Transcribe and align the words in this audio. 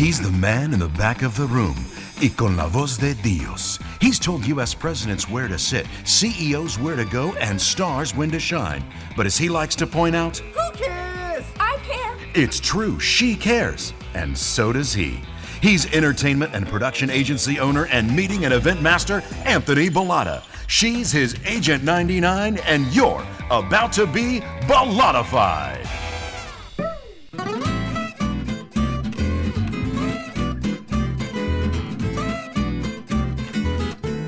He's 0.00 0.18
the 0.18 0.30
man 0.30 0.72
in 0.72 0.78
the 0.78 0.88
back 0.88 1.20
of 1.20 1.36
the 1.36 1.44
room. 1.44 1.76
Y 2.22 2.30
con 2.34 2.56
la 2.56 2.66
voz 2.68 2.96
de 2.96 3.12
Dios. 3.12 3.78
He's 4.00 4.18
told 4.18 4.46
U.S. 4.46 4.72
presidents 4.72 5.28
where 5.28 5.46
to 5.46 5.58
sit, 5.58 5.86
CEOs 6.04 6.78
where 6.78 6.96
to 6.96 7.04
go, 7.04 7.34
and 7.34 7.60
stars 7.60 8.16
when 8.16 8.30
to 8.30 8.40
shine. 8.40 8.82
But 9.14 9.26
as 9.26 9.36
he 9.36 9.50
likes 9.50 9.76
to 9.76 9.86
point 9.86 10.16
out, 10.16 10.38
Who 10.38 10.70
cares? 10.72 11.44
I 11.60 11.76
care. 11.82 12.16
it's 12.32 12.60
true, 12.60 12.98
she 12.98 13.36
cares. 13.36 13.92
And 14.14 14.36
so 14.36 14.72
does 14.72 14.94
he. 14.94 15.20
He's 15.60 15.84
entertainment 15.92 16.54
and 16.54 16.66
production 16.66 17.10
agency 17.10 17.60
owner 17.60 17.84
and 17.88 18.16
meeting 18.16 18.46
and 18.46 18.54
event 18.54 18.80
master, 18.80 19.22
Anthony 19.44 19.90
Bollotta. 19.90 20.42
She's 20.66 21.12
his 21.12 21.36
Agent 21.44 21.84
99, 21.84 22.56
and 22.66 22.86
you're 22.86 23.22
about 23.50 23.92
to 23.92 24.06
be 24.06 24.40
Bellatified. 24.66 25.86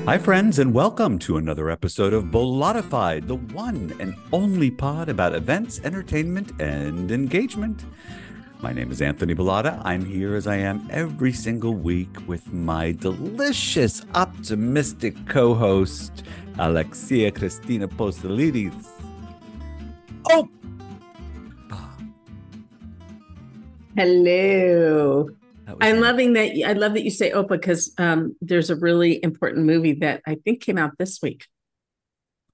Hi, 0.05 0.17
friends, 0.17 0.59
and 0.59 0.73
welcome 0.73 1.17
to 1.19 1.37
another 1.37 1.69
episode 1.69 2.11
of 2.11 2.25
Bolatified, 2.25 3.25
the 3.25 3.37
one 3.37 3.95
and 4.01 4.13
only 4.33 4.69
pod 4.69 5.07
about 5.07 5.33
events, 5.33 5.79
entertainment, 5.85 6.51
and 6.59 7.09
engagement. 7.09 7.85
My 8.59 8.73
name 8.73 8.91
is 8.91 9.01
Anthony 9.01 9.33
Bollotta. 9.33 9.81
I'm 9.85 10.03
here 10.03 10.35
as 10.35 10.45
I 10.45 10.57
am 10.57 10.85
every 10.91 11.31
single 11.31 11.73
week 11.73 12.09
with 12.27 12.51
my 12.51 12.91
delicious, 12.91 14.05
optimistic 14.13 15.15
co 15.29 15.53
host, 15.53 16.23
Alexia 16.59 17.31
Christina 17.31 17.87
Postelidis. 17.87 18.85
Oh! 20.29 20.49
Hello. 23.95 25.29
I'm 25.67 25.77
nice. 25.79 26.01
loving 26.01 26.33
that. 26.33 26.51
I 26.65 26.73
love 26.73 26.93
that 26.93 27.03
you 27.03 27.09
say 27.09 27.31
Opa 27.31 27.49
because 27.49 27.93
um, 27.97 28.35
there's 28.41 28.69
a 28.69 28.75
really 28.75 29.23
important 29.23 29.65
movie 29.65 29.93
that 29.93 30.21
I 30.27 30.35
think 30.35 30.61
came 30.61 30.77
out 30.77 30.97
this 30.97 31.21
week. 31.21 31.47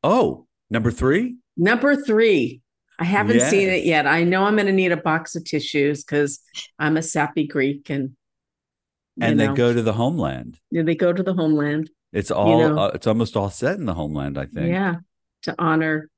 Oh, 0.03 0.47
number 0.69 0.91
three? 0.91 1.37
Number 1.57 1.95
three. 1.95 2.61
I 2.99 3.05
haven't 3.05 3.39
seen 3.39 3.69
it 3.69 3.85
yet. 3.85 4.05
I 4.05 4.23
know 4.23 4.43
I'm 4.43 4.55
going 4.55 4.65
to 4.67 4.73
need 4.73 4.91
a 4.91 4.97
box 4.97 5.35
of 5.35 5.45
tissues 5.45 6.03
because 6.03 6.41
I'm 6.77 6.97
a 6.97 7.01
sappy 7.01 7.47
Greek 7.47 7.89
and 7.89 8.15
And 9.21 9.39
they 9.39 9.47
know, 9.47 9.55
go 9.55 9.73
to 9.73 9.81
the 9.81 9.93
homeland. 9.93 10.59
yeah, 10.69 10.83
they 10.83 10.95
go 10.95 11.13
to 11.13 11.23
the 11.23 11.33
homeland. 11.33 11.89
It's 12.11 12.29
all, 12.29 12.59
know. 12.59 12.77
uh, 12.77 12.91
it's 12.93 13.07
almost 13.07 13.37
all 13.37 13.49
set 13.49 13.77
in 13.77 13.85
the 13.85 13.93
homeland, 13.93 14.37
I 14.37 14.47
think. 14.47 14.69
Yeah, 14.69 14.95
to 15.43 15.55
honor 15.57 16.09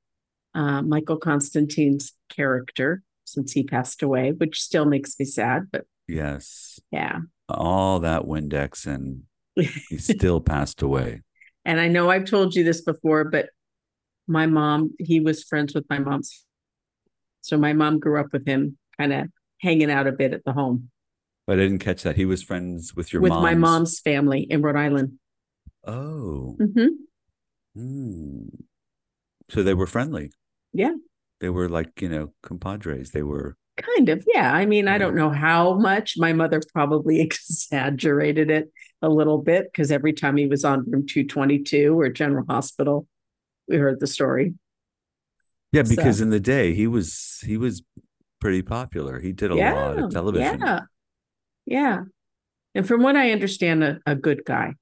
uh, 0.54 0.82
Michael 0.82 1.18
Constantine's 1.18 2.14
character 2.28 3.02
since 3.24 3.52
he 3.52 3.62
passed 3.62 4.02
away, 4.02 4.32
which 4.32 4.60
still 4.60 4.84
makes 4.84 5.18
me 5.18 5.24
sad. 5.24 5.68
But 5.70 5.84
Yes. 6.08 6.80
yeah, 6.90 7.18
all 7.48 8.00
that 8.00 8.22
Windex 8.22 8.86
and 8.86 9.22
he 9.54 9.98
still 9.98 10.40
passed 10.40 10.82
away. 10.82 11.22
And 11.64 11.80
I 11.80 11.88
know 11.88 12.10
I've 12.10 12.24
told 12.24 12.54
you 12.54 12.64
this 12.64 12.80
before, 12.80 13.24
but 13.24 13.50
my 14.26 14.46
mom, 14.46 14.94
he 14.98 15.20
was 15.20 15.44
friends 15.44 15.74
with 15.74 15.84
my 15.88 15.98
mom's. 15.98 16.44
So 17.42 17.56
my 17.58 17.72
mom 17.72 17.98
grew 17.98 18.20
up 18.20 18.32
with 18.32 18.46
him, 18.46 18.78
kind 18.98 19.12
of 19.12 19.26
hanging 19.60 19.90
out 19.90 20.06
a 20.06 20.12
bit 20.12 20.32
at 20.32 20.44
the 20.44 20.52
home 20.52 20.90
But 21.46 21.58
I 21.58 21.62
didn't 21.62 21.78
catch 21.80 22.02
that. 22.02 22.16
He 22.16 22.24
was 22.24 22.42
friends 22.42 22.94
with 22.96 23.12
your 23.12 23.22
with 23.22 23.30
mom's. 23.30 23.42
my 23.42 23.54
mom's 23.54 24.00
family 24.00 24.40
in 24.42 24.62
Rhode 24.62 24.76
Island. 24.76 25.18
Oh. 25.84 26.56
hmm 26.58 26.86
Hmm. 27.74 28.48
So 29.50 29.62
they 29.62 29.74
were 29.74 29.86
friendly. 29.86 30.30
Yeah. 30.72 30.94
They 31.40 31.48
were 31.48 31.68
like, 31.68 32.00
you 32.00 32.08
know, 32.08 32.32
compadres. 32.42 33.10
They 33.10 33.22
were 33.22 33.56
Kind 33.96 34.08
of. 34.08 34.24
Yeah. 34.32 34.52
I 34.52 34.66
mean, 34.66 34.88
I 34.88 34.98
don't 34.98 35.14
know 35.16 35.30
how 35.30 35.74
much. 35.74 36.14
My 36.16 36.32
mother 36.32 36.60
probably 36.72 37.20
exaggerated 37.26 38.50
it 38.50 38.72
a 39.00 39.08
little 39.08 39.38
bit 39.38 39.64
because 39.70 39.90
every 39.90 40.12
time 40.12 40.36
he 40.36 40.46
was 40.46 40.64
on 40.64 40.80
room 40.90 41.06
222 41.06 41.98
or 41.98 42.08
General 42.08 42.44
Hospital, 42.48 43.06
we 43.68 43.76
heard 43.76 44.00
the 44.00 44.06
story. 44.06 44.54
Yeah, 45.72 45.82
So- 45.84 45.96
because 45.96 46.20
in 46.20 46.30
the 46.30 46.40
day 46.40 46.74
he 46.74 46.86
was 46.86 47.40
he 47.44 47.56
was 47.56 47.82
pretty 48.40 48.62
popular. 48.62 49.20
He 49.20 49.32
did 49.32 49.50
a 49.50 49.54
lot 49.54 49.98
of 49.98 50.10
television. 50.10 50.60
Yeah. 50.60 50.80
Yeah. 51.66 52.00
And 52.74 52.86
from 52.88 53.02
what 53.02 53.16
I 53.16 53.30
understand, 53.32 53.84
a, 53.84 53.98
a 54.06 54.14
good 54.14 54.44
guy. 54.44 54.74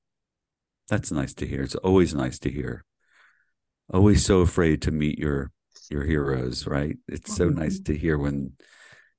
That's 0.89 1.13
nice 1.13 1.35
to 1.35 1.47
hear. 1.47 1.63
It's 1.63 1.75
always 1.77 2.15
nice 2.15 2.39
to 2.41 2.51
hear. 2.51 2.85
Always 3.93 4.25
so 4.25 4.41
afraid 4.41 4.83
to 4.83 4.91
meet 4.91 5.19
your 5.19 5.51
your 5.91 6.05
heroes, 6.05 6.67
right? 6.67 6.97
It's 7.09 7.35
so 7.35 7.49
nice 7.49 7.75
Mm-hmm. 7.79 7.93
to 7.93 7.99
hear 7.99 8.17
when 8.19 8.53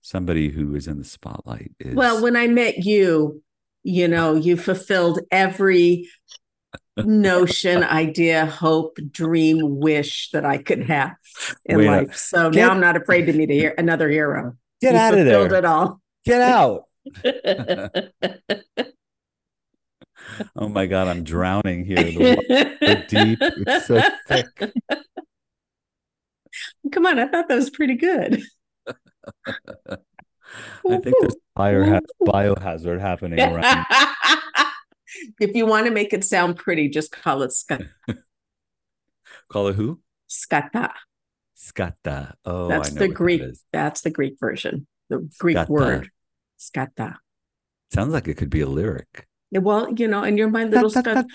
somebody 0.01 0.49
who 0.49 0.75
is 0.75 0.87
in 0.87 0.97
the 0.97 1.03
spotlight 1.03 1.71
is 1.79 1.95
Well, 1.95 2.21
when 2.21 2.35
I 2.35 2.47
met 2.47 2.79
you, 2.79 3.41
you 3.83 4.07
know, 4.07 4.35
you 4.35 4.57
fulfilled 4.57 5.19
every 5.31 6.09
notion, 6.97 7.83
idea, 7.83 8.45
hope, 8.45 8.97
dream, 9.11 9.79
wish 9.79 10.29
that 10.31 10.45
I 10.45 10.57
could 10.57 10.79
mm-hmm. 10.79 10.91
have 10.91 11.15
in 11.65 11.77
Wait 11.77 11.87
life. 11.87 12.15
So 12.15 12.49
Get- 12.49 12.59
now 12.59 12.71
I'm 12.71 12.81
not 12.81 12.95
afraid 12.97 13.25
to 13.25 13.33
meet 13.33 13.49
a 13.49 13.53
hero, 13.53 13.73
another 13.77 14.09
hero. 14.09 14.55
get 14.81 14.93
You 14.93 14.99
out 14.99 15.17
of 15.17 15.25
there. 15.25 15.55
it 15.55 15.65
all. 15.65 16.01
Get 16.25 16.41
out. 16.41 16.83
Oh 20.55 20.69
my 20.69 20.85
God, 20.85 21.07
I'm 21.07 21.23
drowning 21.23 21.85
here. 21.85 22.03
The 22.03 22.17
water 22.17 23.05
deep. 23.07 23.39
It's 23.41 23.87
so 23.87 24.01
thick. 24.27 24.45
Come 26.91 27.05
on, 27.05 27.19
I 27.19 27.27
thought 27.27 27.47
that 27.47 27.55
was 27.55 27.69
pretty 27.69 27.95
good. 27.95 28.43
I 30.89 30.97
think 30.97 31.15
there's 31.19 31.35
biohazard 31.57 32.99
happening 32.99 33.39
around. 33.39 33.85
if 35.39 35.55
you 35.55 35.65
want 35.65 35.85
to 35.85 35.91
make 35.91 36.13
it 36.13 36.23
sound 36.23 36.57
pretty, 36.57 36.89
just 36.89 37.11
call 37.11 37.41
it 37.43 37.51
scat- 37.51 37.83
Call 39.49 39.67
it 39.67 39.75
who? 39.75 39.99
scata. 40.29 40.91
Skata. 41.57 42.33
Oh, 42.45 42.67
That's 42.67 42.89
I 42.89 42.93
know 42.93 42.99
the 43.01 43.07
that 43.07 43.13
Greek. 43.13 43.41
That's 43.71 44.01
the 44.01 44.09
Greek 44.09 44.37
version. 44.39 44.87
The 45.09 45.29
Greek 45.39 45.57
Scata. 45.57 45.69
word. 45.69 46.09
Scata. 46.59 47.17
Sounds 47.93 48.13
like 48.13 48.27
it 48.27 48.37
could 48.37 48.49
be 48.49 48.61
a 48.61 48.67
lyric. 48.67 49.27
Well, 49.51 49.93
you 49.93 50.07
know, 50.07 50.23
and 50.23 50.37
you're 50.37 50.49
my 50.49 50.63
little 50.63 50.89
scat. 50.89 51.25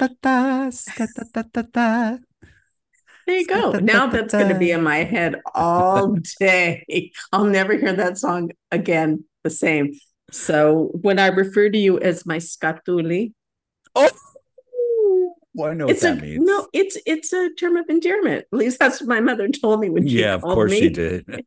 There 3.27 3.37
you 3.39 3.47
go. 3.47 3.73
Now 3.73 4.07
that's 4.07 4.33
going 4.33 4.49
to 4.49 4.59
be 4.59 4.71
in 4.71 4.83
my 4.83 4.99
head 4.99 5.41
all 5.55 6.17
day. 6.39 7.11
I'll 7.33 7.45
never 7.45 7.77
hear 7.77 7.93
that 7.93 8.19
song 8.19 8.53
again 8.71 9.25
the 9.43 9.51
same. 9.51 9.95
So 10.31 10.91
when 11.03 11.19
I 11.19 11.29
refer 11.29 11.69
to 11.69 11.79
you 11.79 11.99
as 11.99 12.25
my 12.27 12.37
skatuli, 12.39 13.33
Oh, 13.95 14.11
well, 15.55 15.71
I 15.71 15.75
know 15.75 15.87
what 15.87 15.95
it's 15.95 16.05
a 16.05 16.09
that 16.15 16.21
means. 16.21 16.45
no, 16.47 16.69
it's 16.75 16.99
it's 17.07 17.33
a 17.33 17.49
term 17.59 17.77
of 17.77 17.87
endearment. 17.89 18.45
At 18.53 18.59
least 18.59 18.79
that's 18.79 19.01
what 19.01 19.09
my 19.09 19.21
mother 19.21 19.49
told 19.63 19.81
me 19.81 19.89
when 19.89 20.07
she 20.07 20.21
yeah, 20.21 20.35
of 20.35 20.43
course 20.43 20.71
me. 20.73 20.81
she 20.81 20.89
did. 20.91 21.25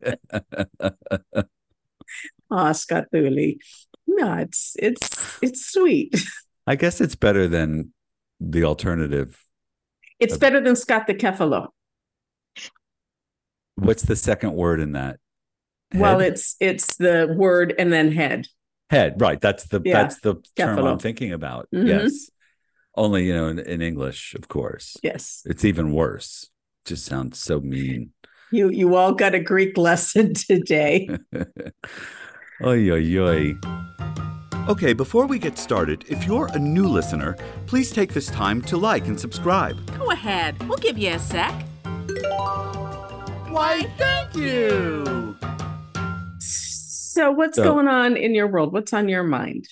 Ah, 2.52 2.72
skatuli. 2.72 3.58
No, 4.08 4.34
it's 4.38 4.76
it's 4.80 5.10
it's 5.44 5.68
sweet. 5.72 6.16
I 6.66 6.76
guess 6.76 7.00
it's 7.00 7.14
better 7.16 7.48
than 7.48 7.94
the 8.40 8.64
alternative. 8.64 9.40
It's 10.20 10.34
Okay. 10.34 10.40
better 10.40 10.60
than 10.62 10.76
Scott 10.76 11.08
the 11.08 11.14
kefalo. 11.14 11.70
What's 13.76 14.04
the 14.04 14.16
second 14.16 14.54
word 14.54 14.80
in 14.82 14.92
that? 14.94 15.20
Well, 15.96 16.20
it's 16.20 16.56
it's 16.60 16.98
the 16.98 17.34
word 17.36 17.74
and 17.80 17.92
then 17.92 18.12
head. 18.12 18.48
head 18.92 19.20
right 19.22 19.40
that's 19.40 19.66
the 19.68 19.80
Yeah, 19.86 20.02
that's 20.02 20.20
the 20.22 20.36
term 20.56 20.80
i'm 20.80 20.98
thinking 20.98 21.32
about 21.32 21.68
Mhm. 21.74 21.88
yes 21.88 22.30
only 22.96 23.26
you 23.28 23.34
know 23.36 23.48
in, 23.48 23.60
in 23.60 23.82
english 23.84 24.34
of 24.34 24.48
course 24.48 24.98
Yes. 25.04 25.44
it's 25.46 25.64
even 25.64 25.94
worse 25.94 26.50
just 26.86 27.06
sounds 27.06 27.38
so 27.40 27.60
mean 27.60 28.14
You 28.52 28.70
you 28.70 28.96
all 28.96 29.14
got 29.14 29.36
a 29.36 29.40
Greek 29.40 29.78
lesson 29.78 30.34
today. 30.50 31.08
oy, 32.64 32.90
oy, 32.90 33.18
oy. 33.20 33.56
Okay, 34.70 34.94
before 34.94 35.26
we 35.26 35.40
get 35.40 35.58
started, 35.58 36.06
if 36.10 36.26
you're 36.28 36.46
a 36.54 36.60
new 36.60 36.88
listener, 36.88 37.36
please 37.66 37.92
take 37.92 38.14
this 38.14 38.28
time 38.28 38.62
to 38.64 38.78
like 38.78 39.08
and 39.08 39.20
subscribe. 39.20 39.76
Go 39.98 40.12
ahead. 40.12 40.62
We'll 40.68 40.78
give 40.78 40.96
you 40.98 41.14
a 41.14 41.20
sec. 41.20 41.52
Why, 43.50 43.82
thank 43.98 44.36
you! 44.36 45.36
So 46.40 47.32
what's 47.32 47.56
So- 47.56 47.64
going 47.64 47.88
on 47.88 48.16
in 48.16 48.36
your 48.36 48.46
world? 48.48 48.72
What's 48.72 48.94
on 48.94 49.10
your 49.10 49.24
mind? 49.24 49.68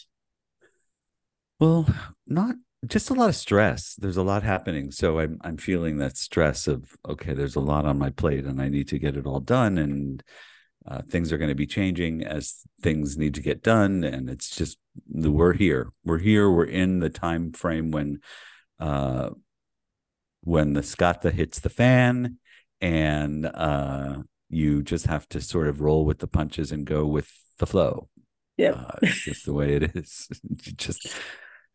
well 1.60 1.88
not 2.28 2.54
just 2.86 3.10
a 3.10 3.16
lot 3.16 3.30
of 3.30 3.36
stress 3.36 3.96
there's 3.96 4.16
a 4.18 4.22
lot 4.22 4.44
happening 4.44 4.92
so 4.92 5.18
i'm 5.18 5.40
i'm 5.42 5.58
feeling 5.58 5.98
that 5.98 6.16
stress 6.16 6.68
of 6.68 6.96
okay 7.10 7.34
there's 7.34 7.56
a 7.56 7.60
lot 7.60 7.84
on 7.84 7.98
my 7.98 8.12
plate 8.12 8.46
and 8.46 8.62
i 8.62 8.70
need 8.70 8.88
to 8.88 9.00
get 9.00 9.18
it 9.18 9.26
all 9.26 9.40
done 9.40 9.80
and 9.80 10.22
uh, 10.88 11.02
things 11.02 11.32
are 11.34 11.38
going 11.38 11.50
to 11.50 11.56
be 11.56 11.66
changing 11.68 12.24
as 12.24 12.62
things 12.82 13.18
need 13.18 13.34
to 13.36 13.42
get 13.42 13.64
done 13.64 14.04
and 14.04 14.30
it's 14.30 14.56
just 14.56 14.78
we're 15.10 15.54
here 15.54 15.92
we're 16.06 16.18
here 16.20 16.50
we're 16.50 16.66
in 16.66 17.00
the 17.00 17.10
time 17.10 17.52
frame 17.52 17.92
when 17.92 18.20
uh 18.80 19.30
when 20.42 20.74
the 20.74 20.84
scotta 20.84 21.32
hits 21.32 21.60
the 21.60 21.70
fan 21.70 22.38
and 22.82 23.46
uh 23.46 24.18
you 24.50 24.82
just 24.82 25.08
have 25.08 25.28
to 25.30 25.42
sort 25.42 25.68
of 25.68 25.82
roll 25.82 26.06
with 26.06 26.20
the 26.20 26.28
punches 26.28 26.72
and 26.72 26.86
go 26.86 27.06
with 27.06 27.30
the 27.60 27.68
flow 27.68 28.08
yeah 28.58 28.72
Uh, 28.72 29.00
it's 29.02 29.24
just 29.24 29.46
the 29.46 29.54
way 29.54 29.76
it 29.76 29.96
is. 29.96 30.28
you 30.66 30.74
just, 30.74 31.08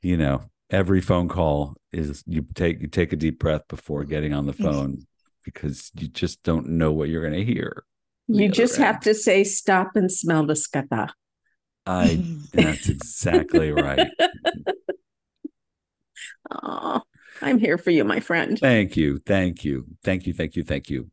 you 0.03 0.17
know, 0.17 0.43
every 0.71 1.01
phone 1.01 1.29
call 1.29 1.77
is 1.93 2.23
you 2.27 2.47
take 2.55 2.81
you 2.81 2.89
take 2.89 3.13
a 3.13 3.17
deep 3.17 3.39
breath 3.39 3.67
before 3.69 4.05
getting 4.05 4.33
on 4.33 4.47
the 4.47 4.53
phone 4.53 5.07
because 5.45 5.91
you 5.95 6.09
just 6.09 6.43
don't 6.43 6.69
know 6.69 6.93
what 6.93 7.09
you're 7.09 7.23
going 7.29 7.39
to 7.47 7.53
hear. 7.55 7.85
You 8.33 8.49
just 8.49 8.77
have 8.77 9.01
to 9.01 9.15
say 9.15 9.45
stop 9.45 9.97
and 9.97 10.11
smell 10.11 10.47
the 10.47 10.55
skata. 10.55 11.11
I 11.85 12.25
that's 12.53 12.89
exactly 12.89 13.73
right. 13.73 14.09
Oh, 16.51 17.01
I'm 17.41 17.59
here 17.59 17.79
for 17.79 17.91
you, 17.91 18.05
my 18.05 18.21
friend. 18.21 18.59
Thank 18.59 18.97
you. 18.97 19.21
Thank 19.25 19.65
you. 19.65 19.87
Thank 20.05 20.27
you. 20.27 20.33
Thank 20.35 20.57
you. 20.57 20.63
Thank 20.63 20.91
you. 20.91 21.11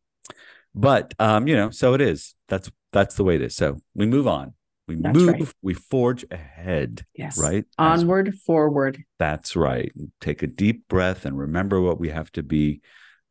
But 0.75 1.13
um, 1.19 1.47
you 1.47 1.55
know, 1.55 1.69
so 1.69 1.93
it 1.93 2.01
is. 2.01 2.35
That's 2.47 2.69
that's 2.91 3.15
the 3.15 3.23
way 3.23 3.35
it 3.35 3.41
is. 3.41 3.55
So 3.55 3.77
we 3.95 4.05
move 4.05 4.27
on. 4.27 4.53
We 4.87 4.95
That's 4.95 5.17
move, 5.17 5.29
right. 5.29 5.53
we 5.61 5.75
forge 5.75 6.25
ahead. 6.31 7.05
Yes. 7.13 7.39
Right? 7.39 7.63
Onward, 7.77 8.33
forward. 8.39 9.03
That's 9.19 9.55
right. 9.55 9.91
Take 10.19 10.41
a 10.41 10.47
deep 10.47 10.87
breath 10.87 11.25
and 11.25 11.37
remember 11.37 11.79
what 11.79 11.99
we 11.99 12.09
have 12.09 12.31
to 12.31 12.43
be 12.43 12.81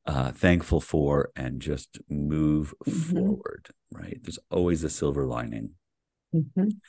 uh, 0.09 0.33
thankful 0.33 0.81
for 0.81 1.31
and 1.37 1.61
just 1.61 1.99
move 2.09 2.75
Mhm. 2.87 2.93
forward. 3.13 3.69
Right. 3.93 4.19
There's 4.23 4.39
always 4.51 4.83
a 4.83 4.91
silver 4.91 5.25
lining, 5.27 5.75
Mhm. 6.35 6.81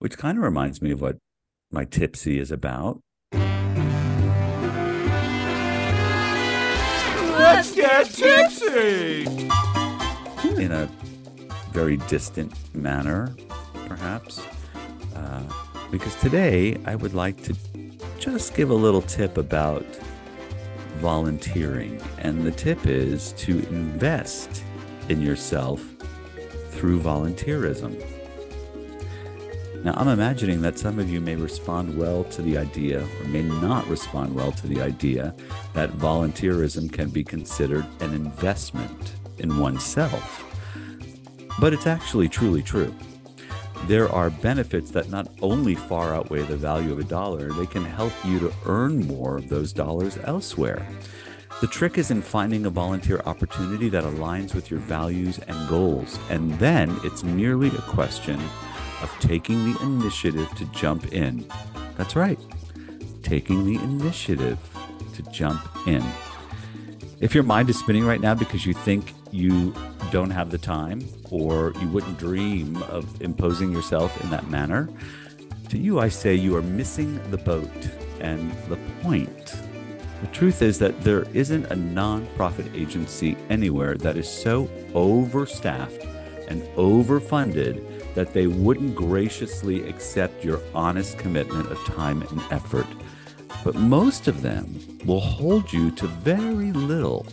which 0.00 0.16
kind 0.18 0.38
of 0.38 0.44
reminds 0.44 0.80
me 0.82 0.90
of 0.90 1.00
what 1.00 1.18
my 1.70 1.84
tipsy 1.84 2.38
is 2.38 2.50
about. 2.50 3.00
Let's 7.38 7.74
get 7.74 8.06
tipsy! 8.06 9.26
in 10.62 10.72
a 10.72 10.86
very 11.72 11.96
distant 12.08 12.52
manner, 12.74 13.34
perhaps. 13.86 14.42
Uh, 15.14 15.42
because 15.90 16.14
today 16.16 16.76
I 16.86 16.96
would 16.96 17.14
like 17.14 17.42
to 17.44 17.54
just 18.18 18.54
give 18.54 18.70
a 18.70 18.74
little 18.74 19.02
tip 19.02 19.36
about 19.38 19.84
volunteering. 20.98 22.00
And 22.18 22.44
the 22.44 22.50
tip 22.50 22.86
is 22.86 23.32
to 23.32 23.58
invest 23.68 24.64
in 25.08 25.20
yourself 25.20 25.82
through 26.70 27.00
volunteerism. 27.00 28.02
Now, 29.82 29.94
I'm 29.96 30.08
imagining 30.08 30.60
that 30.60 30.78
some 30.78 30.98
of 30.98 31.08
you 31.08 31.22
may 31.22 31.36
respond 31.36 31.96
well 31.96 32.24
to 32.24 32.42
the 32.42 32.58
idea 32.58 33.00
or 33.02 33.24
may 33.28 33.42
not 33.42 33.86
respond 33.88 34.34
well 34.34 34.52
to 34.52 34.66
the 34.66 34.82
idea 34.82 35.34
that 35.72 35.90
volunteerism 35.92 36.92
can 36.92 37.08
be 37.08 37.24
considered 37.24 37.86
an 38.00 38.12
investment 38.12 39.14
in 39.38 39.58
oneself. 39.58 40.44
But 41.58 41.72
it's 41.72 41.86
actually 41.86 42.28
truly 42.28 42.62
true. 42.62 42.94
There 43.86 44.08
are 44.10 44.30
benefits 44.30 44.90
that 44.92 45.10
not 45.10 45.28
only 45.42 45.74
far 45.74 46.14
outweigh 46.14 46.42
the 46.42 46.56
value 46.56 46.92
of 46.92 46.98
a 46.98 47.04
dollar, 47.04 47.50
they 47.52 47.66
can 47.66 47.84
help 47.84 48.12
you 48.24 48.38
to 48.40 48.52
earn 48.66 49.06
more 49.06 49.38
of 49.38 49.48
those 49.48 49.72
dollars 49.72 50.18
elsewhere. 50.24 50.86
The 51.60 51.66
trick 51.66 51.98
is 51.98 52.10
in 52.10 52.22
finding 52.22 52.66
a 52.66 52.70
volunteer 52.70 53.20
opportunity 53.26 53.88
that 53.88 54.04
aligns 54.04 54.54
with 54.54 54.70
your 54.70 54.80
values 54.80 55.38
and 55.40 55.68
goals, 55.68 56.18
and 56.30 56.52
then 56.58 56.94
it's 57.04 57.22
merely 57.22 57.68
a 57.68 57.82
question 57.82 58.40
of 59.02 59.14
taking 59.20 59.72
the 59.72 59.80
initiative 59.82 60.48
to 60.56 60.64
jump 60.66 61.12
in. 61.12 61.44
That's 61.96 62.16
right, 62.16 62.38
taking 63.22 63.64
the 63.64 63.82
initiative 63.82 64.58
to 65.14 65.22
jump 65.30 65.60
in. 65.86 66.02
If 67.20 67.34
your 67.34 67.44
mind 67.44 67.68
is 67.68 67.78
spinning 67.78 68.06
right 68.06 68.20
now 68.20 68.34
because 68.34 68.64
you 68.64 68.72
think 68.72 69.12
you 69.30 69.74
don't 70.10 70.30
have 70.30 70.50
the 70.50 70.58
time 70.58 71.00
or 71.30 71.72
you 71.80 71.88
wouldn't 71.88 72.18
dream 72.18 72.82
of 72.84 73.20
imposing 73.22 73.72
yourself 73.72 74.22
in 74.22 74.30
that 74.30 74.48
manner, 74.48 74.88
to 75.68 75.78
you 75.78 76.00
I 76.00 76.08
say 76.08 76.34
you 76.34 76.56
are 76.56 76.62
missing 76.62 77.20
the 77.30 77.38
boat 77.38 77.88
and 78.20 78.50
the 78.68 78.76
point. 79.02 79.54
The 80.20 80.26
truth 80.32 80.60
is 80.60 80.78
that 80.80 81.00
there 81.02 81.22
isn't 81.32 81.66
a 81.66 81.74
nonprofit 81.74 82.74
agency 82.74 83.36
anywhere 83.48 83.96
that 83.96 84.16
is 84.16 84.28
so 84.28 84.68
overstaffed 84.94 86.04
and 86.48 86.62
overfunded 86.76 88.14
that 88.14 88.32
they 88.34 88.46
wouldn't 88.46 88.96
graciously 88.96 89.88
accept 89.88 90.44
your 90.44 90.60
honest 90.74 91.16
commitment 91.18 91.70
of 91.70 91.82
time 91.84 92.22
and 92.22 92.40
effort. 92.50 92.86
But 93.64 93.76
most 93.76 94.26
of 94.28 94.42
them 94.42 94.78
will 95.04 95.20
hold 95.20 95.72
you 95.72 95.90
to 95.92 96.06
very 96.06 96.72
little 96.72 97.26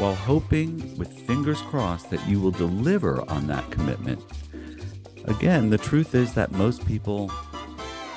while 0.00 0.14
hoping 0.14 0.96
with 0.96 1.12
fingers 1.26 1.60
crossed 1.60 2.08
that 2.08 2.26
you 2.26 2.40
will 2.40 2.50
deliver 2.50 3.20
on 3.30 3.46
that 3.46 3.70
commitment. 3.70 4.18
Again, 5.26 5.68
the 5.68 5.76
truth 5.76 6.14
is 6.14 6.32
that 6.32 6.52
most 6.52 6.86
people 6.86 7.30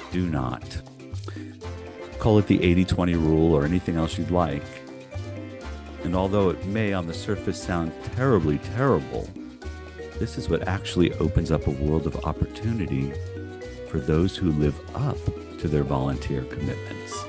do 0.09 0.25
not. 0.25 0.81
Call 2.19 2.39
it 2.39 2.47
the 2.47 2.63
80 2.63 2.85
20 2.85 3.15
rule 3.15 3.53
or 3.53 3.65
anything 3.65 3.97
else 3.97 4.17
you'd 4.17 4.31
like. 4.31 4.63
And 6.05 6.15
although 6.15 6.49
it 6.49 6.65
may 6.67 6.93
on 6.93 7.05
the 7.05 7.13
surface 7.13 7.61
sound 7.61 7.91
terribly 8.15 8.59
terrible, 8.59 9.27
this 10.19 10.37
is 10.37 10.47
what 10.47 10.65
actually 10.69 11.13
opens 11.15 11.51
up 11.51 11.67
a 11.67 11.71
world 11.71 12.07
of 12.07 12.15
opportunity 12.23 13.11
for 13.89 13.99
those 13.99 14.37
who 14.37 14.51
live 14.53 14.79
up 14.95 15.17
to 15.59 15.67
their 15.67 15.83
volunteer 15.83 16.43
commitments. 16.45 17.25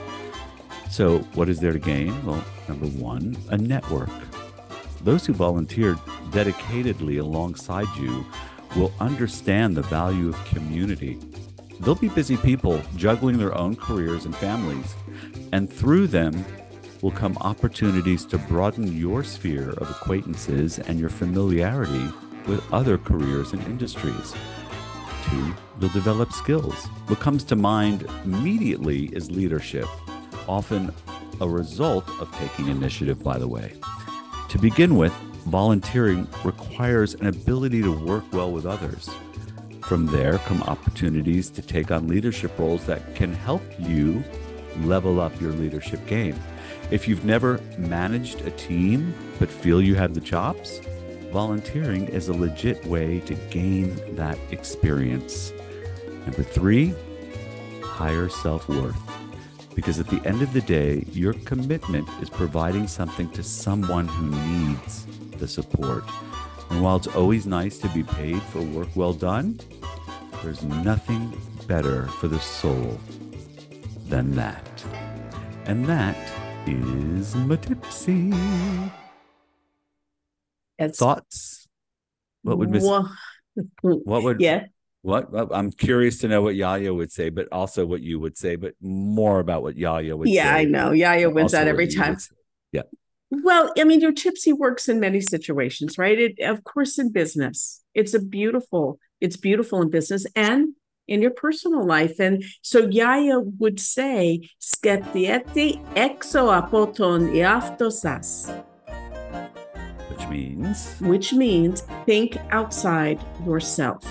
So, 0.91 1.19
what 1.35 1.49
is 1.49 1.59
there 1.59 1.73
to 1.73 1.81
gain? 1.81 2.25
Well, 2.25 2.45
number 2.69 2.87
one, 2.87 3.37
a 3.49 3.59
network. 3.59 4.11
Those 5.05 5.27
who 5.27 5.35
volunteer 5.35 5.97
dedicatedly 6.31 7.21
alongside 7.21 7.89
you 7.99 8.25
will 8.75 8.91
understand 9.01 9.77
the 9.77 9.83
value 9.83 10.31
of 10.31 10.45
community. 10.47 11.19
They'll 11.81 11.95
be 11.95 12.09
busy 12.09 12.39
people 12.39 12.81
juggling 12.97 13.37
their 13.37 13.55
own 13.55 13.77
careers 13.77 14.25
and 14.25 14.35
families, 14.35 14.97
and 15.53 15.71
through 15.71 16.07
them 16.07 16.43
will 17.03 17.11
come 17.11 17.37
opportunities 17.43 18.25
to 18.25 18.39
broaden 18.39 18.97
your 18.97 19.23
sphere 19.23 19.73
of 19.73 19.91
acquaintances 19.91 20.79
and 20.79 20.99
your 20.99 21.11
familiarity 21.11 22.09
with 22.47 22.65
other 22.73 22.97
careers 22.97 23.53
and 23.53 23.63
industries. 23.65 24.35
Two, 25.25 25.55
you'll 25.81 25.91
develop 25.91 26.33
skills. 26.33 26.87
What 27.09 27.21
comes 27.21 27.45
to 27.45 27.57
mind 27.57 28.07
immediately 28.25 29.07
is 29.07 29.31
leadership, 29.31 29.87
often 30.49 30.95
a 31.43 31.49
result 31.49 32.09
of 32.21 32.35
taking 32.37 32.69
initiative, 32.69 33.23
by 33.23 33.39
the 33.39 33.49
way. 33.49 33.75
To 34.55 34.61
begin 34.61 34.95
with, 34.95 35.13
volunteering 35.47 36.29
requires 36.45 37.15
an 37.15 37.27
ability 37.27 37.83
to 37.83 37.91
work 37.91 38.23
well 38.33 38.53
with 38.53 38.67
others. 38.67 39.11
From 39.83 40.07
there 40.07 40.39
come 40.39 40.63
opportunities 40.63 41.51
to 41.51 41.61
take 41.61 41.91
on 41.91 42.07
leadership 42.07 42.57
roles 42.57 42.87
that 42.87 43.17
can 43.17 43.33
help 43.33 43.65
you 43.81 44.23
level 44.83 45.21
up 45.21 45.41
your 45.41 45.51
leadership 45.51 46.07
game. 46.07 46.39
If 46.93 47.09
you've 47.09 47.25
never 47.25 47.61
managed 47.79 48.43
a 48.43 48.53
team 48.53 49.13
but 49.41 49.51
feel 49.51 49.83
you 49.83 49.97
have 49.97 50.15
the 50.15 50.21
chops, 50.21 50.79
volunteering 51.33 52.07
is 52.07 52.29
a 52.29 52.33
legit 52.33 52.87
way 52.87 53.19
to 53.27 53.35
gain 53.51 54.15
that 54.15 54.39
experience. 54.53 55.53
Number 56.27 56.45
three, 56.45 56.95
higher 57.83 58.29
self 58.29 58.69
worth. 58.69 59.24
Because 59.75 59.99
at 59.99 60.07
the 60.07 60.21
end 60.27 60.43
of 60.43 60.53
the 60.53 60.61
day, 60.61 61.05
your 61.13 61.33
commitment 61.33 62.09
is 62.23 62.31
providing 62.31 62.87
something 62.87 63.29
to 63.31 63.43
someone 63.43 64.07
who 64.07 64.31
needs 64.31 65.07
the 65.39 65.49
support. 65.49 66.05
And 66.71 66.83
while 66.83 66.97
it's 66.97 67.09
always 67.09 67.47
nice 67.47 67.79
to 67.79 67.89
be 67.89 68.03
paid 68.03 68.41
for 68.43 68.63
work 68.63 68.89
well 68.95 69.13
done, 69.13 69.61
there's 70.43 70.63
nothing 70.63 71.37
better 71.67 72.07
for 72.07 72.29
the 72.29 72.41
soul 72.41 73.01
than 74.07 74.35
that. 74.37 74.85
And 75.67 75.87
that 75.87 76.17
is 76.67 77.35
my 77.35 77.57
tipsy. 77.57 78.33
It's 80.79 80.99
Thoughts? 80.99 81.67
What 82.43 82.59
would 82.59 82.71
Miss 82.71 82.85
what 83.73 84.23
would 84.23 84.41
yeah. 84.41 84.67
What, 85.05 85.29
I'm 85.53 85.71
curious 85.71 86.19
to 86.21 86.29
know 86.29 86.41
what 86.41 86.55
Yaya 86.55 86.93
would 86.95 87.13
say, 87.13 87.29
but 87.29 87.47
also 87.53 87.85
what 87.85 88.01
you 88.01 88.19
would 88.19 88.39
say, 88.39 88.57
but 88.57 88.73
more 88.81 89.39
about 89.39 89.63
what 89.63 89.77
Yaya 89.77 90.17
would 90.17 90.29
say. 90.29 90.35
Yeah, 90.35 90.55
I 90.55 90.65
know. 90.65 90.93
Yaya 90.93 91.29
wins 91.29 91.53
that 91.53 91.69
every 91.69 91.89
time. 91.89 92.17
Yeah. 92.73 92.83
Well, 93.31 93.71
I 93.79 93.85
mean, 93.85 94.01
your 94.01 94.13
tipsy 94.13 94.55
works 94.55 94.89
in 94.89 95.01
many 95.01 95.21
situations, 95.21 95.99
right? 95.99 96.19
It, 96.19 96.41
of 96.41 96.65
course, 96.65 96.99
in 96.99 97.13
business, 97.13 97.83
it's 97.93 98.15
a 98.15 98.19
beautiful, 98.19 98.99
it's 99.21 99.37
beautiful 99.37 99.83
in 99.83 99.91
business 99.91 100.25
and 100.35 100.75
in 101.07 101.21
your 101.21 101.33
personal 101.33 101.85
life. 101.85 102.19
And 102.19 102.43
so 102.63 102.89
Yaya 102.89 103.41
would 103.41 103.81
say, 103.81 104.49
"Sketieti 104.59 105.85
exo 105.95 106.49
apoton 106.49 107.31
iaftosas," 107.35 108.65
Which 110.09 110.27
means 110.29 110.99
which 111.01 111.35
means 111.35 111.83
think 112.07 112.39
outside 112.51 113.23
yourself. 113.45 114.03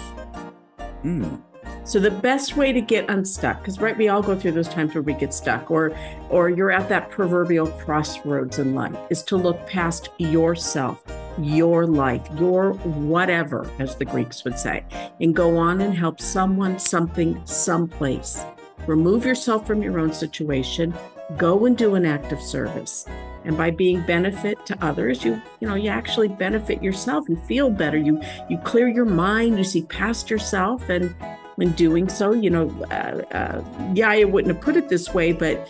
Mm, 1.03 1.41
So 1.85 1.99
the 1.99 2.11
best 2.11 2.55
way 2.55 2.71
to 2.73 2.81
get 2.81 3.09
unstuck, 3.09 3.59
because 3.59 3.79
right, 3.79 3.97
we 3.97 4.09
all 4.09 4.21
go 4.21 4.35
through 4.37 4.53
those 4.53 4.69
times 4.69 4.93
where 4.95 5.01
we 5.01 5.13
get 5.13 5.33
stuck, 5.33 5.69
or 5.69 5.91
or 6.29 6.49
you're 6.49 6.71
at 6.71 6.89
that 6.89 7.11
proverbial 7.11 7.67
crossroads 7.67 8.59
in 8.59 8.73
life, 8.73 8.97
is 9.09 9.23
to 9.23 9.37
look 9.37 9.65
past 9.67 10.09
yourself. 10.17 11.03
your 11.39 11.87
life, 11.87 12.21
your 12.37 12.73
whatever, 12.73 13.67
as 13.79 13.95
the 13.95 14.05
Greeks 14.05 14.43
would 14.43 14.59
say, 14.59 14.85
and 15.19 15.35
go 15.35 15.57
on 15.57 15.81
and 15.81 15.93
help 15.95 16.21
someone, 16.21 16.77
something, 16.77 17.41
someplace. 17.45 18.45
Remove 18.85 19.25
yourself 19.25 19.65
from 19.65 19.81
your 19.81 19.97
own 19.99 20.13
situation, 20.13 20.93
go 21.37 21.65
and 21.65 21.75
do 21.75 21.95
an 21.95 22.05
act 22.05 22.31
of 22.31 22.39
service. 22.39 23.07
And 23.45 23.57
by 23.57 23.71
being 23.71 24.05
benefit 24.05 24.65
to 24.67 24.77
others, 24.83 25.23
you 25.23 25.41
you 25.59 25.67
know 25.67 25.75
you 25.75 25.89
actually 25.89 26.29
benefit 26.29 26.81
yourself 26.81 27.27
and 27.27 27.41
feel 27.45 27.69
better. 27.69 27.97
You 27.97 28.21
you 28.49 28.57
clear 28.59 28.87
your 28.87 29.05
mind, 29.05 29.57
you 29.57 29.63
see 29.63 29.83
past 29.83 30.29
yourself, 30.29 30.87
and 30.89 31.13
in 31.59 31.71
doing 31.73 32.09
so, 32.09 32.33
you 32.33 32.49
know, 32.49 32.69
uh, 32.91 33.21
uh, 33.35 33.93
Yaya 33.93 34.27
wouldn't 34.27 34.53
have 34.53 34.63
put 34.63 34.75
it 34.75 34.89
this 34.89 35.13
way, 35.13 35.31
but 35.31 35.69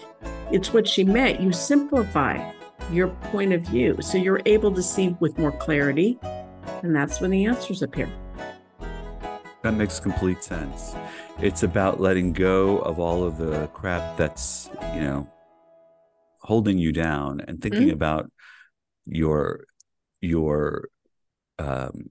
it's 0.52 0.74
what 0.74 0.88
she 0.88 1.04
meant. 1.04 1.42
You 1.42 1.52
simplify 1.52 2.52
your 2.92 3.10
point 3.32 3.54
of 3.54 3.62
view. 3.62 3.98
So 4.02 4.18
you're 4.18 4.42
able 4.46 4.72
to 4.74 4.84
see 4.84 5.16
with 5.20 5.38
more 5.38 5.52
clarity. 5.52 6.18
And 6.82 6.96
that's 6.96 7.22
when 7.22 7.32
the 7.32 7.46
answers 7.46 7.82
appear. 7.82 8.10
That 9.62 9.74
makes 9.74 10.00
complete 10.00 10.44
sense. 10.44 10.96
It's 11.40 11.64
about 11.64 12.00
letting 12.00 12.34
go 12.34 12.80
of 12.80 13.00
all 13.00 13.24
of 13.24 13.38
the 13.38 13.68
crap 13.68 14.18
that's, 14.18 14.70
you 14.94 15.02
know, 15.02 15.28
holding 16.44 16.78
you 16.78 16.92
down 16.92 17.42
and 17.42 17.62
thinking 17.62 17.84
mm-hmm. 17.84 17.92
about 17.92 18.32
your 19.06 19.66
your 20.22 20.90
um 21.60 22.10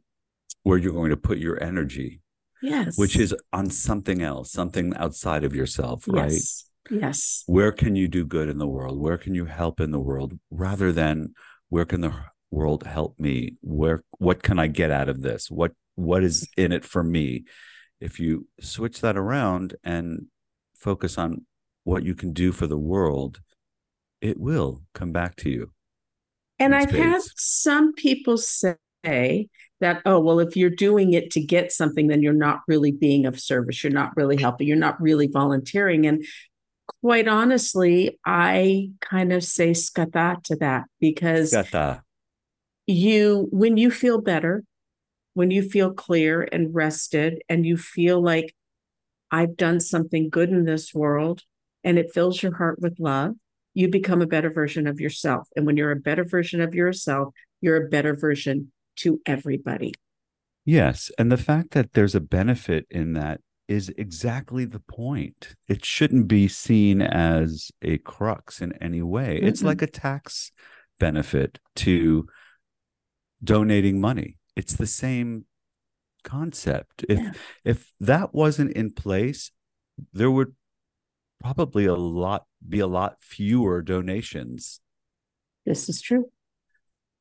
where 0.63 0.79
you're 0.79 0.93
going 0.93 1.11
to 1.11 1.17
put 1.17 1.39
your 1.39 1.63
energy. 1.63 2.21
Yes. 2.63 2.97
Which 2.97 3.17
is 3.17 3.35
on 3.53 3.71
something 3.71 4.23
else, 4.23 4.53
something 4.53 4.95
outside 4.97 5.43
of 5.43 5.55
yourself, 5.55 6.05
right? 6.07 6.31
Yes. 6.31 6.67
Yes. 6.91 7.43
Where 7.47 7.73
can 7.73 7.97
you 7.97 8.09
do 8.09 8.25
good 8.25 8.49
in 8.49 8.59
the 8.59 8.67
world? 8.67 9.01
Where 9.01 9.19
can 9.19 9.35
you 9.35 9.47
help 9.47 9.81
in 9.81 9.91
the 9.91 10.01
world 10.01 10.39
rather 10.51 10.93
than 10.93 11.35
where 11.69 11.85
can 11.85 12.01
the 12.01 12.15
world 12.51 12.85
help 12.85 13.19
me? 13.19 13.57
Where 13.61 14.03
what 14.19 14.43
can 14.43 14.59
I 14.59 14.69
get 14.69 14.91
out 14.91 15.09
of 15.09 15.23
this? 15.23 15.51
What 15.51 15.73
what 15.95 16.23
is 16.23 16.49
in 16.57 16.73
it 16.73 16.85
for 16.85 17.03
me? 17.03 17.45
If 18.01 18.19
you 18.19 18.47
switch 18.61 19.01
that 19.01 19.17
around 19.17 19.77
and 19.85 20.27
focus 20.75 21.19
on 21.19 21.47
what 21.85 22.05
you 22.05 22.15
can 22.15 22.33
do 22.33 22.53
for 22.53 22.67
the 22.67 22.79
world, 22.79 23.41
it 24.23 24.41
will 24.41 24.83
come 24.95 25.13
back 25.13 25.37
to 25.37 25.51
you. 25.51 25.73
And 26.59 26.75
I've 26.75 26.91
had 26.91 27.21
some 27.37 27.93
people 27.93 28.37
say 28.37 28.77
that, 29.05 30.01
oh, 30.07 30.21
well, 30.21 30.39
if 30.39 30.57
you're 30.57 30.71
doing 30.71 31.13
it 31.13 31.33
to 31.33 31.41
get 31.41 31.73
something, 31.73 32.07
then 32.07 32.23
you're 32.23 32.33
not 32.33 32.61
really 32.69 32.93
being 32.93 33.27
of 33.27 33.41
service. 33.41 33.83
You're 33.83 33.93
not 33.93 34.17
really 34.17 34.37
helping. 34.37 34.69
You're 34.69 34.77
not 34.77 35.01
really 35.01 35.27
volunteering. 35.27 36.07
And 36.07 36.25
quite 37.03 37.27
honestly, 37.27 38.19
I 38.25 38.91
kind 39.01 39.33
of 39.33 39.43
say 39.43 39.73
skata 39.73 40.41
to 40.45 40.57
that 40.57 40.85
because 41.01 41.53
skata. 41.53 42.03
you, 42.87 43.49
when 43.51 43.77
you 43.77 43.91
feel 43.91 44.21
better, 44.21 44.63
when 45.35 45.51
you 45.51 45.63
feel 45.63 45.93
clear 45.93 46.47
and 46.53 46.73
rested, 46.73 47.43
and 47.49 47.67
you 47.67 47.77
feel 47.77 48.23
like 48.23 48.55
I've 49.33 49.57
done 49.57 49.81
something 49.81 50.29
good 50.31 50.51
in 50.51 50.65
this 50.65 50.95
world 50.95 51.43
and 51.83 51.99
it 51.99 52.13
fills 52.15 52.41
your 52.41 52.55
heart 52.55 52.79
with 52.81 53.01
love, 53.01 53.35
you 53.75 53.89
become 53.89 54.23
a 54.23 54.27
better 54.27 54.51
version 54.51 54.87
of 54.87 55.01
yourself. 55.01 55.49
And 55.57 55.67
when 55.67 55.77
you're 55.77 55.93
a 55.93 55.97
better 55.97 56.25
version 56.25 56.61
of 56.61 56.75
yourself, 56.75 57.35
you're 57.61 57.87
a 57.87 57.89
better 57.89 58.15
version 58.15 58.73
to 58.97 59.21
everybody. 59.27 59.95
Yes. 60.65 61.11
And 61.19 61.33
the 61.33 61.37
fact 61.37 61.71
that 61.73 61.93
there's 61.93 62.15
a 62.15 62.21
benefit 62.21 62.87
in 62.91 63.15
that 63.15 63.41
is 63.69 63.93
exactly 63.97 64.65
the 64.65 64.81
point. 64.81 65.55
It 65.69 65.85
shouldn't 65.85 66.29
be 66.29 66.47
seen 66.49 67.01
as 67.01 67.71
a 67.81 67.99
crux 67.99 68.61
in 68.61 68.73
any 68.83 69.03
way. 69.03 69.39
Mm-hmm. 69.39 69.47
It's 69.47 69.63
like 69.63 69.83
a 69.83 69.87
tax 69.87 70.53
benefit 71.01 71.59
to 71.77 72.27
donating 73.43 74.01
money. 74.01 74.37
It's 74.57 74.75
the 74.75 74.87
same 74.87 75.47
concept. 76.23 77.05
If 77.09 77.19
yeah. 77.19 77.33
if 77.65 77.93
that 78.01 78.35
wasn't 78.35 78.73
in 78.73 78.93
place, 78.93 79.51
there 80.13 80.31
would 80.31 80.55
probably 81.43 81.87
a 81.87 81.95
lot 81.95 82.47
be 82.67 82.81
a 82.81 82.87
lot 82.87 83.17
fewer 83.21 83.83
donations. 83.83 84.81
This 85.67 85.89
is 85.89 86.01
true. 86.01 86.31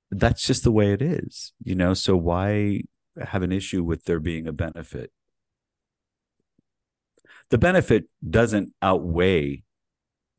That's 0.10 0.46
just 0.46 0.64
the 0.64 0.72
way 0.72 0.94
it 0.94 1.02
is, 1.02 1.54
you 1.64 1.76
know. 1.76 1.94
So 1.94 2.16
why 2.18 2.82
have 3.20 3.44
an 3.44 3.52
issue 3.52 3.84
with 3.84 4.06
there 4.06 4.20
being 4.20 4.48
a 4.48 4.54
benefit? 4.54 5.12
the 7.52 7.58
benefit 7.58 8.06
doesn't 8.28 8.74
outweigh 8.82 9.64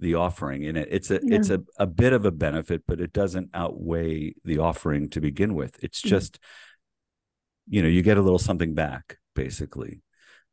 the 0.01 0.17
offering 0.17 0.65
in 0.65 0.77
it. 0.77 0.89
It's 0.91 1.11
a 1.11 1.21
yeah. 1.23 1.37
it's 1.37 1.51
a, 1.51 1.63
a 1.79 1.87
bit 1.87 2.13
of 2.13 2.25
a 2.25 2.33
benefit, 2.33 2.83
but 2.89 3.01
it 3.01 3.13
doesn't 3.13 3.51
outweigh 3.55 4.35
the 4.45 4.59
offering 4.59 5.09
to 5.11 5.21
begin 5.21 5.55
with. 5.55 5.79
It's 5.85 6.01
mm-hmm. 6.01 6.09
just, 6.09 6.35
mm-hmm. 6.35 7.75
you 7.75 7.83
know, 7.83 7.89
you 7.89 8.03
get 8.03 8.17
a 8.17 8.23
little 8.23 8.39
something 8.39 8.75
back, 8.75 9.19
basically. 9.35 10.03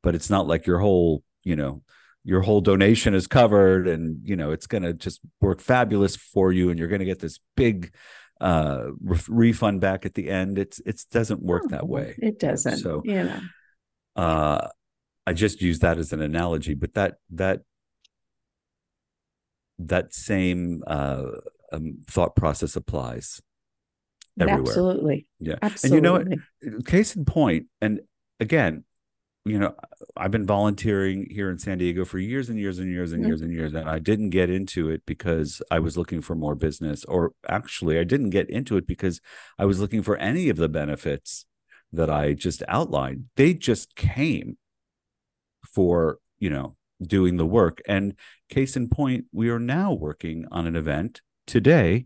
But 0.04 0.16
it's 0.16 0.30
not 0.30 0.48
like 0.48 0.68
your 0.68 0.80
whole, 0.80 1.24
you 1.44 1.56
know, 1.56 1.82
your 2.24 2.42
whole 2.42 2.62
donation 2.62 3.14
is 3.14 3.28
covered 3.28 3.88
and 3.88 4.20
you 4.24 4.36
know 4.36 4.52
it's 4.52 4.68
going 4.68 4.84
to 4.84 4.94
just 4.94 5.22
work 5.42 5.62
fabulous 5.62 6.16
for 6.16 6.52
you 6.52 6.70
and 6.70 6.78
you're 6.78 6.88
going 6.88 7.00
to 7.00 7.06
get 7.06 7.20
this 7.20 7.40
big 7.56 7.94
uh 8.42 8.86
re- 9.02 9.20
refund 9.28 9.82
back 9.82 10.06
at 10.06 10.14
the 10.14 10.30
end 10.30 10.58
it's 10.58 10.80
it 10.86 11.02
doesn't 11.12 11.42
work 11.42 11.64
that 11.70 11.88
way 11.88 12.16
it 12.20 12.40
doesn't 12.40 12.78
so 12.78 13.02
you 13.04 13.24
know 13.24 13.40
uh 14.16 14.68
I 15.30 15.34
just 15.34 15.62
use 15.62 15.78
that 15.80 16.00
as 16.00 16.12
an 16.12 16.24
analogy, 16.24 16.74
but 16.74 16.96
that 16.96 17.18
that 17.30 17.62
that 19.78 20.12
same 20.12 20.84
uh, 20.88 21.26
um, 21.72 22.00
thought 22.10 22.36
process 22.36 22.76
applies 22.76 23.40
everywhere. 24.40 24.62
Absolutely. 24.62 25.28
Yeah. 25.40 25.58
Absolutely. 25.62 25.98
And 25.98 26.06
you 26.06 26.34
know 26.66 26.74
what? 26.74 26.86
Case 26.88 27.16
in 27.16 27.26
point, 27.26 27.68
and 27.80 28.00
again, 28.40 28.86
you 29.46 29.58
know, 29.58 29.74
I've 30.18 30.32
been 30.32 30.46
volunteering 30.46 31.28
here 31.30 31.50
in 31.50 31.58
San 31.58 31.78
Diego 31.78 32.06
for 32.06 32.20
years 32.20 32.50
and 32.50 32.60
years 32.60 32.78
and 32.80 32.90
years 32.90 33.14
and 33.14 33.22
mm-hmm. 33.22 33.30
years 33.30 33.42
and 33.42 33.54
years, 33.54 33.74
and 33.74 33.90
I 33.90 34.00
didn't 34.00 34.30
get 34.32 34.50
into 34.50 34.90
it 34.90 35.06
because 35.06 35.62
I 35.72 35.80
was 35.80 35.98
looking 35.98 36.22
for 36.22 36.36
more 36.36 36.56
business, 36.56 37.06
or 37.06 37.34
actually, 37.48 37.98
I 37.98 38.04
didn't 38.04 38.32
get 38.32 38.50
into 38.50 38.78
it 38.78 38.86
because 38.86 39.22
I 39.58 39.66
was 39.66 39.80
looking 39.80 40.04
for 40.04 40.18
any 40.18 40.50
of 40.50 40.58
the 40.58 40.70
benefits 40.70 41.46
that 41.92 42.10
I 42.10 42.34
just 42.34 42.64
outlined. 42.68 43.26
They 43.36 43.54
just 43.54 43.96
came 43.96 44.58
for 45.66 46.20
you 46.40 46.50
know 46.50 46.76
doing 47.02 47.38
the 47.38 47.46
work 47.46 47.82
and 47.88 48.16
case 48.50 48.76
in 48.76 48.90
point 48.90 49.26
we 49.32 49.50
are 49.50 49.60
now 49.60 49.94
working 49.94 50.46
on 50.52 50.68
an 50.68 50.76
event 50.76 51.22
today 51.48 52.06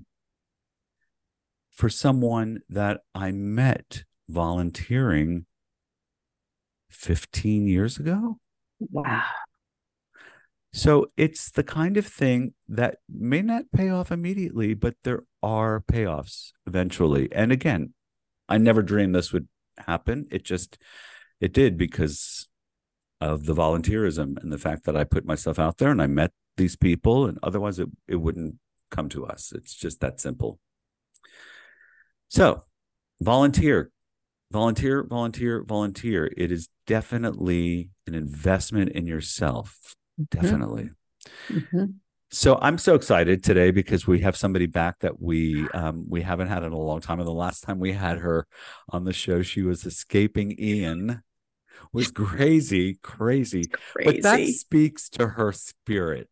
for 1.71 1.89
someone 1.89 2.59
that 2.69 3.01
i 3.15 3.31
met 3.31 4.03
volunteering 4.29 5.45
15 6.93 7.67
years 7.67 7.97
ago? 7.97 8.37
Wow. 8.79 9.23
So 10.71 11.11
it's 11.17 11.51
the 11.51 11.63
kind 11.63 11.97
of 11.97 12.05
thing 12.07 12.53
that 12.67 12.97
may 13.07 13.41
not 13.41 13.65
pay 13.75 13.89
off 13.89 14.11
immediately 14.11 14.73
but 14.73 14.95
there 15.03 15.23
are 15.41 15.81
payoffs 15.81 16.51
eventually. 16.65 17.31
And 17.31 17.51
again 17.51 17.93
i 18.49 18.57
never 18.57 18.81
dreamed 18.81 19.15
this 19.15 19.31
would 19.31 19.47
happen. 19.77 20.27
It 20.31 20.43
just 20.43 20.77
it 21.39 21.53
did 21.53 21.77
because 21.77 22.47
of 23.21 23.45
the 23.45 23.55
volunteerism 23.55 24.41
and 24.41 24.51
the 24.51 24.57
fact 24.57 24.85
that 24.85 24.97
I 24.97 25.03
put 25.03 25.25
myself 25.25 25.59
out 25.59 25.77
there 25.77 25.91
and 25.91 26.01
I 26.01 26.07
met 26.07 26.31
these 26.57 26.75
people, 26.75 27.25
and 27.25 27.39
otherwise 27.41 27.79
it, 27.79 27.89
it 28.07 28.17
wouldn't 28.17 28.55
come 28.91 29.09
to 29.09 29.25
us. 29.25 29.51
It's 29.55 29.73
just 29.73 30.01
that 30.01 30.19
simple. 30.19 30.59
So, 32.27 32.63
volunteer, 33.21 33.91
volunteer, 34.53 35.03
volunteer, 35.03 35.63
volunteer. 35.67 36.31
It 36.37 36.51
is 36.51 36.69
definitely 36.87 37.89
an 38.07 38.13
investment 38.13 38.91
in 38.91 39.07
yourself. 39.07 39.95
Mm-hmm. 40.19 40.39
Definitely. 40.39 40.89
Mm-hmm. 41.49 41.85
So 42.31 42.57
I'm 42.61 42.77
so 42.77 42.95
excited 42.95 43.43
today 43.43 43.71
because 43.71 44.07
we 44.07 44.21
have 44.21 44.37
somebody 44.37 44.65
back 44.65 44.99
that 44.99 45.21
we 45.21 45.67
um, 45.69 46.05
we 46.07 46.21
haven't 46.21 46.47
had 46.47 46.63
in 46.63 46.71
a 46.71 46.77
long 46.77 47.01
time. 47.01 47.19
And 47.19 47.27
the 47.27 47.33
last 47.33 47.61
time 47.61 47.79
we 47.79 47.93
had 47.93 48.19
her 48.19 48.47
on 48.89 49.03
the 49.03 49.13
show, 49.13 49.41
she 49.41 49.61
was 49.61 49.85
escaping 49.85 50.55
Ian 50.57 51.21
was 51.91 52.11
crazy, 52.11 52.95
crazy. 53.03 53.65
crazy. 53.65 54.21
But 54.21 54.21
that 54.23 54.47
speaks 54.47 55.09
to 55.09 55.27
her 55.27 55.51
spirit. 55.51 56.27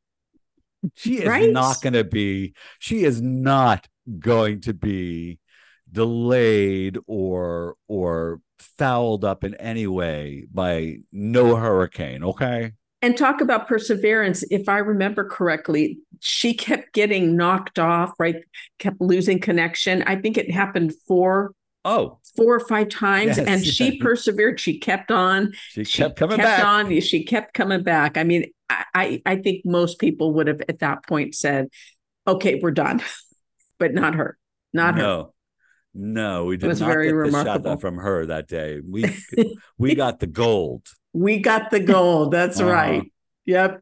She 0.95 1.19
is 1.19 1.27
right? 1.27 1.51
not 1.51 1.81
going 1.81 1.93
to 1.93 2.03
be, 2.03 2.55
she 2.79 3.03
is 3.03 3.21
not 3.21 3.87
going 4.19 4.61
to 4.61 4.73
be 4.73 5.37
delayed 5.91 6.97
or 7.07 7.75
or 7.87 8.41
fouled 8.59 9.25
up 9.25 9.43
in 9.43 9.55
any 9.55 9.87
way 9.87 10.45
by 10.53 10.97
no 11.11 11.55
hurricane, 11.55 12.23
okay? 12.23 12.73
And 13.01 13.17
talk 13.17 13.41
about 13.41 13.67
perseverance. 13.67 14.43
If 14.51 14.69
I 14.69 14.77
remember 14.77 15.27
correctly, 15.27 15.97
she 16.19 16.53
kept 16.53 16.93
getting 16.93 17.35
knocked 17.35 17.79
off, 17.79 18.13
right? 18.19 18.35
Kept 18.77 19.01
losing 19.01 19.39
connection. 19.39 20.03
I 20.03 20.17
think 20.17 20.37
it 20.37 20.51
happened 20.51 20.93
four 21.07 21.53
Oh, 21.83 22.19
four 22.35 22.53
or 22.53 22.59
five 22.59 22.89
times, 22.89 23.37
yes, 23.37 23.47
and 23.47 23.65
she 23.65 23.97
persevered. 23.97 24.59
She 24.59 24.77
kept 24.77 25.09
on. 25.09 25.53
She, 25.69 25.83
she 25.83 26.03
kept 26.03 26.15
coming 26.15 26.37
kept 26.37 26.47
back. 26.47 26.63
On. 26.63 27.01
She 27.01 27.23
kept 27.23 27.55
coming 27.55 27.81
back. 27.81 28.17
I 28.17 28.23
mean, 28.23 28.51
I 28.69 29.21
I 29.25 29.37
think 29.37 29.65
most 29.65 29.97
people 29.97 30.33
would 30.35 30.45
have 30.47 30.61
at 30.69 30.79
that 30.79 31.03
point 31.07 31.33
said, 31.33 31.69
"Okay, 32.27 32.59
we're 32.61 32.69
done," 32.69 33.01
but 33.79 33.95
not 33.95 34.13
her. 34.13 34.37
Not 34.73 34.95
no. 34.95 35.23
her. 35.23 35.29
No, 35.93 36.45
we 36.45 36.57
did 36.57 36.67
not 36.67 36.77
very 36.77 37.07
get 37.07 37.11
the 37.11 37.15
remarkable. 37.17 37.71
shot 37.71 37.81
from 37.81 37.97
her 37.97 38.25
that 38.27 38.47
day. 38.47 38.79
We 38.87 39.13
we 39.77 39.95
got 39.95 40.19
the 40.19 40.27
gold. 40.27 40.87
We 41.13 41.39
got 41.39 41.69
the 41.71 41.79
gold. 41.81 42.31
That's 42.31 42.59
Uh-huh. 42.59 42.71
right. 42.71 43.11
Yep. 43.45 43.81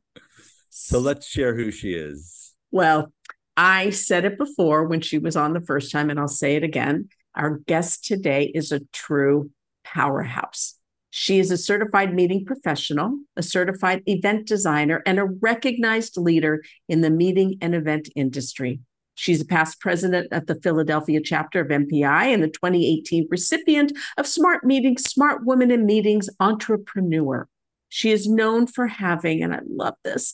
So 0.70 1.00
let's 1.00 1.28
share 1.28 1.56
who 1.56 1.70
she 1.72 1.94
is. 1.94 2.54
Well, 2.72 3.12
I 3.58 3.90
said 3.92 4.26
it 4.26 4.38
before 4.38 4.86
when 4.86 5.02
she 5.02 5.20
was 5.20 5.36
on 5.36 5.54
the 5.54 5.62
first 5.62 5.92
time, 5.92 6.10
and 6.10 6.20
I'll 6.20 6.28
say 6.28 6.56
it 6.56 6.64
again. 6.64 7.10
Our 7.36 7.60
guest 7.68 8.06
today 8.06 8.52
is 8.56 8.72
a 8.72 8.80
true 8.94 9.52
powerhouse. 9.84 10.76
She 11.12 11.40
is 11.40 11.52
a 11.52 11.58
certified 11.58 12.14
meeting 12.14 12.46
professional, 12.46 13.18
a 13.36 13.44
certified 13.44 14.04
event 14.06 14.48
designer, 14.48 15.02
and 15.06 15.20
a 15.20 15.26
recognized 15.26 16.18
leader 16.18 16.62
in 16.88 17.02
the 17.02 17.10
meeting 17.10 17.58
and 17.62 17.74
event 17.76 18.10
industry. 18.16 18.80
She's 19.20 19.42
a 19.42 19.46
past 19.46 19.82
president 19.82 20.32
of 20.32 20.46
the 20.46 20.56
Philadelphia 20.56 21.20
chapter 21.20 21.60
of 21.60 21.68
MPI 21.68 22.34
and 22.34 22.42
the 22.42 22.48
2018 22.48 23.28
recipient 23.30 23.92
of 24.18 24.26
Smart 24.26 24.64
Meetings, 24.64 25.04
Smart 25.04 25.46
Women 25.46 25.72
in 25.72 25.86
Meetings 25.86 26.30
Entrepreneur. 26.40 27.46
She 27.90 28.12
is 28.12 28.30
known 28.30 28.66
for 28.66 28.88
having, 28.88 29.44
and 29.44 29.54
I 29.54 29.60
love 29.70 29.96
this, 30.06 30.34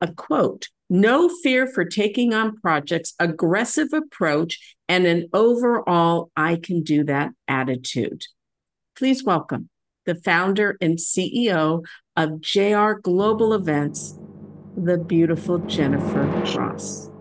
a 0.00 0.12
quote 0.12 0.66
no 0.90 1.28
fear 1.28 1.68
for 1.68 1.84
taking 1.84 2.34
on 2.34 2.56
projects, 2.56 3.14
aggressive 3.20 3.92
approach, 3.92 4.58
and 4.88 5.06
an 5.06 5.28
overall 5.32 6.32
I 6.36 6.56
can 6.56 6.82
do 6.82 7.04
that 7.04 7.30
attitude. 7.46 8.24
Please 8.96 9.22
welcome 9.22 9.68
the 10.06 10.16
founder 10.16 10.76
and 10.80 10.98
CEO 10.98 11.84
of 12.16 12.40
JR 12.40 12.94
Global 13.00 13.54
Events, 13.54 14.18
the 14.76 14.98
beautiful 14.98 15.58
Jennafer 15.58 16.24
Ross. 16.58 17.11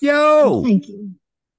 Yo, 0.00 0.62
Thank 0.62 0.88
you. 0.88 1.12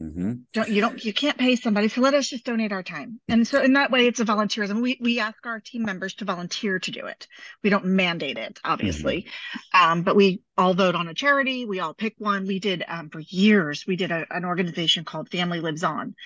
Mhm. 0.01 0.41
don't 0.53 0.69
you 0.69 0.81
don't 0.81 1.05
you 1.05 1.13
can't 1.13 1.39
pay 1.39 1.55
somebody 1.55 1.87
so 1.87 2.01
let 2.01 2.15
us 2.15 2.29
just 2.29 2.45
donate 2.45 2.73
our 2.73 2.83
time 2.83 3.21
and 3.29 3.47
so 3.47 3.63
in 3.63 3.75
that 3.75 3.93
way 3.93 4.09
it's 4.09 4.19
a 4.19 4.25
volunteerism 4.25 4.83
we 4.83 4.99
we 5.01 5.21
ask 5.21 5.47
our 5.47 5.61
team 5.61 5.85
members 5.85 6.15
to 6.15 6.25
volunteer 6.25 6.81
to 6.81 6.91
do 6.91 7.07
it 7.07 7.29
we 7.63 7.71
don't 7.71 7.85
mandate 7.85 8.37
it 8.37 8.59
obviously 8.65 9.29
um, 9.73 10.03
but 10.03 10.17
we 10.17 10.43
all 10.59 10.75
vote 10.75 10.97
on 10.97 11.07
a 11.07 11.15
charity 11.15 11.65
we 11.65 11.79
all 11.79 11.95
pick 11.95 12.17
one 12.19 12.45
we 12.45 12.59
did 12.59 12.83
um, 12.89 13.09
for 13.09 13.21
years 13.21 13.87
we 13.87 13.95
did 13.95 14.11
a, 14.11 14.27
an 14.33 14.45
organization 14.45 15.05
called 15.05 15.29
family 15.31 15.61
lives 15.61 15.85
on 15.85 16.17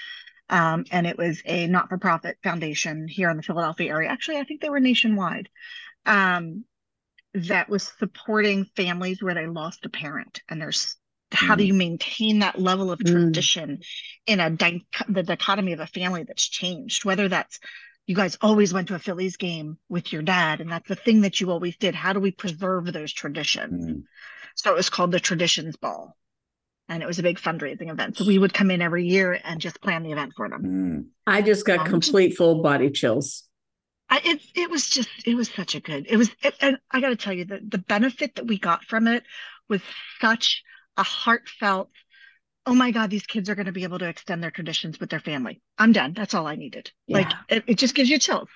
um, 0.50 0.84
and 0.90 1.06
it 1.06 1.18
was 1.18 1.42
a 1.44 1.66
not-for-profit 1.66 2.38
foundation 2.42 3.06
here 3.08 3.30
in 3.30 3.36
the 3.36 3.42
philadelphia 3.42 3.90
area. 3.90 4.08
Actually 4.08 4.38
i 4.38 4.44
think 4.44 4.60
they 4.60 4.70
were 4.70 4.80
nationwide. 4.80 5.48
Um, 6.06 6.64
that 7.34 7.68
was 7.68 7.92
supporting 7.98 8.64
families 8.76 9.22
where 9.22 9.34
they 9.34 9.46
lost 9.46 9.84
a 9.84 9.88
parent. 9.90 10.40
And 10.48 10.60
there's 10.60 10.96
how 11.30 11.54
do 11.56 11.62
Mm. 11.62 11.66
you 11.66 11.74
maintain 11.74 12.38
that 12.38 12.58
level 12.58 12.90
of 12.90 12.98
Mm. 13.00 13.12
tradition 13.12 13.80
in 14.26 14.40
a 14.40 14.48
di- 14.48 14.86
the 15.08 15.22
dichotomy 15.22 15.74
of 15.74 15.80
a 15.80 15.86
family 15.86 16.22
that's 16.22 16.48
changed? 16.48 17.04
Whether 17.04 17.28
that's 17.28 17.60
you 18.06 18.14
guys 18.14 18.38
always 18.40 18.72
went 18.72 18.88
to 18.88 18.94
a 18.94 18.98
phillies 18.98 19.36
game 19.36 19.76
with 19.90 20.10
your 20.10 20.22
dad 20.22 20.62
and 20.62 20.70
that's 20.72 20.88
the 20.88 20.96
thing 20.96 21.20
that 21.20 21.38
you 21.40 21.50
always 21.50 21.76
did. 21.76 21.94
How 21.94 22.14
do 22.14 22.20
we 22.20 22.30
preserve 22.30 22.90
those 22.92 23.12
traditions? 23.12 23.86
Mm. 23.86 24.02
so 24.54 24.72
it 24.72 24.76
was 24.76 24.88
called 24.90 25.12
the 25.12 25.20
traditions 25.20 25.76
ball 25.76 26.16
and 26.88 27.02
it 27.02 27.06
was 27.06 27.18
a 27.18 27.22
big 27.22 27.38
fundraising 27.38 27.90
event. 27.90 28.16
So 28.16 28.24
we 28.24 28.38
would 28.38 28.54
come 28.54 28.70
in 28.70 28.82
every 28.82 29.06
year 29.06 29.38
and 29.44 29.60
just 29.60 29.80
plan 29.80 30.02
the 30.02 30.12
event 30.12 30.32
for 30.36 30.48
them. 30.48 30.62
Mm. 30.62 31.06
I 31.26 31.42
just 31.42 31.66
got 31.66 31.80
Um, 31.80 31.86
complete 31.86 32.36
full 32.36 32.62
body 32.62 32.90
chills. 32.90 33.44
I, 34.10 34.20
it 34.24 34.40
it 34.54 34.70
was 34.70 34.88
just 34.88 35.10
it 35.26 35.34
was 35.34 35.50
such 35.50 35.74
a 35.74 35.80
good 35.80 36.06
it 36.08 36.16
was 36.16 36.30
it, 36.42 36.54
and 36.60 36.78
I 36.90 37.00
got 37.00 37.10
to 37.10 37.16
tell 37.16 37.32
you 37.32 37.44
the 37.44 37.60
the 37.66 37.78
benefit 37.78 38.36
that 38.36 38.46
we 38.46 38.58
got 38.58 38.84
from 38.84 39.06
it 39.06 39.24
was 39.68 39.82
such 40.20 40.62
a 40.96 41.02
heartfelt 41.02 41.90
oh 42.64 42.74
my 42.74 42.90
god 42.90 43.10
these 43.10 43.26
kids 43.26 43.50
are 43.50 43.54
going 43.54 43.66
to 43.66 43.72
be 43.72 43.82
able 43.84 43.98
to 43.98 44.08
extend 44.08 44.42
their 44.42 44.50
traditions 44.50 44.98
with 44.98 45.10
their 45.10 45.20
family. 45.20 45.60
I'm 45.76 45.92
done. 45.92 46.14
That's 46.14 46.34
all 46.34 46.46
I 46.46 46.56
needed. 46.56 46.90
Like 47.06 47.30
it, 47.48 47.64
it 47.66 47.78
just 47.78 47.94
gives 47.94 48.08
you 48.08 48.18
chills. 48.18 48.48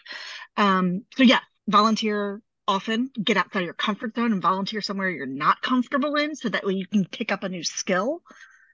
Um 0.56 1.04
so 1.16 1.22
yeah 1.22 1.40
volunteer 1.68 2.40
often 2.68 3.10
get 3.22 3.36
outside 3.36 3.60
of 3.60 3.64
your 3.64 3.74
comfort 3.74 4.14
zone 4.14 4.32
and 4.32 4.40
volunteer 4.42 4.80
somewhere 4.80 5.08
you're 5.10 5.26
not 5.26 5.60
comfortable 5.62 6.14
in 6.16 6.34
so 6.36 6.48
that 6.48 6.64
way 6.64 6.74
you 6.74 6.86
can 6.86 7.04
pick 7.04 7.32
up 7.32 7.42
a 7.42 7.48
new 7.48 7.64
skill 7.64 8.22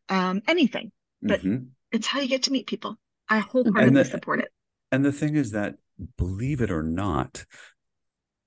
um 0.09 0.43
anything 0.47 0.93
But- 1.23 1.41
Mhm. 1.43 1.69
it's 1.91 2.07
how 2.07 2.21
you 2.21 2.29
get 2.29 2.45
to 2.45 2.53
meet 2.53 2.67
people 2.67 2.99
I 3.29 3.39
wholeheartedly 3.41 4.03
the- 4.03 4.05
support 4.05 4.41
it 4.41 4.53
And 4.93 5.05
the 5.05 5.13
thing 5.13 5.35
is 5.37 5.51
that, 5.51 5.77
believe 6.17 6.61
it 6.63 6.71
or 6.71 6.83
not, 6.83 7.45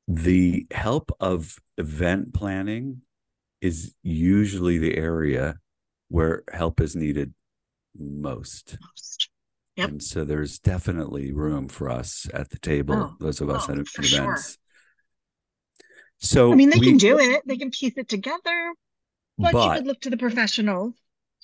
the 0.08 0.66
help 0.72 1.12
of 1.20 1.58
event 1.78 2.34
planning 2.34 3.04
is 3.62 3.94
usually 4.02 4.78
the 4.80 4.98
area 4.98 5.60
where 6.08 6.44
help 6.52 6.82
is 6.82 6.96
needed 6.96 7.34
most. 7.96 8.78
Yep. 9.76 9.90
And 9.90 10.04
so 10.04 10.26
there's 10.26 10.58
definitely 10.60 11.32
room 11.32 11.68
for 11.68 11.90
us 11.90 12.28
at 12.34 12.50
the 12.50 12.58
table, 12.60 12.96
Oh, 12.96 13.16
those 13.20 13.40
of 13.40 13.50
us 13.52 13.70
oh, 13.70 13.74
at, 13.74 13.80
events. 13.80 14.08
sure. 14.08 14.38
So 16.22 16.52
I 16.52 16.56
mean, 16.56 16.70
they 16.70 16.80
we- 16.80 16.88
can 16.88 16.98
do 16.98 17.20
it. 17.20 17.42
They 17.46 17.58
can 17.58 17.72
piece 17.72 17.98
it 17.98 18.08
together, 18.08 18.74
but, 19.38 19.48
you 19.48 19.54
but 19.54 19.76
could 19.78 19.88
look 19.88 20.02
to 20.02 20.10
the 20.10 20.18
professionals 20.18 20.94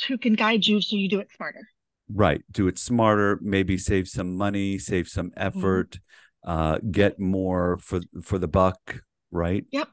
who 0.07 0.17
can 0.17 0.33
guide 0.33 0.65
you 0.65 0.79
so 0.81 0.95
you 0.95 1.09
do 1.09 1.19
it 1.19 1.29
smarter. 1.35 1.67
Right. 2.13 2.41
Do 2.51 2.67
it 2.67 2.77
smarter, 2.79 3.39
maybe 3.41 3.77
save 3.77 4.07
some 4.07 4.37
money, 4.37 4.77
save 4.77 5.07
some 5.07 5.31
Mm-hmm. 5.31 5.47
effort, 5.47 5.99
uh, 6.45 6.77
get 6.91 7.19
more 7.19 7.77
for 7.79 8.01
for 8.23 8.37
the 8.39 8.47
buck, 8.47 9.01
right? 9.31 9.65
Yep, 9.71 9.89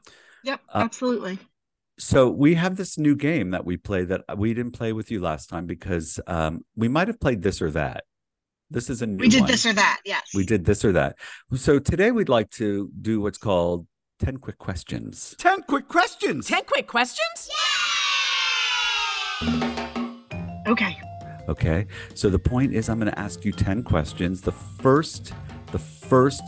Uh, 0.47 0.57
absolutely. 0.75 1.39
So 1.97 2.29
we 2.29 2.53
have 2.53 2.75
this 2.77 2.97
new 2.97 3.15
game 3.15 3.49
that 3.51 3.65
we 3.65 3.77
play 3.77 4.05
that 4.05 4.21
we 4.37 4.53
didn't 4.53 4.73
play 4.73 4.93
with 4.93 5.09
you 5.11 5.19
last 5.21 5.49
time 5.49 5.65
because 5.65 6.19
um, 6.27 6.63
we 6.75 6.87
might 6.87 7.07
have 7.07 7.19
played 7.19 7.41
this 7.41 7.61
or 7.61 7.71
that. 7.71 8.03
This 8.69 8.89
is 8.89 9.01
a 9.01 9.07
new 9.07 9.17
We 9.17 9.29
did 9.29 9.41
one. 9.41 9.51
this 9.51 9.65
or 9.65 9.73
that. 9.73 10.01
Yes. 10.05 10.29
we 10.33 10.45
did 10.45 10.65
this 10.65 10.85
or 10.85 10.91
that. 10.93 11.17
So 11.55 11.79
today 11.79 12.11
we'd 12.11 12.29
like 12.29 12.49
to 12.51 12.91
do 13.01 13.21
what's 13.21 13.37
called 13.37 13.87
10 14.19 14.37
quick 14.37 14.57
questions. 14.57 15.35
10 15.37 15.63
quick 15.63 15.87
questions. 15.87 16.47
Ten 16.47 16.63
quick 16.63 16.87
questions? 16.87 17.49
Okay. 20.67 20.97
Okay. 21.49 21.85
So 22.13 22.29
the 22.29 22.39
point 22.39 22.73
is 22.73 22.87
I'm 22.89 22.99
going 22.99 23.11
to 23.11 23.19
ask 23.19 23.43
you 23.43 23.51
10 23.51 23.83
questions. 23.83 24.41
The 24.41 24.53
first 24.53 25.33
the 25.71 25.79
first 25.79 26.43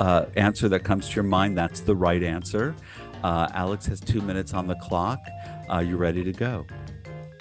uh, 0.00 0.26
answer 0.36 0.68
that 0.68 0.80
comes 0.80 1.08
to 1.10 1.16
your 1.16 1.24
mind, 1.24 1.58
that's 1.58 1.80
the 1.80 1.94
right 1.94 2.22
answer. 2.22 2.74
Uh, 3.22 3.48
Alex 3.52 3.86
has 3.86 4.00
two 4.00 4.20
minutes 4.22 4.54
on 4.54 4.66
the 4.66 4.76
clock. 4.76 5.20
Uh, 5.70 5.78
you 5.78 5.96
ready 5.96 6.24
to 6.24 6.32
go? 6.32 6.64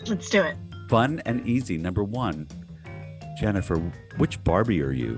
Let's 0.07 0.29
do 0.29 0.41
it. 0.41 0.57
Fun 0.89 1.21
and 1.25 1.47
easy. 1.47 1.77
Number 1.77 2.03
one, 2.03 2.47
Jennafer, 3.39 3.77
which 4.17 4.43
Barbie 4.43 4.81
are 4.81 4.91
you? 4.91 5.17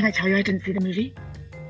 Can 0.00 0.06
I 0.06 0.12
tell 0.12 0.28
you 0.28 0.38
I 0.38 0.40
didn't 0.40 0.64
see 0.64 0.72
the 0.72 0.80
movie? 0.80 1.12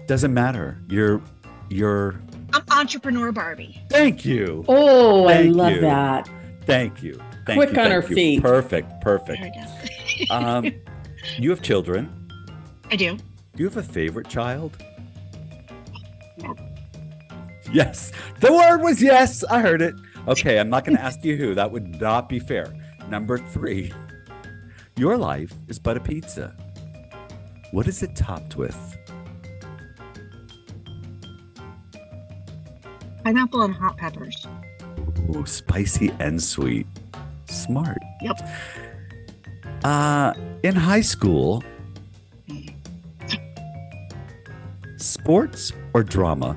Doesn't 0.06 0.32
matter. 0.32 0.78
You're 0.88 1.20
you're 1.68 2.22
I'm 2.52 2.62
entrepreneur 2.70 3.32
Barbie. 3.32 3.82
Thank 3.90 4.24
you. 4.24 4.64
Oh, 4.68 5.26
I 5.26 5.42
love 5.42 5.72
you. 5.72 5.80
that. 5.80 6.30
Thank 6.64 7.02
you. 7.02 7.20
Thank 7.44 7.58
Quick 7.58 7.72
you, 7.72 7.82
on 7.82 7.90
thank 7.90 8.04
her 8.04 8.08
you. 8.08 8.14
feet. 8.14 8.40
Perfect. 8.40 9.00
Perfect. 9.00 9.42
we 9.42 9.50
go. 10.28 10.32
Um, 10.36 10.72
you 11.38 11.50
have 11.50 11.60
children. 11.60 12.08
I 12.92 12.94
do. 12.94 13.16
Do 13.16 13.24
you 13.56 13.64
have 13.64 13.76
a 13.76 13.82
favorite 13.82 14.28
child? 14.28 14.80
No. 16.38 16.54
Yes. 17.72 18.12
The 18.38 18.52
word 18.52 18.80
was 18.80 19.02
yes. 19.02 19.42
I 19.42 19.58
heard 19.58 19.82
it. 19.82 19.96
Okay, 20.28 20.60
I'm 20.60 20.70
not 20.70 20.84
going 20.84 20.96
to 20.96 21.02
ask 21.02 21.24
you 21.24 21.36
who. 21.36 21.56
That 21.56 21.72
would 21.72 22.00
not 22.00 22.28
be 22.28 22.38
fair. 22.38 22.72
Number 23.08 23.38
three. 23.38 23.92
Your 24.94 25.16
life 25.18 25.52
is 25.66 25.80
but 25.80 25.96
a 25.96 26.00
pizza. 26.00 26.54
What 27.72 27.86
is 27.86 28.02
it 28.02 28.16
topped 28.16 28.56
with? 28.56 28.76
Pineapple 33.24 33.62
and 33.62 33.74
hot 33.74 33.96
peppers. 33.96 34.46
Ooh, 35.28 35.46
spicy 35.46 36.10
and 36.18 36.42
sweet. 36.42 36.86
Smart. 37.46 37.98
Yep. 38.22 38.40
Uh, 39.84 40.32
in 40.62 40.74
high 40.74 41.00
school, 41.00 41.62
sports 44.96 45.72
or 45.94 46.02
drama? 46.02 46.56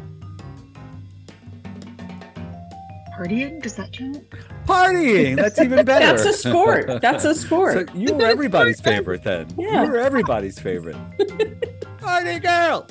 Partying? 3.16 3.62
Does 3.62 3.76
that 3.76 3.94
count? 3.94 4.26
Partying. 4.66 5.36
That's 5.36 5.60
even 5.60 5.86
better. 5.86 6.06
That's 6.06 6.26
a 6.26 6.34
sport. 6.34 7.02
That's 7.02 7.26
a 7.26 7.36
sport. 7.44 7.90
So 7.90 7.96
you 7.96 8.14
were 8.14 8.26
everybody's 8.26 8.80
favorite 8.82 9.24
then. 9.24 9.48
Yeah. 9.58 9.84
You 9.84 9.92
were 9.92 10.00
everybody's 10.00 10.60
favorite. 10.60 10.96
Party 12.00 12.40
girl. 12.40 12.88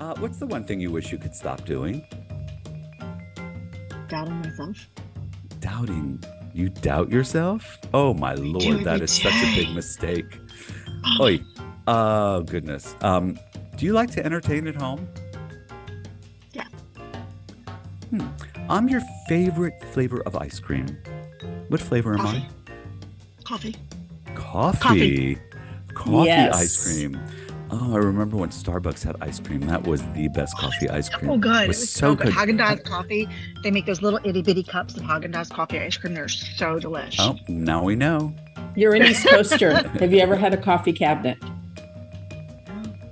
Uh, 0.00 0.14
what's 0.18 0.38
the 0.38 0.46
one 0.46 0.64
thing 0.64 0.80
you 0.80 0.90
wish 0.90 1.12
you 1.12 1.18
could 1.18 1.34
stop 1.34 1.64
doing? 1.64 2.04
Doubting 4.08 4.40
myself. 4.40 4.88
Doubting. 5.60 6.22
You 6.52 6.68
doubt 6.68 7.10
yourself? 7.10 7.78
Oh 7.94 8.12
my 8.14 8.34
lord, 8.34 8.64
every 8.64 8.84
that 8.84 9.00
is 9.02 9.12
such 9.12 9.32
a 9.34 9.54
big 9.54 9.70
mistake. 9.74 10.38
Oi. 11.20 11.40
Oh 11.86 12.42
goodness. 12.42 12.94
Um, 13.02 13.38
do 13.76 13.86
you 13.86 13.92
like 13.92 14.10
to 14.12 14.24
entertain 14.24 14.66
at 14.66 14.74
home? 14.74 15.08
Yeah. 16.52 16.64
Hmm. 18.10 18.26
I'm 18.70 18.88
your 18.88 19.00
favorite 19.28 19.82
flavor 19.86 20.22
of 20.26 20.36
ice 20.36 20.60
cream. 20.60 20.86
What 21.68 21.80
flavor 21.80 22.14
am 22.14 22.24
I? 22.24 22.46
Coffee. 23.42 23.74
Coffee. 24.36 24.78
Coffee. 24.78 25.38
Coffee 25.92 26.26
Yes. 26.26 26.54
ice 26.54 26.84
cream. 26.86 27.20
Oh, 27.72 27.94
I 27.94 27.98
remember 27.98 28.36
when 28.36 28.50
Starbucks 28.50 29.02
had 29.02 29.16
ice 29.20 29.40
cream. 29.40 29.62
That 29.62 29.84
was 29.84 30.02
the 30.12 30.28
best 30.28 30.54
oh, 30.58 30.62
coffee 30.62 30.88
ice 30.88 31.08
cream. 31.08 31.32
Oh, 31.32 31.36
good. 31.36 31.64
It 31.64 31.68
was, 31.68 31.78
was 31.78 31.90
so 31.90 32.14
good. 32.14 32.28
Haagen 32.28 32.58
Dazs 32.60 32.84
coffee. 32.84 33.28
They 33.64 33.72
make 33.72 33.86
those 33.86 34.02
little 34.02 34.20
itty 34.22 34.40
bitty 34.42 34.62
cups 34.62 34.96
of 34.96 35.02
Haagen 35.02 35.34
Dazs 35.34 35.50
coffee 35.50 35.80
ice 35.80 35.96
cream. 35.96 36.14
They're 36.14 36.28
so 36.28 36.78
delicious. 36.78 37.18
Oh, 37.18 37.36
now 37.48 37.82
we 37.82 37.96
know. 37.96 38.32
You're 38.76 38.94
an 38.94 39.02
East 39.02 39.26
Coaster. 39.26 39.74
Have 39.98 40.12
you 40.12 40.20
ever 40.20 40.36
had 40.36 40.54
a 40.54 40.56
coffee 40.56 40.92
cabinet? 40.92 41.38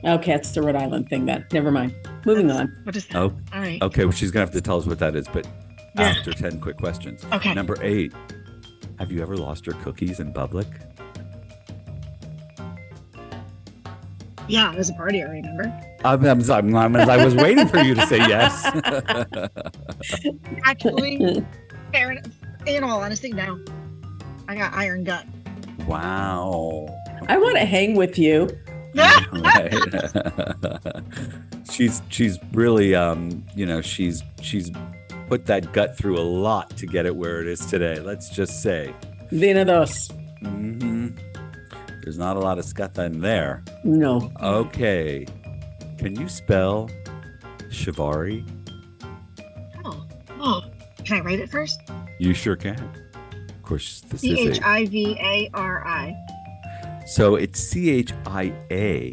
Okay, 0.04 0.34
it's 0.34 0.52
the 0.52 0.62
Rhode 0.62 0.76
Island 0.76 1.08
thing 1.08 1.26
then. 1.26 1.44
Never 1.52 1.72
mind. 1.72 1.94
Moving 2.28 2.50
on. 2.50 2.76
What 2.84 2.94
is 2.94 3.06
that? 3.06 3.16
Oh, 3.16 3.32
All 3.54 3.60
right. 3.60 3.80
okay. 3.82 4.04
Well, 4.04 4.12
she's 4.12 4.30
gonna 4.30 4.44
have 4.44 4.52
to 4.54 4.60
tell 4.60 4.78
us 4.78 4.84
what 4.86 4.98
that 4.98 5.16
is, 5.16 5.26
but 5.28 5.46
Yeah. 5.96 6.02
after 6.08 6.32
ten 6.32 6.60
quick 6.60 6.76
questions. 6.76 7.24
Okay. 7.32 7.54
Number 7.54 7.76
eight. 7.82 8.12
Have 8.98 9.10
you 9.10 9.22
ever 9.22 9.36
lost 9.36 9.64
your 9.64 9.76
cookies 9.76 10.20
in 10.20 10.32
public? 10.34 10.66
Yeah, 14.46 14.72
it 14.72 14.78
was 14.78 14.90
a 14.90 14.94
party. 14.94 15.22
I 15.22 15.26
remember. 15.26 15.64
I'm, 16.04 16.24
I'm, 16.24 16.50
I'm, 16.50 16.76
I'm- 16.96 17.10
I 17.10 17.24
was 17.24 17.34
waiting 17.34 17.66
for 17.68 17.78
you 17.78 17.94
to 17.94 18.06
say 18.06 18.18
yes. 18.18 18.64
Actually, 20.64 21.44
fair 21.92 22.12
enough. 22.12 22.26
In 22.66 22.84
all 22.84 23.00
honesty, 23.00 23.32
no. 23.32 23.58
I 24.48 24.54
got 24.54 24.72
iron 24.74 25.04
gut. 25.04 25.24
wow. 25.86 26.86
I 27.28 27.36
want 27.38 27.56
to 27.58 27.64
hang 27.64 27.94
with 27.94 28.18
you. 28.18 28.48
Right. 28.94 29.74
she's 31.70 32.02
she's 32.08 32.38
really 32.52 32.94
um 32.94 33.44
you 33.54 33.66
know 33.66 33.80
she's 33.80 34.22
she's 34.40 34.70
put 35.28 35.46
that 35.46 35.72
gut 35.72 35.96
through 35.96 36.18
a 36.18 36.22
lot 36.24 36.76
to 36.76 36.86
get 36.86 37.06
it 37.06 37.14
where 37.14 37.40
it 37.40 37.46
is 37.46 37.64
today. 37.66 38.00
Let's 38.00 38.30
just 38.30 38.62
say. 38.62 38.94
Vina 39.30 39.64
dos. 39.64 40.08
Mm-hmm. 40.42 41.08
There's 42.02 42.18
not 42.18 42.36
a 42.36 42.40
lot 42.40 42.58
of 42.58 42.64
scata 42.64 43.04
in 43.04 43.20
there. 43.20 43.62
No. 43.84 44.32
Okay. 44.42 45.26
Can 45.98 46.18
you 46.18 46.28
spell 46.28 46.88
Chiavari? 47.68 48.48
Oh, 49.84 50.06
oh. 50.40 50.64
Can 51.04 51.18
I 51.18 51.20
write 51.20 51.40
it 51.40 51.50
first? 51.50 51.80
You 52.18 52.32
sure 52.32 52.56
can. 52.56 52.78
Of 53.48 53.62
course, 53.62 54.00
this 54.08 54.22
C 54.22 54.32
is 54.40 54.58
H 54.58 54.62
a. 54.62 54.66
I 54.66 54.86
V 54.86 55.18
A 55.20 55.50
R 55.52 55.86
I. 55.86 56.16
So 57.14 57.36
it's 57.36 57.58
C 57.58 57.90
H 57.90 58.12
I 58.26 58.52
A 58.70 59.12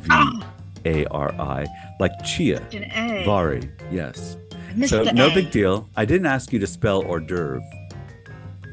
V 0.00 0.42
A 0.86 1.06
R 1.06 1.32
I, 1.38 1.66
like 2.00 2.12
Chia. 2.24 2.60
Vari, 3.24 3.70
yes. 3.90 4.36
So 4.86 5.02
no 5.04 5.28
A. 5.28 5.34
big 5.34 5.50
deal. 5.50 5.88
I 5.96 6.04
didn't 6.04 6.26
ask 6.26 6.52
you 6.52 6.58
to 6.58 6.66
spell 6.66 7.02
hors 7.04 7.20
d'oeuvre. 7.20 7.60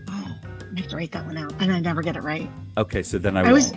Oh, 0.10 0.36
I 0.75 0.80
have 0.80 0.88
to 0.89 0.95
write 0.95 1.12
that 1.12 1.25
one 1.25 1.38
out, 1.38 1.54
and 1.60 1.71
I 1.71 1.80
never 1.80 2.01
get 2.01 2.15
it 2.15 2.21
right. 2.23 2.49
Okay, 2.78 3.01
so 3.04 3.17
then 3.17 3.38
I, 3.38 3.41
I 3.49 3.51
was. 3.51 3.73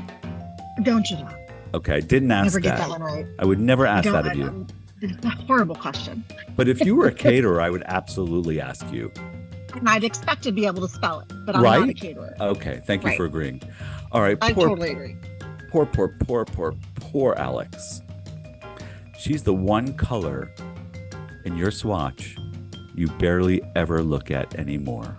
Don't 0.83 1.09
you 1.11 1.17
know? 1.19 1.29
Okay, 1.75 1.95
I 1.97 2.01
didn't 2.01 2.31
ask 2.31 2.45
Never 2.47 2.61
get 2.61 2.79
that. 2.79 2.89
that 2.89 2.91
one 2.91 3.03
right. 3.03 3.27
I 3.39 3.45
would 3.45 3.61
never 3.61 3.85
ask 3.87 4.09
that 4.11 4.27
of 4.27 4.37
you. 4.37 4.45
Um, 4.45 4.49
I'm- 4.49 4.67
It's 5.11 5.25
a 5.25 5.29
horrible 5.31 5.75
question. 5.77 6.25
But 6.57 6.67
if 6.69 6.81
you 6.85 6.95
were 6.97 7.07
a 7.09 7.13
caterer, 7.27 7.61
I 7.61 7.69
would 7.71 7.83
absolutely 7.87 8.61
ask 8.61 8.91
you. 8.93 9.13
And 9.75 9.89
I'd 9.89 10.03
expect 10.03 10.43
to 10.45 10.53
be 10.53 10.67
able 10.67 10.81
to 10.83 10.89
spell 10.89 11.21
it, 11.21 11.27
but 11.47 11.55
I'm 11.55 11.63
not 11.63 11.79
a 11.79 11.81
Right? 11.83 11.97
caterer. 11.97 12.35
Okay, 12.41 12.81
thank 12.87 13.03
you 13.03 13.09
Right. 13.11 13.17
for 13.17 13.27
agreeing. 13.27 13.61
All 14.11 14.23
right, 14.23 14.39
I 14.41 14.53
poor, 14.53 14.69
totally 14.69 14.91
agree. 14.91 15.17
poor, 15.71 15.85
poor, 15.85 16.17
poor, 16.21 16.45
poor, 16.45 16.75
poor 16.95 17.35
Alex. 17.35 18.01
She's 19.19 19.43
the 19.43 19.53
one 19.55 19.95
color 19.95 20.51
in 21.45 21.57
your 21.57 21.71
swatch 21.71 22.37
you 22.95 23.09
barely 23.19 23.63
ever 23.77 24.03
look 24.03 24.31
at 24.31 24.55
anymore. 24.55 25.19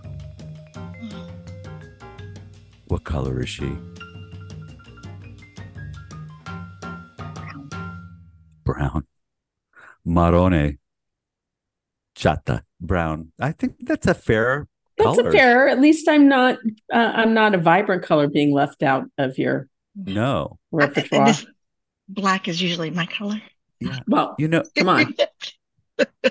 What 2.88 3.04
color 3.04 3.42
is 3.42 3.50
she? 3.50 3.72
Brown. 8.64 9.06
Marrone. 10.08 10.80
Chata. 12.16 12.64
Brown. 12.82 13.32
I 13.40 13.52
think 13.52 13.76
that's 13.82 14.08
a 14.08 14.14
fair 14.14 14.69
That's 15.00 15.18
color. 15.18 15.30
a 15.30 15.32
fair. 15.32 15.68
At 15.70 15.80
least 15.82 16.08
I'm 16.08 16.28
not. 16.28 16.58
Uh, 16.94 17.12
I'm 17.16 17.34
not 17.34 17.56
a 17.56 17.58
vibrant 17.58 18.04
color 18.04 18.28
being 18.28 18.54
left 18.54 18.84
out 18.84 19.06
of 19.18 19.38
your 19.38 19.68
No. 19.96 20.60
repertoire. 20.72 21.26
This 21.28 21.46
black 22.08 22.48
is 22.48 22.62
usually 22.62 22.92
my 22.92 23.06
color. 23.08 23.42
Yeah. 23.80 24.00
well, 24.08 24.36
You 24.38 24.48
know, 24.50 24.64
come 24.78 24.90
on. 24.90 25.16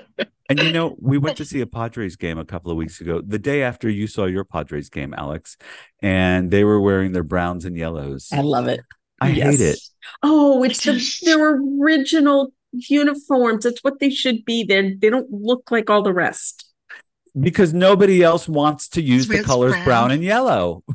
and 0.49 0.59
you 0.59 0.71
know, 0.71 0.95
we 0.99 1.17
went 1.17 1.37
to 1.37 1.45
see 1.45 1.61
a 1.61 1.65
Padres 1.67 2.15
game 2.15 2.37
a 2.37 2.45
couple 2.45 2.71
of 2.71 2.77
weeks 2.77 3.01
ago, 3.01 3.21
the 3.25 3.39
day 3.39 3.63
after 3.63 3.89
you 3.89 4.07
saw 4.07 4.25
your 4.25 4.43
Padres 4.43 4.89
game, 4.89 5.13
Alex, 5.17 5.57
and 6.01 6.51
they 6.51 6.63
were 6.63 6.79
wearing 6.79 7.11
their 7.11 7.23
browns 7.23 7.65
and 7.65 7.75
yellows. 7.77 8.29
I 8.31 8.41
love 8.41 8.67
it. 8.67 8.81
I 9.21 9.31
hate 9.31 9.59
it. 9.61 9.79
Oh, 10.23 10.63
it's 10.63 10.83
the 10.85 11.01
their 11.25 11.55
original 11.81 12.53
uniforms. 12.71 13.65
It's 13.65 13.83
what 13.83 13.99
they 13.99 14.09
should 14.09 14.45
be. 14.45 14.63
They 14.63 14.93
they 14.93 15.09
don't 15.09 15.29
look 15.31 15.71
like 15.71 15.89
all 15.89 16.01
the 16.03 16.13
rest. 16.13 16.65
Because 17.39 17.73
nobody 17.73 18.23
else 18.23 18.47
wants 18.47 18.89
to 18.89 19.01
use 19.01 19.27
the 19.27 19.43
colors 19.43 19.73
brown. 19.73 19.85
brown. 19.85 20.11
and 20.11 20.23
yellow. 20.23 20.83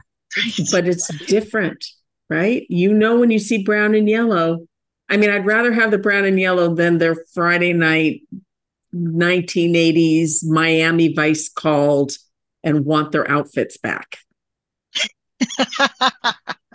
But 0.73 0.89
it's 0.89 1.07
different, 1.27 1.85
right? 2.29 2.67
You 2.69 2.93
know 2.93 3.21
when 3.21 3.31
you 3.31 3.39
see 3.39 3.63
brown 3.63 3.95
and 3.95 4.09
yellow. 4.09 4.67
I 5.09 5.17
mean, 5.17 5.31
I'd 5.31 5.47
rather 5.47 5.73
have 5.73 5.93
the 5.93 5.99
brown 5.99 6.25
and 6.25 6.41
yellow 6.41 6.75
than 6.75 6.99
their 6.99 7.15
Friday 7.35 7.73
night 7.73 8.23
1980s 8.93 10.45
Miami 10.45 11.13
Vice 11.15 11.49
called 11.49 12.13
and 12.65 12.85
want 12.85 13.13
their 13.13 13.31
outfits 13.31 13.77
back. 13.77 14.17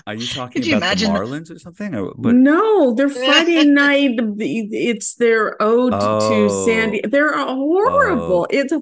Are 0.08 0.15
you 0.15 0.26
talking 0.26 0.54
Could 0.62 0.65
you 0.67 0.78
about 0.78 0.98
the 0.98 1.06
imagine- 1.06 1.12
Marlins 1.12 1.52
or 1.54 1.60
something? 1.60 1.93
Or, 1.93 2.13
but 2.17 2.34
no, 2.36 2.93
their 2.95 3.10
Friday 3.10 3.63
night, 3.65 4.12
it's 4.39 5.15
their 5.15 5.62
ode 5.62 5.93
Oh. 5.95 6.30
to 6.50 6.65
Sandy. 6.65 7.02
They're 7.04 7.36
oh. 7.38 7.56
horrible. 7.56 8.48
It's 8.50 8.74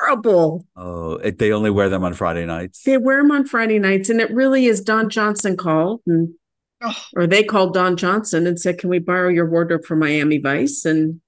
horrible. 0.00 0.66
oh, 0.76 1.14
it, 1.14 1.38
they 1.38 1.52
only 1.52 1.70
wear 1.70 1.88
them 1.88 2.04
on 2.04 2.14
Friday 2.14 2.46
nights. 2.46 2.82
They 2.82 2.96
wear 2.98 3.22
them 3.22 3.30
on 3.30 3.46
Friday 3.46 3.78
nights, 3.78 4.08
and 4.10 4.20
it 4.20 4.30
really 4.30 4.66
is 4.66 4.80
Don 4.80 5.08
Johnson 5.08 5.56
called, 5.56 6.00
and, 6.06 6.34
Oh, 6.82 6.94
or 7.14 7.26
they 7.26 7.42
called 7.42 7.72
Don 7.72 7.96
Johnson 7.96 8.46
and 8.46 8.60
said, 8.60 8.78
"Can 8.78 8.90
we 8.90 8.98
borrow 8.98 9.28
your 9.30 9.48
wardrobe 9.48 9.84
from 9.84 9.98
Miami 10.00 10.38
Vice?" 10.38 10.84
And 10.84 11.20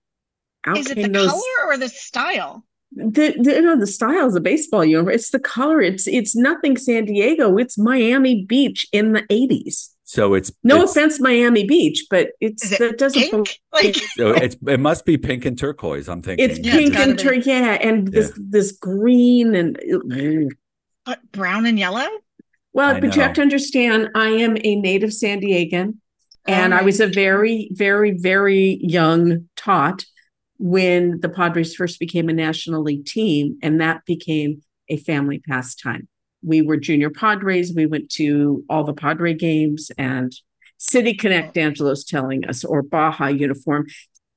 out 0.66 0.76
is 0.76 0.90
it 0.90 0.96
came 0.96 1.12
the 1.12 1.20
those. 1.20 1.30
color 1.30 1.68
or 1.68 1.76
the 1.78 1.88
style? 1.88 2.64
the, 2.92 3.34
the 3.40 3.54
you 3.54 3.62
know 3.62 3.78
the 3.78 3.86
style 3.86 4.26
is 4.28 4.34
a 4.34 4.40
baseball 4.40 4.84
uniform. 4.84 5.14
It's 5.14 5.30
the 5.30 5.38
color. 5.38 5.80
It's 5.80 6.06
it's 6.06 6.36
nothing 6.36 6.76
San 6.76 7.06
Diego. 7.06 7.56
It's 7.56 7.78
Miami 7.78 8.44
Beach 8.44 8.86
in 8.92 9.12
the 9.12 9.24
eighties. 9.30 9.94
So 10.08 10.32
it's 10.32 10.50
No 10.64 10.82
it's, 10.84 10.92
offense, 10.92 11.20
Miami 11.20 11.64
Beach, 11.66 12.06
but 12.08 12.30
it's 12.40 12.64
Is 12.64 12.72
it 12.72 12.78
that 12.78 12.96
doesn't. 12.96 13.30
pink? 13.30 13.60
Like 13.74 13.94
So 14.16 14.30
it's 14.30 14.56
it 14.66 14.80
must 14.80 15.04
be 15.04 15.18
pink 15.18 15.44
and 15.44 15.56
turquoise. 15.58 16.08
I'm 16.08 16.22
thinking 16.22 16.48
It's 16.48 16.58
Yeah, 16.58 16.72
pink 16.72 16.94
gotta 16.94 17.10
and 17.10 17.18
turquoise, 17.18 17.46
yeah, 17.46 17.72
and 17.82 18.08
this 18.08 18.32
this 18.50 18.72
green 18.72 19.54
and 19.54 19.78
what, 21.04 21.20
brown 21.32 21.66
and 21.66 21.78
yellow? 21.78 22.08
well, 22.72 22.96
I 22.96 23.00
but 23.00 23.14
you 23.16 23.20
have 23.22 23.34
to 23.34 23.42
understand, 23.42 24.08
I 24.14 24.28
am 24.28 24.56
a 24.64 24.76
native 24.76 25.12
San 25.12 25.42
Diegan, 25.42 25.98
and 26.46 26.72
I 26.72 26.80
Oh. 26.80 26.84
was 26.84 27.00
a 27.00 27.06
very, 27.06 27.68
very, 27.72 28.12
very 28.16 28.78
young 28.80 29.48
tot 29.56 30.06
when 30.56 31.20
the 31.20 31.28
Padres 31.28 31.74
first 31.74 32.00
became 32.00 32.30
a 32.30 32.32
National 32.32 32.82
League 32.82 33.04
team, 33.04 33.58
and 33.62 33.78
that 33.82 34.06
became 34.06 34.62
a 34.88 34.96
family 34.96 35.42
pastime. 35.46 36.08
We 36.48 36.62
were 36.62 36.76
junior 36.78 37.10
Padres. 37.10 37.72
We 37.74 37.86
went 37.86 38.10
to 38.12 38.64
all 38.68 38.82
the 38.84 38.94
Padre 38.94 39.34
games 39.34 39.90
and 39.98 40.32
City 40.78 41.14
Connect. 41.14 41.56
Angelo's 41.56 42.04
telling 42.04 42.44
us, 42.46 42.64
or 42.64 42.82
Baja 42.82 43.26
uniform. 43.28 43.86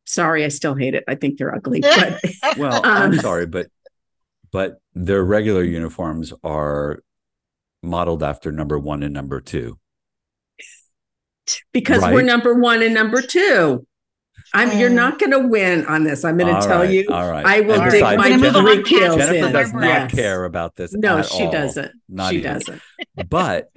Sorry, 0.06 0.44
I 0.44 0.50
still 0.50 0.76
hate 0.76 0.94
it. 0.94 1.04
I 1.08 1.16
think 1.16 1.38
they're 1.38 1.56
ugly, 1.56 1.80
but 1.82 2.22
Well, 2.58 2.82
I'm 2.86 3.14
Um, 3.14 3.20
sorry, 3.20 3.46
but 3.48 3.68
but 4.52 4.82
their 4.94 5.24
regular 5.24 5.64
uniforms 5.64 6.34
are 6.44 7.02
modeled 7.82 8.22
after 8.22 8.52
number 8.52 8.78
one 8.78 9.02
and 9.02 9.14
number 9.14 9.40
two. 9.40 9.80
because 11.74 12.02
we're 12.02 12.22
number 12.22 12.54
one 12.54 12.82
and 12.84 12.94
number 12.94 13.22
two. 13.22 13.86
I'm. 14.54 14.78
You're 14.78 14.90
Oh. 14.90 14.94
not 14.94 15.20
going 15.20 15.32
to 15.32 15.40
win 15.40 15.86
on 15.86 16.04
this. 16.04 16.24
I'm 16.26 16.38
going 16.38 16.54
to 16.54 16.62
tell 16.62 16.80
right, 16.82 16.90
you. 16.92 17.08
all 17.10 17.30
right. 17.30 17.46
I 17.46 17.62
will 17.62 17.78
dig 17.80 17.92
besides, 17.92 18.18
my 18.18 18.30
We're 18.30 18.52
gonna 18.52 18.62
move 18.64 18.74
three 18.74 18.84
kills 18.84 19.18
Jennafer 19.18 19.48
in. 19.48 19.54
does 19.54 19.74
not 19.74 19.84
Yes. 19.84 20.12
care 20.14 20.46
about 20.46 20.76
this. 20.76 20.94
No, 20.94 21.20
at 21.20 21.26
she 21.26 21.44
all. 21.44 21.52
doesn't. 21.52 21.92
Not 22.10 22.32
she 22.32 22.38
even. 22.40 22.54
doesn't. 22.54 22.82
But 23.30 23.70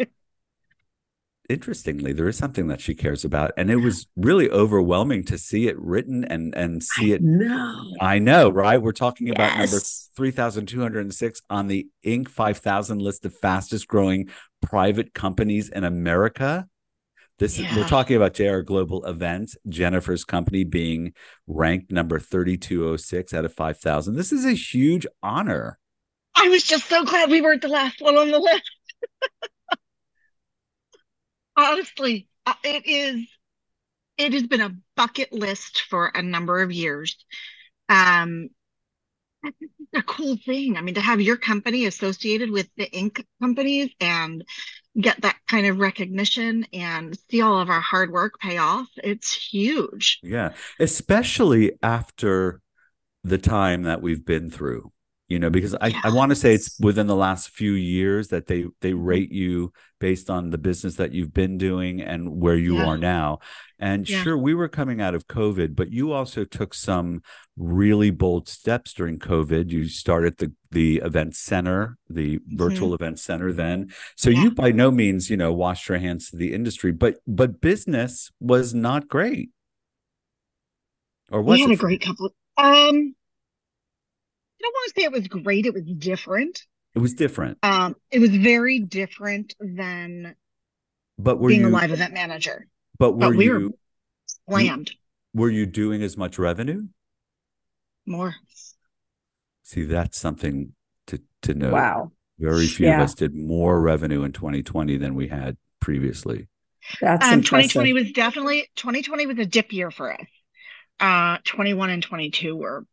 interestingly, 1.49 2.13
there 2.13 2.29
is 2.29 2.37
something 2.39 2.69
that 2.69 2.81
she 2.81 2.95
cares 2.95 3.25
about, 3.25 3.53
and 3.57 3.71
it 3.71 3.77
was 3.77 4.07
really 4.17 4.51
overwhelming 4.51 5.25
to 5.25 5.39
see 5.39 5.69
it 5.69 5.79
written 5.79 6.25
and 6.25 6.55
and 6.55 6.83
see 6.83 7.13
it. 7.13 7.23
No. 7.23 7.93
I 8.01 8.19
know, 8.19 8.49
right? 8.51 8.81
We're 8.81 8.93
talking 8.93 9.31
about 9.31 9.57
number 9.59 9.79
three 10.17 10.31
thousand 10.31 10.67
two 10.67 10.81
hundred 10.81 11.01
and 11.01 11.15
six 11.15 11.43
on 11.51 11.69
the 11.69 11.87
Inc. 12.05 12.29
five 12.29 12.59
thousand 12.59 13.01
list 13.01 13.25
of 13.25 13.35
fastest 13.35 13.87
growing 13.89 14.29
private 14.63 15.13
companies 15.15 15.69
in 15.69 15.85
America. 15.85 16.67
This 17.39 17.59
is, 17.59 17.67
we're 17.77 17.89
talking 17.89 18.17
about 18.17 18.35
JR 18.35 18.61
Global 18.61 19.05
Events, 19.07 19.57
Jennafer's 19.69 20.25
company 20.25 20.63
being 20.63 21.15
ranked 21.49 21.91
number 21.91 22.21
3206 22.21 23.35
out 23.35 23.45
of 23.45 23.53
5,000. 23.53 24.15
This 24.15 24.33
is 24.33 24.45
a 24.45 24.53
huge 24.53 25.05
honor. 25.21 25.81
I 26.37 26.49
was 26.49 26.63
just 26.63 26.89
so 26.89 27.05
glad 27.05 27.31
we 27.31 27.41
weren't 27.41 27.63
the 27.63 27.69
last 27.69 28.01
one 28.01 28.17
on 28.17 28.31
the 28.31 28.39
list. 28.39 28.71
Honestly, 31.57 32.29
uh, 32.47 32.55
it 32.63 32.87
is. 32.87 33.27
It 34.17 34.33
has 34.33 34.45
been 34.45 34.61
a 34.61 34.77
bucket 34.97 35.33
list 35.33 35.83
for 35.91 36.13
a 36.15 36.23
number 36.23 36.63
of 36.63 36.71
years. 36.71 37.17
Um, 37.89 38.51
it's 39.43 39.57
a 39.93 40.03
cool 40.03 40.37
thing. 40.37 40.77
I 40.77 40.83
mean, 40.83 40.95
to 40.95 41.01
have 41.01 41.21
your 41.21 41.37
company 41.37 41.87
associated 41.87 42.51
with 42.51 42.69
the 42.77 42.87
Inc. 42.87 43.25
companies 43.41 43.91
and 44.01 44.45
get 45.01 45.21
that 45.23 45.37
kind 45.49 45.67
of 45.67 45.79
recognition 45.79 46.67
and 46.73 47.19
see 47.31 47.41
all 47.41 47.61
of 47.61 47.69
our 47.69 47.81
hard 47.81 48.13
work 48.13 48.39
pay 48.41 48.59
off, 48.59 48.89
it's 49.03 49.35
huge. 49.35 50.21
Yeah, 50.23 50.53
especially 50.79 51.73
after 51.83 52.61
the 53.23 53.39
time 53.39 53.83
that 53.83 54.03
we've 54.03 54.25
been 54.25 54.51
through. 54.51 54.93
You 55.35 55.41
know, 55.41 55.51
because 55.51 55.75
I, 55.81 55.93
I 56.05 56.11
want 56.11 56.31
to 56.31 56.37
say 56.37 56.55
it's 56.55 56.79
within 56.79 57.09
the 57.09 57.17
last 57.17 57.51
few 57.51 57.73
years 57.73 58.29
that 58.29 58.47
they 58.47 58.67
they 58.83 58.95
rate 58.95 59.33
you 59.33 59.73
based 59.99 60.31
on 60.31 60.51
the 60.51 60.59
business 60.59 60.95
that 60.95 61.11
you've 61.11 61.35
been 61.35 61.59
doing 61.59 62.01
and 62.01 62.41
where 62.41 62.55
you 62.57 62.77
Yeah. 62.77 62.85
are 62.87 62.99
now. 62.99 63.41
And 63.81 64.09
Yeah. 64.09 64.23
sure, 64.23 64.39
we 64.39 64.55
were 64.55 64.69
coming 64.69 65.01
out 65.01 65.13
of 65.17 65.27
COVID, 65.27 65.75
but 65.75 65.91
you 65.91 66.13
also 66.13 66.45
took 66.45 66.73
some 66.73 67.21
really 67.57 68.13
bold 68.13 68.49
steps 68.49 68.93
during 68.95 69.19
COVID. 69.19 69.71
You 69.73 69.89
started 69.89 70.39
the 70.39 70.53
the 70.71 70.99
event 71.05 71.35
center, 71.35 71.99
the 72.09 72.39
virtual 72.47 72.95
event 72.95 73.19
center 73.19 73.53
then. 73.53 73.91
So 74.17 74.31
Yeah. 74.31 74.45
you 74.45 74.51
by 74.53 74.71
no 74.71 74.93
means, 74.93 75.31
you 75.31 75.37
know, 75.37 75.53
washed 75.53 75.89
your 75.89 75.99
hands 75.99 76.31
to 76.31 76.37
the 76.37 76.55
industry, 76.55 76.93
but 76.93 77.17
but 77.27 77.61
business 77.61 78.31
was 78.39 78.73
not 78.73 79.09
great. 79.09 79.51
Or 81.33 81.43
was 81.43 81.57
we 81.57 81.63
had 81.63 81.71
it 81.73 81.75
a 81.75 81.77
great 81.77 82.03
couple. 82.03 82.27
Um, 82.57 82.67
I 82.67 83.24
don't 84.65 84.73
want 84.75 84.95
to 84.95 85.01
say 85.01 85.05
it 85.05 85.13
was 85.13 85.29
great. 85.29 85.67
It 85.67 85.75
was 85.75 85.85
different. 85.85 86.63
It 86.95 86.99
was 87.01 87.15
different. 87.15 87.59
Um, 87.63 87.97
it 88.11 88.19
was 88.21 88.31
very 88.31 88.79
different 88.81 89.55
than 89.61 90.35
But 91.19 91.39
were 91.39 91.49
being 91.49 91.63
you 91.63 91.69
a 91.69 91.71
live 91.71 91.91
event 91.93 92.15
manager. 92.15 92.67
but 92.99 93.13
were 93.13 93.19
but 93.31 93.37
we 93.37 93.45
you 93.47 93.53
were- 93.53 93.71
Slammed 94.49 94.93
were 95.35 95.51
you 95.51 95.67
doing 95.67 96.03
as 96.03 96.17
much 96.17 96.39
revenue? 96.39 96.83
more. 98.07 98.35
See, 99.63 99.85
that's 99.85 100.19
something 100.19 100.75
to 101.07 101.21
to 101.43 101.55
know. 101.55 101.71
Wow. 101.73 102.13
Very 102.39 102.67
few 102.67 102.87
Yeah. 102.87 102.97
of 103.01 103.05
us 103.05 103.15
did 103.15 103.35
more 103.35 103.81
revenue 103.81 104.23
in 104.25 104.33
2020 104.33 104.97
than 104.99 105.15
we 105.15 105.29
had 105.29 105.57
previously. 105.81 106.49
That's 107.01 107.25
Um, 107.27 107.41
2020 107.43 107.93
was 107.95 108.13
definitely 108.13 108.69
2020 108.77 109.27
was 109.27 109.39
a 109.39 109.47
dip 109.47 109.73
year 109.73 109.91
for 109.91 110.13
us. 110.13 110.27
Uh, 111.01 111.39
21 111.45 111.91
and 111.91 112.03
22 112.03 112.55
were 112.57 112.87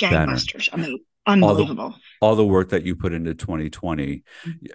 Banner. 0.00 0.32
gangbusters. 0.32 0.68
I 0.72 0.76
mean, 0.76 0.98
unbelievable. 1.26 1.94
All 2.20 2.36
the 2.36 2.44
work 2.46 2.70
that 2.70 2.84
you 2.84 2.96
put 2.96 3.12
into 3.12 3.34
2020, 3.34 4.22
Mm-hmm. 4.44 4.66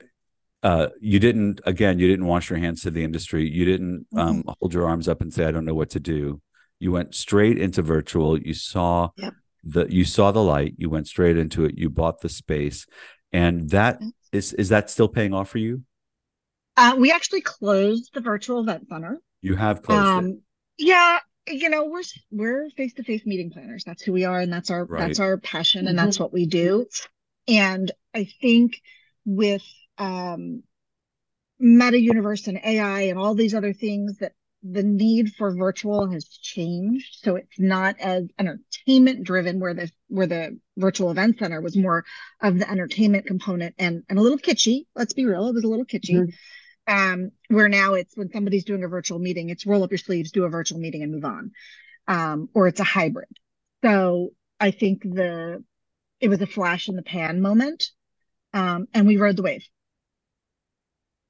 uh, 0.64 0.88
you 1.02 1.20
didn't 1.20 1.62
again, 1.66 2.00
you 2.00 2.08
didn't 2.08 2.26
wash 2.26 2.50
your 2.50 2.60
hands 2.60 2.82
to 2.84 2.92
the 2.92 3.04
industry. 3.04 3.50
You 3.50 3.66
didn't 3.66 4.08
Mm-hmm. 4.14 4.20
um, 4.20 4.44
hold 4.60 4.74
your 4.74 4.88
arms 4.88 5.08
up 5.08 5.22
and 5.22 5.34
say, 5.34 5.46
I 5.46 5.52
don't 5.52 5.66
know 5.66 5.76
what 5.76 5.90
to 5.92 6.00
do. 6.00 6.42
You 6.80 6.92
went 6.92 7.16
straight 7.16 7.58
into 7.58 7.82
virtual. 7.82 8.38
You 8.40 8.54
saw 8.54 9.10
Yep. 9.18 9.34
the 9.64 9.86
you 9.94 10.06
saw 10.06 10.32
the 10.32 10.44
light, 10.44 10.76
you 10.78 10.90
went 10.90 11.08
straight 11.08 11.38
into 11.38 11.66
it, 11.66 11.78
you 11.78 11.90
bought 11.90 12.22
the 12.22 12.30
space. 12.30 12.86
And 13.32 13.70
that 13.72 14.00
Yep. 14.02 14.12
is 14.32 14.54
is 14.54 14.70
that 14.70 14.90
still 14.90 15.08
paying 15.08 15.34
off 15.34 15.50
for 15.50 15.60
you? 15.60 15.84
Uh, 16.76 16.96
we 16.98 17.12
actually 17.12 17.42
closed 17.42 18.10
the 18.14 18.20
virtual 18.22 18.60
event 18.62 18.88
center. 18.90 19.20
You 19.42 19.56
have 19.56 19.82
closed 19.84 20.02
it. 20.02 20.08
Um, 20.32 20.42
yeah, 20.78 21.20
you 21.48 21.70
know, 21.70 21.86
we're 21.86 22.04
we're 22.32 22.70
face-to-face 22.72 23.26
meeting 23.26 23.52
planners. 23.52 23.84
That's 23.84 24.02
who 24.04 24.14
we 24.14 24.26
are, 24.26 24.40
and 24.40 24.52
that's 24.52 24.70
our 24.70 24.86
Right. 24.86 25.08
that's 25.08 25.20
our 25.20 25.38
passion, 25.38 25.88
and 25.88 25.98
Mhm. 25.98 26.02
that's 26.04 26.20
what 26.20 26.34
we 26.34 26.46
do. 26.46 26.88
And 27.48 27.92
I 28.14 28.26
think 28.42 28.82
with 29.26 29.64
um, 29.98 30.64
Meta 31.60 32.00
Universe 32.00 32.48
and 32.48 32.60
AI 32.64 33.02
and 33.04 33.20
all 33.20 33.36
these 33.36 33.54
other 33.54 33.74
things 33.74 34.18
that 34.20 34.34
the 34.64 34.84
need 34.84 35.34
for 35.34 35.54
virtual 35.56 36.10
has 36.10 36.26
changed. 36.26 37.20
So 37.22 37.36
it's 37.36 37.60
not 37.60 38.00
as 38.00 38.24
entertainment 38.40 39.24
driven 39.26 39.60
where 39.60 39.74
the 39.74 39.92
where 40.08 40.28
the 40.28 40.58
virtual 40.78 41.12
event 41.12 41.38
center 41.40 41.60
was 41.62 41.76
more 41.76 42.06
of 42.42 42.58
the 42.60 42.70
entertainment 42.70 43.26
component 43.28 43.76
and 43.78 44.04
and 44.10 44.18
a 44.18 44.22
little 44.22 44.38
kitschy. 44.38 44.86
Let's 44.96 45.14
be 45.14 45.26
real, 45.26 45.48
it 45.48 45.54
was 45.54 45.66
a 45.66 45.68
little 45.68 45.86
kitschy. 45.86 46.16
Mhm. 46.16 46.34
Um, 46.86 47.32
where 47.48 47.70
now 47.70 47.94
it's 47.94 48.16
when 48.18 48.32
somebody's 48.32 48.66
doing 48.66 48.84
a 48.84 48.90
virtual 48.90 49.20
meeting, 49.20 49.50
it's 49.50 49.66
roll 49.66 49.84
up 49.84 49.92
your 49.92 49.98
sleeves, 49.98 50.32
do 50.32 50.44
a 50.44 50.50
virtual 50.50 50.80
meeting 50.80 51.02
and 51.04 51.12
move 51.12 51.26
on. 51.26 51.52
Um, 52.08 52.50
or 52.54 52.68
it's 52.68 52.82
a 52.82 52.84
hybrid. 52.86 53.30
So 53.84 54.32
I 54.60 54.72
think 54.72 55.04
the 55.04 55.64
it 56.20 56.30
was 56.30 56.42
a 56.42 56.48
flash 56.48 56.90
in 56.90 56.96
the 56.96 57.04
pan 57.04 57.42
moment. 57.42 57.86
Um, 58.54 58.88
and 58.94 59.08
we 59.08 59.18
rode 59.18 59.36
the 59.36 59.44
wave. 59.44 59.66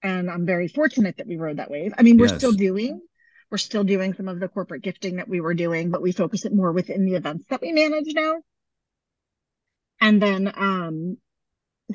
And 0.01 0.29
I'm 0.29 0.45
very 0.45 0.67
fortunate 0.67 1.17
that 1.17 1.27
we 1.27 1.37
rode 1.37 1.57
that 1.57 1.71
wave. 1.71 1.93
I 1.97 2.01
mean, 2.03 2.17
we're 2.17 2.27
Yes. 2.27 2.37
still 2.37 2.51
doing, 2.51 3.01
we're 3.49 3.57
still 3.57 3.83
doing 3.83 4.13
some 4.13 4.27
of 4.27 4.39
the 4.39 4.49
corporate 4.49 4.81
gifting 4.81 5.15
that 5.15 5.29
we 5.29 5.39
were 5.39 5.53
doing, 5.53 5.89
but 5.89 6.01
we 6.01 6.11
focus 6.11 6.45
it 6.45 6.53
more 6.53 6.71
within 6.71 7.05
the 7.05 7.15
events 7.15 7.45
that 7.49 7.61
we 7.61 7.71
manage 7.71 8.13
now. 8.13 8.41
And 10.01 10.21
then, 10.21 10.51
um, 10.53 11.17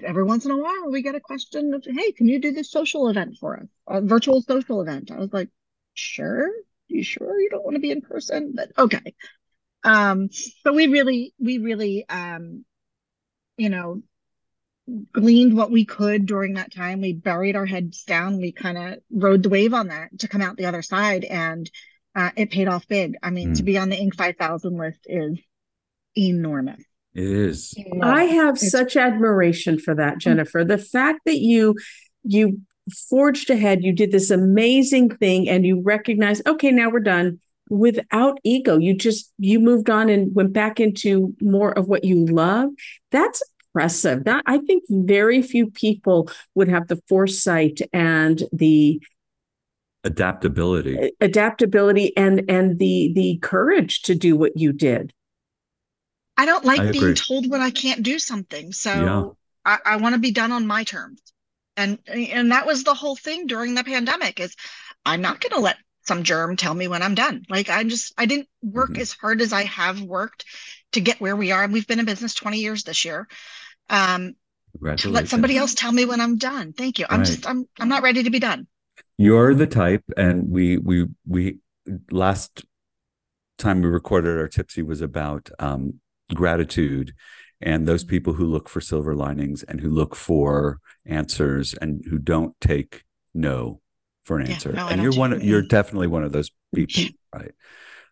every 0.05 0.25
once 0.25 0.45
in 0.45 0.51
a 0.51 0.57
while 0.57 0.91
we 0.91 1.03
get 1.03 1.15
a 1.15 1.21
question 1.21 1.75
of, 1.75 1.85
Hey, 1.85 2.13
can 2.13 2.29
you 2.29 2.41
do 2.41 2.53
this 2.53 2.71
social 2.71 3.09
event 3.09 3.37
for 3.41 3.57
us? 3.59 3.67
A 3.87 4.01
virtual 4.01 4.43
social 4.43 4.81
event. 4.81 5.11
I 5.11 5.19
was 5.19 5.33
like, 5.33 5.49
sure. 5.95 6.51
You 6.89 7.03
sure 7.03 7.41
you 7.41 7.51
don't 7.51 7.65
want 7.65 7.75
to 7.77 7.81
be 7.81 7.91
in 7.91 8.01
person? 8.01 8.53
But 8.55 8.71
okay. 8.79 9.15
Um, 9.85 10.31
but 10.65 10.75
we 10.75 10.87
really, 10.87 11.35
we 11.39 11.59
really, 11.59 12.09
um, 12.09 12.65
you 13.57 13.69
know, 13.69 14.03
gleaned 15.13 15.55
what 15.55 15.71
we 15.71 15.85
could 15.85 16.27
during 16.27 16.55
that 16.55 16.73
time. 16.73 17.01
We 17.01 17.13
buried 17.13 17.57
our 17.57 17.67
heads 17.67 18.05
down. 18.05 18.41
We 18.41 18.53
kind 18.53 18.79
of 18.79 18.99
rode 19.11 19.43
the 19.43 19.51
wave 19.51 19.75
on 19.75 19.89
that 19.89 20.19
to 20.21 20.29
come 20.29 20.41
out 20.41 20.57
the 20.57 20.67
other 20.67 20.83
side, 20.83 21.25
and 21.25 21.71
uh, 22.15 22.31
it 22.37 22.51
paid 22.51 22.69
off 22.69 22.89
big. 22.89 23.17
I 23.23 23.31
mean, 23.31 23.55
to 23.55 23.63
Mm. 23.63 23.67
be 23.67 23.79
on 23.79 23.89
the 23.91 23.97
Inc. 23.97 24.15
5000 24.15 24.77
list 24.79 25.01
is 25.05 25.39
enormous. 26.17 26.83
It 27.15 27.25
is. 27.25 27.75
I 28.03 28.25
have 28.25 28.57
It's- 28.57 28.71
such 28.71 28.97
admiration 28.97 29.79
for 29.79 29.95
that, 29.95 30.15
mm. 30.17 30.19
Jennafer. 30.19 30.65
The 30.65 30.79
fact 30.79 31.21
that 31.27 31.39
you 31.41 31.75
you 32.25 32.61
forged 33.09 33.51
ahead, 33.51 33.83
you 33.85 33.93
did 33.93 34.13
this 34.13 34.31
amazing 34.31 35.11
thing, 35.17 35.49
and 35.49 35.67
you 35.67 35.81
recognized, 35.81 36.47
okay, 36.47 36.71
now 36.71 36.91
we're 36.91 37.01
done. 37.01 37.41
without 37.71 38.39
ego. 38.45 38.79
You 38.79 38.95
just 38.95 39.31
you 39.39 39.61
moved 39.61 39.91
on 39.91 40.09
and 40.09 40.35
went 40.35 40.55
back 40.55 40.81
into 40.81 41.35
more 41.43 41.73
of 41.79 41.87
what 41.87 42.03
you 42.03 42.25
love. 42.25 42.71
That's 43.11 43.43
impressive. 43.75 44.25
That 44.25 44.43
I 44.47 44.57
think 44.57 44.85
very 44.89 45.43
few 45.43 45.71
people 45.71 46.31
would 46.55 46.69
have 46.69 46.89
the 46.89 46.99
foresight 47.11 47.81
and 47.93 48.43
the 48.53 49.03
adaptability 50.05 51.13
adaptability 51.21 52.17
and 52.17 52.43
and 52.49 52.79
the 52.79 53.13
the 53.15 53.39
courage 53.43 54.01
to 54.03 54.15
do 54.15 54.35
what 54.37 54.57
you 54.57 54.73
did 54.73 55.13
i 56.39 56.47
don't 56.47 56.65
like 56.65 56.81
I 56.81 56.91
being 56.91 57.15
told 57.15 57.51
when 57.51 57.61
i 57.61 57.71
can't 57.71 58.03
do 58.03 58.19
something. 58.19 58.73
So 58.73 58.91
yeah. 58.91 59.25
i, 59.65 59.95
I 59.95 59.97
want 59.97 60.15
to 60.15 60.21
be 60.21 60.31
done 60.31 60.53
on 60.53 60.67
my 60.67 60.85
terms. 60.85 61.21
And 61.77 61.99
and 62.07 62.53
that 62.53 62.67
was 62.67 62.85
the 62.85 62.95
whole 62.95 63.17
thing 63.17 63.47
during 63.47 63.75
the 63.75 63.85
pandemic 63.85 64.41
is 64.41 64.55
i'm 65.05 65.21
not 65.21 65.41
going 65.41 65.53
to 65.53 65.61
let 65.61 65.77
some 66.07 66.23
germ 66.23 66.57
tell 66.57 66.75
me 66.75 66.89
when 66.89 67.03
i'm 67.03 67.15
done. 67.15 67.45
Like 67.51 67.69
I'm 67.69 67.89
just 67.89 68.15
i 68.17 68.25
didn't 68.25 68.49
work 68.63 68.93
mm-hmm. 68.93 69.03
as 69.03 69.13
hard 69.13 69.43
as 69.43 69.53
i 69.53 69.65
have 69.65 70.01
worked 70.01 70.45
to 70.93 71.01
get 71.01 71.21
where 71.21 71.37
we 71.37 71.53
are. 71.53 71.65
And 71.65 71.73
we've 71.73 71.87
been 71.87 71.99
in 71.99 72.07
business 72.07 72.35
20 72.35 72.59
years 72.59 72.85
this 72.85 73.05
year 73.05 73.29
um 73.91 74.35
to 74.99 75.09
let 75.09 75.29
somebody 75.29 75.57
else 75.57 75.75
tell 75.75 75.91
me 75.91 76.05
when 76.05 76.21
i'm 76.21 76.39
done. 76.39 76.73
Thank 76.73 76.99
you. 76.99 77.07
I'm 77.11 77.21
right. 77.21 77.27
just 77.27 77.47
i'm 77.49 77.67
i'm 77.81 77.89
not 77.89 78.03
ready 78.03 78.23
to 78.23 78.31
be 78.31 78.39
done. 78.39 78.67
You're 79.17 79.55
the 79.55 79.67
type 79.67 80.05
and 80.17 80.49
we 80.49 80.79
we 80.79 81.07
we 81.27 81.59
last 82.11 82.65
time 83.59 83.83
we 83.83 83.89
recorded 83.89 84.39
our 84.39 84.49
tipsy 84.49 84.83
was 84.83 85.01
about 85.01 85.51
um, 85.59 86.01
gratitude 86.35 87.15
and 87.61 87.87
those 87.87 88.05
mm-hmm. 88.05 88.11
people 88.11 88.33
who 88.35 88.47
look 88.47 88.69
for 88.69 88.81
silver 88.81 89.15
linings 89.15 89.63
and 89.63 89.81
who 89.81 89.91
look 89.91 90.15
for 90.15 90.81
answers 91.07 91.75
and 91.75 92.05
who 92.09 92.19
don't 92.19 92.59
take 92.61 93.05
no 93.35 93.81
for 94.25 94.39
an 94.39 94.47
yeah, 94.47 94.53
answer 94.53 94.73
no, 94.73 94.89
and 94.89 95.03
you're 95.03 95.15
one 95.15 95.33
Of, 95.33 95.43
you're 95.43 95.63
definitely 95.63 96.07
one 96.07 96.23
of 96.23 96.33
those 96.33 96.51
people 96.75 97.05
right 97.35 97.53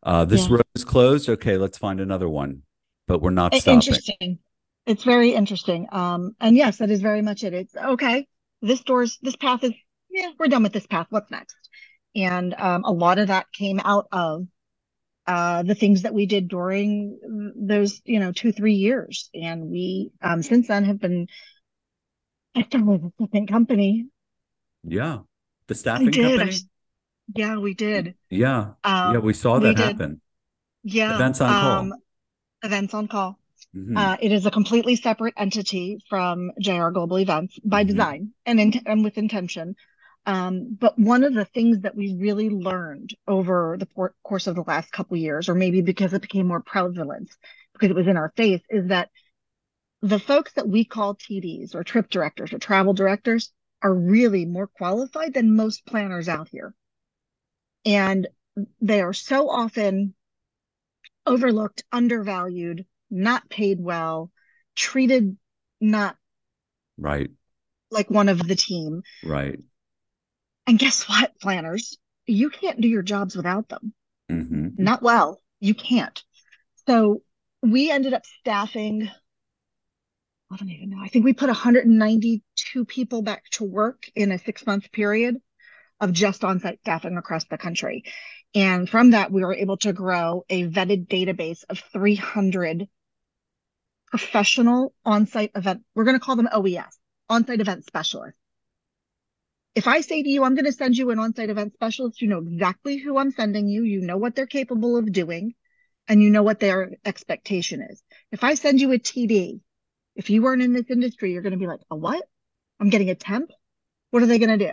uh, 0.03 0.25
this 0.25 0.49
yeah. 0.49 0.57
road 0.57 0.65
is 0.75 0.85
closed 0.85 1.29
okay 1.29 1.57
let's 1.57 1.79
find 1.79 2.01
another 2.01 2.29
one 2.29 2.63
but 3.07 3.21
we're 3.21 3.31
not 3.31 3.55
stopping. 3.55 3.75
interesting 3.75 4.39
it's 4.87 5.05
very 5.05 5.35
interesting 5.35 5.87
um, 5.93 6.35
and 6.41 6.57
yes 6.57 6.79
that 6.79 6.91
is 6.91 7.01
very 7.01 7.23
much 7.23 7.45
it 7.45 7.53
it's 7.53 7.77
okay 7.77 8.27
this 8.63 8.83
door's 8.83 9.19
this 9.23 9.37
path 9.37 9.63
is 9.63 9.73
yeah, 10.17 10.31
we're 10.39 10.49
done 10.49 10.63
with 10.63 10.73
this 10.73 10.87
path. 10.87 11.07
What's 11.11 11.31
next? 11.31 11.57
And 12.15 12.55
um, 12.55 12.85
a 12.85 12.91
lot 12.91 13.19
of 13.19 13.29
that 13.29 13.53
came 13.53 13.81
out 13.85 14.07
of 14.11 14.47
uh, 15.27 15.63
the 15.63 15.75
things 15.75 16.03
that 16.03 16.15
we 16.15 16.27
did 16.27 16.49
during 16.49 17.19
those, 17.57 18.01
you 18.05 18.21
know, 18.21 18.33
two, 18.33 18.53
three 18.53 18.75
years. 18.75 19.29
And 19.35 19.71
we, 19.71 20.13
um, 20.23 20.43
since 20.43 20.69
then, 20.69 20.85
have 20.85 21.01
been 21.01 21.27
acting 22.57 22.87
with 22.87 23.03
a 23.03 23.13
second 23.21 23.49
company. 23.49 24.07
Yeah. 24.85 25.21
The 25.67 25.75
staffing 25.75 26.13
company? 26.13 26.57
Yeah, 27.35 27.59
we 27.59 27.75
did. 27.75 28.15
Yeah. 28.31 28.75
Um, 28.85 29.15
yeah, 29.15 29.19
we 29.19 29.33
saw 29.33 29.59
that 29.59 29.77
we 29.77 29.83
happen. 29.83 30.21
Yeah. 30.85 31.17
Events 31.17 31.41
on 31.41 31.49
call. 31.51 31.79
Um, 31.79 31.95
events 32.63 32.95
on 32.95 33.09
call. 33.09 33.39
Mm-hmm. 33.75 33.97
Uh, 33.97 34.17
it 34.21 34.31
is 34.31 34.47
a 34.47 34.51
completely 34.51 34.95
separate 34.95 35.35
entity 35.37 35.99
from 36.09 36.53
JR 36.61 36.91
Global 36.91 37.19
Events 37.19 37.59
by 37.65 37.83
mm-hmm. 37.83 37.91
design 37.91 38.31
and, 38.47 38.61
in, 38.61 38.73
and 38.87 39.03
with 39.03 39.19
intention. 39.19 39.75
Um, 40.27 40.77
but 40.79 40.99
one 40.99 41.23
of 41.23 41.35
the 41.35 41.45
things 41.45 41.81
that 41.81 41.95
we 41.95 42.17
really 42.19 42.51
learned 42.51 43.15
over 43.29 43.77
the 43.79 43.87
por- 43.87 44.15
course 44.25 44.49
of 44.49 44.57
the 44.57 44.65
last 44.67 44.91
couple 44.91 45.17
years, 45.17 45.49
or 45.49 45.55
maybe 45.55 45.83
because 45.83 46.13
it 46.13 46.23
became 46.23 46.49
more 46.49 46.61
prevalent, 46.61 47.31
because 47.73 47.91
it 47.91 47.97
was 47.97 48.09
in 48.09 48.17
our 48.17 48.33
face, 48.37 48.63
is 48.69 48.89
that 48.89 49.11
the 50.03 50.19
folks 50.19 50.53
that 50.55 50.69
we 50.69 50.85
call 50.85 51.15
TDs 51.15 51.77
or 51.77 51.85
trip 51.85 52.11
directors 52.11 52.53
or 52.53 52.59
travel 52.59 52.93
directors 52.93 53.53
are 53.83 53.95
really 53.95 54.45
more 54.45 54.67
qualified 54.67 55.33
than 55.33 55.55
most 55.55 55.87
planners 55.87 56.29
out 56.29 56.49
here. 56.51 56.75
And 57.85 58.27
they 58.81 59.03
are 59.03 59.13
so 59.13 59.49
often 59.49 60.15
overlooked, 61.25 61.85
undervalued, 61.93 62.85
not 63.11 63.49
paid 63.49 63.81
well, 63.81 64.33
treated 64.75 65.37
not 65.81 66.17
right 66.99 67.31
like 67.91 68.11
one 68.11 68.29
of 68.29 68.47
the 68.47 68.57
team. 68.57 69.03
Right. 69.25 69.59
And 70.67 70.79
guess 70.79 71.09
what, 71.09 71.39
planners? 71.41 71.97
You 72.27 72.51
can't 72.51 72.81
do 72.81 72.89
your 72.89 73.03
jobs 73.03 73.37
without 73.37 73.69
them. 73.69 73.95
Mm-hmm. 74.31 74.83
Not 74.83 75.03
well. 75.03 75.41
You 75.61 75.75
can't. 75.75 76.23
So 76.89 77.23
we 77.63 77.91
ended 77.91 78.15
up 78.15 78.27
staffing, 78.41 79.09
I 80.51 80.57
don't 80.57 80.71
even 80.71 80.91
know. 80.91 81.03
I 81.03 81.09
think 81.09 81.25
we 81.25 81.33
put 81.33 81.49
192 81.49 82.85
people 82.85 83.23
back 83.23 83.45
to 83.53 83.65
work 83.65 84.11
in 84.15 84.33
a 84.33 84.39
six 84.39 84.67
month 84.67 84.91
period 84.93 85.37
of 86.01 86.13
just 86.13 86.45
on 86.45 86.61
site 86.61 86.81
staffing 86.81 87.17
across 87.17 87.45
the 87.45 87.59
country. 87.59 88.05
And 88.55 88.89
from 88.89 89.11
that, 89.11 89.33
we 89.33 89.43
were 89.43 89.55
able 89.55 89.77
to 89.79 89.93
grow 89.93 90.45
a 90.49 90.65
vetted 90.69 91.09
database 91.09 91.65
of 91.69 91.83
300 91.93 92.89
professional 94.09 94.95
on 95.05 95.27
site 95.27 95.53
event. 95.55 95.83
We're 95.95 96.05
going 96.05 96.19
to 96.19 96.25
call 96.25 96.37
them 96.37 96.49
OES, 96.53 96.99
on 97.29 97.47
site 97.47 97.61
event 97.61 97.87
specialists 97.87 98.41
if 99.77 99.87
I 99.87 100.01
say 100.01 100.23
to 100.23 100.29
you, 100.29 100.43
I'm 100.43 100.55
going 100.55 100.65
to 100.65 100.73
send 100.73 100.97
you 100.97 101.11
an 101.11 101.19
on-site 101.19 101.51
event 101.51 101.75
specialist, 101.75 102.23
you 102.23 102.29
know 102.29 102.39
exactly 102.39 102.97
who 102.97 103.19
I'm 103.19 103.31
sending 103.31 103.69
you. 103.69 103.83
You 103.83 104.01
know 104.01 104.17
what 104.17 104.35
they're 104.35 104.47
capable 104.47 104.97
of 104.97 105.13
doing 105.13 105.55
and 106.09 106.23
you 106.23 106.31
know 106.31 106.43
what 106.43 106.61
their 106.61 106.93
expectation 107.05 107.83
is. 107.83 108.03
If 108.33 108.43
I 108.43 108.55
send 108.55 108.81
you 108.81 108.91
a 108.93 108.99
TD, 108.99 109.61
if 110.15 110.31
you 110.31 110.41
weren't 110.41 110.63
in 110.63 110.73
this 110.73 110.89
industry, 110.89 111.33
you're 111.33 111.43
going 111.43 111.53
to 111.53 111.59
be 111.59 111.67
like, 111.67 111.81
a 111.91 111.97
what? 111.97 112.25
I'm 112.81 112.89
getting 112.89 113.11
a 113.11 113.15
temp. 113.15 113.51
What 114.11 114.23
are 114.23 114.27
they 114.27 114.39
going 114.39 114.59
to 114.59 114.73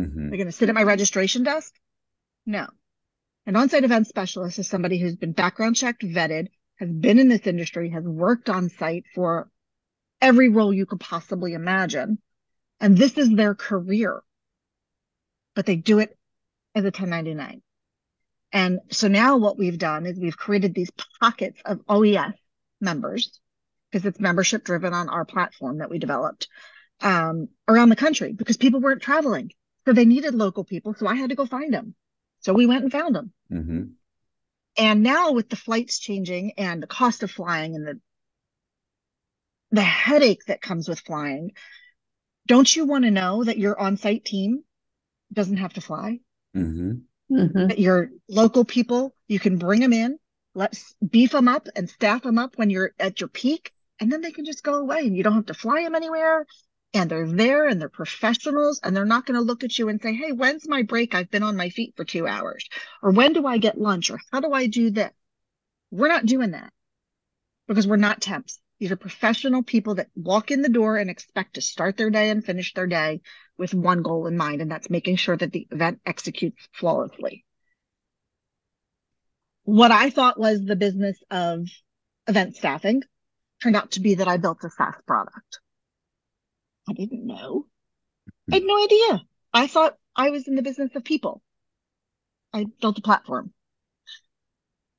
Mm-hmm. 0.00 0.28
They're 0.28 0.36
going 0.36 0.46
to 0.46 0.52
sit 0.52 0.68
at 0.68 0.74
my 0.74 0.82
registration 0.82 1.42
desk? 1.42 1.72
No. 2.44 2.66
An 3.46 3.56
on-site 3.56 3.84
event 3.84 4.08
specialist 4.08 4.58
is 4.58 4.68
somebody 4.68 4.98
who's 4.98 5.16
been 5.16 5.32
background 5.32 5.76
checked, 5.76 6.02
vetted, 6.02 6.48
has 6.76 6.90
been 6.90 7.18
in 7.18 7.28
this 7.28 7.46
industry, 7.46 7.88
has 7.90 8.04
worked 8.04 8.50
on 8.50 8.68
site 8.68 9.04
for 9.14 9.48
every 10.20 10.50
role 10.50 10.74
you 10.74 10.84
could 10.84 11.00
possibly 11.00 11.54
imagine. 11.54 12.18
And 12.78 12.98
this 12.98 13.16
is 13.16 13.30
their 13.30 13.54
career 13.54 14.22
but 15.54 15.66
they 15.66 15.76
do 15.76 15.98
it 15.98 16.16
as 16.74 16.84
a 16.84 16.88
1099. 16.88 17.62
And 18.52 18.80
so 18.90 19.08
now 19.08 19.36
what 19.36 19.58
we've 19.58 19.78
done 19.78 20.06
is 20.06 20.18
we've 20.18 20.36
created 20.36 20.74
these 20.74 20.90
pockets 21.20 21.60
of 21.64 21.80
OES 21.88 22.34
members 22.80 23.40
because 23.90 24.06
it's 24.06 24.20
membership 24.20 24.64
driven 24.64 24.92
on 24.92 25.08
our 25.08 25.24
platform 25.24 25.78
that 25.78 25.90
we 25.90 25.98
developed 25.98 26.48
um, 27.00 27.48
around 27.68 27.88
the 27.88 27.96
country 27.96 28.32
because 28.32 28.56
people 28.56 28.80
weren't 28.80 29.02
traveling. 29.02 29.50
So 29.84 29.92
they 29.92 30.04
needed 30.04 30.34
local 30.34 30.64
people. 30.64 30.94
So 30.94 31.06
I 31.06 31.14
had 31.14 31.30
to 31.30 31.36
go 31.36 31.46
find 31.46 31.72
them. 31.72 31.94
So 32.40 32.52
we 32.52 32.66
went 32.66 32.82
and 32.82 32.92
found 32.92 33.14
them. 33.14 33.32
Mm-hmm. 33.52 33.82
And 34.76 35.02
now 35.02 35.32
with 35.32 35.48
the 35.48 35.56
flights 35.56 35.98
changing 35.98 36.52
and 36.58 36.82
the 36.82 36.86
cost 36.86 37.22
of 37.22 37.30
flying 37.30 37.74
and 37.74 37.86
the 37.86 38.00
the 39.70 39.82
headache 39.82 40.44
that 40.46 40.62
comes 40.62 40.88
with 40.88 41.00
flying, 41.00 41.50
don't 42.46 42.76
you 42.76 42.84
want 42.84 43.04
to 43.04 43.10
know 43.10 43.42
that 43.42 43.58
your 43.58 43.78
on-site 43.80 44.24
team 44.24 44.62
doesn't 45.34 45.58
have 45.58 45.74
to 45.74 45.80
fly. 45.80 46.20
Mm-hmm. 46.56 46.92
Mm-hmm. 47.34 47.80
Your 47.80 48.10
local 48.28 48.64
people, 48.64 49.14
you 49.28 49.38
can 49.38 49.58
bring 49.58 49.80
them 49.80 49.92
in, 49.92 50.18
let's 50.54 50.94
beef 51.06 51.32
them 51.32 51.48
up 51.48 51.68
and 51.74 51.88
staff 51.88 52.22
them 52.22 52.38
up 52.38 52.56
when 52.56 52.70
you're 52.70 52.92
at 52.98 53.20
your 53.20 53.28
peak, 53.28 53.72
and 54.00 54.10
then 54.12 54.20
they 54.20 54.32
can 54.32 54.44
just 54.44 54.62
go 54.62 54.74
away 54.74 55.00
and 55.00 55.16
you 55.16 55.22
don't 55.22 55.34
have 55.34 55.46
to 55.46 55.54
fly 55.54 55.82
them 55.82 55.94
anywhere. 55.94 56.46
And 56.92 57.10
they're 57.10 57.26
there 57.26 57.66
and 57.66 57.80
they're 57.80 57.88
professionals 57.88 58.80
and 58.82 58.94
they're 58.94 59.04
not 59.04 59.26
going 59.26 59.34
to 59.34 59.44
look 59.44 59.64
at 59.64 59.76
you 59.76 59.88
and 59.88 60.00
say, 60.00 60.14
Hey, 60.14 60.30
when's 60.30 60.68
my 60.68 60.82
break? 60.82 61.14
I've 61.14 61.30
been 61.30 61.42
on 61.42 61.56
my 61.56 61.70
feet 61.70 61.94
for 61.96 62.04
two 62.04 62.24
hours. 62.24 62.68
Or 63.02 63.10
when 63.10 63.32
do 63.32 63.46
I 63.46 63.58
get 63.58 63.80
lunch? 63.80 64.10
Or 64.10 64.20
how 64.30 64.38
do 64.38 64.52
I 64.52 64.68
do 64.68 64.90
this? 64.90 65.10
We're 65.90 66.08
not 66.08 66.24
doing 66.24 66.52
that 66.52 66.72
because 67.66 67.86
we're 67.86 67.96
not 67.96 68.20
temps. 68.20 68.60
These 68.80 68.90
are 68.90 68.96
professional 68.96 69.62
people 69.62 69.96
that 69.96 70.10
walk 70.16 70.50
in 70.50 70.62
the 70.62 70.68
door 70.68 70.96
and 70.96 71.08
expect 71.08 71.54
to 71.54 71.60
start 71.60 71.96
their 71.96 72.10
day 72.10 72.30
and 72.30 72.44
finish 72.44 72.74
their 72.74 72.86
day 72.86 73.20
with 73.56 73.72
one 73.72 74.02
goal 74.02 74.26
in 74.26 74.36
mind, 74.36 74.60
and 74.60 74.70
that's 74.70 74.90
making 74.90 75.16
sure 75.16 75.36
that 75.36 75.52
the 75.52 75.68
event 75.70 76.00
executes 76.04 76.68
flawlessly. 76.72 77.44
What 79.62 79.92
I 79.92 80.10
thought 80.10 80.38
was 80.38 80.62
the 80.62 80.76
business 80.76 81.16
of 81.30 81.68
event 82.26 82.56
staffing 82.56 83.02
turned 83.62 83.76
out 83.76 83.92
to 83.92 84.00
be 84.00 84.16
that 84.16 84.28
I 84.28 84.38
built 84.38 84.64
a 84.64 84.70
SaaS 84.70 84.96
product. 85.06 85.60
I 86.88 86.92
didn't 86.92 87.26
know. 87.26 87.66
I 88.50 88.56
had 88.56 88.64
no 88.64 88.82
idea. 88.82 89.22
I 89.52 89.68
thought 89.68 89.96
I 90.16 90.30
was 90.30 90.48
in 90.48 90.56
the 90.56 90.62
business 90.62 90.94
of 90.96 91.04
people. 91.04 91.40
I 92.52 92.66
built 92.80 92.98
a 92.98 93.02
platform. 93.02 93.52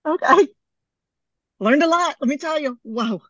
Okay. 0.06 0.48
Learned 1.60 1.84
a 1.84 1.88
lot. 1.88 2.16
Let 2.20 2.28
me 2.28 2.38
tell 2.38 2.60
you. 2.60 2.80
Whoa 2.84 3.22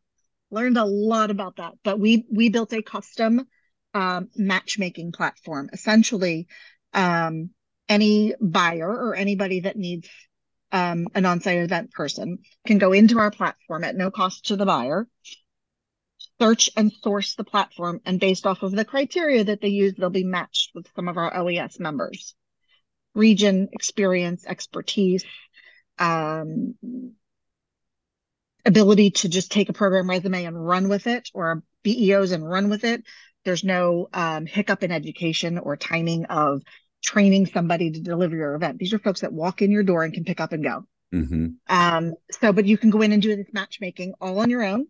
learned 0.55 0.77
a 0.77 0.85
lot 0.85 1.29
about 1.29 1.57
that. 1.57 1.73
But 1.83 1.99
we 1.99 2.25
we 2.31 2.49
built 2.49 2.73
a 2.73 2.81
custom 2.81 3.47
um, 3.93 4.29
matchmaking 4.35 5.11
platform. 5.11 5.69
Essentially, 5.71 6.47
um, 6.93 7.51
any 7.87 8.33
buyer 8.41 8.89
or 8.89 9.15
anybody 9.15 9.59
that 9.61 9.77
needs 9.77 10.09
um, 10.71 11.07
an 11.13 11.25
on-site 11.25 11.59
event 11.59 11.91
person 11.91 12.39
can 12.65 12.77
go 12.77 12.91
into 12.93 13.19
our 13.19 13.31
platform 13.31 13.83
at 13.83 13.95
no 13.95 14.09
cost 14.09 14.47
to 14.47 14.55
the 14.55 14.65
buyer, 14.65 15.07
search 16.41 16.69
and 16.75 16.91
source 17.03 17.35
the 17.35 17.43
platform, 17.43 18.01
and 18.05 18.19
based 18.19 18.47
off 18.47 18.63
of 18.63 18.71
the 18.71 18.85
criteria 18.85 19.43
that 19.43 19.61
they 19.61 19.67
use, 19.67 19.93
they'll 19.93 20.09
be 20.09 20.23
matched 20.23 20.71
with 20.73 20.87
some 20.95 21.07
of 21.07 21.17
our 21.17 21.35
OES 21.37 21.79
members. 21.79 22.33
Region, 23.13 23.69
experience, 23.71 24.45
expertise, 24.45 25.23
um, 25.99 26.75
ability 28.65 29.11
to 29.11 29.29
just 29.29 29.51
take 29.51 29.69
a 29.69 29.73
program 29.73 30.09
resume 30.09 30.45
and 30.45 30.67
run 30.67 30.89
with 30.89 31.07
it 31.07 31.29
or 31.33 31.63
BEOs 31.83 32.31
and 32.31 32.47
run 32.47 32.69
with 32.69 32.83
it. 32.83 33.03
There's 33.43 33.63
no 33.63 34.09
um, 34.13 34.45
hiccup 34.45 34.83
in 34.83 34.91
education 34.91 35.59
or 35.59 35.77
timing 35.77 36.25
of 36.25 36.63
training 37.03 37.45
somebody 37.45 37.91
to 37.91 37.99
deliver 37.99 38.35
your 38.35 38.55
event. 38.55 38.79
These 38.79 38.93
are 38.93 38.99
folks 38.99 39.21
that 39.21 39.31
walk 39.31 39.61
in 39.61 39.71
your 39.71 39.83
door 39.83 40.03
and 40.03 40.13
can 40.13 40.23
pick 40.23 40.39
up 40.41 40.51
and 40.51 40.63
go. 40.63 40.85
Mm-hmm. 41.13 41.47
Um, 41.69 42.13
so, 42.31 42.51
but 42.51 42.65
you 42.65 42.77
can 42.77 42.89
go 42.89 43.01
in 43.01 43.11
and 43.11 43.21
do 43.21 43.35
this 43.35 43.53
matchmaking 43.53 44.13
all 44.19 44.39
on 44.39 44.49
your 44.49 44.63
own, 44.63 44.87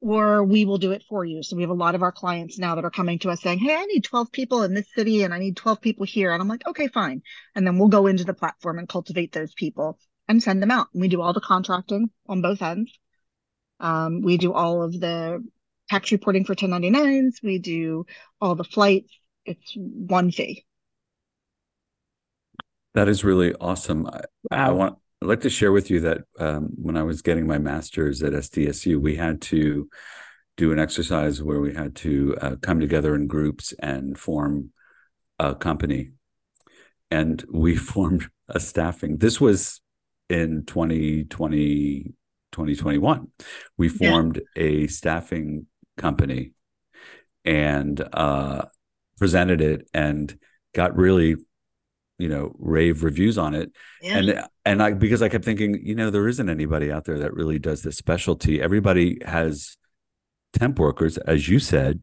or 0.00 0.44
we 0.44 0.66
will 0.66 0.76
do 0.76 0.92
it 0.92 1.02
for 1.08 1.24
you. 1.24 1.42
So 1.42 1.56
we 1.56 1.62
have 1.62 1.70
a 1.70 1.74
lot 1.74 1.94
of 1.94 2.02
our 2.02 2.12
clients 2.12 2.58
now 2.58 2.74
that 2.74 2.84
are 2.84 2.90
coming 2.90 3.18
to 3.20 3.30
us 3.30 3.40
saying, 3.40 3.58
Hey, 3.58 3.74
I 3.74 3.86
need 3.86 4.04
12 4.04 4.30
people 4.30 4.62
in 4.62 4.74
this 4.74 4.86
city 4.94 5.22
and 5.22 5.32
I 5.32 5.38
need 5.38 5.56
12 5.56 5.80
people 5.80 6.04
here. 6.04 6.32
And 6.32 6.42
I'm 6.42 6.48
like, 6.48 6.66
okay, 6.66 6.88
fine. 6.88 7.22
And 7.54 7.66
then 7.66 7.78
we'll 7.78 7.88
go 7.88 8.06
into 8.06 8.24
the 8.24 8.34
platform 8.34 8.78
and 8.78 8.88
cultivate 8.88 9.32
those 9.32 9.54
people 9.54 9.98
and 10.28 10.42
send 10.42 10.62
them 10.62 10.70
out. 10.70 10.88
And 10.92 11.00
we 11.00 11.08
do 11.08 11.22
all 11.22 11.32
the 11.32 11.40
contracting 11.40 12.10
on 12.28 12.42
both 12.42 12.60
ends. 12.60 12.92
Um, 13.84 14.22
we 14.22 14.38
do 14.38 14.54
all 14.54 14.82
of 14.82 14.98
the 14.98 15.44
tax 15.90 16.10
reporting 16.10 16.46
for 16.46 16.54
1099s. 16.54 17.42
We 17.42 17.58
do 17.58 18.06
all 18.40 18.54
the 18.54 18.64
flights. 18.64 19.12
It's 19.44 19.74
one 19.76 20.30
fee. 20.30 20.64
That 22.94 23.08
is 23.08 23.24
really 23.24 23.54
awesome. 23.54 24.06
I, 24.06 24.22
I 24.50 24.70
want 24.70 24.96
I'd 25.20 25.28
like 25.28 25.40
to 25.42 25.50
share 25.50 25.72
with 25.72 25.90
you 25.90 26.00
that 26.00 26.22
um, 26.38 26.70
when 26.76 26.96
I 26.96 27.02
was 27.02 27.20
getting 27.22 27.46
my 27.46 27.58
master's 27.58 28.22
at 28.22 28.32
SDSU, 28.32 28.98
we 28.98 29.16
had 29.16 29.42
to 29.42 29.88
do 30.56 30.72
an 30.72 30.78
exercise 30.78 31.42
where 31.42 31.60
we 31.60 31.74
had 31.74 31.94
to 31.96 32.36
uh, 32.40 32.56
come 32.62 32.80
together 32.80 33.14
in 33.14 33.26
groups 33.26 33.72
and 33.80 34.18
form 34.18 34.70
a 35.38 35.54
company. 35.54 36.12
And 37.10 37.44
we 37.52 37.76
formed 37.92 38.28
a 38.48 38.60
staffing. 38.60 39.18
This 39.18 39.40
was 39.40 39.80
in 40.30 40.64
2020, 40.66 42.12
2021. 42.54 43.28
We 43.76 43.88
formed 43.88 44.40
yeah. 44.56 44.62
a 44.62 44.86
staffing 44.86 45.66
company 45.96 46.52
and 47.44 48.00
uh, 48.12 48.66
presented 49.18 49.60
it 49.60 49.88
and 49.92 50.36
got 50.74 50.96
really 50.96 51.36
you 52.18 52.28
know 52.28 52.52
rave 52.58 53.02
reviews 53.02 53.36
on 53.36 53.54
it 53.54 53.72
yeah. 54.00 54.18
and 54.18 54.44
and 54.64 54.82
i 54.82 54.92
because 54.92 55.20
i 55.20 55.28
kept 55.28 55.44
thinking 55.44 55.80
you 55.84 55.96
know 55.96 56.10
there 56.10 56.28
isn't 56.28 56.48
anybody 56.48 56.92
out 56.92 57.04
there 57.04 57.18
that 57.18 57.34
really 57.34 57.58
does 57.58 57.82
this 57.82 57.96
specialty 57.96 58.62
everybody 58.62 59.18
has 59.24 59.76
temp 60.52 60.78
workers 60.78 61.18
as 61.18 61.48
you 61.48 61.58
said 61.58 62.00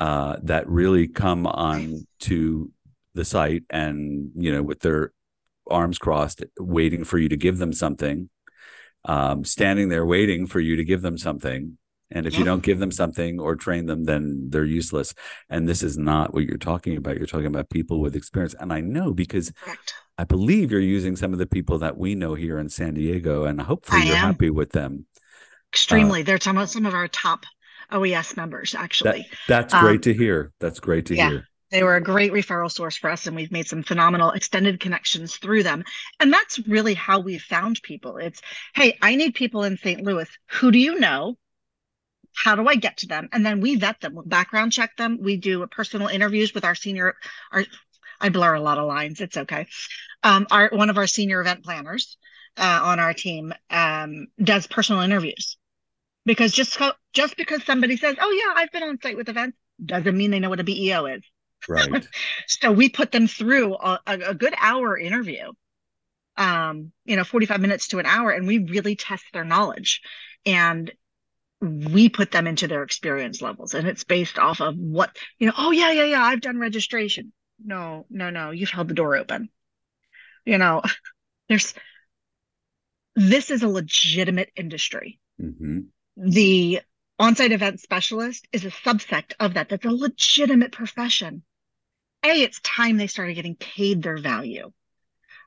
uh, 0.00 0.36
that 0.42 0.68
really 0.68 1.08
come 1.08 1.46
on 1.46 2.06
to 2.20 2.70
the 3.14 3.24
site 3.24 3.62
and 3.70 4.30
you 4.34 4.52
know 4.52 4.62
with 4.62 4.80
their 4.80 5.12
arms 5.70 5.98
crossed 5.98 6.42
waiting 6.58 7.04
for 7.04 7.18
you 7.18 7.28
to 7.28 7.36
give 7.36 7.58
them 7.58 7.72
something 7.72 8.28
um, 9.08 9.44
standing 9.44 9.88
there 9.88 10.06
waiting 10.06 10.46
for 10.46 10.60
you 10.60 10.76
to 10.76 10.84
give 10.84 11.02
them 11.02 11.18
something 11.18 11.76
and 12.10 12.26
if 12.26 12.34
yeah. 12.34 12.38
you 12.40 12.44
don't 12.44 12.62
give 12.62 12.78
them 12.78 12.90
something 12.90 13.38
or 13.38 13.54
train 13.54 13.86
them, 13.86 14.04
then 14.04 14.48
they're 14.48 14.64
useless. 14.64 15.14
And 15.50 15.68
this 15.68 15.82
is 15.82 15.98
not 15.98 16.32
what 16.32 16.44
you're 16.44 16.56
talking 16.56 16.96
about. 16.96 17.16
You're 17.16 17.26
talking 17.26 17.46
about 17.46 17.68
people 17.68 18.00
with 18.00 18.16
experience. 18.16 18.54
And 18.58 18.72
I 18.72 18.80
know 18.80 19.12
because 19.12 19.50
Correct. 19.50 19.94
I 20.16 20.24
believe 20.24 20.72
you're 20.72 20.80
using 20.80 21.16
some 21.16 21.32
of 21.32 21.38
the 21.38 21.46
people 21.46 21.78
that 21.78 21.98
we 21.98 22.14
know 22.14 22.34
here 22.34 22.58
in 22.58 22.70
San 22.70 22.94
Diego, 22.94 23.44
and 23.44 23.60
hopefully 23.60 24.02
I 24.02 24.04
you're 24.06 24.16
am. 24.16 24.32
happy 24.32 24.50
with 24.50 24.72
them. 24.72 25.06
Extremely. 25.72 26.22
Uh, 26.22 26.24
They're 26.24 26.40
some 26.40 26.56
of, 26.56 26.70
some 26.70 26.86
of 26.86 26.94
our 26.94 27.08
top 27.08 27.44
OES 27.92 28.36
members, 28.36 28.74
actually. 28.74 29.20
That, 29.20 29.38
that's 29.46 29.74
um, 29.74 29.80
great 29.82 30.02
to 30.02 30.14
hear. 30.14 30.52
That's 30.60 30.80
great 30.80 31.06
to 31.06 31.14
yeah. 31.14 31.28
hear. 31.28 31.48
They 31.70 31.82
were 31.82 31.96
a 31.96 32.02
great 32.02 32.32
referral 32.32 32.70
source 32.70 32.96
for 32.96 33.10
us, 33.10 33.26
and 33.26 33.36
we've 33.36 33.52
made 33.52 33.66
some 33.66 33.82
phenomenal 33.82 34.30
extended 34.30 34.80
connections 34.80 35.36
through 35.36 35.64
them. 35.64 35.84
And 36.18 36.32
that's 36.32 36.58
really 36.66 36.94
how 36.94 37.20
we 37.20 37.38
found 37.38 37.82
people. 37.82 38.16
It's, 38.16 38.40
hey, 38.74 38.96
I 39.02 39.16
need 39.16 39.34
people 39.34 39.64
in 39.64 39.76
St. 39.76 40.02
Louis. 40.02 40.28
Who 40.52 40.70
do 40.70 40.78
you 40.78 40.98
know? 40.98 41.36
how 42.38 42.54
do 42.54 42.66
I 42.68 42.76
get 42.76 42.98
to 42.98 43.06
them? 43.06 43.28
And 43.32 43.44
then 43.44 43.60
we 43.60 43.76
vet 43.76 44.00
them, 44.00 44.14
we 44.14 44.22
background 44.24 44.72
check 44.72 44.96
them. 44.96 45.18
We 45.20 45.36
do 45.36 45.66
personal 45.66 46.08
interviews 46.08 46.54
with 46.54 46.64
our 46.64 46.74
senior, 46.74 47.16
our, 47.50 47.64
I 48.20 48.28
blur 48.28 48.54
a 48.54 48.60
lot 48.60 48.78
of 48.78 48.86
lines. 48.86 49.20
It's 49.20 49.36
okay. 49.36 49.66
Um, 50.22 50.46
our, 50.50 50.70
one 50.72 50.90
of 50.90 50.98
our 50.98 51.06
senior 51.06 51.40
event 51.40 51.64
planners 51.64 52.16
uh, 52.56 52.80
on 52.84 53.00
our 53.00 53.12
team 53.12 53.52
um, 53.70 54.28
does 54.42 54.66
personal 54.66 55.02
interviews 55.02 55.56
because 56.24 56.52
just, 56.52 56.78
just 57.12 57.36
because 57.36 57.64
somebody 57.64 57.96
says, 57.96 58.16
oh 58.20 58.30
yeah, 58.30 58.60
I've 58.60 58.72
been 58.72 58.82
on 58.84 59.00
site 59.00 59.16
with 59.16 59.28
events 59.28 59.56
doesn't 59.84 60.16
mean 60.16 60.30
they 60.30 60.40
know 60.40 60.50
what 60.50 60.60
a 60.60 60.64
BEO 60.64 61.06
is. 61.06 61.22
Right. 61.68 62.06
so 62.46 62.72
we 62.72 62.88
put 62.88 63.12
them 63.12 63.26
through 63.26 63.74
a, 63.74 64.00
a 64.06 64.34
good 64.34 64.54
hour 64.58 64.98
interview 64.98 65.52
um, 66.38 66.92
you 67.04 67.16
know, 67.16 67.24
45 67.24 67.60
minutes 67.60 67.88
to 67.88 67.98
an 67.98 68.06
hour, 68.06 68.30
and 68.30 68.46
we 68.46 68.58
really 68.58 68.94
test 68.94 69.24
their 69.32 69.44
knowledge. 69.44 70.00
And 70.46 70.90
we 71.60 72.08
put 72.08 72.30
them 72.30 72.46
into 72.46 72.68
their 72.68 72.84
experience 72.84 73.42
levels 73.42 73.74
and 73.74 73.88
it's 73.88 74.04
based 74.04 74.38
off 74.38 74.60
of 74.60 74.76
what 74.76 75.16
you 75.40 75.46
know 75.48 75.52
oh 75.58 75.72
yeah 75.72 75.90
yeah 75.90 76.04
yeah 76.04 76.22
i've 76.22 76.40
done 76.40 76.60
registration 76.60 77.32
no 77.64 78.06
no 78.10 78.30
no 78.30 78.52
you've 78.52 78.70
held 78.70 78.86
the 78.86 78.94
door 78.94 79.16
open 79.16 79.48
you 80.44 80.56
know 80.56 80.80
there's 81.48 81.74
this 83.16 83.50
is 83.50 83.64
a 83.64 83.68
legitimate 83.68 84.52
industry 84.54 85.18
mm-hmm. 85.42 85.80
the 86.16 86.80
on-site 87.18 87.50
event 87.50 87.80
specialist 87.80 88.46
is 88.52 88.64
a 88.64 88.70
subsect 88.70 89.32
of 89.40 89.54
that 89.54 89.68
that's 89.68 89.84
a 89.84 89.90
legitimate 89.90 90.70
profession 90.70 91.42
a 92.24 92.42
it's 92.42 92.60
time 92.60 92.96
they 92.96 93.06
started 93.06 93.34
getting 93.34 93.56
paid 93.56 94.02
their 94.02 94.18
value 94.18 94.70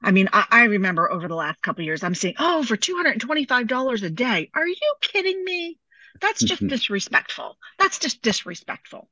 I 0.04 0.12
mean, 0.12 0.30
I, 0.34 0.46
I 0.50 0.64
remember 0.66 1.12
over 1.12 1.28
the 1.28 1.36
last 1.36 1.62
couple 1.62 1.84
years, 1.84 2.04
I'm 2.04 2.16
seeing, 2.16 2.36
oh, 2.40 2.64
for 2.64 2.76
$225 2.76 4.04
a 4.04 4.10
day. 4.10 4.50
Are 4.54 4.68
you 4.68 4.94
kidding 5.02 5.44
me? 5.44 5.78
That's 6.20 6.44
just 6.44 6.66
disrespectful. 6.68 7.58
That's 7.78 8.00
just 8.00 8.22
disrespectful. 8.22 9.10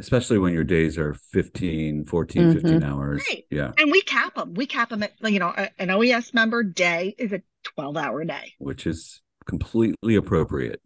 Especially 0.00 0.38
when 0.38 0.54
your 0.54 0.64
days 0.64 0.96
are 0.96 1.14
15, 1.32 2.04
14, 2.04 2.42
mm-hmm. 2.42 2.52
15 2.52 2.82
hours. 2.84 3.24
Right. 3.28 3.44
Yeah. 3.50 3.72
And 3.78 3.90
we 3.90 4.00
cap 4.02 4.34
them. 4.34 4.54
We 4.54 4.66
cap 4.66 4.90
them 4.90 5.02
at, 5.02 5.12
you 5.22 5.40
know, 5.40 5.52
an 5.78 5.90
OES 5.90 6.32
member 6.34 6.62
day 6.62 7.14
is 7.18 7.32
a 7.32 7.42
12 7.74 7.96
hour 7.96 8.24
day, 8.24 8.54
which 8.58 8.86
is 8.86 9.20
completely 9.46 10.14
appropriate. 10.14 10.80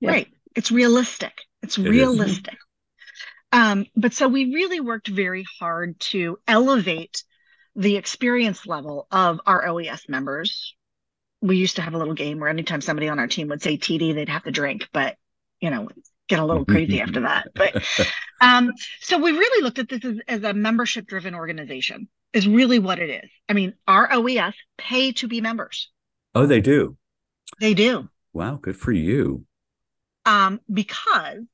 Right. 0.00 0.28
It's 0.54 0.70
realistic. 0.70 1.32
It's 1.62 1.78
it 1.78 1.88
realistic. 1.88 2.56
Um, 3.54 3.86
but 3.96 4.12
so 4.12 4.28
we 4.28 4.52
really 4.52 4.80
worked 4.80 5.08
very 5.08 5.44
hard 5.58 5.98
to 6.00 6.38
elevate 6.46 7.24
the 7.74 7.96
experience 7.96 8.66
level 8.66 9.06
of 9.10 9.40
our 9.46 9.66
OES 9.66 10.08
members 10.08 10.74
we 11.44 11.58
used 11.58 11.76
to 11.76 11.82
have 11.82 11.92
a 11.92 11.98
little 11.98 12.14
game 12.14 12.40
where 12.40 12.48
anytime 12.48 12.80
somebody 12.80 13.08
on 13.08 13.18
our 13.18 13.26
team 13.26 13.48
would 13.48 13.62
say 13.62 13.76
TD, 13.76 14.14
they'd 14.14 14.30
have 14.30 14.44
to 14.44 14.50
drink, 14.50 14.88
but 14.94 15.16
you 15.60 15.68
know, 15.70 15.90
get 16.26 16.38
a 16.38 16.44
little 16.44 16.64
crazy 16.64 17.02
after 17.02 17.20
that. 17.20 17.48
But 17.54 17.84
um, 18.40 18.72
so 19.00 19.18
we 19.18 19.32
really 19.32 19.62
looked 19.62 19.78
at 19.78 19.90
this 19.90 20.02
as, 20.04 20.16
as 20.26 20.42
a 20.42 20.54
membership 20.54 21.06
driven 21.06 21.34
organization, 21.34 22.08
is 22.32 22.48
really 22.48 22.78
what 22.78 22.98
it 22.98 23.10
is. 23.10 23.30
I 23.46 23.52
mean, 23.52 23.74
our 23.86 24.10
OES 24.10 24.54
pay 24.78 25.12
to 25.12 25.28
be 25.28 25.42
members. 25.42 25.90
Oh, 26.34 26.46
they 26.46 26.62
do. 26.62 26.96
They 27.60 27.74
do. 27.74 28.08
Wow, 28.32 28.58
good 28.60 28.76
for 28.76 28.92
you. 28.92 29.44
Um, 30.24 30.62
because 30.72 31.44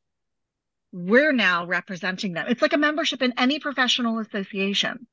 we're 0.92 1.32
now 1.32 1.66
representing 1.66 2.32
them. 2.32 2.46
It's 2.48 2.62
like 2.62 2.72
a 2.72 2.78
membership 2.78 3.22
in 3.22 3.34
any 3.38 3.58
professional 3.58 4.18
association 4.18 5.06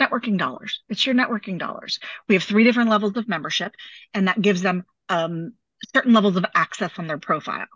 networking 0.00 0.38
dollars. 0.38 0.82
It's 0.88 1.06
your 1.06 1.14
networking 1.14 1.58
dollars. 1.58 1.98
We 2.28 2.34
have 2.34 2.42
three 2.42 2.64
different 2.64 2.90
levels 2.90 3.16
of 3.16 3.28
membership, 3.28 3.74
and 4.12 4.28
that 4.28 4.40
gives 4.40 4.62
them 4.62 4.84
um, 5.08 5.52
certain 5.94 6.12
levels 6.12 6.36
of 6.36 6.44
access 6.54 6.92
on 6.98 7.06
their 7.06 7.18
profile. 7.18 7.66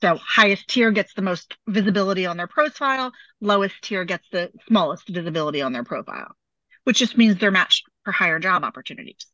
So 0.00 0.16
highest 0.16 0.68
tier 0.68 0.92
gets 0.92 1.14
the 1.14 1.22
most 1.22 1.56
visibility 1.66 2.26
on 2.26 2.36
their 2.36 2.46
profile, 2.46 3.12
lowest 3.40 3.74
tier 3.82 4.04
gets 4.04 4.24
the 4.30 4.52
smallest 4.68 5.08
visibility 5.08 5.60
on 5.60 5.72
their 5.72 5.82
profile, 5.82 6.36
which 6.84 6.98
just 6.98 7.16
means 7.18 7.38
they're 7.38 7.50
matched 7.50 7.84
for 8.04 8.12
higher 8.12 8.38
job 8.38 8.62
opportunities. 8.62 9.26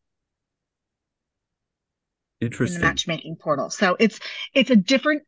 Interesting. 2.41 2.77
In 2.77 2.81
the 2.81 2.87
matchmaking 2.87 3.37
portal. 3.37 3.71
So 3.71 3.97
it's 4.01 4.21
it's 4.55 4.71
a 4.71 4.77
different 4.77 5.23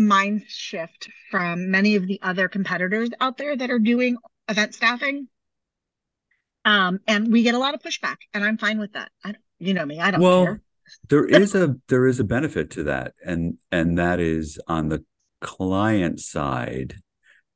mind 0.00 0.44
shift 0.48 1.08
from 1.30 1.70
many 1.70 1.96
of 1.96 2.06
the 2.06 2.18
other 2.22 2.48
competitors 2.48 3.10
out 3.20 3.36
there 3.36 3.56
that 3.56 3.70
are 3.70 3.78
doing 3.78 4.16
event 4.48 4.74
staffing 4.74 5.28
um, 6.64 7.00
and 7.06 7.32
we 7.32 7.42
get 7.42 7.54
a 7.54 7.58
lot 7.58 7.74
of 7.74 7.80
pushback, 7.80 8.16
and 8.34 8.44
I'm 8.44 8.58
fine 8.58 8.78
with 8.78 8.92
that. 8.92 9.10
I, 9.24 9.34
you 9.58 9.74
know 9.74 9.86
me, 9.86 9.98
I 9.98 10.10
don't 10.10 10.20
well, 10.20 10.44
care. 10.44 10.62
there 11.08 11.24
is 11.24 11.54
a 11.54 11.76
there 11.88 12.06
is 12.06 12.20
a 12.20 12.24
benefit 12.24 12.70
to 12.72 12.84
that, 12.84 13.14
and 13.24 13.56
and 13.72 13.98
that 13.98 14.20
is 14.20 14.58
on 14.66 14.88
the 14.88 15.04
client 15.40 16.20
side, 16.20 16.96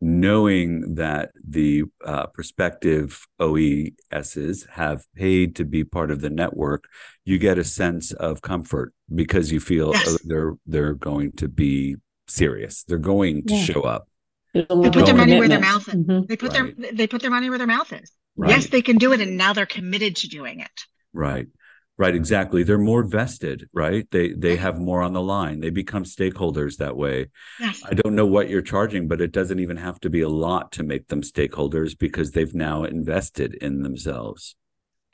knowing 0.01 0.95
that 0.95 1.33
the 1.47 1.85
uh, 2.05 2.27
prospective 2.29 3.27
OESs 3.39 4.69
have 4.71 5.05
paid 5.15 5.55
to 5.57 5.65
be 5.65 5.85
part 5.85 6.11
of 6.11 6.23
the 6.23 6.31
network, 6.31 6.85
you 7.27 7.39
get 7.39 7.59
a 7.59 7.65
sense 7.65 8.13
of 8.13 8.41
comfort 8.41 8.95
because 9.15 9.53
you 9.53 9.61
feel 9.61 9.93
yes. 9.93 10.19
they're 10.25 10.55
they're 10.65 10.95
going 10.95 11.33
to 11.33 11.49
be 11.49 11.97
serious. 12.27 12.85
They're 12.85 12.99
going 12.99 13.47
to 13.47 13.55
yeah. 13.55 13.65
show 13.65 13.83
up. 13.83 14.09
They 14.55 14.65
put 14.65 15.07
their 15.07 15.15
money 15.15 15.39
where 15.39 15.49
their 15.49 15.61
mouth 15.61 15.89
is. 15.89 15.95
Mm-hmm. 15.95 16.27
They 16.29 16.37
put 16.37 16.53
right. 16.53 16.79
their 16.79 16.93
they 16.93 17.07
put 17.07 17.23
their 17.23 17.31
money 17.31 17.49
where 17.49 17.59
their 17.59 17.67
mouth 17.67 17.93
is. 17.93 18.13
Right. 18.37 18.51
Yes, 18.51 18.69
they 18.69 18.83
can 18.83 18.99
do 18.99 19.13
it, 19.13 19.21
and 19.21 19.37
now 19.37 19.53
they're 19.53 19.67
committed 19.67 20.17
to 20.17 20.29
doing 20.29 20.61
it. 20.61 20.71
Right. 21.13 21.47
Right, 21.97 22.17
exactly. 22.17 22.65
They're 22.65 22.77
more 22.77 23.05
vested, 23.05 23.69
right? 23.73 24.09
They 24.11 24.33
they 24.33 24.57
have 24.57 24.81
more 24.81 25.01
on 25.01 25.13
the 25.13 25.23
line. 25.23 25.61
They 25.61 25.71
become 25.71 26.03
stakeholders 26.03 26.79
that 26.79 26.97
way. 26.97 27.31
Yes. 27.61 27.83
I 27.85 27.95
don't 27.95 28.17
know 28.17 28.27
what 28.27 28.49
you're 28.49 28.63
charging, 28.63 29.07
but 29.07 29.21
it 29.21 29.31
doesn't 29.31 29.61
even 29.61 29.77
have 29.77 30.01
to 30.01 30.11
be 30.11 30.21
a 30.21 30.29
lot 30.29 30.73
to 30.73 30.83
make 30.83 31.07
them 31.07 31.23
stakeholders 31.23 31.97
because 31.97 32.33
they've 32.33 32.55
now 32.55 32.83
invested 32.83 33.55
in 33.55 33.83
themselves. 33.83 34.57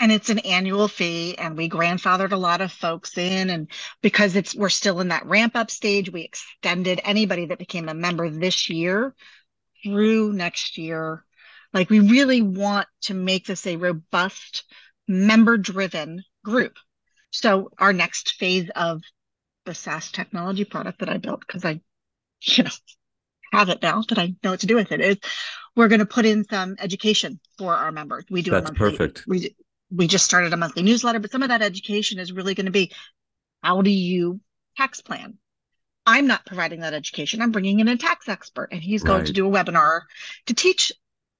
And 0.01 0.11
it's 0.11 0.31
an 0.31 0.39
annual 0.41 0.89
fee, 0.89 1.37
and 1.37 1.59
we 1.59 1.69
grandfathered 1.69 2.33
a 2.33 2.37
lot 2.37 2.63
of 2.63 2.73
folks 2.73 3.19
in. 3.19 3.51
And 3.51 3.69
because 4.01 4.35
it's 4.35 4.55
we're 4.55 4.71
still 4.71 5.01
in 5.01 5.09
that 5.09 5.27
ramp 5.27 5.55
up 5.55 5.71
stage, 5.71 6.11
we 6.11 6.23
extended 6.23 7.03
anybody 7.05 7.47
that 7.47 7.59
became 7.59 7.89
a 7.89 7.95
member 7.95 8.31
this 8.31 8.71
year 8.71 9.15
through 9.85 10.33
next 10.33 10.79
year. 10.79 11.25
Like 11.75 11.91
we 11.91 12.01
really 12.01 12.41
want 12.41 12.89
to 13.03 13.15
make 13.15 13.47
this 13.47 13.67
a 13.67 13.77
robust, 13.77 14.65
member 15.07 15.59
driven 15.59 16.25
group. 16.45 16.77
So 17.31 17.71
our 17.79 17.93
next 17.93 18.33
phase 18.33 18.71
of 18.75 19.03
the 19.67 19.75
SaaS 19.75 20.11
technology 20.11 20.65
product 20.65 21.01
that 21.01 21.09
I 21.09 21.19
built, 21.19 21.41
because 21.47 21.65
I, 21.65 21.81
you 22.43 22.65
know, 22.65 22.71
have 23.53 23.69
it 23.69 23.83
now 23.83 24.03
that 24.09 24.19
I 24.19 24.35
know 24.43 24.53
what 24.53 24.61
to 24.61 24.67
do 24.67 24.77
with 24.77 24.93
it, 24.93 25.01
is 25.01 25.19
we're 25.77 25.89
going 25.89 26.01
to 26.01 26.07
put 26.07 26.25
in 26.25 26.45
some 26.49 26.77
education 26.79 27.39
for 27.59 27.75
our 27.75 27.93
members. 27.93 28.25
We 28.31 28.43
do 28.43 28.51
That's 28.51 28.71
perfect. 28.71 29.25
We 29.27 29.55
we 29.91 30.07
just 30.07 30.25
started 30.25 30.53
a 30.53 30.57
monthly 30.57 30.83
newsletter, 30.83 31.19
but 31.19 31.31
some 31.33 31.43
of 31.43 31.49
that 31.49 31.63
education 31.63 32.19
is 32.19 32.33
really 32.33 32.55
going 32.55 32.67
to 32.67 32.73
be 32.73 32.93
how 33.63 33.83
do 33.83 33.91
you 33.91 34.41
tax 34.77 35.01
plan? 35.03 35.39
I'm 36.07 36.27
not 36.27 36.47
providing 36.47 36.81
that 36.81 36.95
education. 36.95 37.43
I'm 37.43 37.53
bringing 37.53 37.81
in 37.81 37.89
a 37.89 37.97
tax 37.97 38.29
expert, 38.29 38.69
and 38.73 38.83
he's 38.83 39.05
going 39.05 39.19
Right. 39.19 39.27
to 39.27 39.33
do 39.33 39.47
a 39.47 39.51
webinar 39.51 40.03
to 40.47 40.55
teach 40.55 40.93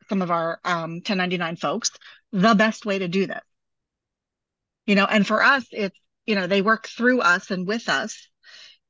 some 0.09 0.23
of 0.23 0.31
our 0.31 0.61
um, 0.65 1.01
1099 1.03 1.57
folks 1.57 1.91
the 2.33 2.55
best 2.55 2.87
way 2.87 2.99
to 2.99 3.09
do 3.09 3.27
this 3.27 3.43
you 4.87 4.95
know 4.95 5.05
and 5.05 5.27
for 5.27 5.43
us 5.43 5.67
it's 5.73 5.99
you 6.27 6.35
know 6.35 6.47
they 6.47 6.63
work 6.63 6.89
through 6.89 7.21
us 7.21 7.51
and 7.51 7.67
with 7.67 7.89
us 7.89 8.29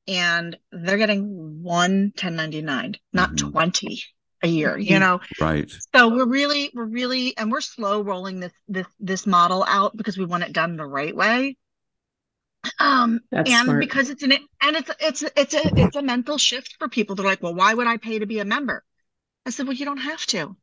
and 0.07 0.57
they're 0.71 0.97
getting 0.97 1.63
one 1.63 2.13
1099 2.15 2.95
not 3.13 3.31
Mhm. 3.31 3.37
20 3.37 4.03
a 4.43 4.47
year 4.47 4.77
you 4.77 4.99
know? 4.99 5.19
Right. 5.39 5.71
so 5.93 6.09
we're 6.09 6.25
really 6.25 6.71
we're 6.73 6.85
really 6.85 7.37
and 7.37 7.51
we're 7.51 7.61
slow 7.61 8.01
rolling 8.01 8.39
this 8.39 8.53
this 8.67 8.87
this 8.99 9.27
model 9.27 9.63
out 9.67 9.95
because 9.95 10.17
we 10.17 10.25
want 10.25 10.43
it 10.43 10.53
done 10.53 10.77
the 10.77 10.85
right 10.85 11.15
way. 11.15 11.57
Um 12.79 13.19
That's 13.31 13.49
and 13.49 13.65
smart. 13.65 13.79
because 13.79 14.09
it's 14.09 14.23
an 14.23 14.33
and 14.33 14.75
it's 14.75 14.91
it's 14.99 15.23
it's 15.35 15.53
a 15.53 15.79
it's 15.79 15.95
a 15.95 16.01
mental 16.01 16.37
shift 16.37 16.75
for 16.79 16.89
people. 16.89 17.15
They're 17.15 17.25
like 17.25 17.43
well 17.43 17.55
why 17.55 17.73
would 17.73 17.87
i 17.87 17.97
pay 17.97 18.19
to 18.19 18.25
be 18.25 18.39
a 18.39 18.45
member? 18.45 18.83
I 19.45 19.49
said 19.49 19.67
well 19.67 19.75
you 19.75 19.85
don't 19.85 19.97
have 19.97 20.25
to. 20.27 20.55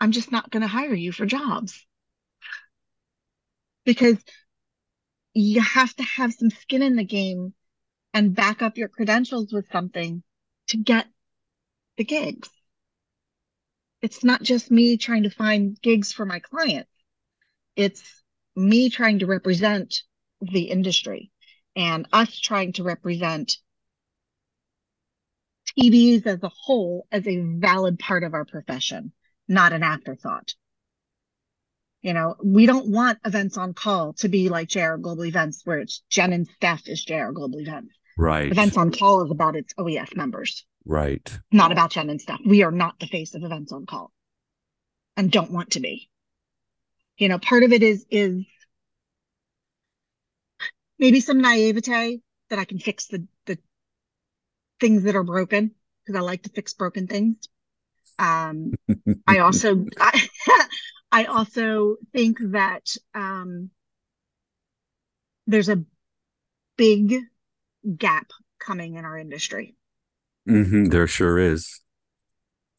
I'm 0.00 0.12
just 0.12 0.32
not 0.32 0.50
going 0.50 0.62
to 0.62 0.66
hire 0.68 0.94
you 0.94 1.12
for 1.12 1.24
jobs. 1.24 1.86
Because 3.84 4.18
you 5.34 5.60
have 5.60 5.94
to 5.96 6.02
have 6.02 6.32
some 6.32 6.50
skin 6.50 6.82
in 6.82 6.96
the 6.96 7.04
game 7.04 7.54
and 8.12 8.34
back 8.34 8.62
up 8.62 8.78
your 8.78 8.88
credentials 8.88 9.52
with 9.52 9.66
something 9.70 10.22
to 10.68 10.76
get 10.76 11.06
the 11.96 12.04
gigs. 12.04 12.48
It's 14.04 14.22
not 14.22 14.42
just 14.42 14.70
me 14.70 14.98
trying 14.98 15.22
to 15.22 15.30
find 15.30 15.80
gigs 15.80 16.12
for 16.12 16.26
my 16.26 16.38
clients. 16.38 16.90
It's 17.74 18.22
me 18.54 18.90
trying 18.90 19.20
to 19.20 19.26
represent 19.26 20.02
the 20.42 20.64
industry 20.64 21.30
and 21.74 22.06
us 22.12 22.38
trying 22.38 22.74
to 22.74 22.82
represent 22.82 23.56
TDs 25.80 26.26
as 26.26 26.42
a 26.42 26.50
whole 26.50 27.06
as 27.10 27.26
a 27.26 27.40
valid 27.40 27.98
part 27.98 28.24
of 28.24 28.34
our 28.34 28.44
profession, 28.44 29.12
not 29.48 29.72
an 29.72 29.82
afterthought. 29.82 30.52
You 32.02 32.12
know, 32.12 32.36
we 32.44 32.66
don't 32.66 32.90
want 32.90 33.20
events 33.24 33.56
on 33.56 33.72
call 33.72 34.12
to 34.18 34.28
be 34.28 34.50
like 34.50 34.68
JR 34.68 34.96
Global 34.96 35.24
Events, 35.24 35.62
where 35.64 35.78
it's 35.78 36.02
Jen 36.10 36.34
and 36.34 36.46
Steph 36.46 36.86
is 36.88 37.02
JR 37.02 37.30
Global 37.32 37.58
Events. 37.58 37.94
Right. 38.18 38.52
Events 38.52 38.76
on 38.76 38.92
call 38.92 39.24
is 39.24 39.30
about 39.30 39.56
its 39.56 39.72
OES 39.78 40.14
members, 40.14 40.66
Right. 40.84 41.38
not 41.50 41.72
about 41.72 41.92
Jen 41.92 42.10
and 42.10 42.20
Steph. 42.20 42.40
We 42.44 42.62
are 42.62 42.70
not 42.70 42.98
the 43.00 43.06
face 43.06 43.34
of 43.34 43.42
events 43.42 43.72
on 43.72 43.86
call 43.86 44.12
and 45.16 45.30
don't 45.30 45.50
want 45.50 45.72
to 45.72 45.80
be. 45.80 46.10
You 47.16 47.28
know, 47.28 47.38
part 47.38 47.62
of 47.62 47.72
it 47.72 47.82
is 47.82 48.04
is 48.10 48.44
maybe 50.98 51.20
some 51.20 51.40
naivete 51.40 52.20
that 52.50 52.58
I 52.58 52.64
can 52.64 52.78
fix 52.78 53.06
the 53.06 53.26
the 53.46 53.58
things 54.80 55.04
that 55.04 55.16
are 55.16 55.22
broken 55.22 55.70
because 56.04 56.18
I 56.18 56.22
like 56.22 56.42
to 56.42 56.50
fix 56.50 56.74
broken 56.74 57.06
things. 57.06 57.36
Um, 58.18 58.72
I 59.26 59.38
also 59.38 59.86
I, 59.98 60.28
I 61.12 61.24
also 61.24 61.96
think 62.12 62.38
that 62.40 62.96
um, 63.14 63.70
there's 65.46 65.68
a 65.68 65.84
big 66.76 67.14
gap 67.96 68.30
coming 68.58 68.96
in 68.96 69.04
our 69.04 69.16
industry. 69.16 69.76
Hmm 70.46 70.84
There 70.86 71.06
sure 71.06 71.38
is. 71.38 71.80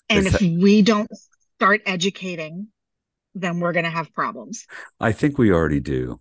And 0.09 0.25
Is 0.27 0.33
if 0.33 0.41
we 0.41 0.81
don't 0.81 1.09
start 1.57 1.81
educating, 1.85 2.67
then 3.33 3.59
we're 3.59 3.73
going 3.73 3.85
to 3.85 3.91
have 3.91 4.13
problems. 4.13 4.65
I 4.99 5.11
think 5.11 5.37
we 5.37 5.51
already 5.51 5.79
do. 5.79 6.19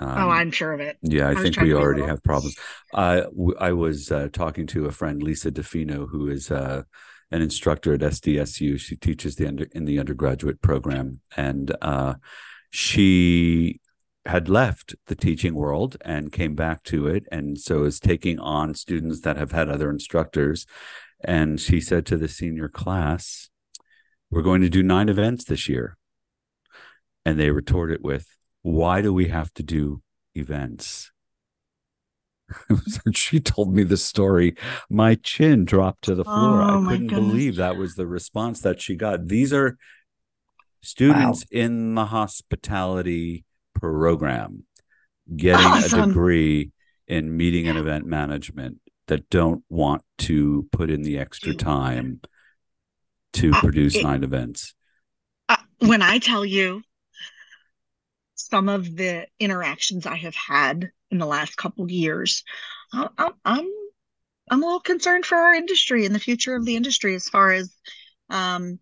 Um, 0.00 0.10
oh, 0.10 0.30
I'm 0.30 0.50
sure 0.50 0.72
of 0.72 0.80
it. 0.80 0.98
Yeah, 1.02 1.28
I, 1.28 1.32
I 1.32 1.34
think 1.36 1.60
we 1.60 1.74
already 1.74 2.02
have 2.02 2.22
problems. 2.22 2.56
Uh, 2.92 3.22
w- 3.22 3.54
I 3.58 3.72
was 3.72 4.10
uh, 4.10 4.28
talking 4.32 4.66
to 4.68 4.86
a 4.86 4.92
friend, 4.92 5.22
Lisa 5.22 5.50
DeFino, 5.52 6.08
who 6.08 6.28
is 6.28 6.50
uh, 6.50 6.82
an 7.30 7.40
instructor 7.40 7.94
at 7.94 8.02
SDSU. 8.02 8.76
She 8.78 8.96
teaches 8.96 9.36
the 9.36 9.46
under, 9.46 9.66
in 9.72 9.84
the 9.84 9.98
undergraduate 10.00 10.60
program, 10.60 11.20
and 11.36 11.74
uh, 11.80 12.14
she 12.70 13.80
had 14.26 14.48
left 14.48 14.94
the 15.06 15.14
teaching 15.14 15.54
world 15.54 15.96
and 16.04 16.32
came 16.32 16.54
back 16.54 16.82
to 16.84 17.06
it, 17.06 17.26
and 17.32 17.58
so 17.58 17.84
is 17.84 17.98
taking 17.98 18.38
on 18.38 18.74
students 18.74 19.20
that 19.20 19.36
have 19.36 19.52
had 19.52 19.68
other 19.68 19.90
instructors. 19.90 20.66
And 21.24 21.60
she 21.60 21.80
said 21.80 22.06
to 22.06 22.16
the 22.16 22.28
senior 22.28 22.68
class, 22.68 23.50
"We're 24.30 24.42
going 24.42 24.62
to 24.62 24.68
do 24.68 24.82
nine 24.82 25.08
events 25.08 25.44
this 25.44 25.68
year," 25.68 25.96
and 27.24 27.38
they 27.38 27.50
retorted 27.50 28.02
with, 28.02 28.36
"Why 28.62 29.02
do 29.02 29.12
we 29.12 29.28
have 29.28 29.52
to 29.54 29.62
do 29.62 30.02
events?" 30.34 31.10
she 33.14 33.40
told 33.40 33.74
me 33.74 33.82
the 33.82 33.96
story. 33.96 34.54
My 34.90 35.14
chin 35.16 35.64
dropped 35.64 36.02
to 36.04 36.14
the 36.14 36.24
floor. 36.24 36.62
Oh, 36.62 36.84
I 36.84 36.92
couldn't 36.92 37.08
believe 37.08 37.56
that 37.56 37.76
was 37.76 37.94
the 37.94 38.06
response 38.06 38.60
that 38.60 38.80
she 38.80 38.94
got. 38.94 39.28
These 39.28 39.52
are 39.52 39.78
students 40.82 41.44
in 41.50 41.94
the 41.94 42.06
hospitality 42.06 43.44
program 43.92 44.64
getting 45.36 45.66
Awesome. 45.66 46.00
a 46.02 46.06
degree 46.06 46.70
in 47.08 47.36
meeting 47.36 47.66
and 47.66 47.76
event 47.76 48.06
management 48.06 48.78
that 49.08 49.28
don't 49.28 49.64
want 49.68 50.02
to 50.18 50.68
put 50.70 50.88
in 50.88 51.02
the 51.02 51.18
extra 51.18 51.52
time 51.52 52.20
to 53.32 53.50
Uh, 53.52 53.60
produce 53.60 53.96
it- 53.96 54.04
nine 54.04 54.22
events. 54.22 54.74
Uh, 55.48 55.56
when 55.80 56.00
I 56.00 56.18
tell 56.20 56.44
you 56.44 56.82
some 58.36 58.68
of 58.68 58.94
the 58.96 59.26
interactions 59.40 60.06
I 60.06 60.14
have 60.16 60.36
had 60.36 60.92
in 61.10 61.18
the 61.18 61.26
last 61.26 61.56
couple 61.56 61.90
years, 61.90 62.44
I- 62.92 63.08
I'm 63.18 63.32
I'm 63.44 63.68
I'm 64.50 64.62
a 64.62 64.66
little 64.66 64.80
concerned 64.80 65.26
for 65.26 65.36
our 65.36 65.54
industry 65.54 66.06
and 66.06 66.14
the 66.14 66.20
future 66.20 66.54
of 66.54 66.64
the 66.64 66.76
industry 66.76 67.14
as 67.16 67.28
far 67.28 67.50
as 67.52 67.74
um, 68.30 68.78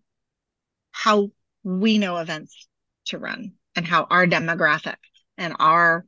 how 0.91 1.31
we 1.63 1.97
know 1.97 2.17
events 2.17 2.67
to 3.05 3.17
run 3.17 3.53
and 3.75 3.85
how 3.85 4.05
our 4.09 4.27
demographic 4.27 4.97
and 5.37 5.55
our 5.59 6.05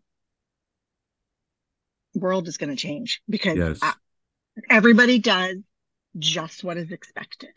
world 2.13 2.47
is 2.47 2.57
going 2.57 2.69
to 2.69 2.75
change 2.75 3.21
because 3.27 3.57
Yes. 3.57 3.79
everybody 4.69 5.19
does 5.19 5.57
just 6.17 6.63
what 6.63 6.77
is 6.77 6.91
expected. 6.91 7.53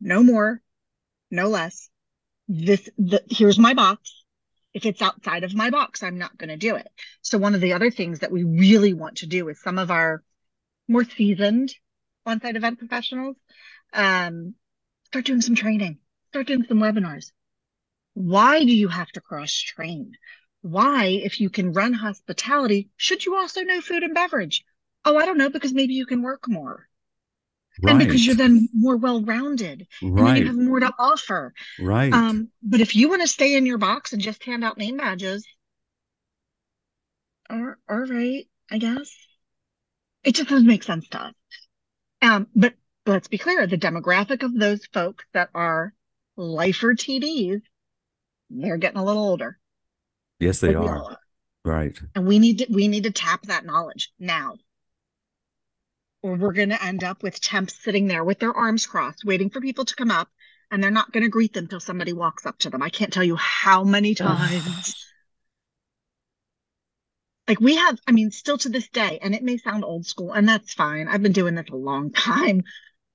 No 0.00 0.22
more, 0.22 0.62
no 1.30 1.48
less. 1.48 1.88
This, 2.48 2.88
the, 2.98 3.22
here's 3.28 3.58
my 3.58 3.74
box. 3.74 4.24
If 4.72 4.86
it's 4.86 5.02
outside 5.02 5.44
of 5.44 5.54
my 5.54 5.70
box, 5.70 6.02
I'm 6.02 6.18
not 6.18 6.36
going 6.36 6.48
to 6.48 6.56
do 6.56 6.74
it. 6.74 6.88
So 7.22 7.38
one 7.38 7.54
of 7.54 7.60
the 7.60 7.74
other 7.74 7.90
things 7.90 8.20
that 8.20 8.32
we 8.32 8.44
really 8.44 8.92
want 8.92 9.18
to 9.18 9.26
do 9.26 9.48
is 9.48 9.60
some 9.62 9.78
of 9.78 9.90
our 9.90 10.22
more 10.88 11.04
seasoned 11.04 11.72
on-site 12.26 12.56
event 12.56 12.78
professionals, 12.78 13.36
um, 13.92 14.54
start 15.06 15.26
doing 15.26 15.40
some 15.42 15.54
training, 15.54 15.98
start 16.28 16.46
doing 16.46 16.64
some 16.64 16.78
webinars. 16.78 17.30
Why 18.14 18.64
do 18.64 18.74
you 18.74 18.88
have 18.88 19.10
to 19.12 19.20
cross 19.20 19.52
train? 19.52 20.12
Why, 20.62 21.06
if 21.06 21.40
you 21.40 21.50
can 21.50 21.72
run 21.72 21.92
hospitality, 21.92 22.88
should 22.96 23.24
you 23.24 23.36
also 23.36 23.62
know 23.62 23.80
food 23.80 24.02
and 24.02 24.14
beverage? 24.14 24.64
Oh, 25.04 25.16
I 25.16 25.26
don't 25.26 25.36
know, 25.36 25.50
because 25.50 25.74
maybe 25.74 25.94
you 25.94 26.06
can 26.06 26.22
work 26.22 26.48
more. 26.48 26.88
And 27.82 27.98
because 27.98 28.24
you're 28.24 28.36
then 28.36 28.68
more 28.72 28.96
well-rounded 28.96 29.88
and 30.00 30.16
then 30.16 30.36
you 30.36 30.46
have 30.46 30.56
more 30.56 30.80
to 30.80 30.94
offer. 30.98 31.52
right. 31.80 32.12
Um, 32.12 32.48
but 32.62 32.80
if 32.80 32.94
you 32.94 33.08
want 33.08 33.22
to 33.22 33.28
stay 33.28 33.56
in 33.56 33.66
your 33.66 33.78
box 33.78 34.12
and 34.12 34.22
just 34.22 34.44
hand 34.44 34.64
out 34.64 34.78
name 34.78 34.96
badges, 34.96 35.44
all, 37.50 37.74
all 37.88 37.98
right, 37.98 38.46
I 38.70 38.78
guess. 38.78 39.14
It 40.22 40.36
just 40.36 40.48
doesn't 40.48 40.66
make 40.66 40.84
sense 40.84 41.08
to 41.08 41.20
us. 41.20 41.34
Um, 42.22 42.46
but 42.54 42.74
let's 43.06 43.28
be 43.28 43.38
clear, 43.38 43.66
the 43.66 43.76
demographic 43.76 44.42
of 44.42 44.54
those 44.54 44.86
folks 44.86 45.24
that 45.34 45.50
are 45.54 45.92
lifer 46.36 46.94
TDs, 46.94 47.60
they're 48.50 48.76
getting 48.76 48.98
a 48.98 49.04
little 49.04 49.22
older. 49.22 49.58
yes, 50.38 50.60
they 50.60 50.74
are. 50.74 50.96
are. 50.96 51.18
Right. 51.64 51.98
And 52.14 52.26
we 52.26 52.38
need 52.38 52.58
to 52.58 52.66
we 52.70 52.88
need 52.88 53.04
to 53.04 53.10
tap 53.10 53.42
that 53.46 53.64
knowledge 53.64 54.12
now. 54.18 54.56
Or 56.22 56.36
we're 56.36 56.52
going 56.52 56.70
to 56.70 56.82
end 56.82 57.04
up 57.04 57.22
with 57.22 57.40
temps 57.40 57.74
sitting 57.82 58.06
there 58.06 58.24
with 58.24 58.38
their 58.38 58.52
arms 58.52 58.86
crossed, 58.86 59.24
waiting 59.24 59.50
for 59.50 59.60
people 59.60 59.84
to 59.84 59.94
come 59.94 60.10
up, 60.10 60.28
and 60.70 60.82
they're 60.82 60.90
not 60.90 61.12
going 61.12 61.22
to 61.22 61.28
greet 61.30 61.52
them 61.52 61.68
till 61.68 61.80
somebody 61.80 62.12
walks 62.12 62.46
up 62.46 62.58
to 62.60 62.70
them. 62.70 62.82
I 62.82 62.88
can't 62.88 63.12
tell 63.12 63.24
you 63.24 63.36
how 63.36 63.84
many 63.84 64.14
times. 64.14 64.94
like 67.46 67.60
we 67.60 67.76
have, 67.76 67.98
I 68.06 68.12
mean, 68.12 68.30
still 68.30 68.56
to 68.58 68.70
this 68.70 68.88
day, 68.88 69.18
and 69.20 69.34
it 69.34 69.42
may 69.42 69.58
sound 69.58 69.84
old 69.84 70.06
school, 70.06 70.32
and 70.32 70.48
that's 70.48 70.72
fine. 70.72 71.08
I've 71.08 71.22
been 71.22 71.32
doing 71.32 71.54
this 71.54 71.68
a 71.70 71.76
long 71.76 72.10
time. 72.12 72.62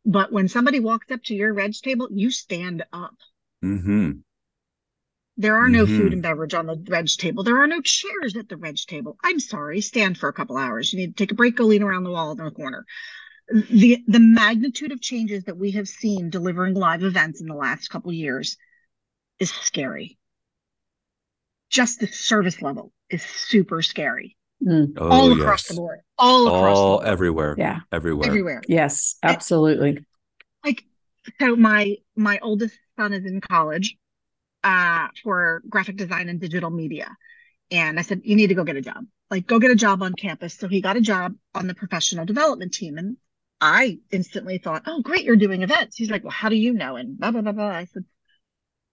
But 0.05 0.31
when 0.31 0.47
somebody 0.47 0.79
walks 0.79 1.11
up 1.11 1.23
to 1.25 1.35
your 1.35 1.53
reg 1.53 1.73
table, 1.73 2.07
you 2.11 2.31
stand 2.31 2.83
up. 2.93 3.15
Mm-hmm. 3.63 4.11
There 5.39 5.55
are 5.55 5.69
no 5.69 5.85
Mhm. 5.85 5.97
food 5.97 6.13
and 6.13 6.21
beverage 6.21 6.53
on 6.53 6.65
the 6.67 6.75
reg 6.89 7.07
table. 7.07 7.43
There 7.43 7.57
are 7.63 7.65
no 7.67 7.79
chairs 7.81 8.35
at 8.35 8.49
the 8.49 8.57
reg 8.57 8.75
table. 8.85 9.17
I'm 9.23 9.39
sorry, 9.39 9.79
stand 9.79 10.17
for 10.17 10.27
a 10.27 10.33
couple 10.33 10.57
hours. 10.57 10.91
You 10.91 10.99
need 10.99 11.15
to 11.15 11.23
take 11.23 11.31
a 11.31 11.35
break, 11.35 11.55
go 11.55 11.63
lean 11.63 11.81
around 11.81 12.03
the 12.03 12.11
wall 12.11 12.31
in 12.31 12.37
the 12.37 12.51
corner. 12.51 12.85
The 13.71 14.03
the 14.07 14.19
magnitude 14.19 14.91
of 14.91 14.99
changes 15.01 15.45
that 15.45 15.57
we 15.57 15.71
have 15.71 15.87
seen 15.87 16.29
delivering 16.29 16.73
live 16.75 17.03
events 17.03 17.39
in 17.39 17.47
the 17.47 17.55
last 17.55 17.87
couple 17.89 18.11
years 18.11 18.57
is 19.39 19.49
scary. 19.49 20.17
Just 21.69 21.99
the 22.01 22.07
service 22.07 22.61
level 22.61 22.91
is 23.09 23.23
super 23.23 23.81
scary. 23.81 24.35
Mm, 24.61 24.93
Oh, 24.97 25.09
all 25.09 25.29
yes. 25.29 25.39
across 25.39 25.67
the 25.69 25.75
board. 25.75 25.99
All 26.17 26.47
across 26.47 26.75
the 26.77 26.81
All 26.81 26.97
board. 26.97 27.07
everywhere. 27.07 27.55
yeah. 27.57 27.79
Everywhere. 27.93 28.27
everywhere. 28.27 28.61
Yes. 28.67 29.15
Absolutely. 29.23 30.05
like 30.65 30.83
so 31.39 31.55
my 31.55 31.95
my 32.17 32.39
oldest 32.39 32.77
son 32.97 33.13
is 33.13 33.23
in 33.25 33.39
college 33.39 33.95
uh 34.63 35.07
for 35.23 35.61
graphic 35.69 35.97
design 35.97 36.29
and 36.29 36.39
digital 36.41 36.69
media 36.69 37.09
and 37.71 37.99
i 37.99 38.01
said 38.03 38.21
you 38.23 38.35
need 38.35 38.47
to 38.47 38.55
go 38.55 38.63
get 38.63 38.75
a 38.77 38.81
job 38.81 39.05
like 39.31 39.47
go 39.47 39.59
get 39.59 39.71
a 39.71 39.75
job 39.75 40.03
on 40.03 40.13
campus 40.13 40.55
so 40.55 40.67
he 40.67 40.81
got 40.81 40.97
a 40.97 41.01
job 41.01 41.35
on 41.55 41.67
the 41.67 41.75
professional 41.75 42.25
development 42.25 42.73
team 42.73 42.97
and 42.97 43.17
i 43.61 43.99
instantly 44.11 44.57
thought 44.57 44.83
oh 44.87 45.01
great 45.01 45.23
you're 45.25 45.35
doing 45.35 45.63
events 45.63 45.97
he's 45.97 46.11
like 46.11 46.23
well 46.23 46.31
how 46.31 46.49
do 46.49 46.55
you 46.55 46.73
know 46.73 46.95
and 46.95 47.17
blah 47.19 47.31
blah 47.31 47.41
blah 47.41 47.51
blah 47.53 47.69
i 47.69 47.85
said 47.85 48.05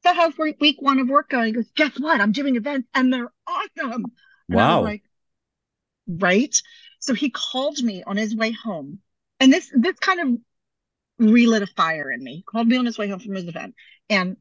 so 0.05 0.15
how's 0.15 0.37
week 0.39 0.57
week 0.61 0.77
one 0.81 0.99
of 0.99 1.09
work 1.09 1.31
going 1.31 1.47
he 1.47 1.53
goes 1.53 1.71
guess 1.77 1.99
what 1.99 2.21
i'm 2.21 2.33
doing 2.33 2.57
events 2.57 2.89
and 2.95 3.13
they're 3.13 3.33
awesome 3.47 4.07
and 4.07 4.13
Wow. 4.49 4.83
like, 4.83 5.03
right. 6.09 6.55
So 7.01 7.15
he 7.15 7.31
called 7.31 7.83
me 7.83 8.03
on 8.05 8.17
his 8.17 8.35
way 8.35 8.53
home. 8.53 9.01
And 9.41 9.53
this 9.53 9.71
this 9.75 9.99
kind 9.99 10.21
of 10.21 11.27
relit 11.29 11.63
a 11.63 11.67
fire 11.67 12.11
in 12.11 12.23
me. 12.23 12.37
He 12.37 12.43
called 12.43 12.69
me 12.69 12.77
on 12.77 12.87
his 12.87 12.99
way 12.99 13.09
home 13.09 13.21
from 13.21 13.35
his 13.35 13.49
event. 13.49 13.75
And 14.09 14.37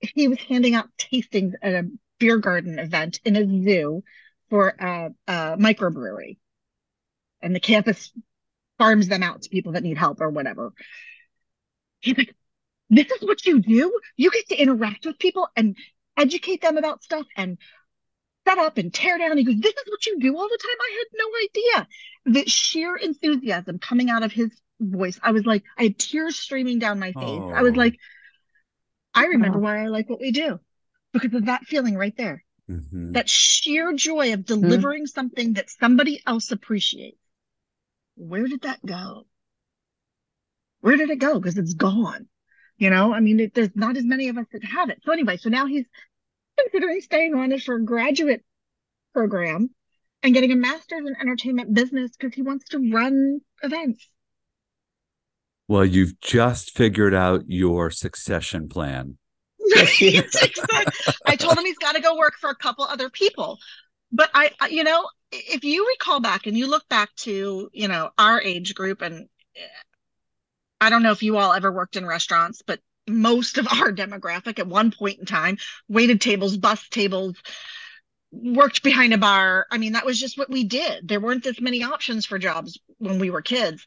he 0.00 0.28
was 0.28 0.38
handing 0.40 0.74
out 0.74 0.88
tastings 0.98 1.54
at 1.62 1.74
a 1.74 1.88
beer 2.18 2.38
garden 2.38 2.78
event 2.78 3.20
in 3.24 3.36
a 3.36 3.44
zoo 3.64 4.02
for 4.50 4.68
a, 4.68 5.10
a 5.26 5.32
microbrewery. 5.58 6.38
And 7.42 7.54
the 7.54 7.60
campus 7.60 8.12
farms 8.78 9.08
them 9.08 9.22
out 9.22 9.42
to 9.42 9.48
people 9.50 9.72
that 9.72 9.82
need 9.82 9.98
help 9.98 10.20
or 10.20 10.30
whatever. 10.30 10.72
He's 12.00 12.16
like, 12.16 12.34
this 12.90 13.10
is 13.10 13.22
what 13.22 13.44
you 13.46 13.60
do? 13.60 13.98
You 14.16 14.30
get 14.30 14.48
to 14.48 14.56
interact 14.56 15.06
with 15.06 15.18
people 15.18 15.48
and 15.56 15.76
educate 16.16 16.62
them 16.62 16.76
about 16.76 17.02
stuff 17.02 17.26
and 17.36 17.58
set 18.46 18.58
up 18.58 18.78
and 18.78 18.92
tear 18.94 19.18
down. 19.18 19.36
He 19.36 19.44
goes, 19.44 19.56
This 19.58 19.74
is 19.74 19.84
what 19.88 20.06
you 20.06 20.18
do 20.20 20.36
all 20.36 20.48
the 20.48 20.58
time. 20.62 20.78
I 20.80 20.98
had 20.98 21.18
no 21.18 22.30
idea. 22.32 22.42
The 22.44 22.48
sheer 22.50 22.96
enthusiasm 22.96 23.78
coming 23.78 24.08
out 24.10 24.22
of 24.22 24.32
his 24.32 24.50
voice. 24.80 25.18
I 25.22 25.32
was 25.32 25.44
like, 25.44 25.64
I 25.76 25.84
had 25.84 25.98
tears 25.98 26.38
streaming 26.38 26.78
down 26.78 27.00
my 27.00 27.12
face. 27.12 27.42
I 27.54 27.62
was 27.62 27.72
Oh. 27.74 27.78
like, 27.78 27.98
I 29.16 29.24
remember 29.26 29.58
Wow. 29.58 29.64
why 29.64 29.82
I 29.82 29.86
like 29.86 30.08
what 30.08 30.20
we 30.20 30.30
do 30.30 30.60
because 31.12 31.32
of 31.34 31.46
that 31.46 31.64
feeling 31.64 31.96
right 31.96 32.16
there. 32.16 32.44
Mhm. 32.68 33.14
That 33.14 33.28
sheer 33.28 33.92
joy 33.94 34.32
of 34.34 34.44
delivering 34.44 35.06
something 35.06 35.54
that 35.54 35.70
somebody 35.70 36.22
else 36.26 36.52
appreciates. 36.52 37.18
Where 38.16 38.46
did 38.46 38.60
that 38.62 38.84
go? 38.84 39.26
Where 40.80 40.96
did 40.96 41.10
it 41.10 41.18
go? 41.18 41.40
Because 41.40 41.56
it's 41.56 41.74
gone. 41.74 42.28
You 42.76 42.90
know, 42.90 43.14
I 43.14 43.20
mean, 43.20 43.40
it, 43.40 43.54
there's 43.54 43.74
not 43.74 43.96
as 43.96 44.04
many 44.04 44.28
of 44.28 44.36
us 44.36 44.46
that 44.52 44.62
have 44.64 44.90
it. 44.90 45.00
So 45.02 45.12
anyway, 45.12 45.38
so 45.38 45.48
now 45.48 45.64
he's 45.66 45.86
considering 46.58 47.00
staying 47.00 47.34
on 47.34 47.52
it 47.52 47.62
for 47.62 47.76
a 47.76 47.82
graduate 47.82 48.44
program 49.14 49.70
and 50.22 50.34
getting 50.34 50.52
a 50.52 50.56
master's 50.56 51.06
in 51.06 51.16
entertainment 51.18 51.72
business 51.72 52.12
because 52.16 52.34
he 52.34 52.42
wants 52.42 52.68
to 52.70 52.92
run 52.92 53.40
events. 53.62 54.06
Well, 55.68 55.84
you've 55.84 56.20
just 56.20 56.76
figured 56.76 57.14
out 57.14 57.44
your 57.48 57.90
succession 57.90 58.68
plan. 58.68 59.18
I 61.26 61.36
told 61.36 61.58
him 61.58 61.64
he's 61.64 61.78
got 61.78 61.96
to 61.96 62.00
go 62.00 62.16
work 62.16 62.34
for 62.40 62.50
a 62.50 62.54
couple 62.56 62.84
other 62.84 63.10
people. 63.10 63.58
But 64.12 64.30
I, 64.34 64.50
I- 64.60 64.68
you 64.68 64.84
know, 64.84 65.08
if 65.32 65.64
you 65.64 65.86
recall 65.88 66.20
back 66.20 66.46
and 66.46 66.56
you 66.56 66.68
look 66.68 66.88
back 66.88 67.14
to, 67.16 67.68
you 67.72 67.88
know, 67.88 68.10
our 68.16 68.40
age 68.40 68.74
group, 68.74 69.02
and 69.02 69.26
eh, 69.56 69.60
I 70.80 70.90
don't 70.90 71.02
know 71.02 71.10
if 71.12 71.22
you 71.22 71.36
all 71.36 71.52
ever 71.52 71.72
worked 71.72 71.96
in 71.96 72.06
restaurants, 72.06 72.62
but 72.64 72.80
most 73.08 73.58
of 73.58 73.66
our 73.66 73.92
demographic 73.92 74.58
at 74.58 74.66
one 74.68 74.92
point 74.92 75.18
in 75.18 75.26
time 75.26 75.58
waited 75.88 76.20
tables, 76.20 76.56
bus 76.56 76.88
tables, 76.88 77.34
worked 78.30 78.82
behind 78.82 79.14
a 79.14 79.18
bar. 79.18 79.66
I 79.70 79.78
mean, 79.78 79.92
that 79.92 80.06
was 80.06 80.18
just 80.20 80.38
what 80.38 80.50
we 80.50 80.64
did. 80.64 81.08
There 81.08 81.20
weren't 81.20 81.44
this 81.44 81.60
many 81.60 81.82
options 81.82 82.26
for 82.26 82.38
jobs 82.38 82.78
when 82.98 83.18
we 83.18 83.30
were 83.30 83.42
kids. 83.42 83.84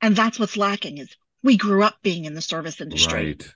And 0.00 0.14
that's 0.14 0.38
what's 0.38 0.56
lacking 0.56 0.98
is 0.98 1.16
we 1.42 1.56
grew 1.56 1.82
up 1.82 2.02
being 2.02 2.24
in 2.24 2.34
the 2.34 2.42
service 2.42 2.80
industry 2.80 3.24
Right. 3.24 3.54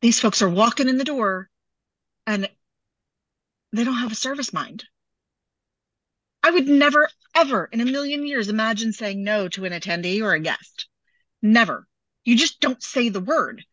these 0.00 0.20
folks 0.20 0.42
are 0.42 0.48
walking 0.48 0.88
in 0.88 0.98
the 0.98 1.04
door 1.04 1.48
and 2.26 2.48
they 3.72 3.84
don't 3.84 3.98
have 3.98 4.12
a 4.12 4.16
service 4.16 4.52
mind. 4.52 4.84
I 6.42 6.50
would 6.50 6.68
never, 6.68 7.08
ever 7.34 7.68
in 7.72 7.80
a 7.80 7.84
million 7.84 8.26
years 8.26 8.48
imagine 8.48 8.92
saying 8.92 9.22
no 9.22 9.48
to 9.48 9.64
an 9.64 9.72
attendee 9.72 10.22
or 10.22 10.32
a 10.34 10.40
guest. 10.40 10.88
Never. 11.40 11.86
You 12.24 12.36
just 12.36 12.60
don't 12.60 12.82
say 12.82 13.08
the 13.08 13.20
word. 13.20 13.64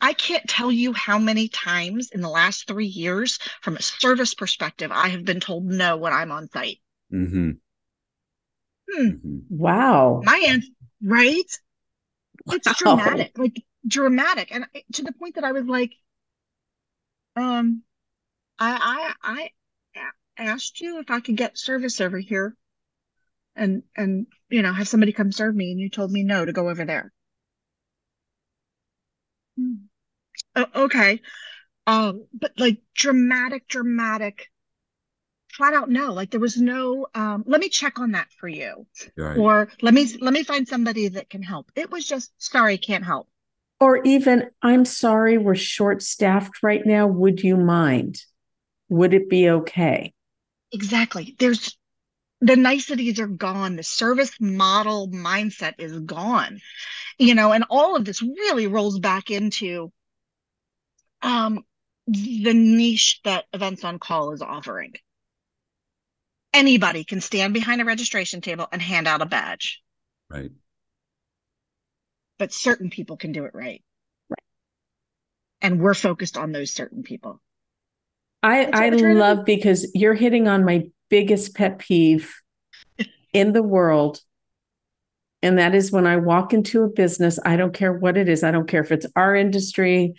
I 0.00 0.12
can't 0.12 0.48
tell 0.48 0.70
you 0.70 0.92
how 0.92 1.18
many 1.18 1.48
times 1.48 2.10
in 2.10 2.20
the 2.20 2.28
last 2.28 2.66
three 2.66 2.86
years, 2.86 3.38
from 3.62 3.76
a 3.76 3.82
service 3.82 4.34
perspective, 4.34 4.90
I 4.92 5.08
have 5.08 5.24
been 5.24 5.40
told 5.40 5.64
no 5.64 5.96
when 5.96 6.12
I'm 6.12 6.32
on 6.32 6.48
site. 6.50 6.80
Mm-hmm. 7.12 7.50
Hmm. 8.90 9.08
hmm 9.08 9.38
Wow. 9.48 10.20
My 10.24 10.36
answer, 10.48 10.68
right? 11.04 11.60
It's 12.50 12.72
Wow. 12.84 12.98
dramatic, 12.98 13.36
like 13.36 13.62
dramatic, 13.86 14.50
and 14.50 14.66
to 14.94 15.02
the 15.02 15.12
point 15.12 15.34
that 15.34 15.44
I 15.44 15.52
was 15.52 15.66
like, 15.66 15.92
um, 17.36 17.82
I 18.58 19.14
I 19.22 19.50
I 20.38 20.44
asked 20.44 20.80
you 20.80 20.98
if 21.00 21.10
I 21.10 21.20
could 21.20 21.36
get 21.36 21.58
service 21.58 22.00
over 22.00 22.18
here, 22.18 22.56
and 23.56 23.82
and 23.96 24.26
you 24.48 24.62
know 24.62 24.72
have 24.72 24.86
somebody 24.88 25.12
come 25.12 25.32
serve 25.32 25.56
me, 25.56 25.72
and 25.72 25.80
you 25.80 25.90
told 25.90 26.12
me 26.12 26.22
no 26.22 26.44
to 26.44 26.52
go 26.52 26.68
over 26.68 26.84
there. 26.84 27.12
Hmm. 29.56 29.74
O- 30.56 30.84
okay, 30.86 31.20
um, 31.86 32.26
but 32.34 32.52
like 32.58 32.82
dramatic, 32.94 33.68
dramatic, 33.68 34.50
flat 35.54 35.74
out 35.74 35.88
no. 35.88 36.12
Like 36.12 36.30
there 36.30 36.40
was 36.40 36.56
no, 36.56 37.06
um, 37.14 37.44
let 37.46 37.60
me 37.60 37.68
check 37.68 37.98
on 37.98 38.12
that 38.12 38.28
for 38.38 38.48
you 38.48 38.86
Right. 39.16 39.38
or 39.38 39.68
let 39.82 39.94
me 39.94 40.08
let 40.20 40.32
me 40.32 40.42
find 40.42 40.66
somebody 40.66 41.08
that 41.08 41.30
can 41.30 41.42
help. 41.42 41.70
It 41.74 41.90
was 41.90 42.06
just 42.06 42.32
sorry, 42.38 42.78
can't 42.78 43.04
help. 43.04 43.28
Or 43.80 44.02
even, 44.04 44.50
I'm 44.62 44.84
sorry, 44.84 45.36
we're 45.36 45.56
short 45.56 46.02
staffed 46.02 46.62
right 46.62 46.84
now. 46.86 47.06
Would 47.06 47.42
you 47.42 47.56
mind? 47.56 48.22
Would 48.88 49.14
it 49.14 49.28
be 49.28 49.48
okay? 49.50 50.12
Exactly. 50.72 51.34
There's 51.38 51.76
the 52.40 52.56
niceties 52.56 53.20
are 53.20 53.26
gone. 53.26 53.76
The 53.76 53.82
service 53.82 54.32
model 54.40 55.08
mindset 55.08 55.74
is 55.78 55.98
gone. 56.00 56.60
You 57.18 57.34
know, 57.34 57.52
and 57.52 57.64
all 57.70 57.96
of 57.96 58.04
this 58.04 58.22
really 58.22 58.66
rolls 58.66 58.98
back 58.98 59.30
into 59.30 59.92
um 61.22 61.64
the 62.06 62.52
niche 62.52 63.20
that 63.24 63.46
Events 63.52 63.84
on 63.84 63.98
Call 63.98 64.32
is 64.32 64.42
offering. 64.42 64.92
Anybody 66.54 67.04
can 67.04 67.20
stand 67.20 67.52
behind 67.52 67.80
a 67.80 67.84
registration 67.84 68.40
table 68.40 68.68
and 68.72 68.80
hand 68.80 69.08
out 69.08 69.20
a 69.20 69.26
badge, 69.26 69.82
Right. 70.30 70.52
but 72.38 72.52
certain 72.52 72.90
people 72.90 73.16
can 73.16 73.32
do 73.32 73.44
it 73.44 73.50
right. 73.54 73.82
Right. 74.30 74.38
And 75.60 75.80
we're 75.80 75.94
focused 75.94 76.36
on 76.38 76.52
those 76.52 76.70
certain 76.70 77.02
people. 77.02 77.40
I, 78.42 78.70
I 78.72 78.90
what 78.90 78.98
to 78.98 79.14
love 79.14 79.44
because 79.44 79.90
you're 79.94 80.14
hitting 80.14 80.46
on 80.48 80.64
my 80.64 80.84
biggest 81.08 81.54
pet 81.54 81.78
peeve 81.78 82.32
in 83.32 83.52
the 83.52 83.62
world. 83.62 84.20
And 85.42 85.58
that 85.58 85.74
is 85.74 85.90
when 85.90 86.06
I 86.06 86.16
walk 86.16 86.52
into 86.54 86.84
a 86.84 86.88
business, 86.88 87.38
I 87.44 87.56
don't 87.56 87.74
care 87.74 87.92
what 87.92 88.16
it 88.16 88.28
is. 88.28 88.44
I 88.44 88.50
don't 88.50 88.68
care 88.68 88.82
if 88.82 88.92
it's 88.92 89.06
our 89.16 89.34
industry. 89.34 90.14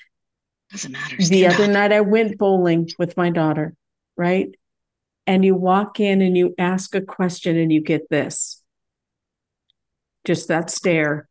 Doesn't 0.71 0.91
matter. 0.91 1.15
The 1.17 1.47
other 1.47 1.63
up. 1.63 1.69
night 1.69 1.91
I 1.93 2.01
went 2.01 2.37
bowling 2.37 2.89
with 2.99 3.15
my 3.15 3.29
daughter, 3.29 3.73
right? 4.17 4.49
And 5.27 5.43
you 5.43 5.55
walk 5.55 5.99
in 5.99 6.21
and 6.21 6.37
you 6.37 6.53
ask 6.57 6.93
a 6.93 7.01
question 7.01 7.57
and 7.57 7.71
you 7.71 7.81
get 7.81 8.09
this. 8.09 8.61
Just 10.23 10.47
that 10.49 10.69
stare. 10.69 11.27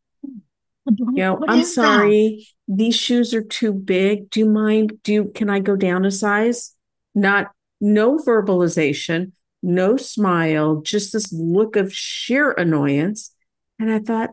You 0.87 0.95
know, 1.13 1.35
What 1.35 1.49
I'm 1.49 1.59
is 1.59 1.73
that? 1.75 1.81
sorry, 1.81 2.47
these 2.67 2.95
shoes 2.95 3.33
are 3.33 3.41
too 3.41 3.73
big. 3.73 4.29
Do 4.29 4.39
you 4.41 4.45
mind? 4.45 4.99
Do 5.03 5.13
you, 5.13 5.31
can 5.33 5.49
I 5.49 5.59
go 5.59 5.75
down 5.75 6.05
a 6.05 6.11
size? 6.11 6.75
Not, 7.15 7.51
no 7.81 8.17
verbalization, 8.17 9.31
no 9.63 9.97
smile, 9.97 10.81
just 10.81 11.13
this 11.13 11.31
look 11.33 11.75
of 11.75 11.93
sheer 11.93 12.51
annoyance. 12.51 13.33
And 13.79 13.91
I 13.91 13.99
thought, 13.99 14.31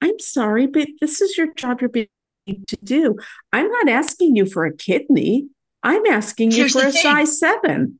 I'm 0.00 0.18
sorry, 0.18 0.66
but 0.66 0.88
this 1.00 1.20
is 1.20 1.36
your 1.36 1.52
job 1.54 1.80
you're 1.80 1.90
being 1.90 2.08
to 2.46 2.76
do. 2.82 3.16
I'm 3.52 3.68
not 3.68 3.88
asking 3.88 4.36
you 4.36 4.46
for 4.46 4.64
a 4.66 4.74
kidney. 4.76 5.48
I'm 5.82 6.06
asking 6.06 6.52
Here's 6.52 6.74
you 6.74 6.80
for 6.82 6.88
a 6.88 6.92
thing. 6.92 7.02
size 7.02 7.38
seven. 7.38 7.98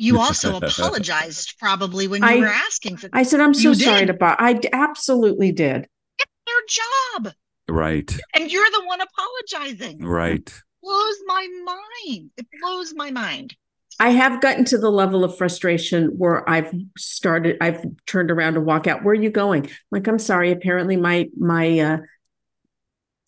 You 0.00 0.18
also 0.24 0.56
apologized 0.56 1.56
probably 1.58 2.08
when 2.08 2.22
you 2.22 2.28
I- 2.28 2.36
were 2.38 2.46
asking 2.46 2.96
for 2.96 3.10
I 3.12 3.22
said, 3.24 3.40
I'm 3.40 3.52
so 3.52 3.70
You 3.70 3.74
sorry 3.74 4.00
did. 4.00 4.06
to 4.06 4.14
buy. 4.14 4.36
I 4.38 4.52
d- 4.54 4.68
absolutely 4.72 5.52
did. 5.52 5.86
it's 6.18 6.32
their 6.46 7.24
job. 7.24 7.34
Right. 7.68 8.10
And 8.34 8.50
you're 8.50 8.70
the 8.70 8.82
one 8.86 9.00
apologizing. 9.02 10.02
Right. 10.02 10.50
blows 10.82 11.16
my 11.26 11.46
mind. 11.64 12.30
It 12.38 12.46
blows 12.62 12.94
my 12.94 13.10
mind. 13.10 13.54
I 14.00 14.10
have 14.10 14.40
gotten 14.40 14.64
to 14.66 14.78
the 14.78 14.90
level 14.92 15.24
of 15.24 15.36
frustration 15.36 16.06
where 16.16 16.48
I've 16.48 16.72
started, 16.96 17.56
I've 17.60 17.84
turned 18.06 18.30
around 18.30 18.54
to 18.54 18.60
walk 18.60 18.86
out. 18.86 19.02
Where 19.02 19.10
are 19.12 19.22
you 19.22 19.28
going? 19.30 19.68
Like, 19.90 20.06
I'm 20.06 20.20
sorry. 20.20 20.52
Apparently, 20.52 20.96
my 20.96 21.28
my 21.36 21.80
uh, 21.80 21.98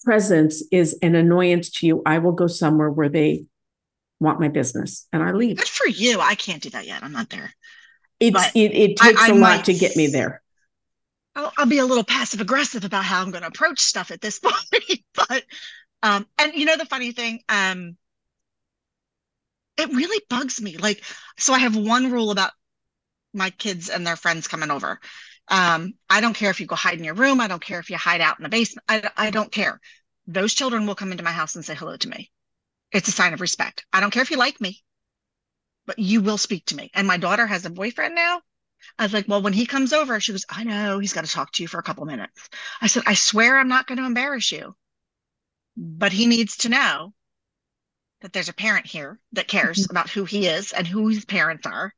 presence 0.05 0.63
is 0.71 0.97
an 1.03 1.15
annoyance 1.15 1.71
to 1.71 1.87
you. 1.87 2.03
I 2.07 2.19
will 2.19 2.33
go 2.33 2.47
somewhere 2.47 2.89
where 2.91 3.09
they 3.09 3.45
want 4.21 4.41
my 4.41 4.49
business, 4.49 5.07
and 5.13 5.23
I 5.23 5.33
leave. 5.33 5.57
Good 5.57 5.69
for 5.69 5.87
you. 5.89 6.21
I 6.21 6.35
can't 6.35 6.63
do 6.63 6.71
that 6.71 6.87
yet. 6.87 7.03
I'm 7.03 7.13
not 7.13 7.31
there. 7.31 7.53
It's 8.21 8.35
But 8.37 8.53
it, 8.55 8.73
it 8.75 8.97
I- 9.01 9.09
takes 9.09 9.29
I 9.29 9.31
a 9.31 9.35
lot 9.35 9.65
to 9.65 9.73
get 9.75 9.97
me 9.97 10.07
there. 10.09 10.43
I'll, 11.35 11.53
I'll 11.57 11.67
be 11.67 11.79
a 11.79 11.87
little 11.87 12.05
passive 12.05 12.41
aggressive 12.41 12.85
about 12.85 13.05
how 13.05 13.23
I'm 13.23 13.31
going 13.31 13.43
to 13.43 13.49
approach 13.49 13.81
stuff 13.81 14.11
at 14.11 14.21
this 14.21 14.39
point. 14.45 15.01
but, 15.15 15.45
um, 16.03 16.27
and 16.39 16.55
you 16.55 16.67
know, 16.67 16.77
the 16.77 16.87
funny 16.87 17.13
thing, 17.13 17.41
um, 17.49 17.97
it 19.77 19.89
really 19.91 20.23
bugs 20.29 20.61
me. 20.61 20.77
Like, 20.77 21.03
so 21.39 21.55
I 21.55 21.59
have 21.61 21.77
one 21.77 22.11
rule 22.13 22.31
about 22.31 22.53
my 23.33 23.51
kids 23.51 23.89
and 23.89 24.07
their 24.07 24.17
friends 24.17 24.49
coming 24.49 24.71
over. 24.71 25.01
Um, 25.49 25.95
I 26.09 26.21
don't 26.21 26.35
care 26.35 26.51
if 26.51 26.61
you 26.61 26.67
go 26.67 26.77
hide 26.77 26.99
in 26.99 27.05
your 27.05 27.15
room. 27.15 27.41
I 27.41 27.49
don't 27.49 27.63
care 27.65 27.81
if 27.81 27.91
you 27.91 27.97
hide 27.97 28.21
out 28.21 28.39
in 28.39 28.43
the 28.43 28.49
basement. 28.49 28.85
I, 28.89 29.11
I 29.17 29.31
don't 29.31 29.51
care. 29.51 29.81
Those 30.27 30.55
children 30.55 30.87
will 30.87 30.95
come 30.95 31.13
into 31.13 31.25
my 31.25 31.33
house 31.33 31.57
and 31.57 31.65
say 31.65 31.75
hello 31.75 31.97
to 31.97 32.09
me. 32.09 32.31
It's 32.93 33.09
a 33.09 33.13
sign 33.13 33.35
of 33.35 33.41
respect. 33.41 33.85
I 33.93 34.01
don't 34.01 34.11
care 34.13 34.23
if 34.23 34.31
you 34.31 34.37
like 34.37 34.61
me, 34.61 34.83
but 35.87 35.99
you 35.99 36.23
will 36.23 36.39
speak 36.39 36.65
to 36.67 36.77
me. 36.77 36.91
And 36.95 37.07
my 37.07 37.17
daughter 37.19 37.47
has 37.47 37.65
a 37.67 37.71
boyfriend 37.71 38.15
now. 38.15 38.41
I 38.99 39.05
was 39.05 39.13
like, 39.15 39.29
well, 39.29 39.43
when 39.43 39.53
he 39.55 39.67
comes 39.67 39.93
over, 39.93 40.21
she 40.21 40.33
goes, 40.33 40.47
I 40.51 40.65
know 40.65 40.99
he's 41.01 41.13
got 41.15 41.25
to 41.25 41.31
talk 41.33 41.53
to 41.53 41.63
you 41.63 41.69
for 41.69 41.79
a 41.81 41.83
couple 41.85 42.07
minutes. 42.07 42.49
I 42.81 42.89
said, 42.89 43.05
I 43.07 43.15
swear 43.15 43.59
I'm 43.59 43.69
not 43.69 43.87
going 43.87 43.99
to 43.99 44.07
embarrass 44.07 44.53
you, 44.53 44.77
but 45.77 46.13
he 46.13 46.27
needs 46.27 46.57
to 46.59 46.69
know 46.69 47.13
that 48.21 48.33
there's 48.33 48.49
a 48.49 48.55
parent 48.55 48.87
here 48.87 49.19
that 49.33 49.49
cares 49.49 49.87
about 49.91 50.11
who 50.11 50.25
he 50.25 50.47
is 50.47 50.73
and 50.73 50.87
who 50.87 51.09
his 51.09 51.25
parents 51.25 51.67
are. 51.67 51.95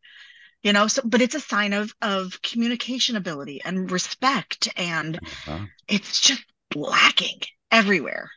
You 0.63 0.73
know, 0.73 0.89
so 0.89 1.03
but 1.05 1.23
it's 1.23 1.35
a 1.37 1.41
sign 1.41 1.73
of 1.75 1.95
of 2.03 2.41
communication 2.43 3.17
ability 3.17 3.63
and 3.65 3.91
respect, 3.91 4.69
and 4.77 5.21
Uh-huh. 5.21 5.67
it's 5.89 6.21
just 6.21 6.45
lacking 6.75 7.41
everywhere. 7.71 8.31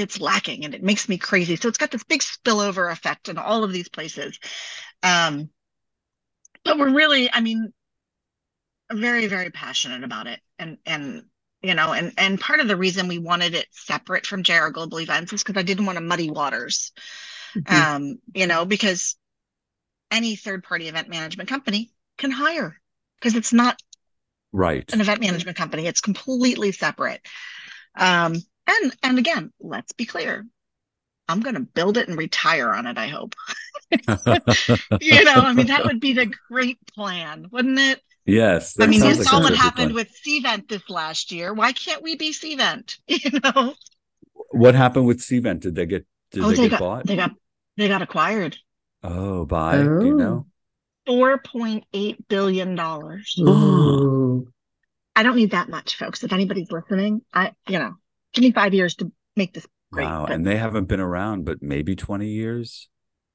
It's 0.00 0.20
lacking, 0.20 0.64
and 0.64 0.74
it 0.74 0.82
makes 0.82 1.08
me 1.08 1.18
crazy. 1.18 1.56
So 1.56 1.68
it's 1.68 1.78
got 1.78 1.90
this 1.90 2.04
big 2.04 2.20
spillover 2.20 2.90
effect 2.92 3.28
in 3.28 3.38
all 3.38 3.64
of 3.64 3.72
these 3.72 3.88
places. 3.88 4.38
Um, 5.02 5.50
but 6.64 6.78
we're 6.78 6.94
really, 6.94 7.30
I 7.32 7.40
mean, 7.40 7.72
very, 8.92 9.26
very 9.26 9.50
passionate 9.50 10.04
about 10.04 10.26
it, 10.26 10.40
and 10.58 10.78
and 10.86 11.24
you 11.62 11.74
know, 11.74 11.92
and 11.92 12.12
and 12.18 12.40
part 12.40 12.60
of 12.60 12.68
the 12.68 12.76
reason 12.76 13.08
we 13.08 13.18
wanted 13.18 13.54
it 13.54 13.66
separate 13.70 14.26
from 14.26 14.42
JR 14.42 14.70
Global 14.70 15.00
Events 15.00 15.32
is 15.32 15.42
because 15.42 15.58
I 15.58 15.62
didn't 15.64 15.86
want 15.86 15.96
to 15.96 16.04
muddy 16.04 16.30
waters. 16.30 16.92
Mhm. 17.54 17.90
Um, 17.94 18.18
you 18.34 18.46
know, 18.46 18.64
because 18.64 19.16
any 20.10 20.36
third 20.36 20.64
party 20.64 20.88
event 20.88 21.08
management 21.08 21.48
company 21.48 21.92
can 22.18 22.30
hire 22.30 22.80
because 23.18 23.36
it's 23.36 23.52
not 23.52 23.80
Right. 24.52 24.92
an 24.92 25.00
event 25.00 25.20
management 25.20 25.56
company. 25.56 25.86
It's 25.86 26.00
completely 26.00 26.72
separate. 26.72 27.20
Um, 27.96 28.36
and 28.82 28.96
and 29.02 29.18
again, 29.18 29.52
let's 29.60 29.92
be 29.92 30.04
clear. 30.06 30.46
I'm 31.28 31.40
going 31.40 31.54
to 31.54 31.60
build 31.60 31.96
it 31.96 32.08
and 32.08 32.18
retire 32.18 32.70
on 32.72 32.86
it. 32.86 32.98
I 32.98 33.06
hope. 33.08 33.34
You 35.00 35.24
know, 35.24 35.32
I 35.34 35.52
mean, 35.52 35.66
that 35.68 35.84
would 35.84 36.00
be 36.00 36.12
the 36.12 36.32
great 36.48 36.78
plan, 36.94 37.46
wouldn't 37.50 37.78
it? 37.78 38.00
yes. 38.26 38.76
I 38.80 38.86
mean, 38.86 39.02
you 39.02 39.14
like 39.14 39.22
saw 39.22 39.40
what 39.40 39.54
happened 39.54 39.92
plan. 39.92 39.94
with 39.94 40.08
Cvent 40.26 40.68
this 40.68 40.88
last 40.88 41.32
year. 41.32 41.52
Why 41.54 41.72
can't 41.72 42.02
we 42.02 42.16
be 42.16 42.32
Cvent? 42.32 42.96
You 43.08 43.40
know? 43.42 43.74
What 44.52 44.74
happened 44.74 45.06
with 45.06 45.18
Cvent? 45.20 45.60
Did 45.60 45.74
they 45.74 45.86
get 45.86 46.06
did 46.32 46.44
oh, 46.44 46.50
they, 46.50 46.56
they 46.56 46.68
get 46.68 46.70
got 46.70 46.80
bought? 46.80 47.06
they 47.06 47.16
got 47.16 47.32
they 47.76 47.88
got 47.88 48.02
acquired. 48.02 48.56
oh, 49.02 49.44
by 49.46 49.88
do 49.98 50.06
you 50.06 50.14
Oh. 50.14 50.16
know? 50.16 50.46
Four 51.06 51.38
point 51.38 51.84
eight 51.92 52.28
billion 52.28 52.74
dollars. 52.74 53.34
Ooh. 53.40 54.48
I 55.16 55.22
don't 55.22 55.36
need 55.36 55.50
that 55.52 55.68
much, 55.68 55.96
folks. 55.96 56.22
If 56.24 56.32
anybody's 56.32 56.70
listening, 56.70 57.22
I 57.32 57.52
you 57.68 57.78
know, 57.78 57.94
give 58.32 58.42
me 58.42 58.52
five 58.52 58.74
years 58.74 58.94
to 58.96 59.10
make 59.36 59.52
this 59.54 59.66
great. 59.92 60.04
wow. 60.04 60.26
but- 60.26 60.34
And 60.34 60.46
they 60.46 60.56
haven't 60.56 60.86
been 60.86 61.00
around, 61.00 61.44
but 61.44 61.62
maybe 61.62 61.96
20 61.96 62.28
years? 62.28 62.88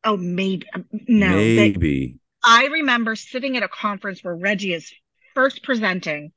oh, 0.03 0.17
maybe 0.17 0.65
um, 0.73 0.85
no. 1.07 1.35
they- 1.35 1.55
maybe. 1.55 2.17
I 2.43 2.67
remember 2.67 3.15
sitting 3.15 3.57
at 3.57 3.63
a 3.63 3.67
conference 3.67 4.23
where 4.23 4.35
Reggie 4.35 4.73
is 4.73 4.93
first 5.33 5.63
presenting, 5.63 6.31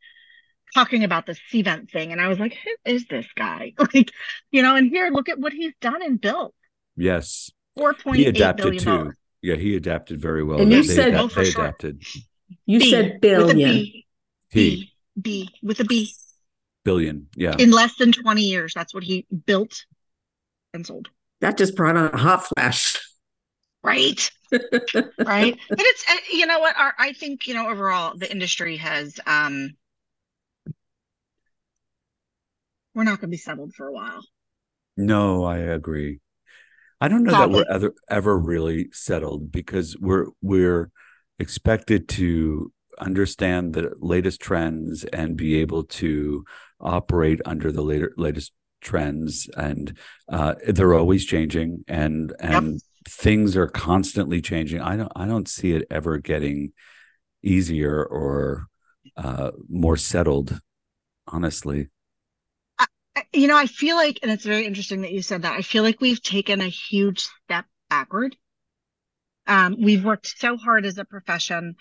talking 0.75 1.05
about 1.05 1.27
the 1.27 1.37
Cvent 1.53 1.91
thing, 1.91 2.13
and 2.13 2.21
I 2.21 2.29
was 2.29 2.39
like, 2.39 2.55
"Who 2.65 2.71
is 2.91 3.05
this 3.09 3.27
guy?" 3.37 3.75
Like, 3.95 4.11
you 4.51 4.63
know, 4.63 4.75
and 4.75 4.89
here, 4.89 5.11
look 5.11 5.29
at 5.29 5.39
what 5.39 5.53
he's 5.53 5.75
done 5.83 6.01
and 6.03 6.19
built. 6.21 6.55
yes. 6.97 7.51
Four 7.77 7.95
He 8.15 8.25
adapted 8.25 8.65
billion 8.65 8.83
too. 8.83 8.91
dollars. 8.91 9.17
Yeah, 9.43 9.55
he 9.57 9.77
adapted 9.77 10.19
very 10.21 10.43
well. 10.43 10.61
And 10.61 10.73
They- 10.73 10.77
you 10.79 10.83
they 10.83 10.95
said- 10.95 11.13
adap- 11.13 11.21
Oh, 11.21 11.29
for 11.29 11.45
they 11.45 11.51
sure. 11.51 11.65
adapted. 11.67 12.03
You 12.67 12.79
B, 12.81 12.91
said 12.91 13.05
with 13.05 13.15
a 13.15 13.19
billion. 13.21 13.57
B, 13.71 14.07
He 14.51 14.71
B, 14.71 14.93
B 15.21 15.51
with 15.63 15.79
a 15.81 15.85
B. 15.85 16.11
billion. 16.89 17.29
Yeah. 17.37 17.57
In 17.59 17.71
less 17.71 17.97
than 17.97 18.13
twenty 18.13 18.43
years, 18.43 18.73
that's 18.75 18.95
what 18.95 19.05
he 19.05 19.27
built 19.47 19.85
and 20.73 20.87
sold. 20.87 21.09
That 21.41 21.59
just 21.59 21.77
brought 21.77 21.97
on 21.97 22.11
a 22.13 22.17
hot 22.17 22.47
flash. 22.47 22.97
Right. 23.83 24.31
right 24.53 25.59
but 25.69 25.79
it's 25.79 26.05
uh, 26.09 26.15
you 26.33 26.47
know 26.47 26.59
what 26.59 26.75
our 26.79 26.95
i 26.99 27.13
think 27.13 27.47
you 27.47 27.53
know 27.53 27.69
overall 27.69 28.17
the 28.17 28.31
industry 28.33 28.79
has 28.79 29.21
um 29.27 29.77
we're 32.95 33.05
not 33.05 33.21
going 33.21 33.29
to 33.29 33.35
be 33.35 33.37
settled 33.37 33.75
for 33.75 33.87
a 33.87 33.93
while 33.93 34.23
No, 34.97 35.45
I 35.45 35.59
agree. 35.59 36.21
I 36.99 37.09
don't 37.09 37.25
know 37.25 37.33
that 37.33 37.51
we're 37.51 37.71
ever 37.71 37.95
ever 38.09 38.39
really 38.39 38.89
settled 38.91 39.53
because 39.53 39.99
we're 40.01 40.29
we're 40.41 40.91
expected 41.39 42.09
to 42.09 42.73
understand 43.01 43.75
the 43.75 43.93
latest 44.01 44.41
trends 44.41 45.05
and 45.05 45.37
be 45.37 45.57
able 45.57 45.85
to 45.85 46.45
operate 46.81 47.41
under 47.45 47.73
the 47.73 47.83
later 47.83 48.13
latest 48.17 48.53
trends 48.81 49.49
and 49.57 49.97
uh, 50.29 50.55
they're 50.69 50.95
always 50.95 51.25
changing 51.25 51.85
and 51.89 52.33
and 52.41 52.81
things 53.09 53.57
are 53.57 53.67
constantly 53.69 54.41
changing. 54.41 54.81
I 54.81 54.97
don't 54.97 55.13
I 55.17 55.27
don't 55.27 55.49
see 55.49 55.73
it 55.73 55.87
ever 55.91 56.19
getting 56.19 56.73
easier 57.43 58.05
or 58.05 58.67
uh, 59.17 59.53
more 59.69 59.97
settled. 59.97 60.61
Honestly, 61.27 61.89
I- 62.79 62.87
you 63.33 63.49
know 63.49 63.57
i 63.57 63.67
feel 63.67 63.97
like 63.97 64.19
and 64.23 64.31
it's 64.31 64.45
very 64.45 64.65
interesting 64.67 65.03
that 65.03 65.13
you 65.13 65.23
said 65.23 65.43
that 65.43 65.57
i 65.57 65.63
feel 65.63 65.83
like 65.83 66.01
we've 66.01 66.23
taken 66.23 66.61
a 66.61 66.69
huge 66.69 67.21
step 67.21 67.67
backward 67.91 68.37
um, 69.47 69.77
we've 69.81 70.05
worked 70.05 70.27
so 70.39 70.57
hard 70.57 70.85
as 70.85 70.99
a 70.99 71.05
profession 71.05 71.77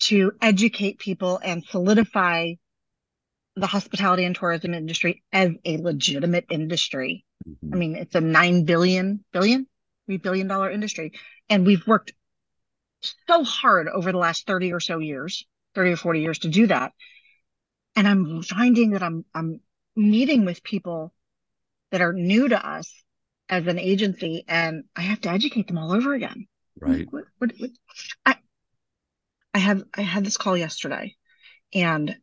to 0.00 0.32
educate 0.40 0.98
people 0.98 1.40
and 1.42 1.64
solidify 1.64 2.54
the 3.56 3.66
hospitality 3.66 4.24
and 4.24 4.34
tourism 4.34 4.74
industry 4.74 5.22
as 5.32 5.50
a 5.64 5.76
legitimate 5.76 6.46
industry 6.50 7.24
mm-hmm. 7.46 7.74
I 7.74 7.76
mean, 7.76 7.96
it's 7.96 8.14
a 8.14 8.20
nine 8.20 8.64
billion 8.64 9.24
billion, 9.32 9.66
three 10.06 10.16
billion 10.16 10.48
dollar 10.48 10.70
industry. 10.70 11.12
And 11.48 11.66
we've 11.66 11.86
worked 11.86 12.12
so 13.28 13.44
hard 13.44 13.88
over 13.88 14.12
the 14.12 14.18
last 14.18 14.46
30 14.46 14.72
or 14.72 14.80
so 14.80 14.98
years, 14.98 15.44
30 15.74 15.92
or 15.92 15.96
40 15.96 16.20
years 16.20 16.38
to 16.40 16.48
do 16.48 16.66
that. 16.68 16.92
And 17.94 18.08
I'm 18.08 18.42
finding 18.42 18.90
that 18.90 19.02
I'm 19.02 19.24
I'm 19.34 19.60
meeting 19.94 20.44
with 20.44 20.62
people 20.62 21.12
that 21.90 22.00
are 22.00 22.14
new 22.14 22.48
to 22.48 22.66
us 22.66 22.90
as 23.48 23.66
an 23.66 23.78
agency 23.78 24.44
and 24.48 24.84
I 24.96 25.02
have 25.02 25.20
to 25.22 25.30
educate 25.30 25.66
them 25.66 25.76
all 25.76 25.92
over 25.92 26.14
again. 26.14 26.46
right? 26.80 27.06
What, 27.10 27.24
what, 27.38 27.52
what, 27.58 27.70
I 28.24 28.36
I 29.54 29.58
had 29.58 29.82
I 29.94 30.02
had 30.02 30.24
this 30.24 30.36
call 30.36 30.56
yesterday 30.56 31.16
and 31.74 32.16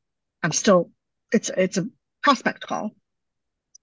I'm 0.43 0.51
still 0.51 0.91
it's 1.31 1.49
it's 1.55 1.77
a 1.77 1.87
prospect 2.23 2.61
call. 2.61 2.91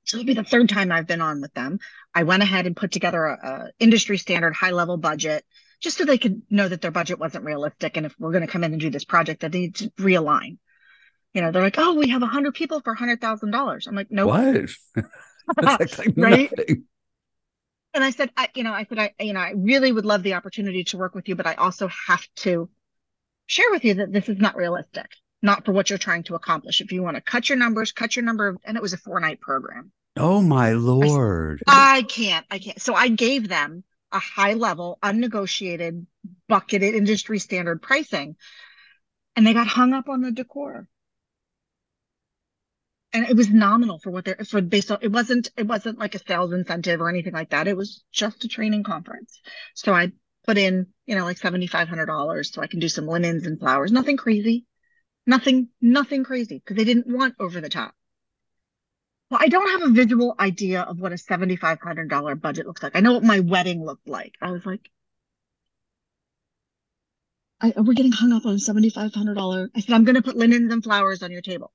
So 0.04 0.18
it'll 0.18 0.26
be 0.26 0.34
the 0.34 0.44
third 0.44 0.68
time 0.68 0.92
I've 0.92 1.06
been 1.06 1.20
on 1.20 1.40
with 1.40 1.52
them. 1.54 1.78
I 2.14 2.22
went 2.22 2.42
ahead 2.42 2.66
and 2.66 2.76
put 2.76 2.92
together 2.92 3.24
a, 3.24 3.34
a 3.48 3.70
industry 3.80 4.18
standard 4.18 4.54
high 4.54 4.70
level 4.70 4.96
budget 4.96 5.44
just 5.80 5.98
so 5.98 6.04
they 6.04 6.18
could 6.18 6.42
know 6.48 6.68
that 6.68 6.80
their 6.80 6.90
budget 6.92 7.18
wasn't 7.18 7.44
realistic 7.44 7.96
and 7.96 8.06
if 8.06 8.14
we're 8.18 8.32
going 8.32 8.46
to 8.46 8.50
come 8.52 8.64
in 8.64 8.72
and 8.72 8.80
do 8.80 8.90
this 8.90 9.04
project 9.04 9.40
that 9.40 9.52
they 9.52 9.60
need 9.60 9.74
to 9.76 9.90
realign. 9.90 10.58
You 11.34 11.42
know, 11.42 11.52
they're 11.52 11.62
like, 11.62 11.78
"Oh, 11.78 11.94
we 11.94 12.08
have 12.10 12.22
a 12.22 12.26
hundred 12.26 12.54
people 12.54 12.80
for 12.80 12.94
a 12.94 12.98
hundred 12.98 13.20
thousand 13.20 13.50
dollars." 13.50 13.86
I'm 13.86 13.94
like, 13.94 14.10
"Nope." 14.10 14.28
What? 14.28 14.70
That's 15.60 15.98
like 15.98 16.14
Right? 16.16 16.50
nothing. 16.50 16.84
and 17.94 18.04
I 18.04 18.10
said, 18.10 18.30
I, 18.36 18.48
you 18.54 18.62
know, 18.62 18.72
I 18.72 18.84
said, 18.84 18.98
I, 18.98 19.12
you 19.20 19.32
know, 19.32 19.40
I 19.40 19.52
really 19.56 19.92
would 19.92 20.04
love 20.04 20.22
the 20.22 20.34
opportunity 20.34 20.84
to 20.84 20.98
work 20.98 21.14
with 21.14 21.28
you, 21.28 21.34
but 21.36 21.46
I 21.46 21.54
also 21.54 21.88
have 22.08 22.26
to 22.36 22.68
share 23.46 23.70
with 23.70 23.84
you 23.84 23.94
that 23.94 24.12
this 24.12 24.28
is 24.28 24.38
not 24.38 24.56
realistic, 24.56 25.06
not 25.42 25.64
for 25.64 25.72
what 25.72 25.90
you're 25.90 25.98
trying 25.98 26.24
to 26.24 26.34
accomplish. 26.34 26.80
If 26.80 26.92
you 26.92 27.02
want 27.02 27.16
to 27.16 27.20
cut 27.20 27.48
your 27.48 27.58
numbers, 27.58 27.92
cut 27.92 28.16
your 28.16 28.24
number, 28.24 28.48
of, 28.48 28.58
and 28.64 28.76
it 28.76 28.82
was 28.82 28.92
a 28.92 28.98
four 28.98 29.20
night 29.20 29.40
program. 29.40 29.92
Oh 30.16 30.40
my 30.40 30.72
lord! 30.72 31.62
I, 31.66 31.98
I 31.98 32.02
can't, 32.02 32.46
I 32.50 32.58
can't. 32.58 32.80
So 32.80 32.94
I 32.94 33.08
gave 33.08 33.48
them 33.48 33.84
a 34.12 34.18
high 34.18 34.54
level, 34.54 34.98
unnegotiated, 35.02 36.06
bucketed 36.48 36.94
industry 36.94 37.38
standard 37.38 37.82
pricing, 37.82 38.36
and 39.34 39.46
they 39.46 39.52
got 39.52 39.66
hung 39.66 39.92
up 39.92 40.08
on 40.08 40.22
the 40.22 40.32
decor 40.32 40.88
and 43.16 43.26
it 43.26 43.36
was 43.36 43.48
nominal 43.48 43.98
for 43.98 44.10
what 44.10 44.26
they're 44.26 44.36
for 44.48 44.60
based 44.60 44.90
on 44.90 44.98
it 45.00 45.10
wasn't 45.10 45.50
it 45.56 45.66
wasn't 45.66 45.98
like 45.98 46.14
a 46.14 46.18
sales 46.18 46.52
incentive 46.52 47.00
or 47.00 47.08
anything 47.08 47.32
like 47.32 47.50
that 47.50 47.66
it 47.66 47.76
was 47.76 48.04
just 48.12 48.44
a 48.44 48.48
training 48.48 48.82
conference 48.82 49.40
so 49.74 49.92
i 49.92 50.12
put 50.46 50.58
in 50.58 50.86
you 51.06 51.16
know 51.16 51.24
like 51.24 51.38
$7500 51.38 52.52
so 52.52 52.62
i 52.62 52.66
can 52.66 52.80
do 52.80 52.88
some 52.88 53.06
linens 53.06 53.46
and 53.46 53.58
flowers. 53.58 53.92
Nothing 53.92 54.16
crazy. 54.16 54.66
Nothing 55.26 55.68
nothing 55.80 56.24
crazy 56.24 56.58
because 56.58 56.76
they 56.76 56.84
didn't 56.84 57.08
want 57.08 57.34
over 57.40 57.60
the 57.60 57.68
top. 57.68 57.94
Well 59.30 59.40
i 59.42 59.48
don't 59.48 59.80
have 59.80 59.90
a 59.90 59.92
visual 59.92 60.34
idea 60.38 60.82
of 60.82 61.00
what 61.00 61.12
a 61.12 61.16
$7500 61.16 62.40
budget 62.40 62.66
looks 62.66 62.82
like. 62.82 62.96
I 62.96 63.00
know 63.00 63.12
what 63.14 63.24
my 63.24 63.40
wedding 63.40 63.84
looked 63.84 64.08
like. 64.08 64.34
I 64.40 64.50
was 64.50 64.64
like 64.64 64.90
I, 67.60 67.72
we're 67.76 67.94
getting 67.94 68.12
hung 68.12 68.32
up 68.32 68.44
on 68.46 68.56
$7500 68.56 69.70
i 69.74 69.80
said 69.80 69.94
i'm 69.94 70.04
going 70.04 70.14
to 70.14 70.22
put 70.22 70.36
linens 70.36 70.72
and 70.72 70.84
flowers 70.84 71.22
on 71.22 71.30
your 71.32 71.40
table 71.40 71.72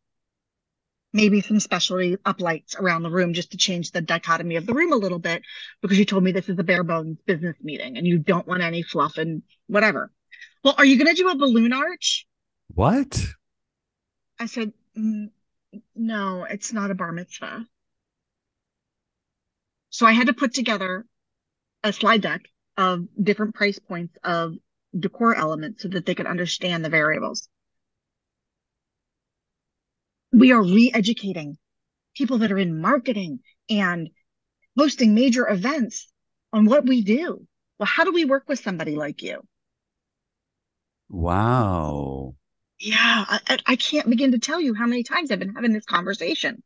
maybe 1.13 1.41
some 1.41 1.59
specialty 1.59 2.15
uplights 2.17 2.79
around 2.79 3.03
the 3.03 3.11
room 3.11 3.33
just 3.33 3.51
to 3.51 3.57
change 3.57 3.91
the 3.91 4.01
dichotomy 4.01 4.55
of 4.55 4.65
the 4.65 4.73
room 4.73 4.93
a 4.93 4.97
little 4.97 5.19
bit 5.19 5.43
because 5.81 5.99
you 5.99 6.05
told 6.05 6.23
me 6.23 6.31
this 6.31 6.49
is 6.49 6.57
a 6.57 6.63
bare 6.63 6.83
bones 6.83 7.17
business 7.25 7.57
meeting 7.61 7.97
and 7.97 8.07
you 8.07 8.17
don't 8.17 8.47
want 8.47 8.63
any 8.63 8.81
fluff 8.81 9.17
and 9.17 9.43
whatever. 9.67 10.11
Well, 10.63 10.75
are 10.77 10.85
you 10.85 10.97
going 10.97 11.13
to 11.13 11.21
do 11.21 11.29
a 11.29 11.35
balloon 11.35 11.73
arch? 11.73 12.25
What? 12.73 13.21
I 14.39 14.45
said, 14.45 14.71
mm, 14.97 15.29
no, 15.95 16.45
it's 16.49 16.71
not 16.71 16.91
a 16.91 16.95
bar 16.95 17.11
mitzvah. 17.11 17.65
So 19.89 20.05
I 20.05 20.13
had 20.13 20.27
to 20.27 20.33
put 20.33 20.53
together 20.53 21.05
a 21.83 21.91
slide 21.91 22.21
deck 22.21 22.41
of 22.77 23.05
different 23.21 23.55
price 23.55 23.79
points 23.79 24.15
of 24.23 24.55
decor 24.97 25.35
elements 25.35 25.83
so 25.83 25.89
that 25.89 26.05
they 26.05 26.15
could 26.15 26.27
understand 26.27 26.85
the 26.85 26.89
variables 26.89 27.49
we 30.31 30.51
are 30.51 30.61
re-educating 30.61 31.57
people 32.15 32.39
that 32.39 32.51
are 32.51 32.57
in 32.57 32.79
marketing 32.79 33.39
and 33.69 34.09
hosting 34.77 35.13
major 35.13 35.47
events 35.47 36.11
on 36.53 36.65
what 36.65 36.85
we 36.85 37.01
do. 37.01 37.45
Well, 37.79 37.87
how 37.87 38.03
do 38.03 38.11
we 38.11 38.25
work 38.25 38.43
with 38.47 38.59
somebody 38.59 38.95
like 38.95 39.21
you? 39.21 39.41
Wow. 41.09 42.35
Yeah, 42.79 43.25
I, 43.27 43.57
I 43.65 43.75
can't 43.75 44.09
begin 44.09 44.31
to 44.31 44.39
tell 44.39 44.59
you 44.59 44.73
how 44.73 44.87
many 44.87 45.03
times 45.03 45.29
I've 45.29 45.39
been 45.39 45.53
having 45.53 45.73
this 45.73 45.85
conversation. 45.85 46.63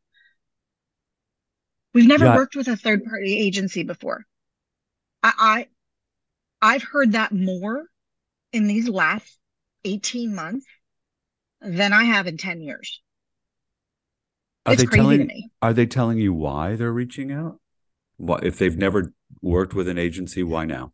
We've 1.92 2.06
never 2.06 2.26
yeah. 2.26 2.36
worked 2.36 2.56
with 2.56 2.68
a 2.68 2.76
third 2.76 3.04
party 3.04 3.38
agency 3.38 3.82
before. 3.82 4.24
I, 5.22 5.32
I 6.62 6.74
I've 6.74 6.82
heard 6.82 7.12
that 7.12 7.32
more 7.32 7.86
in 8.52 8.66
these 8.66 8.88
last 8.88 9.38
18 9.84 10.34
months 10.34 10.66
than 11.60 11.92
I 11.92 12.04
have 12.04 12.26
in 12.26 12.36
10 12.36 12.60
years. 12.60 13.00
Are 14.66 14.72
it's 14.72 14.82
they 14.82 14.96
telling? 14.96 15.50
Are 15.62 15.72
they 15.72 15.86
telling 15.86 16.18
you 16.18 16.32
why 16.32 16.76
they're 16.76 16.92
reaching 16.92 17.32
out? 17.32 17.60
What 18.16 18.44
if 18.44 18.58
they've 18.58 18.76
never 18.76 19.12
worked 19.40 19.74
with 19.74 19.88
an 19.88 19.98
agency? 19.98 20.42
Why 20.42 20.64
now? 20.64 20.92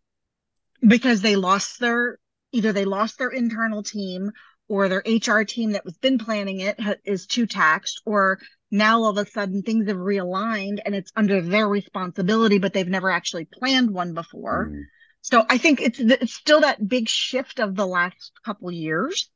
Because 0.87 1.23
they 1.23 1.37
lost 1.37 1.81
their 1.81 2.18
either 2.53 2.73
they 2.73 2.85
lost 2.85 3.18
their 3.18 3.31
internal 3.31 3.83
team 3.83 4.33
or 4.68 4.89
their 4.89 5.03
HR 5.07 5.43
team 5.43 5.73
that 5.73 5.85
was 5.85 5.97
been 5.97 6.18
planning 6.18 6.61
it 6.61 6.79
is 7.05 7.27
too 7.27 7.47
taxed, 7.47 8.03
or 8.05 8.39
now 8.70 9.03
all 9.03 9.18
of 9.18 9.27
a 9.27 9.31
sudden 9.31 9.62
things 9.62 9.89
have 9.89 9.97
realigned 9.97 10.79
and 10.85 10.95
it's 10.95 11.12
under 11.16 11.41
their 11.41 11.68
responsibility, 11.68 12.59
but 12.59 12.73
they've 12.73 12.89
never 12.89 13.11
actually 13.11 13.45
planned 13.45 13.91
one 13.91 14.14
before. 14.14 14.70
Mm. 14.70 14.83
So 15.23 15.45
I 15.49 15.59
think 15.59 15.81
it's 15.81 16.01
it's 16.01 16.35
still 16.35 16.61
that 16.61 16.87
big 16.87 17.09
shift 17.09 17.61
of 17.61 17.75
the 17.75 17.87
last 17.87 18.33
couple 18.45 18.70
years. 18.70 19.31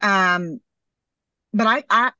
Um, 0.00 0.60
but 1.52 1.66
I 1.66 1.84
I 1.88 2.12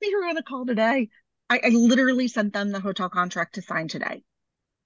they 0.00 0.10
were 0.14 0.26
on 0.26 0.36
a 0.36 0.42
call 0.42 0.66
today. 0.66 1.08
I, 1.50 1.60
I 1.64 1.68
literally 1.68 2.28
sent 2.28 2.52
them 2.52 2.70
the 2.70 2.80
hotel 2.80 3.08
contract 3.08 3.54
to 3.54 3.62
sign 3.62 3.88
today. 3.88 4.22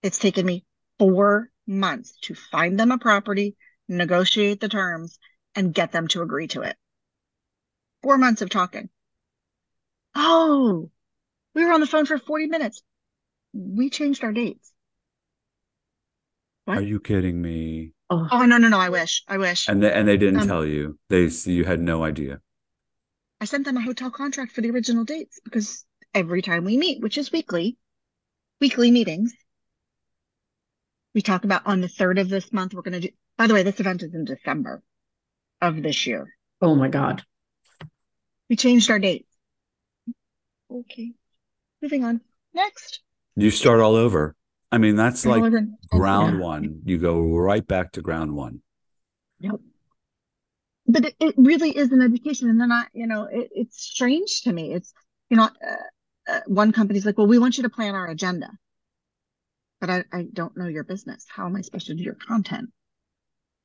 It's 0.02 0.18
taken 0.18 0.46
me 0.46 0.64
four 0.98 1.50
months 1.66 2.14
to 2.22 2.34
find 2.34 2.78
them 2.78 2.90
a 2.90 2.98
property, 2.98 3.56
negotiate 3.88 4.60
the 4.60 4.68
terms, 4.68 5.18
and 5.54 5.74
get 5.74 5.92
them 5.92 6.08
to 6.08 6.22
agree 6.22 6.48
to 6.48 6.62
it. 6.62 6.76
Four 8.02 8.18
months 8.18 8.42
of 8.42 8.50
talking. 8.50 8.88
Oh, 10.14 10.90
we 11.54 11.64
were 11.64 11.72
on 11.72 11.80
the 11.80 11.86
phone 11.86 12.06
for 12.06 12.18
40 12.18 12.46
minutes. 12.46 12.82
We 13.52 13.90
changed 13.90 14.24
our 14.24 14.32
dates. 14.32 14.72
What? 16.64 16.78
Are 16.78 16.82
you 16.82 17.00
kidding 17.00 17.40
me? 17.40 17.92
Oh. 18.08 18.28
oh 18.30 18.44
no 18.44 18.58
no 18.58 18.68
no! 18.68 18.78
I 18.78 18.88
wish 18.90 19.24
I 19.26 19.38
wish. 19.38 19.68
And 19.68 19.82
they, 19.82 19.92
and 19.92 20.06
they 20.06 20.16
didn't 20.16 20.40
um, 20.40 20.46
tell 20.46 20.64
you. 20.64 20.98
They 21.08 21.24
you 21.24 21.64
had 21.64 21.80
no 21.80 22.04
idea. 22.04 22.40
I 23.43 23.45
sent 23.45 23.64
them 23.64 23.76
a 23.76 23.80
hotel 23.80 24.09
contract 24.09 24.53
for 24.53 24.61
the 24.61 24.70
original 24.70 25.03
dates 25.03 25.40
because 25.43 25.84
every 26.14 26.43
time 26.43 26.64
we 26.64 26.78
meet, 26.78 27.03
which 27.03 27.18
is 27.18 27.32
weekly, 27.32 27.76
weekly 28.61 28.93
meetings, 28.93 29.34
we 31.12 31.22
talk 31.22 31.43
about 31.43 31.66
on 31.66 31.80
the 31.80 31.88
third 31.88 32.20
of 32.20 32.28
this 32.28 32.53
month, 32.53 32.72
we're 32.72 32.82
going 32.82 33.01
to 33.01 33.09
do, 33.09 33.09
by 33.36 33.49
the 33.49 33.55
way, 33.55 33.64
this 33.64 33.80
event 33.80 34.05
is 34.05 34.14
in 34.14 34.24
December 34.24 34.80
of 35.61 35.82
this 35.82 36.07
year. 36.07 36.32
Oh 36.61 36.76
my 36.76 36.86
God. 36.86 37.24
We 38.49 38.55
changed 38.55 38.88
our 38.93 39.01
dates. 39.01 39.28
Okay. 40.70 41.11
Moving 41.82 42.05
on. 42.05 42.20
Next. 42.55 43.01
You 43.34 43.51
start 43.51 43.80
all 43.80 43.97
over. 43.97 44.36
I 44.70 44.78
mean, 44.78 44.95
that's 44.95 45.26
like 45.26 45.43
ground 45.90 46.38
yeah. 46.38 46.45
one. 46.45 46.82
You 46.84 46.97
go 46.97 47.20
right 47.36 47.66
back 47.66 47.90
to 47.93 48.03
ground 48.03 48.36
one. 48.36 48.62
Yep 49.40 49.59
but 50.86 51.04
it, 51.04 51.14
it, 51.20 51.34
really 51.36 51.76
is 51.76 51.92
an 51.92 52.02
education. 52.02 52.48
And 52.50 52.60
then 52.60 52.72
i 52.72 52.84
you 52.92 53.06
know 53.06 53.24
it, 53.24 53.50
it's 53.52 53.82
strange 53.82 54.42
to 54.42 54.52
me. 54.52 54.72
It's 54.72 54.92
you 55.30 55.36
know 55.36 55.44
uh, 55.44 56.32
uh, 56.32 56.40
one 56.46 56.72
company's 56.72 57.06
like 57.06 57.18
well 57.18 57.26
we 57.26 57.38
want 57.38 57.56
you 57.56 57.62
to 57.62 57.70
plan 57.70 57.94
our 57.94 58.06
agenda. 58.06 58.50
But 59.80 59.90
I, 59.90 60.04
I 60.12 60.26
don't 60.32 60.56
know 60.56 60.68
your 60.68 60.84
business. 60.84 61.26
How 61.28 61.46
am 61.46 61.56
i 61.56 61.60
supposed 61.60 61.86
to 61.86 61.94
do 61.94 62.02
your 62.02 62.14
content? 62.14 62.70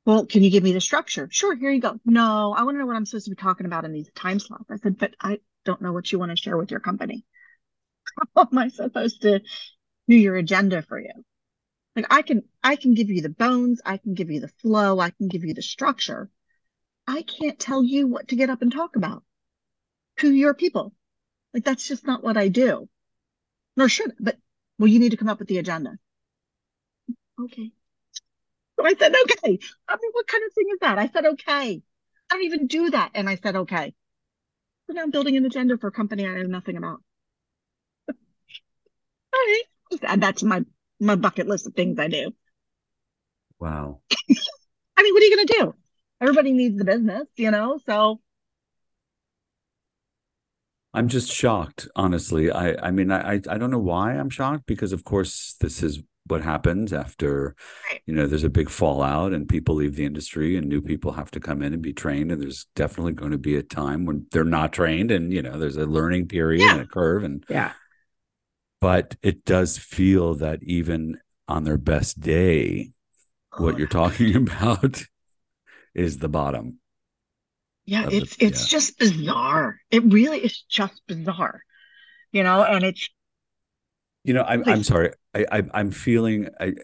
Well 0.06 0.26
can 0.26 0.44
you 0.44 0.50
give 0.50 0.64
me 0.64 0.74
the 0.74 0.82
structure? 0.82 1.28
Sure 1.32 1.56
here 1.56 1.72
you 1.72 1.82
go. 1.82 2.00
No 2.06 2.54
i 2.58 2.64
want 2.64 2.76
to 2.76 2.80
know 2.80 2.86
what 2.86 2.96
i'm 2.96 3.06
supposed 3.06 3.26
to 3.26 3.32
be 3.32 3.42
talking 3.42 3.66
about 3.66 3.86
in 3.86 3.94
these 3.94 4.10
time 4.16 4.40
slots. 4.40 4.70
I 4.70 4.78
said 4.78 4.98
but 4.98 5.16
i 5.22 5.40
don't 5.66 5.82
know 5.82 5.94
what 5.94 6.12
you 6.12 6.20
want 6.20 6.32
to 6.32 6.38
share 6.38 6.58
with 6.58 6.72
your 6.72 6.80
company. 6.80 7.26
How 8.36 8.48
am 8.52 8.58
i 8.58 8.70
supposed 8.70 9.24
to 9.24 9.42
do 10.08 10.16
your 10.16 10.36
agenda 10.36 10.82
for 10.82 11.00
you? 11.00 11.12
Like 11.96 12.06
i 12.12 12.22
can 12.22 12.44
i 12.64 12.76
can 12.76 12.94
give 12.94 13.10
you 13.10 13.22
the 13.22 13.30
bones. 13.30 13.82
I 13.84 13.98
can 13.98 14.14
give 14.14 14.30
you 14.30 14.40
the 14.40 14.52
flow. 14.62 15.00
I 15.00 15.10
can 15.10 15.28
give 15.28 15.44
you 15.44 15.56
the 15.56 15.64
structure 15.64 16.30
I 17.08 17.22
can't 17.22 17.58
tell 17.58 17.84
you 17.84 18.08
what 18.08 18.28
to 18.30 18.36
get 18.36 18.50
up 18.50 18.62
and 18.62 18.72
talk 18.72 18.96
about 18.96 19.24
to 20.18 20.32
your 20.32 20.54
people. 20.54 20.94
Like 21.54 21.64
that's 21.64 21.88
just 21.88 22.06
not 22.06 22.24
what 22.24 22.38
I 22.38 22.50
do. 22.50 22.90
Nor 23.78 23.90
should, 23.90 24.14
but 24.20 24.38
well, 24.78 24.88
you 24.88 25.00
need 25.00 25.12
to 25.12 25.18
come 25.18 25.30
up 25.30 25.40
with 25.40 25.48
the 25.48 25.58
agenda. 25.58 25.98
Okay. 27.42 27.72
So 28.78 28.86
I 28.86 28.94
said, 28.94 29.14
okay. 29.24 29.60
I 29.88 29.98
mean, 30.02 30.12
what 30.12 30.28
kind 30.28 30.44
of 30.46 30.54
thing 30.54 30.66
is 30.74 30.80
that? 30.82 31.00
I 31.00 31.08
said, 31.08 31.26
okay. 31.26 31.82
I 32.30 32.36
don't 32.36 32.44
even 32.44 32.68
do 32.68 32.90
that. 32.90 33.12
And 33.14 33.30
I 33.30 33.36
said, 33.36 33.56
okay. 33.56 33.94
So 34.86 34.94
now 34.94 35.04
I'm 35.04 35.12
building 35.12 35.38
an 35.38 35.46
agenda 35.46 35.78
for 35.78 35.88
a 35.88 35.92
company 35.92 36.26
I 36.26 36.36
know 36.36 36.44
nothing 36.44 36.78
about. 36.78 37.02
All 38.10 38.16
right. 39.34 39.64
Just 39.92 40.04
add 40.04 40.22
that 40.22 40.38
to 40.38 40.46
my, 40.46 40.64
my 41.00 41.16
bucket 41.16 41.48
list 41.48 41.68
of 41.68 41.74
things 41.74 41.98
I 42.00 42.08
do. 42.08 42.32
Wow. 43.60 44.02
I 44.12 45.04
mean, 45.04 45.14
what 45.14 45.24
are 45.24 45.26
you 45.26 45.36
going 45.36 45.48
to 45.48 45.54
do? 45.54 45.76
Everybody 46.22 46.54
needs 46.54 46.78
the 46.78 46.86
business, 46.86 47.28
you 47.36 47.52
know? 47.52 47.80
So 47.86 48.20
I'm 50.94 51.08
just 51.08 51.32
shocked, 51.32 51.88
honestly. 51.96 52.52
I 52.52 52.76
I 52.88 52.92
mean, 52.92 53.12
I 53.12 53.34
I 53.34 53.58
don't 53.58 53.72
know 53.72 53.80
why 53.80 54.14
I'm 54.14 54.30
shocked 54.30 54.66
because 54.66 54.94
of 54.94 55.04
course 55.04 55.56
this 55.60 55.84
is 55.84 56.02
what 56.28 56.44
happens 56.44 56.94
after 56.94 57.56
you 58.06 58.14
know 58.14 58.28
there's 58.28 58.44
a 58.44 58.50
big 58.50 58.70
fallout 58.70 59.34
and 59.34 59.48
people 59.48 59.76
leave 59.76 59.96
the 59.96 60.06
industry 60.06 60.58
and 60.58 60.68
new 60.68 60.82
people 60.82 61.14
have 61.14 61.32
to 61.32 61.40
come 61.40 61.62
in 61.62 61.74
and 61.74 61.82
be 61.82 61.94
trained 61.94 62.32
and 62.32 62.42
there's 62.42 62.66
definitely 62.76 63.14
going 63.14 63.32
to 63.32 63.38
be 63.38 63.56
a 63.56 63.64
time 63.64 64.06
when 64.06 64.26
they're 64.32 64.44
not 64.44 64.74
trained 64.74 65.12
and 65.12 65.32
you 65.32 65.42
know 65.42 65.58
there's 65.58 65.78
a 65.78 65.86
learning 65.86 66.28
period 66.28 66.62
yeah. 66.62 66.74
and 66.74 66.82
a 66.82 66.86
curve 66.86 67.24
and 67.24 67.46
yeah 67.50 67.72
but 68.80 69.16
it 69.22 69.46
does 69.46 69.78
feel 69.78 70.36
that 70.36 70.62
even 70.64 71.18
on 71.48 71.64
their 71.64 71.78
best 71.78 72.20
day 72.20 72.92
what 73.58 73.78
you're 73.78 73.88
talking 73.88 74.36
about 74.48 75.06
is 75.98 76.20
the 76.20 76.30
bottom. 76.30 76.80
Yeah, 77.86 78.08
it's 78.10 78.38
the, 78.38 78.46
it's 78.46 78.72
yeah. 78.72 78.78
just 78.78 79.00
bizarre. 79.00 79.78
It 79.92 80.04
really 80.06 80.40
is 80.40 80.62
just 80.62 81.02
bizarre. 81.08 81.62
You 82.32 82.44
know, 82.44 82.64
and 82.64 82.86
it's 82.86 83.10
You 84.24 84.34
know, 84.34 84.44
I'm 84.44 84.64
I'm 84.66 84.84
sorry. 84.84 85.12
I, 85.34 85.46
I 85.52 85.64
I'm 85.74 85.92
feeling 85.92 86.50
I 86.60 86.76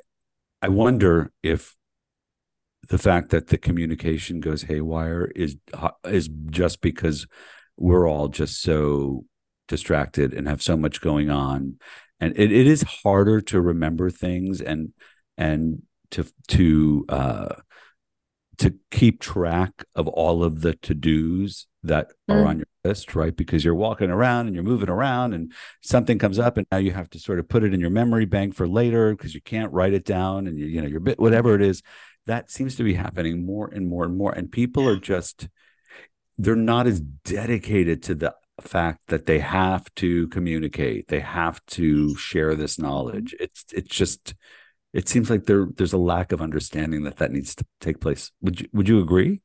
I 0.62 0.70
wonder 0.70 1.32
if 1.42 1.76
the 2.90 2.98
fact 2.98 3.30
that 3.30 3.48
the 3.48 3.58
communication 3.58 4.40
goes 4.40 4.64
haywire 4.64 5.32
is 5.36 5.58
is 6.06 6.30
just 6.50 6.82
because 6.82 7.28
we're 7.78 8.10
all 8.10 8.28
just 8.28 8.62
so 8.62 9.26
distracted 9.68 10.34
and 10.34 10.48
have 10.48 10.62
so 10.62 10.76
much 10.76 11.00
going 11.00 11.30
on 11.30 11.78
and 12.20 12.34
it, 12.38 12.52
it 12.52 12.68
is 12.68 12.84
harder 13.04 13.42
to 13.42 13.60
remember 13.60 14.10
things 14.10 14.62
and 14.62 14.94
and 15.38 15.82
to 16.12 16.26
to 16.48 17.06
uh 17.10 17.56
to 18.64 18.76
keep 18.92 19.20
track 19.20 19.84
of 19.94 20.08
all 20.08 20.42
of 20.42 20.62
the 20.62 20.74
to-dos 20.74 21.68
that 21.84 22.12
mm. 22.30 22.34
are 22.34 22.48
on 22.48 22.58
your 22.58 22.68
list 22.86 23.14
right? 23.14 23.36
Because 23.36 23.66
you're 23.66 23.76
walking 23.76 24.10
around 24.10 24.48
and 24.48 24.56
you're 24.56 24.64
moving 24.64 24.90
around 24.90 25.34
and 25.34 25.52
something 25.82 26.18
comes 26.18 26.40
up 26.40 26.58
and 26.58 26.66
now 26.72 26.78
you 26.78 26.92
have 26.92 27.10
to 27.10 27.20
sort 27.20 27.40
of 27.40 27.50
put 27.50 27.64
it 27.64 27.74
in 27.74 27.82
your 27.82 27.90
memory 27.90 28.26
bank 28.26 28.56
for 28.56 28.68
later 28.68 29.14
because 29.14 29.36
you 29.36 29.42
can't 29.42 29.72
write 29.74 29.94
it 29.94 30.06
down 30.06 30.48
and 30.48 30.58
you, 30.58 30.66
you 30.66 30.82
know 30.82 30.88
your 30.88 31.02
bit 31.02 31.20
whatever 31.20 31.56
it 31.56 31.62
is. 31.62 31.82
That 32.26 32.50
seems 32.50 32.76
to 32.78 32.84
be 32.84 32.94
happening 32.94 33.46
more 33.46 33.68
and 33.68 33.88
more 33.88 34.06
and 34.06 34.18
more 34.18 34.32
and 34.32 34.50
people 34.50 34.88
are 34.88 34.98
just 34.98 35.50
they're 36.38 36.56
not 36.56 36.88
as 36.88 37.02
dedicated 37.02 38.02
to 38.04 38.16
the 38.16 38.34
fact 38.62 39.00
that 39.08 39.26
they 39.26 39.40
have 39.40 39.94
to 39.96 40.30
communicate. 40.30 41.10
They 41.10 41.20
have 41.20 41.64
to 41.68 42.16
share 42.16 42.56
this 42.56 42.80
knowledge. 42.80 43.36
It's 43.42 43.66
it's 43.74 43.94
just 43.94 44.36
it 44.94 45.10
seems 45.10 45.30
like 45.30 45.46
there 45.46 45.68
there's 45.76 45.94
a 45.94 45.98
lack 45.98 46.32
of 46.32 46.42
understanding 46.42 47.04
that 47.04 47.18
that 47.18 47.32
needs 47.32 47.56
to 47.56 47.66
take 47.82 48.00
place. 48.00 48.32
Would 48.42 48.62
you 48.62 48.70
would 48.74 48.88
you 48.88 49.00
agree? 49.00 49.42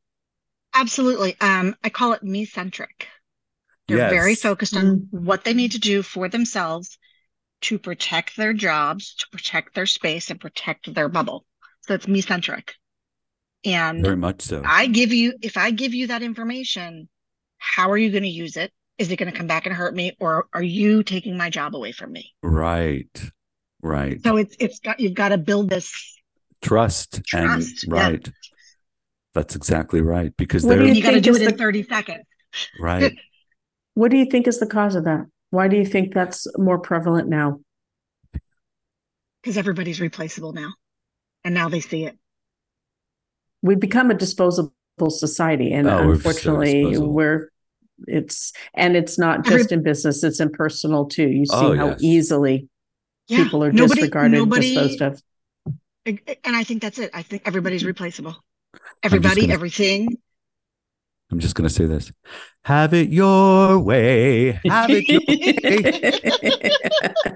Absolutely. 0.74 1.36
Um 1.40 1.74
i 1.82 1.88
call 1.88 2.12
it 2.12 2.22
me 2.22 2.44
centric 2.44 3.08
they're 3.88 3.96
yes. 3.96 4.10
very 4.12 4.34
focused 4.34 4.76
on 4.76 4.84
mm-hmm. 4.84 5.24
what 5.24 5.44
they 5.44 5.54
need 5.54 5.72
to 5.72 5.78
do 5.78 6.02
for 6.02 6.28
themselves 6.28 6.98
to 7.62 7.78
protect 7.78 8.36
their 8.36 8.52
jobs 8.52 9.14
to 9.16 9.26
protect 9.32 9.74
their 9.74 9.86
space 9.86 10.30
and 10.30 10.38
protect 10.38 10.94
their 10.94 11.08
bubble. 11.08 11.44
So 11.80 11.94
it's 11.94 12.06
me 12.06 12.20
centric 12.20 12.74
and 13.64 14.04
very 14.04 14.16
much 14.16 14.42
so. 14.42 14.62
I 14.64 14.86
give 14.86 15.12
you 15.12 15.34
if 15.40 15.56
i 15.56 15.70
give 15.70 15.94
you 15.94 16.08
that 16.08 16.22
information 16.22 17.08
how 17.56 17.90
are 17.90 17.98
you 17.98 18.10
going 18.10 18.22
to 18.22 18.28
use 18.28 18.56
it? 18.56 18.72
Is 18.98 19.10
it 19.10 19.16
going 19.16 19.32
to 19.32 19.36
come 19.36 19.48
back 19.48 19.66
and 19.66 19.74
hurt 19.74 19.94
me 19.94 20.16
or 20.20 20.46
are 20.52 20.62
you 20.62 21.02
taking 21.02 21.36
my 21.36 21.50
job 21.50 21.74
away 21.74 21.90
from 21.92 22.12
me? 22.12 22.34
Right 22.42 23.30
right. 23.82 24.22
So 24.22 24.36
it's 24.36 24.56
it's 24.58 24.78
got 24.80 25.00
you've 25.00 25.14
got 25.14 25.30
to 25.30 25.38
build 25.38 25.70
this 25.70 25.92
trust, 26.62 27.22
trust 27.24 27.84
and 27.84 27.92
right. 27.92 28.20
Yeah. 28.24 28.32
that's 29.34 29.56
exactly 29.56 30.00
right 30.00 30.36
because 30.36 30.64
what 30.64 30.80
you 30.80 31.02
got 31.02 31.12
to 31.12 31.20
do 31.20 31.34
it 31.34 31.38
the, 31.38 31.48
in 31.48 31.58
30 31.58 31.82
seconds. 31.84 32.24
Right. 32.80 33.16
What 33.94 34.12
do 34.12 34.16
you 34.16 34.26
think 34.26 34.46
is 34.46 34.60
the 34.60 34.66
cause 34.68 34.94
of 34.94 35.06
that? 35.06 35.26
Why 35.50 35.66
do 35.66 35.76
you 35.76 35.84
think 35.84 36.14
that's 36.14 36.46
more 36.56 36.78
prevalent 36.78 37.28
now? 37.28 37.58
Because 39.42 39.56
everybody's 39.56 40.00
replaceable 40.00 40.52
now 40.52 40.74
and 41.42 41.52
now 41.52 41.68
they 41.68 41.80
see 41.80 42.04
it. 42.04 42.16
We've 43.60 43.80
become 43.80 44.12
a 44.12 44.14
disposable 44.14 44.70
society 45.08 45.72
and 45.72 45.88
oh, 45.88 46.12
unfortunately 46.12 46.84
we're, 46.84 46.94
so 46.94 47.04
we're 47.06 47.50
it's 48.06 48.52
and 48.72 48.96
it's 48.96 49.18
not 49.18 49.44
just 49.44 49.72
in 49.72 49.82
business 49.82 50.22
it's 50.22 50.38
in 50.38 50.50
personal 50.50 51.06
too. 51.06 51.28
You 51.28 51.46
see 51.46 51.56
oh, 51.56 51.76
how 51.76 51.88
yes. 51.88 51.98
easily 52.00 52.68
yeah. 53.28 53.44
people 53.44 53.62
are 53.62 53.72
nobody, 53.72 54.00
disregarded 54.00 54.36
nobody, 54.36 54.74
disposed 54.74 55.00
of 55.02 55.22
and 56.06 56.56
i 56.56 56.64
think 56.64 56.80
that's 56.80 56.98
it. 56.98 57.10
I 57.12 57.22
think 57.22 57.42
everybody's 57.44 57.82
mm-hmm. 57.82 57.88
replaceable. 57.88 58.36
Everybody 59.02 59.42
gonna, 59.42 59.54
everything. 59.54 60.16
I'm 61.30 61.38
just 61.38 61.54
going 61.54 61.68
to 61.68 61.74
say 61.74 61.84
this. 61.84 62.10
Have 62.64 62.94
it 62.94 63.10
your 63.10 63.78
way. 63.78 64.52
Have 64.64 64.90
it 64.90 65.08
your 65.08 65.20
way. 65.28 66.20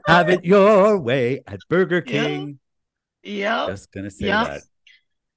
Have 0.07 0.31
it 0.31 0.45
your 0.45 0.99
way 0.99 1.43
at 1.47 1.61
burger 1.69 2.01
king. 2.01 2.59
Yeah 3.23 3.67
just 3.69 3.93
going 3.93 4.05
to 4.05 4.11
say 4.11 4.27
yep. 4.27 4.47
that. 4.47 4.63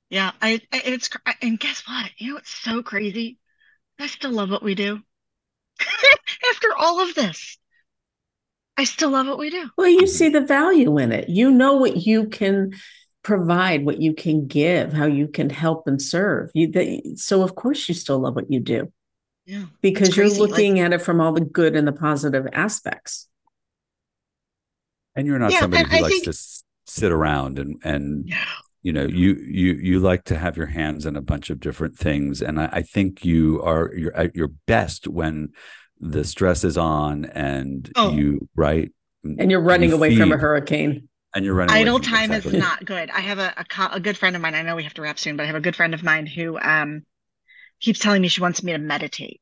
Yeah 0.09 0.31
I, 0.41 0.61
I 0.71 0.81
it's 0.85 1.09
and 1.41 1.59
guess 1.59 1.83
what? 1.87 2.09
You 2.17 2.31
know 2.31 2.37
it's 2.37 2.49
so 2.49 2.81
crazy? 2.81 3.37
I 3.99 4.07
still 4.07 4.31
love 4.31 4.49
what 4.49 4.63
we 4.63 4.75
do. 4.75 4.99
After 6.51 6.69
all 6.77 7.01
of 7.01 7.15
this, 7.15 7.57
I 8.77 8.83
still 8.83 9.11
love 9.11 9.27
what 9.27 9.37
we 9.37 9.49
do. 9.49 9.69
Well, 9.77 9.87
you 9.87 10.05
see 10.07 10.29
the 10.29 10.41
value 10.41 10.97
in 10.97 11.11
it. 11.11 11.29
You 11.29 11.51
know 11.51 11.77
what 11.77 12.05
you 12.05 12.27
can 12.27 12.73
provide, 13.23 13.85
what 13.85 14.01
you 14.01 14.13
can 14.13 14.47
give, 14.47 14.93
how 14.93 15.05
you 15.05 15.27
can 15.27 15.49
help 15.49 15.87
and 15.87 16.01
serve. 16.01 16.51
You 16.53 16.71
they, 16.71 17.01
so 17.15 17.41
of 17.41 17.55
course 17.55 17.87
you 17.87 17.95
still 17.95 18.19
love 18.19 18.35
what 18.35 18.51
you 18.51 18.59
do. 18.59 18.91
Yeah. 19.45 19.65
Because 19.81 20.17
you're 20.17 20.29
looking 20.29 20.75
like, 20.75 20.85
at 20.85 20.93
it 20.93 21.01
from 21.01 21.21
all 21.21 21.31
the 21.31 21.41
good 21.41 21.75
and 21.75 21.87
the 21.87 21.93
positive 21.93 22.47
aspects. 22.51 23.27
And 25.15 25.25
you're 25.25 25.39
not 25.39 25.53
yeah, 25.53 25.61
somebody 25.61 25.89
who 25.89 25.95
I 25.95 25.99
likes 26.01 26.13
think, 26.13 26.25
to 26.25 26.33
sit 26.87 27.11
around 27.11 27.57
and 27.59 27.79
and 27.83 28.27
yeah 28.27 28.45
you 28.85 28.93
know 28.93 29.05
you 29.05 29.33
you 29.33 29.73
you 29.73 29.99
like 29.99 30.23
to 30.25 30.37
have 30.37 30.55
your 30.55 30.67
hands 30.67 31.07
in 31.07 31.15
a 31.15 31.21
bunch 31.21 31.49
of 31.49 31.59
different 31.59 31.97
things 31.97 32.39
and 32.39 32.61
i, 32.61 32.69
I 32.71 32.81
think 32.83 33.25
you 33.25 33.59
are 33.63 33.91
you're 33.95 34.15
at 34.15 34.35
your 34.35 34.49
best 34.67 35.07
when 35.07 35.49
the 35.99 36.23
stress 36.23 36.63
is 36.63 36.77
on 36.77 37.25
and 37.25 37.91
oh. 37.95 38.11
you 38.11 38.47
right? 38.55 38.91
And 39.23 39.49
you're 39.49 39.61
running 39.61 39.89
you 39.89 39.95
away 39.95 40.09
feed, 40.09 40.19
from 40.19 40.31
a 40.31 40.37
hurricane. 40.37 41.09
And 41.33 41.43
you're 41.43 41.55
running 41.55 41.75
idle 41.75 41.99
time 41.99 42.31
exactly. 42.31 42.57
is 42.57 42.63
not 42.63 42.85
good. 42.85 43.09
I 43.09 43.19
have 43.19 43.39
a, 43.39 43.53
a, 43.57 43.89
a 43.93 43.99
good 43.99 44.17
friend 44.17 44.35
of 44.35 44.41
mine 44.41 44.55
i 44.55 44.61
know 44.61 44.75
we 44.75 44.83
have 44.83 44.93
to 44.93 45.01
wrap 45.01 45.19
soon 45.19 45.35
but 45.35 45.43
i 45.43 45.47
have 45.47 45.55
a 45.55 45.61
good 45.61 45.75
friend 45.75 45.93
of 45.93 46.03
mine 46.03 46.25
who 46.25 46.57
um 46.59 47.03
keeps 47.81 47.99
telling 47.99 48.21
me 48.21 48.27
she 48.27 48.41
wants 48.41 48.63
me 48.63 48.71
to 48.71 48.77
meditate. 48.77 49.41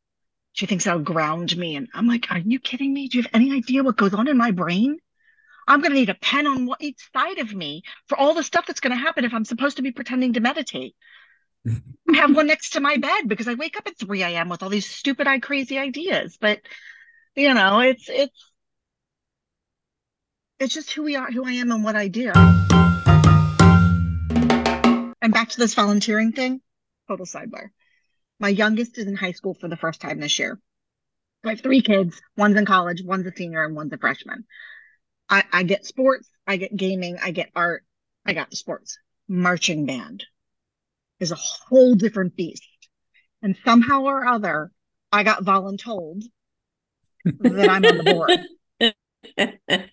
She 0.54 0.66
thinks 0.66 0.86
that'll 0.86 1.02
ground 1.02 1.56
me 1.58 1.76
and 1.76 1.88
i'm 1.94 2.08
like 2.08 2.28
are 2.32 2.40
you 2.40 2.60
kidding 2.60 2.94
me? 2.94 3.08
Do 3.08 3.18
you 3.18 3.24
have 3.24 3.32
any 3.34 3.54
idea 3.54 3.84
what 3.84 3.98
goes 3.98 4.14
on 4.14 4.28
in 4.28 4.38
my 4.38 4.52
brain? 4.52 4.98
I'm 5.68 5.80
going 5.80 5.92
to 5.92 5.98
need 5.98 6.10
a 6.10 6.16
pen 6.16 6.46
on 6.46 6.70
each 6.82 7.10
side 7.14 7.38
of 7.40 7.54
me 7.54 7.84
for 8.08 8.18
all 8.18 8.34
the 8.34 8.44
stuff 8.44 8.66
that's 8.68 8.80
going 8.80 8.92
to 8.92 9.02
happen 9.02 9.24
if 9.24 9.34
I'm 9.34 9.46
supposed 9.46 9.78
to 9.78 9.84
be 9.84 9.92
pretending 9.92 10.34
to 10.34 10.42
meditate. 10.42 10.96
I 11.66 12.16
have 12.16 12.36
one 12.36 12.48
next 12.48 12.72
to 12.72 12.82
my 12.82 12.98
bed 12.98 13.28
because 13.28 13.48
I 13.48 13.54
wake 13.54 13.78
up 13.78 13.88
at 13.88 13.98
3 13.98 14.22
a.m. 14.24 14.50
with 14.50 14.62
all 14.64 14.70
these 14.70 14.90
stupid, 14.90 15.28
eye 15.28 15.40
crazy 15.40 15.78
ideas. 15.78 16.38
But 16.40 16.60
you 17.36 17.54
know, 17.54 17.80
it's 17.80 18.10
it's 18.10 18.52
it's 20.60 20.74
just 20.74 20.92
who 20.92 21.04
we 21.04 21.16
are, 21.16 21.32
who 21.32 21.46
I 21.46 21.54
am, 21.54 21.72
and 21.72 21.84
what 21.84 21.96
I 21.96 22.08
do. 22.10 22.32
And 25.22 25.34
back 25.34 25.50
to 25.50 25.58
this 25.58 25.74
volunteering 25.74 26.34
thing. 26.34 26.62
Total 27.08 27.26
sidebar. 27.26 27.70
My 28.40 28.50
youngest 28.50 28.98
is 28.98 29.08
in 29.08 29.16
high 29.16 29.32
school 29.32 29.54
for 29.54 29.70
the 29.70 29.78
first 29.78 30.02
time 30.02 30.20
this 30.20 30.38
year. 30.38 30.60
I 31.46 31.52
have 31.52 31.62
three 31.62 31.82
kids. 31.82 32.22
One's 32.38 32.58
in 32.58 32.66
college, 32.66 33.04
one's 33.04 33.28
a 33.28 33.34
senior, 33.36 33.64
and 33.64 33.76
one's 33.76 33.94
a 33.94 33.98
freshman. 33.98 34.46
I, 35.30 35.44
I 35.52 35.64
get 35.64 35.86
sports, 35.86 36.30
I 36.46 36.58
get 36.58 36.76
gaming, 36.76 37.18
I 37.22 37.32
get 37.32 37.50
art, 37.56 37.84
I 38.26 38.34
got 38.34 38.50
the 38.50 38.56
sports. 38.58 38.98
Marching 39.28 39.86
band 39.86 40.26
is 41.24 41.32
a 41.32 41.36
whole 41.36 41.96
different 41.96 42.36
beast. 42.36 42.68
And 43.42 43.58
somehow 43.66 44.04
or 44.04 44.28
other, 44.28 44.72
I 45.12 45.24
got 45.24 45.44
voluntold 45.44 46.24
that 47.26 47.70
I'm 47.70 47.86
on 47.86 47.98
the 47.98 48.04
board. 48.04 48.94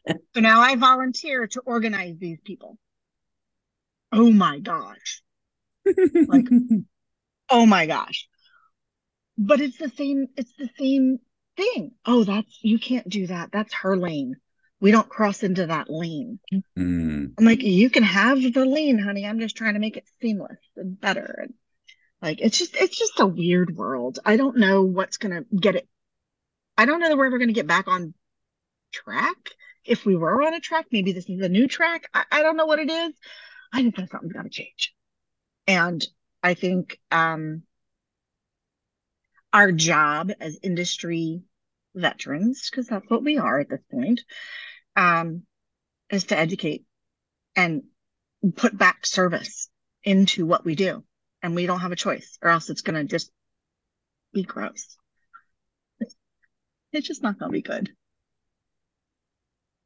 so 0.35 0.41
now 0.41 0.61
I 0.61 0.77
volunteer 0.77 1.47
to 1.47 1.61
organize 1.61 2.17
these 2.19 2.39
people. 2.45 2.79
Oh 4.13 4.31
my 4.31 4.59
gosh. 4.59 5.23
Like, 5.87 6.47
oh 7.51 7.65
my 7.65 7.87
gosh. 7.87 8.29
But 9.39 9.61
it's 9.61 9.79
the 9.79 9.91
same, 9.97 10.27
it's 10.37 10.53
the 10.59 10.69
same 10.79 11.19
thing. 11.57 11.93
Oh, 12.05 12.25
that's, 12.25 12.59
you 12.63 12.79
can't 12.79 13.09
do 13.09 13.29
that. 13.29 13.51
That's 13.53 13.73
her 13.75 13.97
lane 13.97 14.35
we 14.81 14.91
don't 14.91 15.09
cross 15.09 15.43
into 15.43 15.67
that 15.67 15.91
lane. 15.91 16.39
Mm. 16.77 17.35
I'm 17.39 17.45
like, 17.45 17.63
you 17.63 17.91
can 17.91 18.03
have 18.03 18.41
the 18.41 18.65
lane, 18.65 18.99
honey. 18.99 19.27
I'm 19.27 19.41
just 19.41 19.57
trying 19.57 19.75
to 19.75 19.81
make 19.81 19.97
it 19.97 20.09
seamless 20.21 20.59
and 20.77 20.99
better. 20.99 21.39
And 21.43 21.55
like, 22.23 22.41
it's 22.41 22.59
just, 22.59 22.75
it's 22.77 22.99
just 22.99 23.21
a 23.21 23.27
weird 23.27 23.77
world. 23.77 24.19
I 24.25 24.37
don't 24.37 24.57
know 24.57 24.83
what's 24.83 25.19
going 25.19 25.35
to 25.35 25.57
get 25.57 25.77
it. 25.77 25.89
I 26.79 26.87
don't 26.87 27.01
know 27.01 27.09
that 27.09 27.19
we're 27.19 27.27
ever 27.27 27.39
going 27.39 27.49
to 27.49 27.55
get 27.55 27.67
back 27.67 27.89
on 27.89 28.15
track. 28.93 29.37
If 29.85 30.05
we 30.05 30.17
were 30.17 30.43
on 30.43 30.55
a 30.55 30.61
track, 30.61 30.87
maybe 30.91 31.13
this 31.13 31.29
is 31.29 31.41
a 31.41 31.49
new 31.49 31.69
track. 31.69 32.09
I, 32.15 32.25
I 32.31 32.43
don't 32.43 32.57
know 32.57 32.67
what 32.67 32.79
it 32.79 32.91
is. 32.91 33.13
I 33.73 33.83
think 33.83 33.97
that 33.97 34.11
something's 34.11 34.33
got 34.33 34.45
to 34.45 34.51
change. 34.51 34.95
And 35.67 36.07
I 36.43 36.55
think, 36.55 36.99
um, 37.11 37.63
our 39.53 39.73
job 39.73 40.31
as 40.41 40.59
industry 40.63 41.43
veterans, 41.95 42.71
because 42.71 42.87
that's 42.87 43.09
what 43.11 43.25
we 43.25 43.37
are 43.37 43.59
at 43.59 43.69
this 43.69 43.83
point, 43.91 44.23
um, 45.01 45.43
is 46.11 46.25
to 46.25 46.39
educate 46.39 46.85
and 47.57 47.85
put 48.57 48.77
back 48.77 49.07
service 49.07 49.69
into 50.05 50.45
what 50.45 50.65
we 50.65 50.75
do. 50.75 51.05
And 51.43 51.55
we 51.55 51.65
don't 51.65 51.81
have 51.81 51.93
a 51.93 51.97
choice, 51.97 52.39
or 52.43 52.51
else 52.51 52.69
it's 52.69 52.83
going 52.83 52.97
to 52.97 53.05
just 53.05 53.31
be 54.35 54.43
gross. 54.43 54.99
It's 56.93 57.07
just 57.07 57.23
not 57.23 57.39
going 57.39 57.51
to 57.51 57.53
be 57.53 57.63
good. 57.63 57.91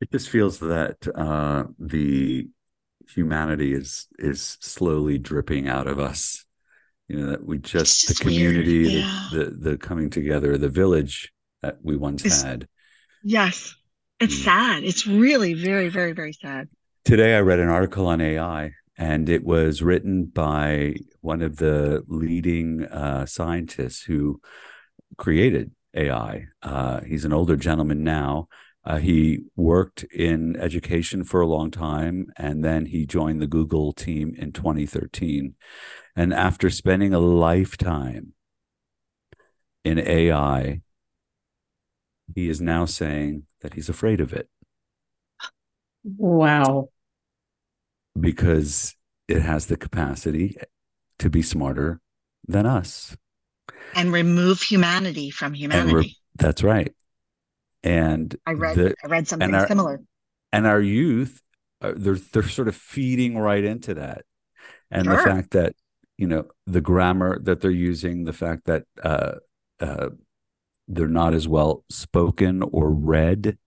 It 0.01 0.11
just 0.11 0.31
feels 0.31 0.59
that 0.59 1.07
uh, 1.15 1.65
the 1.79 2.49
humanity 3.09 3.73
is 3.73 4.09
is 4.19 4.57
slowly 4.61 5.19
dripping 5.19 5.69
out 5.69 5.87
of 5.87 6.01
us. 6.01 6.45
You 7.07 7.21
know 7.21 7.31
that 7.31 7.47
we 7.47 7.59
just, 7.59 8.07
just 8.07 8.09
the 8.09 8.25
community, 8.25 8.95
yeah. 8.95 9.29
the, 9.33 9.45
the, 9.45 9.51
the 9.71 9.79
coming 9.79 10.11
together, 10.11 10.59
the 10.59 10.69
village 10.69 11.33
that 11.62 11.79
we 11.83 11.97
once 11.97 12.25
it's, 12.25 12.43
had. 12.43 12.67
Yes, 13.23 13.77
It's 14.21 14.37
Mm. 14.37 14.45
sad. 14.45 14.85
It's 14.85 15.07
really 15.07 15.55
very, 15.55 15.89
very, 15.89 16.12
very 16.12 16.33
sad. 16.33 16.69
Today, 17.05 17.37
I 17.37 17.41
read 17.41 17.59
an 17.59 17.69
article 17.69 18.07
on 18.07 18.21
AI, 18.21 18.73
and 18.97 19.29
it 19.29 19.45
was 19.45 19.83
written 19.83 20.25
by 20.25 20.95
one 21.21 21.43
of 21.43 21.57
the 21.57 22.03
leading 22.09 22.85
uh, 22.85 23.27
scientists 23.27 24.05
who 24.05 24.41
created 25.19 25.73
AI. 25.95 26.47
Uh, 26.62 27.01
he's 27.03 27.25
an 27.25 27.33
older 27.33 27.57
gentleman 27.57 28.03
now. 28.05 28.49
Uh, 28.85 28.99
he 28.99 29.41
worked 29.57 30.05
in 30.05 30.57
education 30.57 31.25
for 31.25 31.41
a 31.41 31.47
long 31.47 31.71
time, 31.71 32.27
and 32.37 32.65
then 32.65 32.87
he 32.87 33.07
joined 33.07 33.41
the 33.41 33.47
Google 33.47 33.93
team 33.93 34.35
in 34.37 34.53
2013. 34.53 35.55
And 36.17 36.33
after 36.33 36.71
spending 36.71 37.12
a 37.12 37.19
lifetime 37.19 38.35
in 39.85 39.99
AI, 39.99 40.81
he 42.35 42.49
is 42.49 42.61
now 42.61 42.85
saying 42.85 43.45
that 43.61 43.75
he's 43.75 43.89
afraid 43.89 44.20
of 44.20 44.33
it. 44.33 44.49
Wow. 46.05 46.89
because 48.18 48.95
it 49.27 49.41
has 49.41 49.66
the 49.66 49.77
capacity 49.77 50.57
to 51.18 51.31
be 51.31 51.43
smarter 51.43 52.01
than 52.47 52.66
us. 52.66 53.16
And 53.95 54.12
remove 54.12 54.61
humanity 54.61 55.31
from 55.31 55.55
humanity. 55.55 55.93
we're, 55.95 56.05
that's 56.37 56.62
right. 56.62 56.93
And 57.83 58.37
I 58.47 58.53
read 58.53 58.77
the, 58.77 58.95
I 59.03 59.07
read 59.09 59.29
something 59.29 59.55
our- 59.55 59.66
similar. 59.66 60.01
and 60.53 60.66
our 60.66 60.81
youth, 60.81 61.41
uh, 61.81 61.93
they're 61.97 62.16
they're 62.16 62.43
sort 62.43 62.68
of 62.68 62.77
feeding 62.77 63.37
right 63.39 63.62
into 63.62 63.95
that, 63.95 64.22
and 64.91 65.07
the 65.07 65.18
fact 65.18 65.51
that 65.51 65.75
you 66.16 66.27
know 66.27 66.47
the 66.66 66.81
grammar 66.81 67.39
that 67.41 67.61
they're 67.61 67.70
using, 67.70 68.25
the 68.25 68.33
fact 68.33 68.64
that 68.64 68.85
uh, 69.03 69.35
uh, 69.81 70.11
they're 70.87 71.09
not 71.09 71.35
as 71.35 71.49
well 71.49 71.85
spoken 71.89 72.62
or 72.62 72.91
read, 72.91 73.59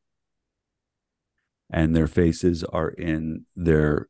and 1.70 1.96
their 1.96 2.08
faces 2.08 2.64
are 2.64 2.90
in 2.90 3.46
their 3.56 4.08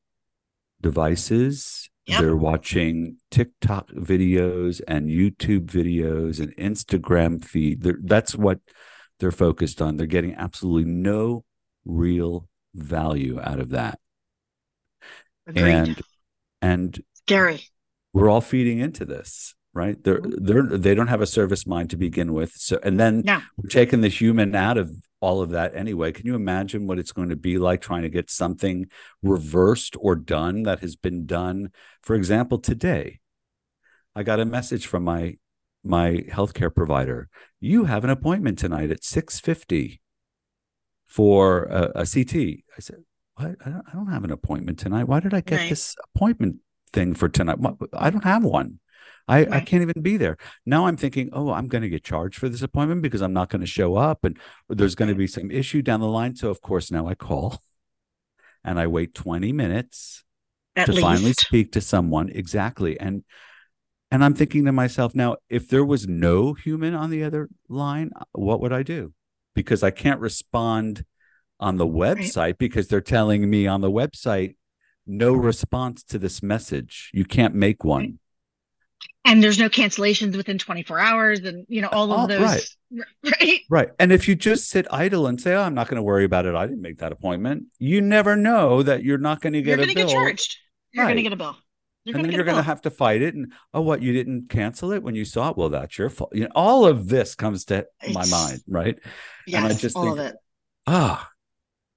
devices. 0.81 1.89
Yep. 2.05 2.21
They're 2.21 2.35
watching 2.37 3.17
TikTok 3.31 3.89
videos 3.89 4.81
and 4.87 5.09
YouTube 5.09 5.65
videos 5.65 6.39
and 6.39 6.55
Instagram 6.55 7.43
feed. 7.43 7.81
They're, 7.83 7.99
that's 8.01 8.33
what 8.33 8.59
they're 9.19 9.31
focused 9.31 9.81
on. 9.81 9.97
They're 9.97 10.07
getting 10.07 10.35
absolutely 10.35 10.89
no 10.89 11.43
real 11.85 12.47
value 12.73 13.39
out 13.41 13.59
of 13.59 13.71
that. 13.71 13.99
Agreed. 15.47 15.63
And 15.71 16.01
and 16.61 17.03
Scary. 17.13 17.61
we're 18.13 18.29
all 18.29 18.41
feeding 18.41 18.79
into 18.79 19.05
this, 19.05 19.55
right? 19.77 20.03
They're 20.03 20.19
mm-hmm. 20.19 20.45
they're 20.45 20.63
they 20.63 20.95
don't 20.95 21.07
have 21.07 21.21
a 21.21 21.27
service 21.27 21.65
mind 21.65 21.89
to 21.91 21.97
begin 21.97 22.33
with. 22.33 22.51
So 22.55 22.79
and 22.83 22.99
then 22.99 23.21
No. 23.25 23.39
we're 23.57 23.69
taking 23.69 24.01
the 24.01 24.09
human 24.09 24.53
out 24.55 24.77
of 24.77 24.91
all 25.19 25.41
of 25.41 25.49
that 25.51 25.75
anyway. 25.75 26.11
Can 26.11 26.25
you 26.25 26.35
imagine 26.35 26.87
what 26.87 26.99
it's 26.99 27.11
going 27.11 27.29
to 27.29 27.35
be 27.35 27.57
like 27.57 27.81
trying 27.81 28.01
to 28.03 28.09
get 28.09 28.29
something 28.29 28.87
reversed 29.23 29.95
or 29.99 30.15
done 30.15 30.63
that 30.63 30.79
has 30.79 30.95
been 30.95 31.25
done? 31.25 31.69
For 32.01 32.15
example, 32.15 32.59
today, 32.59 33.19
I 34.15 34.23
got 34.23 34.39
a 34.39 34.45
message 34.45 34.87
from 34.87 35.03
my 35.03 35.37
my 35.83 36.25
healthcare 36.29 36.73
provider. 36.73 37.29
You 37.59 37.85
have 37.85 38.03
an 38.03 38.09
appointment 38.09 38.59
tonight 38.59 38.91
at 38.91 39.03
six 39.03 39.39
fifty 39.39 40.01
for 41.05 41.63
a, 41.65 42.01
a 42.01 42.05
CT. 42.05 42.35
I 42.35 42.79
said, 42.79 43.03
"What? 43.35 43.55
I 43.65 43.69
don't, 43.69 43.83
I 43.87 43.93
don't 43.93 44.11
have 44.11 44.23
an 44.23 44.31
appointment 44.31 44.79
tonight. 44.79 45.05
Why 45.05 45.19
did 45.19 45.33
I 45.33 45.41
get 45.41 45.59
Right. 45.59 45.69
this 45.69 45.95
appointment 46.13 46.57
thing 46.93 47.13
for 47.13 47.29
tonight? 47.29 47.57
I 47.93 48.09
don't 48.09 48.23
have 48.23 48.43
one." 48.43 48.79
I, 49.27 49.45
I 49.57 49.59
can't 49.59 49.81
even 49.81 50.01
be 50.01 50.15
there. 50.17 50.37
Now 50.65 50.87
I'm 50.87 50.95
thinking, 50.95 51.29
oh, 51.33 51.51
I'm 51.51 51.67
going 51.67 51.81
to 51.81 51.89
get 51.89 52.03
charged 52.03 52.37
for 52.39 52.47
this 52.47 52.61
appointment 52.61 53.01
because 53.01 53.21
I'm 53.21 53.33
not 53.33 53.49
going 53.49 53.61
to 53.61 53.67
show 53.67 53.95
up 53.95 54.23
and 54.23 54.37
there's 54.69 54.95
going 54.95 55.09
to 55.09 55.15
be 55.15 55.27
some 55.27 55.51
issue 55.51 55.81
down 55.81 55.99
the 55.99 56.07
line. 56.07 56.35
So, 56.35 56.49
of 56.49 56.61
course, 56.61 56.91
now 56.91 57.07
I 57.07 57.15
call 57.15 57.61
and 58.63 58.79
I 58.79 58.87
wait 58.87 59.13
20 59.13 59.51
minutes 59.51 60.23
At 60.75 60.85
to 60.85 60.91
least. 60.93 61.03
finally 61.03 61.33
speak 61.33 61.73
to 61.73 61.81
someone. 61.81 62.29
Exactly. 62.29 62.99
And 62.99 63.23
and 64.09 64.23
I'm 64.23 64.33
thinking 64.33 64.63
to 64.65 64.71
myself 64.71 65.13
now, 65.13 65.35
if 65.49 65.67
there 65.67 65.83
was 65.83 66.07
no 66.07 66.53
human 66.53 66.93
on 66.93 67.09
the 67.09 67.25
other 67.25 67.49
line, 67.67 68.11
uh, 68.15 68.23
what 68.31 68.61
would 68.61 68.71
I 68.71 68.81
do? 68.81 69.13
Because 69.53 69.83
I 69.83 69.91
can't 69.91 70.21
respond 70.21 71.03
on 71.59 71.75
the 71.75 71.87
website 71.87 72.57
because 72.57 72.87
they're 72.87 73.01
telling 73.01 73.49
me 73.49 73.67
on 73.67 73.81
the 73.81 73.91
website 73.91 74.55
no 75.05 75.33
response 75.33 76.03
to 76.03 76.19
this 76.19 76.43
message. 76.43 77.09
You 77.13 77.25
can't 77.25 77.55
make 77.55 77.83
one. 77.83 78.19
And 79.25 79.43
there's 79.43 79.59
no 79.59 79.69
cancellations 79.69 80.35
within 80.37 80.57
24 80.57 80.99
hours 80.99 81.39
and 81.39 81.65
you 81.69 81.81
know 81.81 81.89
all 81.89 82.11
of 82.13 82.19
Oh, 82.21 82.27
those 82.27 82.41
right. 82.41 83.03
right? 83.41 83.59
Right. 83.69 83.89
And 83.99 84.11
if 84.11 84.27
you 84.27 84.35
just 84.35 84.69
sit 84.69 84.87
idle 84.91 85.27
and 85.27 85.39
say, 85.39 85.53
"Oh, 85.53 85.61
I'm 85.61 85.73
not 85.73 85.87
going 85.87 85.97
to 85.97 86.03
worry 86.03 86.23
about 86.25 86.45
it. 86.45 86.55
I 86.55 86.65
didn't 86.65 86.81
make 86.81 86.99
that 86.99 87.11
appointment." 87.11 87.65
You 87.79 88.01
never 88.01 88.35
know 88.35 88.83
that 88.83 89.03
you're 89.03 89.17
not 89.17 89.41
going 89.41 89.53
to 89.53 89.61
get 89.61 89.77
you're 89.77 89.85
going 89.85 89.89
a 89.89 89.93
to 89.93 89.95
get 89.95 90.07
bill. 90.07 90.13
charged. 90.15 90.57
You're 90.93 91.05
going 91.05 91.17
to 91.17 91.23
get 91.23 91.33
a 91.33 91.35
bill. 91.35 91.57
You're 92.05 92.15
and 92.15 92.23
then 92.23 92.31
you're 92.31 92.45
going 92.45 92.55
to 92.55 92.63
have 92.63 92.81
to 92.83 92.89
fight 92.89 93.21
it 93.21 93.35
and 93.35 93.51
oh 93.73 93.81
what 93.81 94.01
you 94.01 94.13
didn't 94.13 94.49
cancel 94.49 94.93
it 94.93 95.03
when 95.03 95.13
you 95.13 95.25
saw 95.25 95.49
it? 95.49 95.57
Well 95.57 95.67
that's 95.67 95.97
your 95.97 96.09
fault. 96.09 96.33
You 96.33 96.43
know 96.45 96.51
all 96.55 96.85
of 96.85 97.09
this 97.09 97.35
comes 97.35 97.65
to 97.65 97.85
my 98.13 98.25
mind 98.27 98.61
right? 98.65 98.97
Yes, 99.45 99.71
I 99.71 99.73
just 99.77 99.97
all 99.97 100.03
think- 100.05 100.19
of 100.19 100.25
it. 100.27 100.35
Ah 100.87 101.29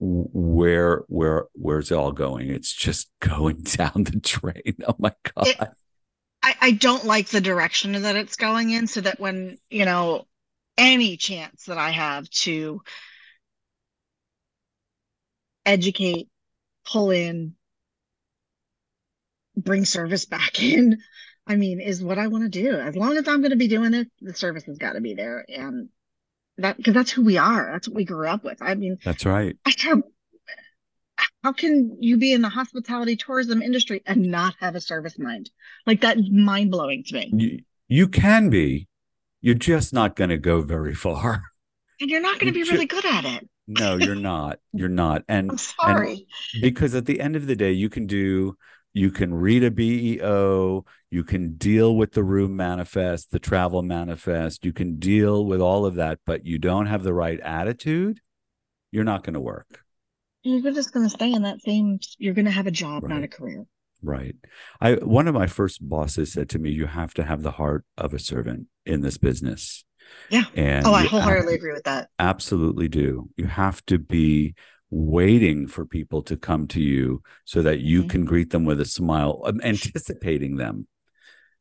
where 0.01 1.05
where 1.09 1.45
where's 1.53 1.91
it 1.91 1.95
all 1.95 2.11
going? 2.13 2.51
It's 2.51 2.73
just 2.73 3.11
going 3.21 3.63
down 3.63 4.05
the 4.05 4.19
drain. 4.21 4.75
Oh 4.87 4.97
my 4.99 5.13
god. 5.37 5.47
It- 5.47 5.69
I, 6.43 6.55
I 6.61 6.71
don't 6.73 7.05
like 7.05 7.29
the 7.29 7.41
direction 7.41 7.93
that 7.93 8.17
it's 8.17 8.37
going 8.37 8.71
in 8.71 8.87
so 8.87 9.01
that 9.03 9.21
when 9.21 9.59
you 9.69 9.85
know 9.85 10.27
any 10.79 11.17
chance 11.17 11.65
that 11.65 11.79
i 11.79 11.91
have 11.91 12.29
to 12.31 12.81
educate 15.67 16.29
pull 16.85 17.11
in 17.11 17.55
bring 19.57 19.85
service 19.85 20.25
back 20.25 20.63
in 20.63 20.99
i 21.47 21.57
mean 21.57 21.81
is 21.81 22.03
what 22.03 22.19
i 22.19 22.29
want 22.29 22.45
to 22.45 22.63
do. 22.63 22.75
As 22.75 22.97
long 22.97 23.17
as 23.17 23.29
i'm 23.29 23.41
going 23.41 23.51
to 23.51 23.57
be 23.57 23.69
doing 23.69 23.95
it 23.95 24.09
the 24.21 24.35
service 24.35 24.65
has 24.65 24.79
got 24.79 24.95
to 24.95 25.01
be 25.01 25.15
there. 25.15 25.45
And 25.49 25.89
that 26.59 26.77
because 26.77 26.95
that's 26.95 27.11
who 27.11 27.25
we 27.25 27.39
are. 27.39 27.71
That's 27.73 27.89
what 27.89 27.97
we 27.97 28.05
grew 28.05 28.29
up 28.29 28.45
with. 28.45 28.59
I 28.61 28.75
mean 28.75 28.99
that's 29.05 29.27
right. 29.27 29.57
I 29.67 29.75
have, 29.81 30.03
how 31.43 31.53
can 31.53 31.97
you 32.01 32.17
be 32.17 32.33
in 32.33 32.43
the 32.43 32.49
hospitality 32.49 33.17
tourism 33.17 33.63
industry 33.63 34.03
and 34.07 34.23
not 34.31 34.55
have 34.61 34.75
a 34.75 34.81
service 34.81 35.19
mind? 35.19 35.51
Like 35.87 36.03
that 36.03 36.19
mind 36.31 36.71
blowing 36.71 37.03
to 37.05 37.15
me. 37.15 37.31
you, 37.35 37.59
you 37.89 38.09
can 38.09 38.51
be 38.51 38.89
you're 39.41 39.55
just 39.55 39.93
not 39.95 40.17
going 40.17 40.31
to 40.31 40.37
go 40.39 40.61
very 40.63 40.95
far 40.95 41.43
And 42.01 42.11
you're 42.11 42.21
not 42.21 42.39
going 42.39 42.53
to 42.53 42.59
be 42.59 42.65
ju- 42.65 42.73
really 42.73 42.87
good 42.87 43.07
at 43.07 43.25
it. 43.25 43.49
no 43.67 43.97
you're 43.97 44.15
not 44.33 44.59
you're 44.73 44.89
not 44.89 45.23
and 45.29 45.51
I'm 45.53 45.59
sorry. 45.59 46.27
because 46.61 46.95
at 46.95 47.07
the 47.07 47.21
end 47.21 47.37
of 47.37 47.47
the 47.47 47.57
day 47.57 47.73
you 47.73 47.89
can 47.89 48.07
do 48.07 48.57
you 48.93 49.11
can 49.11 49.33
read 49.33 49.63
a 49.65 49.71
beo 49.71 50.85
you 51.11 51.25
can 51.25 51.55
deal 51.57 51.97
with 51.97 52.13
the 52.13 52.23
room 52.25 52.55
manifest 52.57 53.31
the 53.31 53.39
travel 53.39 53.83
manifest 53.83 54.65
you 54.65 54.73
can 54.73 54.99
deal 54.99 55.45
with 55.47 55.61
all 55.61 55.87
of 55.87 55.95
that 55.95 56.19
but 56.27 56.45
you 56.45 56.59
don't 56.59 56.87
have 56.87 57.03
the 57.03 57.15
right 57.15 57.41
attitude 57.41 58.21
you're 58.93 59.05
not 59.05 59.23
going 59.25 59.35
to 59.35 59.41
work 59.41 59.83
You're 60.43 60.73
just 60.73 60.93
going 60.93 61.07
to 61.07 61.11
stay 61.11 61.33
in 61.33 61.43
that 61.43 61.61
same, 61.61 61.99
you're 62.19 62.35
going 62.35 62.47
to 62.47 62.51
have 62.51 62.67
a 62.67 62.71
job, 62.71 63.03
not 63.09 63.23
a 63.23 63.29
career. 63.29 63.67
right 64.03 64.35
i 64.81 64.93
one 64.95 65.29
of 65.29 65.35
my 65.35 65.47
first 65.47 65.87
bosses 65.87 66.33
said 66.33 66.49
to 66.49 66.59
me 66.59 66.71
you 66.71 66.87
have 66.87 67.13
to 67.13 67.23
have 67.23 67.43
the 67.43 67.51
heart 67.51 67.85
of 67.99 68.15
a 68.15 68.19
servant 68.19 68.67
in 68.87 69.03
this 69.03 69.19
business 69.19 69.85
Yeah. 70.31 70.45
and 70.55 70.87
Oh, 70.87 70.95
I 70.95 71.05
wholeheartedly 71.05 71.55
agree 71.57 71.73
with 71.75 71.85
that. 71.85 72.09
absolutely 72.19 72.89
do 72.89 73.29
you 73.37 73.45
have 73.47 73.85
to 73.87 73.99
be 73.99 74.55
waiting 74.91 75.67
for 75.69 75.85
people 75.85 76.23
to 76.23 76.37
come 76.39 76.67
to 76.69 76.81
you 76.81 77.23
so 77.45 77.61
that 77.63 77.81
you 77.81 78.05
Mhm. 78.05 78.09
can 78.11 78.25
greet 78.25 78.51
them 78.51 78.65
with 78.65 78.81
a 78.81 78.87
smile 78.87 79.43
um, 79.45 79.61
anticipating 79.63 80.57
them 80.57 80.87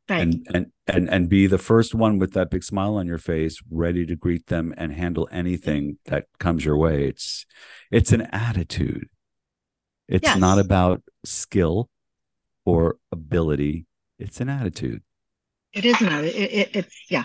Right. 0.08 0.22
and 0.22 0.46
and 0.52 0.66
and 0.88 1.08
and 1.08 1.28
be 1.28 1.46
the 1.46 1.58
first 1.58 1.94
one 1.94 2.18
with 2.18 2.32
that 2.32 2.50
big 2.50 2.64
smile 2.64 2.96
on 2.96 3.06
your 3.06 3.18
face 3.18 3.62
ready 3.70 4.04
to 4.06 4.16
greet 4.16 4.46
them 4.48 4.74
and 4.76 4.92
handle 4.92 5.28
anything 5.30 5.98
that 6.06 6.26
comes 6.40 6.64
your 6.64 6.76
way 6.76 7.06
it's 7.06 7.46
it's 7.92 8.10
an 8.10 8.22
attitude 8.32 9.08
it's 10.08 10.36
not 10.36 10.58
about 10.58 11.02
skill 11.24 11.88
or 12.64 12.96
ability 13.12 13.86
it's 14.18 14.40
an 14.40 14.48
attitude 14.48 15.02
it 15.72 15.84
is 15.84 16.00
not. 16.00 16.24
It, 16.24 16.34
it, 16.34 16.70
it's, 16.74 17.04
yeah. 17.08 17.24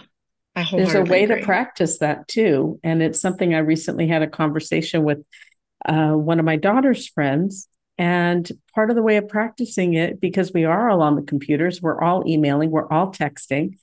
There's 0.56 0.68
a 0.68 0.70
wholeheartedly 0.70 1.10
way 1.10 1.26
to 1.26 1.42
practice 1.44 2.00
that 2.00 2.28
too. 2.28 2.80
And 2.84 3.02
it's 3.02 3.20
something 3.20 3.54
I 3.54 3.60
recently 3.60 4.08
had 4.08 4.22
a 4.22 4.28
conversation 4.28 5.04
with 5.04 5.20
uh, 5.86 6.12
one 6.12 6.40
of 6.40 6.46
my 6.46 6.56
daughter's 6.56 7.08
friends. 7.08 7.68
And 7.98 8.50
part 8.74 8.90
of 8.90 8.96
the 8.96 9.02
way 9.02 9.18
of 9.18 9.30
practicing 9.30 9.94
it, 9.94 10.20
because 10.20 10.52
we 10.54 10.66
are 10.66 10.90
all 10.90 11.02
on 11.02 11.16
the 11.16 11.22
computers, 11.22 11.82
we're 11.82 12.02
all 12.02 12.28
emailing, 12.28 12.70
we're 12.72 12.92
all 12.92 13.12
texting, 13.12 13.78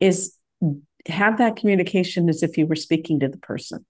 is 0.00 0.34
have 1.06 1.38
that 1.38 1.56
communication 1.56 2.28
as 2.28 2.42
if 2.42 2.56
you 2.56 2.66
were 2.66 2.76
speaking 2.76 3.20
to 3.20 3.28
the 3.28 3.38
person. 3.38 3.84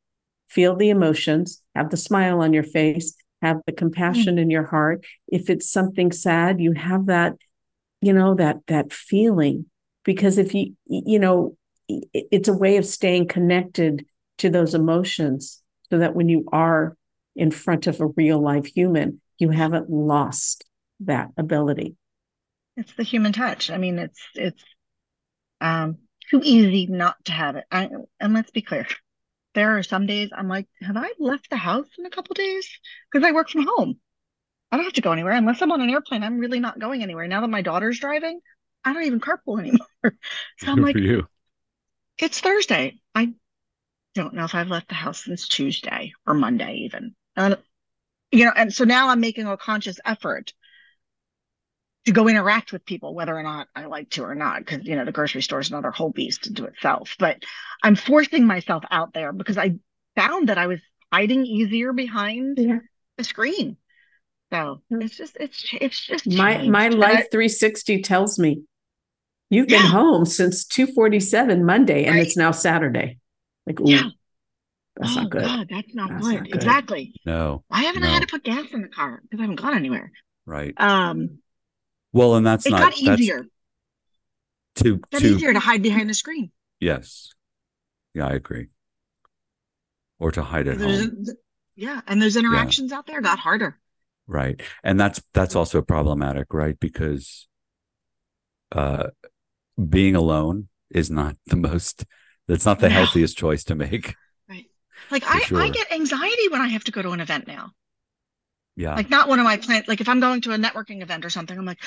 Feel 0.48 0.74
the 0.74 0.90
emotions, 0.90 1.62
have 1.74 1.90
the 1.90 1.96
smile 1.96 2.40
on 2.42 2.52
your 2.52 2.64
face, 2.64 3.14
have 3.40 3.60
the 3.66 3.72
compassion 3.72 4.38
in 4.38 4.50
your 4.50 4.64
heart. 4.64 5.04
If 5.28 5.48
it's 5.48 5.70
something 5.70 6.12
sad, 6.12 6.60
you 6.60 6.72
have 6.72 7.06
that, 7.06 7.34
you 8.00 8.12
know, 8.12 8.34
that 8.34 8.58
that 8.66 8.92
feeling. 8.92 9.66
Because 10.04 10.38
if 10.38 10.54
you, 10.54 10.74
you 10.86 11.18
know, 11.18 11.56
it's 11.88 12.48
a 12.48 12.52
way 12.52 12.76
of 12.76 12.86
staying 12.86 13.28
connected 13.28 14.06
to 14.38 14.50
those 14.50 14.74
emotions 14.74 15.62
so 15.90 15.98
that 15.98 16.14
when 16.14 16.28
you 16.28 16.48
are 16.52 16.96
in 17.36 17.50
front 17.50 17.86
of 17.86 18.00
a 18.00 18.06
real 18.06 18.40
life 18.40 18.66
human, 18.66 19.20
you 19.42 19.50
haven't 19.50 19.90
lost 19.90 20.64
that 21.00 21.30
ability. 21.36 21.96
It's 22.76 22.94
the 22.94 23.02
human 23.02 23.32
touch. 23.32 23.70
I 23.70 23.76
mean, 23.76 23.98
it's 23.98 24.20
it's 24.36 24.62
um 25.60 25.98
too 26.30 26.40
easy 26.44 26.86
not 26.86 27.16
to 27.24 27.32
have 27.32 27.56
it. 27.56 27.64
I, 27.70 27.90
and 28.20 28.34
let's 28.34 28.52
be 28.52 28.62
clear, 28.62 28.86
there 29.54 29.76
are 29.76 29.82
some 29.82 30.06
days 30.06 30.30
I'm 30.32 30.48
like, 30.48 30.68
have 30.80 30.96
I 30.96 31.10
left 31.18 31.50
the 31.50 31.56
house 31.56 31.88
in 31.98 32.06
a 32.06 32.10
couple 32.10 32.34
days? 32.34 32.68
Because 33.10 33.26
I 33.26 33.32
work 33.32 33.50
from 33.50 33.66
home. 33.66 33.98
I 34.70 34.76
don't 34.76 34.84
have 34.84 34.94
to 34.94 35.02
go 35.02 35.12
anywhere 35.12 35.32
unless 35.34 35.60
I'm 35.60 35.72
on 35.72 35.80
an 35.82 35.90
airplane. 35.90 36.22
I'm 36.22 36.38
really 36.38 36.60
not 36.60 36.78
going 36.78 37.02
anywhere. 37.02 37.26
Now 37.28 37.40
that 37.40 37.48
my 37.48 37.62
daughter's 37.62 37.98
driving, 38.00 38.40
I 38.84 38.92
don't 38.92 39.04
even 39.04 39.20
carpool 39.20 39.58
anymore. 39.58 39.88
so 40.58 40.72
I'm 40.72 40.76
Good 40.76 40.84
like, 40.84 40.94
for 40.94 40.98
you. 41.00 41.26
it's 42.18 42.40
Thursday. 42.40 43.00
I 43.14 43.32
don't 44.14 44.34
know 44.34 44.44
if 44.44 44.54
I've 44.54 44.68
left 44.68 44.88
the 44.88 44.94
house 44.94 45.24
since 45.24 45.48
Tuesday 45.48 46.12
or 46.26 46.34
Monday, 46.34 46.74
even. 46.84 47.14
And, 47.36 47.58
you 48.32 48.44
know, 48.44 48.52
and 48.56 48.72
so 48.72 48.84
now 48.84 49.08
I'm 49.08 49.20
making 49.20 49.46
a 49.46 49.56
conscious 49.56 49.98
effort 50.04 50.52
to 52.04 52.12
go 52.12 52.28
interact 52.28 52.72
with 52.72 52.84
people, 52.84 53.14
whether 53.14 53.36
or 53.36 53.42
not 53.44 53.68
I 53.76 53.86
like 53.86 54.10
to 54.10 54.24
or 54.24 54.34
not, 54.34 54.58
because, 54.60 54.84
you 54.84 54.96
know, 54.96 55.04
the 55.04 55.12
grocery 55.12 55.42
store 55.42 55.60
is 55.60 55.70
another 55.70 55.92
whole 55.92 56.10
beast 56.10 56.48
into 56.48 56.64
itself. 56.64 57.14
But 57.18 57.44
I'm 57.82 57.94
forcing 57.94 58.44
myself 58.44 58.82
out 58.90 59.14
there 59.14 59.32
because 59.32 59.56
I 59.56 59.76
found 60.16 60.48
that 60.48 60.58
I 60.58 60.66
was 60.66 60.80
hiding 61.12 61.46
easier 61.46 61.92
behind 61.92 62.58
Yeah. 62.58 62.80
the 63.18 63.24
screen. 63.24 63.76
So 64.52 64.82
hmm. 64.90 65.00
it's 65.00 65.16
just, 65.16 65.36
it's, 65.40 65.64
it's 65.80 66.00
just 66.00 66.24
My 66.26 66.54
changed. 66.54 66.68
my 66.70 66.88
And 66.90 66.98
life 67.00 67.30
360 67.30 68.02
tells 68.02 68.38
me 68.38 68.62
you've 69.50 69.68
been 69.68 69.82
Yeah. 69.82 69.88
home 69.92 70.24
since 70.24 70.64
247 70.64 71.64
Monday 71.64 72.04
and 72.04 72.16
Right. 72.16 72.26
it's 72.26 72.36
now 72.36 72.50
Saturday. 72.52 73.18
Like, 73.66 73.80
ooh, 73.80 73.86
Yeah. 73.88 74.10
That's 74.96 75.16
oh, 75.16 75.20
not 75.22 75.30
good. 75.30 75.42
God, 75.42 75.66
that's 75.70 75.94
not 75.94 76.10
That's 76.10 76.22
good. 76.26 76.34
not 76.34 76.44
good. 76.44 76.54
Exactly. 76.54 77.14
No, 77.24 77.64
Why 77.68 77.82
haven't 77.82 78.02
I 78.04 78.08
had 78.08 78.20
to 78.22 78.26
put 78.28 78.44
gas 78.44 78.70
in 78.72 78.82
the 78.82 78.88
car? 78.88 79.20
Because 79.22 79.38
I 79.40 79.42
haven't 79.42 79.56
gone 79.60 79.74
anywhere. 79.74 80.12
right. 80.46 80.74
Um, 80.78 81.38
Well, 82.12 82.34
and 82.36 82.46
that's 82.46 82.66
it 82.66 82.70
not 82.70 82.80
got 82.80 82.94
that's 83.04 83.20
easier. 83.20 83.46
to 84.76 85.00
It 85.12 85.18
to 85.20 85.26
easier 85.26 85.52
to 85.52 85.58
hide 85.60 85.82
behind 85.82 86.08
the 86.10 86.14
screen. 86.14 86.50
yes. 86.80 87.30
Yeah, 88.14 88.26
I 88.26 88.32
agree. 88.34 88.66
Or 90.18 90.30
to 90.32 90.42
hide 90.42 90.68
at 90.68 90.78
There's- 90.78 91.00
home. 91.06 91.24
yeah, 91.76 92.02
and 92.06 92.20
those 92.20 92.36
interactions 92.36 92.92
out 92.92 93.06
there 93.06 93.22
got 93.22 93.38
harder. 93.38 93.78
Right. 94.26 94.60
And 94.84 95.00
that's 95.00 95.22
that's 95.32 95.56
also 95.56 95.80
problematic, 95.82 96.52
right? 96.52 96.78
Because 96.78 97.48
uh 98.70 99.08
being 99.88 100.14
alone 100.14 100.68
is 100.90 101.10
not 101.10 101.36
the 101.46 101.56
most 101.56 102.04
that's 102.46 102.66
not 102.66 102.78
the 102.80 102.88
No. 102.90 102.94
healthiest 102.96 103.36
choice 103.38 103.64
to 103.64 103.74
make. 103.74 104.14
Like 105.12 105.24
I, 105.26 105.42
I 105.54 105.68
get 105.68 105.92
anxiety 105.92 106.48
when 106.48 106.60
I 106.60 106.68
have 106.68 106.84
to 106.84 106.92
go 106.92 107.02
to 107.02 107.10
an 107.10 107.20
event 107.20 107.46
now. 107.46 107.70
Yeah. 108.76 108.94
Like 108.94 109.10
not 109.10 109.28
one 109.28 109.38
of 109.38 109.44
my 109.44 109.58
plans. 109.58 109.86
Like 109.86 110.00
if 110.00 110.08
I'm 110.08 110.20
going 110.20 110.40
to 110.42 110.52
a 110.52 110.56
networking 110.58 111.02
event 111.02 111.24
or 111.24 111.30
something, 111.30 111.56
I'm 111.56 111.66
like, 111.66 111.78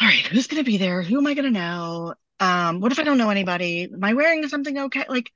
all 0.00 0.06
right, 0.06 0.26
who's 0.26 0.46
going 0.46 0.62
to 0.62 0.70
be 0.70 0.78
there? 0.78 1.02
Who 1.02 1.18
am 1.18 1.26
I 1.26 1.34
going 1.34 1.52
to 1.52 1.58
know? 1.58 2.14
Um, 2.40 2.80
what 2.80 2.92
if 2.92 2.98
I 3.00 3.02
don't 3.02 3.18
know 3.18 3.30
anybody? 3.30 3.88
Am 3.92 4.02
I 4.02 4.14
wearing 4.14 4.46
something 4.48 4.78
okay? 4.78 5.04
Like 5.08 5.32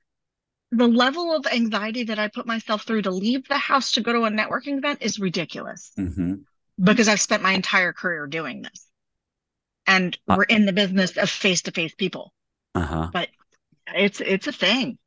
the 0.71 0.87
level 0.87 1.35
of 1.35 1.45
anxiety 1.47 2.05
that 2.05 2.19
I 2.19 2.29
put 2.29 2.47
myself 2.47 2.83
through 2.83 3.03
to 3.03 3.11
leave 3.11 3.47
the 3.47 3.57
house 3.57 3.93
to 3.93 4.01
go 4.01 4.13
to 4.13 4.23
a 4.25 4.31
networking 4.31 4.77
event 4.77 5.01
is 5.01 5.19
ridiculous 5.19 5.91
hmm 5.95 6.35
because 6.81 7.07
I've 7.07 7.21
spent 7.21 7.43
my 7.43 7.51
entire 7.51 7.93
career 7.93 8.25
doing 8.25 8.63
this. 8.63 8.87
And 9.85 10.17
Uh, 10.27 10.35
we're 10.37 10.43
in 10.45 10.65
the 10.65 10.73
business 10.73 11.17
of 11.17 11.29
face-to-face 11.29 11.93
people. 11.95 12.33
Uh-huh. 12.73 13.09
But 13.13 13.29
it's 13.93 14.21
it's 14.21 14.47
a 14.47 14.51
thing. 14.51 14.97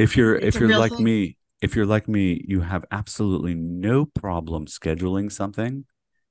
If 0.00 0.16
you're 0.16 0.36
It's 0.36 0.56
if 0.56 0.60
you're 0.60 0.78
like 0.78 0.92
thing. 0.92 1.04
me, 1.04 1.36
if 1.60 1.76
you're 1.76 1.86
like 1.86 2.08
me, 2.08 2.44
you 2.48 2.60
have 2.62 2.84
absolutely 2.90 3.54
no 3.54 4.06
problem 4.06 4.66
scheduling 4.66 5.30
something. 5.30 5.84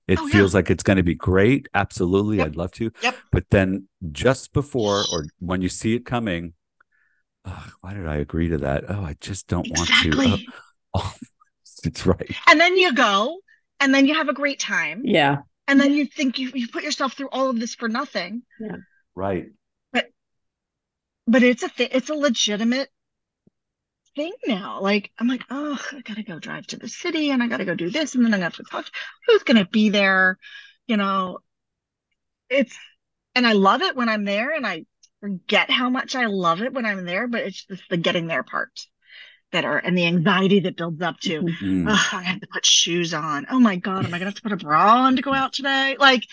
It 0.08 0.18
Oh, 0.20 0.26
yeah. 0.26 0.34
feels 0.34 0.56
like 0.56 0.72
it's 0.72 0.82
going 0.84 0.98
to 0.98 1.04
be 1.04 1.14
great. 1.16 1.68
Absolutely. 1.74 2.38
Yep. 2.38 2.48
I'd 2.48 2.56
love 2.56 2.72
to. 2.74 2.92
Yep. 3.04 3.16
But 3.32 3.44
then 3.52 3.88
just 4.12 4.54
before 4.54 5.04
or 5.14 5.26
when 5.40 5.62
you 5.62 5.70
see 5.70 5.94
it 5.96 6.04
coming, 6.06 6.54
"Ugh, 7.46 7.72
why 7.82 7.94
did 7.94 8.08
I 8.08 8.16
agree 8.18 8.50
to 8.50 8.58
that? 8.60 8.86
Oh, 8.90 9.04
I 9.04 9.16
just 9.22 9.48
don't 9.48 9.68
want 9.70 9.88
to. 9.88 10.08
Exactly. 10.08 10.48
Oh, 10.96 10.96
oh, 10.96 11.14
it's 11.84 12.06
right. 12.08 12.36
And 12.48 12.60
then 12.60 12.76
you 12.76 12.94
go 12.94 13.38
and 13.80 13.94
then 13.94 14.08
you 14.08 14.16
have 14.16 14.30
a 14.30 14.34
great 14.34 14.60
time. 14.60 15.02
Yeah. 15.06 15.38
And 15.68 15.80
then 15.80 15.94
you 15.94 16.06
think 16.08 16.40
you, 16.40 16.50
you 16.56 16.68
put 16.68 16.84
yourself 16.84 17.14
through 17.14 17.30
all 17.32 17.52
of 17.52 17.60
this 17.60 17.76
for 17.76 17.88
nothing. 17.88 18.42
yeah 18.60 18.78
Right. 19.16 19.46
But 21.28 21.44
it's 21.44 21.62
a 21.62 21.70
th- 21.70 21.92
it's 21.94 22.10
a 22.10 22.16
legitimate 22.16 22.90
thing 24.20 24.34
now. 24.46 24.82
Like 24.82 25.12
I'm 25.18 25.28
like, 25.28 25.44
oh, 25.50 25.80
I 25.94 26.02
gotta 26.02 26.24
go 26.24 26.40
drive 26.40 26.68
to 26.68 26.78
the 26.78 26.90
city 26.90 27.32
and 27.32 27.42
I 27.42 27.48
gotta 27.48 27.64
go 27.66 27.74
do 27.74 27.90
this 27.90 28.16
and 28.16 28.26
then 28.26 28.34
I 28.34 28.40
have 28.40 28.56
to 28.56 28.64
talk 28.64 28.86
to 28.86 28.92
who's 29.28 29.44
gonna 29.44 29.66
be 29.66 29.90
there, 29.90 30.38
you 30.88 30.98
know. 30.98 31.40
It's 32.50 32.78
and 33.36 33.48
I 33.48 33.54
love 33.54 33.82
it 33.82 33.96
when 33.96 34.10
I'm 34.10 34.26
there 34.26 34.54
and 34.54 34.68
I 34.68 34.86
forget 35.22 35.70
how 35.70 35.90
much 35.90 36.16
I 36.16 36.26
love 36.26 36.62
it 36.62 36.74
when 36.74 36.86
I'm 36.86 37.06
there, 37.06 37.28
but 37.28 37.42
it's 37.44 37.66
just 37.66 37.84
the 37.90 37.98
getting 37.98 38.28
there 38.28 38.44
part 38.44 38.72
that 39.52 39.64
are 39.64 39.78
and 39.78 39.98
the 39.98 40.06
anxiety 40.06 40.60
that 40.62 40.76
builds 40.76 41.02
up 41.02 41.20
to 41.22 41.42
Mhm. 41.44 41.58
Mm. 41.62 41.90
Ugh, 41.90 42.14
I 42.14 42.24
have 42.24 42.42
to 42.42 42.48
put 42.48 42.66
shoes 42.66 43.14
on. 43.14 43.48
Oh 43.50 43.60
my 43.60 43.78
God, 43.78 44.06
am 44.06 44.14
I 44.14 44.20
gonna 44.20 44.32
have 44.32 44.36
to 44.36 44.42
put 44.42 44.52
a 44.52 44.58
bra 44.58 45.06
on 45.06 45.16
to 45.16 45.22
go 45.22 45.34
out 45.34 45.54
today? 45.54 45.96
Like, 45.98 46.24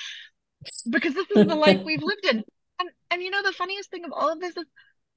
because 0.90 1.14
this 1.14 1.30
is 1.30 1.46
the 1.46 1.54
life 1.54 1.80
we've 1.84 2.02
lived 2.02 2.24
in. 2.24 2.42
And 2.80 2.90
and 3.10 3.22
you 3.22 3.30
know 3.30 3.42
the 3.42 3.52
funniest 3.52 3.90
thing 3.90 4.04
of 4.04 4.12
all 4.12 4.32
of 4.32 4.40
this 4.40 4.56
is 4.56 4.64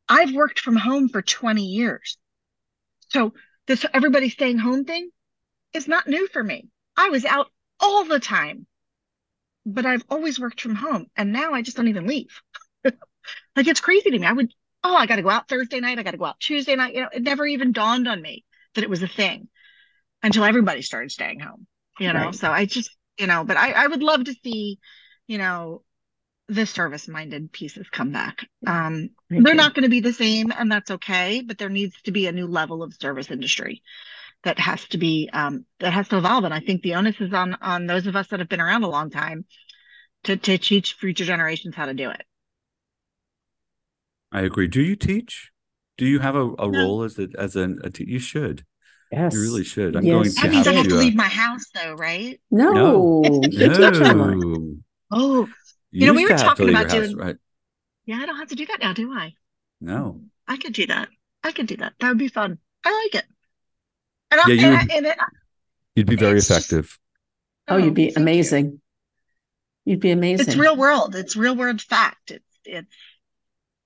I've 0.07 0.33
worked 0.33 0.59
from 0.59 0.75
home 0.75 1.09
for 1.09 1.21
20 1.21 1.63
years. 1.63 2.17
So 3.09 3.33
this 3.67 3.85
everybody 3.93 4.29
staying 4.29 4.57
home 4.57 4.85
thing 4.85 5.09
is 5.73 5.87
not 5.87 6.07
new 6.07 6.27
for 6.27 6.43
me. 6.43 6.69
I 6.95 7.09
was 7.09 7.25
out 7.25 7.51
all 7.79 8.05
the 8.05 8.19
time. 8.19 8.65
But 9.65 9.85
I've 9.85 10.03
always 10.09 10.39
worked 10.39 10.61
from 10.61 10.73
home 10.73 11.07
and 11.15 11.31
now 11.31 11.53
I 11.53 11.61
just 11.61 11.77
don't 11.77 11.89
even 11.89 12.07
leave. 12.07 12.41
like 12.83 13.67
it's 13.67 13.81
crazy 13.81 14.09
to 14.09 14.17
me. 14.17 14.25
I 14.25 14.31
would 14.31 14.53
oh, 14.83 14.95
I 14.95 15.05
gotta 15.05 15.21
go 15.21 15.29
out 15.29 15.47
Thursday 15.47 15.79
night, 15.79 15.99
I 15.99 16.03
gotta 16.03 16.17
go 16.17 16.25
out 16.25 16.39
Tuesday 16.39 16.75
night. 16.75 16.95
You 16.95 17.01
know, 17.01 17.09
it 17.13 17.23
never 17.23 17.45
even 17.45 17.71
dawned 17.71 18.07
on 18.07 18.21
me 18.21 18.45
that 18.73 18.83
it 18.83 18.89
was 18.89 19.03
a 19.03 19.07
thing 19.07 19.49
until 20.23 20.43
everybody 20.43 20.81
started 20.81 21.11
staying 21.11 21.39
home, 21.39 21.67
you 21.99 22.11
know. 22.13 22.25
Right. 22.25 22.35
So 22.35 22.49
I 22.49 22.65
just, 22.65 22.95
you 23.17 23.27
know, 23.27 23.43
but 23.43 23.57
I, 23.57 23.71
I 23.71 23.87
would 23.87 24.03
love 24.03 24.23
to 24.25 24.35
see, 24.43 24.79
you 25.27 25.37
know, 25.37 25.83
the 26.49 26.65
service 26.65 27.07
minded 27.07 27.51
pieces 27.53 27.87
come 27.89 28.11
back. 28.11 28.45
Um, 28.67 29.11
they're 29.29 29.55
not 29.55 29.73
going 29.75 29.83
to 29.83 29.89
be 29.89 30.01
the 30.01 30.13
same, 30.13 30.51
and 30.51 30.71
that's 30.71 30.91
okay, 30.91 31.41
but 31.45 31.57
there 31.57 31.69
needs 31.69 32.01
to 32.03 32.11
be 32.11 32.27
a 32.27 32.31
new 32.33 32.47
level 32.47 32.83
of 32.83 32.93
service 32.95 33.31
industry 33.31 33.83
that 34.43 34.59
has 34.59 34.85
to 34.89 34.97
be 34.97 35.29
um 35.33 35.65
that 35.79 35.93
has 35.93 36.07
to 36.09 36.17
evolve. 36.17 36.45
And 36.45 36.53
I 36.53 36.61
think 36.61 36.81
the 36.83 36.95
onus 36.95 37.21
is 37.21 37.33
on 37.33 37.55
on 37.61 37.87
those 37.87 38.07
of 38.07 38.15
us 38.15 38.27
that 38.29 38.39
have 38.39 38.49
been 38.49 38.61
around 38.61 38.83
a 38.83 38.89
long 38.89 39.09
time 39.11 39.45
to 40.25 40.37
to 40.37 40.57
teach 40.57 40.95
future 40.95 41.25
generations 41.25 41.75
how 41.75 41.87
to 41.87 41.95
do 41.95 42.09
it. 42.11 42.23
I 44.31 44.41
agree. 44.41 44.67
Do 44.67 44.81
you 44.81 44.95
teach? 44.95 45.51
Do 45.97 46.05
you 46.05 46.19
have 46.19 46.35
a, 46.35 46.53
a 46.59 46.69
No. 46.69 46.69
role 46.69 47.03
as 47.03 47.19
a 47.19 47.27
as 47.37 47.55
an 47.55 47.79
a 47.83 47.89
te- 47.89 48.09
you 48.09 48.19
should. 48.19 48.65
Yes. 49.11 49.33
You 49.33 49.41
really 49.41 49.63
should. 49.63 49.95
I'm 49.95 50.05
Yes. 50.05 50.09
going 50.09 50.35
That 50.35 50.49
to 50.49 50.51
means 50.51 50.67
I 50.67 50.71
have 50.71 50.75
have 50.77 50.87
to 50.87 50.89
to 50.89 50.97
uh, 50.99 50.99
leave 50.99 51.15
my 51.15 51.27
house 51.29 51.65
though, 51.73 51.93
right? 51.93 52.39
No. 52.51 53.09
No. 53.23 53.49
You 53.51 53.69
teach 53.69 54.01
online. 54.01 54.37
No. 54.39 54.77
Oh, 55.11 55.53
You 55.91 56.07
know, 56.07 56.13
we 56.13 56.23
were 56.23 56.29
to 56.29 56.33
have 56.35 56.41
to 56.41 56.47
talking 56.49 56.69
about 56.69 56.91
your 56.93 57.01
house, 57.03 57.11
doing- 57.13 57.17
right? 57.25 57.35
yeah, 58.05 58.17
I 58.17 58.25
don't 58.25 58.37
have 58.37 58.49
to 58.49 58.55
do 58.55 58.65
that 58.67 58.79
now, 58.79 58.93
do 58.93 59.11
I? 59.11 59.33
No. 59.81 60.21
I 60.47 60.57
could 60.57 60.73
do 60.73 60.85
that. 60.87 61.09
I 61.43 61.51
could 61.51 61.67
do 61.67 61.77
that. 61.77 61.93
That 61.99 62.09
would 62.09 62.17
be 62.17 62.27
fun. 62.27 62.59
I 62.83 62.93
like 63.03 63.23
it. 63.23 63.27
And 64.31 64.41
I, 64.41 64.47
Yeah, 64.47 64.53
you 64.53 64.67
and, 64.67 64.71
would- 64.81 64.91
I, 64.91 64.97
and 64.97 65.05
it, 65.07 65.17
You'd 65.95 66.07
be 66.07 66.15
very 66.15 66.37
It's 66.37 66.47
just- 66.47 66.71
effective. 66.71 66.97
Oh, 67.67 67.77
you'd 67.77 67.93
be 67.93 68.03
oh, 68.03 68.13
thank 68.13 68.17
you. 68.17 68.21
amazing. 68.23 68.81
You'd 69.85 69.99
be 69.99 70.11
amazing. 70.11 70.47
It's 70.47 70.55
real 70.55 70.75
world. 70.75 71.15
It's 71.15 71.35
real 71.35 71.55
world 71.55 71.81
fact. 71.81 72.31
It's 72.31 72.45
it's 72.65 72.95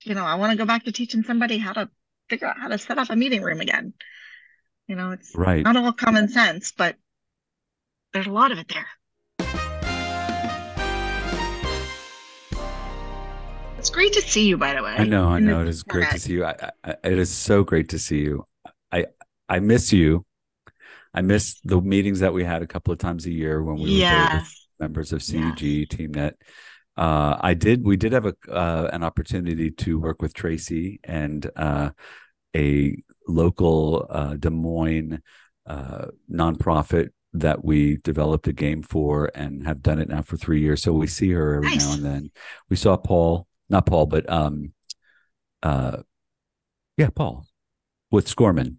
you 0.04 0.14
know, 0.14 0.24
I 0.24 0.34
want 0.34 0.52
to 0.52 0.58
go 0.58 0.66
back 0.66 0.84
to 0.84 0.92
teaching 0.92 1.22
somebody 1.22 1.56
how 1.58 1.72
to 1.72 1.88
figure 2.28 2.46
out 2.46 2.58
how 2.58 2.68
to 2.68 2.76
set 2.78 2.98
up 2.98 3.08
a 3.10 3.16
meeting 3.16 3.42
room 3.42 3.60
again. 3.60 3.94
You 4.86 4.96
know, 4.96 5.12
it's 5.12 5.34
Right. 5.34 5.62
not 5.64 5.76
all 5.76 5.92
common 5.92 6.28
sense, 6.28 6.72
but 6.72 6.96
there's 8.12 8.26
a 8.26 8.30
lot 8.32 8.52
of 8.52 8.58
it 8.58 8.68
there. 8.68 8.86
Great 13.94 14.12
to 14.14 14.22
see 14.22 14.46
you, 14.46 14.58
by 14.58 14.74
the 14.74 14.82
way. 14.82 14.94
I 14.96 15.04
know, 15.04 15.28
I 15.28 15.38
know. 15.38 15.62
It 15.62 15.66
this 15.66 15.76
is 15.76 15.82
great 15.82 16.10
to 16.10 16.18
see 16.18 16.34
you. 16.34 16.44
I, 16.44 16.70
I, 16.82 16.96
it 17.04 17.18
is 17.18 17.30
so 17.30 17.64
great 17.64 17.90
to 17.90 17.98
see 17.98 18.18
you. 18.18 18.46
I 18.92 19.06
I 19.48 19.60
miss 19.60 19.92
you. 19.92 20.24
I 21.14 21.22
miss 21.22 21.60
the 21.64 21.80
meetings 21.80 22.20
that 22.20 22.34
we 22.34 22.44
had 22.44 22.62
a 22.62 22.66
couple 22.66 22.92
of 22.92 22.98
times 22.98 23.24
a 23.26 23.30
year 23.30 23.62
when 23.62 23.76
we 23.76 24.02
were 24.02 24.28
both 24.40 24.54
members 24.80 25.12
of 25.12 25.20
CEG 25.20 25.88
TeamNet. 25.88 26.32
Uh, 26.96 27.38
I 27.40 27.54
did. 27.54 27.84
We 27.84 27.96
did 27.96 28.12
have 28.12 28.26
a 28.26 28.34
uh, 28.50 28.90
an 28.92 29.02
opportunity 29.02 29.70
to 29.70 29.98
work 29.98 30.20
with 30.20 30.34
Tracy 30.34 31.00
and 31.04 31.48
uh, 31.56 31.90
a 32.54 32.96
local 33.26 34.06
uh, 34.10 34.34
Des 34.34 34.50
Moines 34.50 35.20
uh, 35.66 36.06
nonprofit 36.30 37.10
that 37.32 37.64
we 37.64 37.96
developed 37.98 38.46
a 38.46 38.52
game 38.52 38.82
for 38.82 39.30
and 39.34 39.66
have 39.66 39.82
done 39.82 39.98
it 39.98 40.08
now 40.08 40.22
for 40.22 40.36
three 40.36 40.60
years. 40.60 40.82
So 40.82 40.92
we 40.92 41.08
see 41.08 41.30
her 41.32 41.56
every 41.56 41.70
Nice. 41.70 41.86
now 41.86 41.94
and 41.94 42.04
then. 42.04 42.30
We 42.70 42.76
saw 42.76 42.96
Paul, 42.96 43.48
not 43.74 43.86
Paul, 43.86 44.06
but 44.06 44.30
um, 44.30 44.72
uh, 45.62 45.98
yeah, 46.96 47.08
Paul 47.14 47.44
with 48.10 48.28
Scorman. 48.28 48.78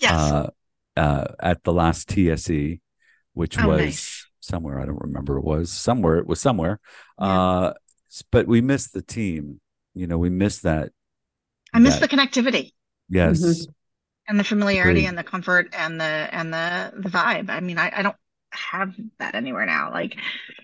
Yes. 0.00 0.12
Uh, 0.12 0.50
uh, 0.96 1.24
at 1.40 1.64
the 1.64 1.72
last 1.72 2.08
TSE, 2.08 2.80
which 3.34 3.58
Oh, 3.58 3.68
was 3.68 3.78
nice. 3.80 4.26
somewhere 4.40 4.80
I 4.80 4.86
don't 4.86 5.00
remember 5.00 5.36
it 5.38 5.44
was 5.44 5.70
somewhere 5.72 6.16
it 6.18 6.26
was 6.26 6.40
somewhere. 6.40 6.78
Yeah. 7.18 7.26
Uh, 7.26 7.72
but 8.30 8.46
we 8.46 8.60
missed 8.60 8.92
the 8.92 9.02
team. 9.02 9.60
You 9.94 10.06
know, 10.06 10.18
we 10.18 10.30
missed 10.30 10.62
that. 10.62 10.90
I 11.72 11.78
miss 11.80 11.96
that- 11.98 12.08
the 12.10 12.16
connectivity 12.16 12.72
Yes. 13.08 13.40
Mhm. 13.42 13.66
and 14.28 14.38
the 14.38 14.44
familiarity 14.44 15.00
Agreed. 15.00 15.08
and 15.08 15.18
the 15.18 15.24
comfort 15.24 15.68
and 15.72 16.00
the 16.00 16.04
and 16.32 16.52
the 16.52 16.92
the 17.02 17.08
vibe. 17.08 17.50
I 17.50 17.60
mean, 17.60 17.78
I, 17.78 17.90
I 17.98 18.02
don't 18.02 18.16
have 18.52 18.94
that 19.18 19.34
anywhere 19.34 19.66
now. 19.66 19.90
Like, 19.90 20.16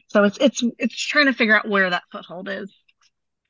so 0.09 0.23
it's 0.25 0.39
it's 0.41 0.63
it's 0.79 0.97
trying 0.97 1.27
to 1.27 1.33
figure 1.33 1.57
out 1.57 1.69
where 1.69 1.91
that 1.91 2.05
foothold 2.13 2.49
is 2.49 2.73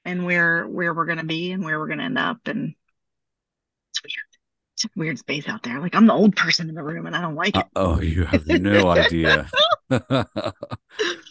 and 0.07 0.24
where 0.24 0.66
where 0.66 0.95
we're 0.95 1.05
gonna 1.07 1.24
be 1.24 1.53
and 1.53 1.62
where 1.65 1.78
we're 1.78 1.89
gonna 1.89 2.05
end 2.05 2.16
up. 2.19 2.39
And 2.47 2.74
it's 3.91 4.03
weird. 4.03 4.12
It's 4.74 4.85
a 4.85 4.89
weird 4.97 5.19
space 5.19 5.49
out 5.49 5.62
there. 5.62 5.81
Like 5.81 5.95
I'm 5.95 6.07
the 6.07 6.12
old 6.15 6.37
person 6.37 6.69
in 6.69 6.74
the 6.74 6.83
room 6.83 7.07
and 7.07 7.15
I 7.16 7.20
don't 7.20 7.35
like 7.35 7.57
Uh, 7.57 7.61
it. 7.61 7.66
oh, 7.77 8.01
you 8.01 8.24
have 8.24 8.47
no 8.47 8.89
idea. 9.05 9.49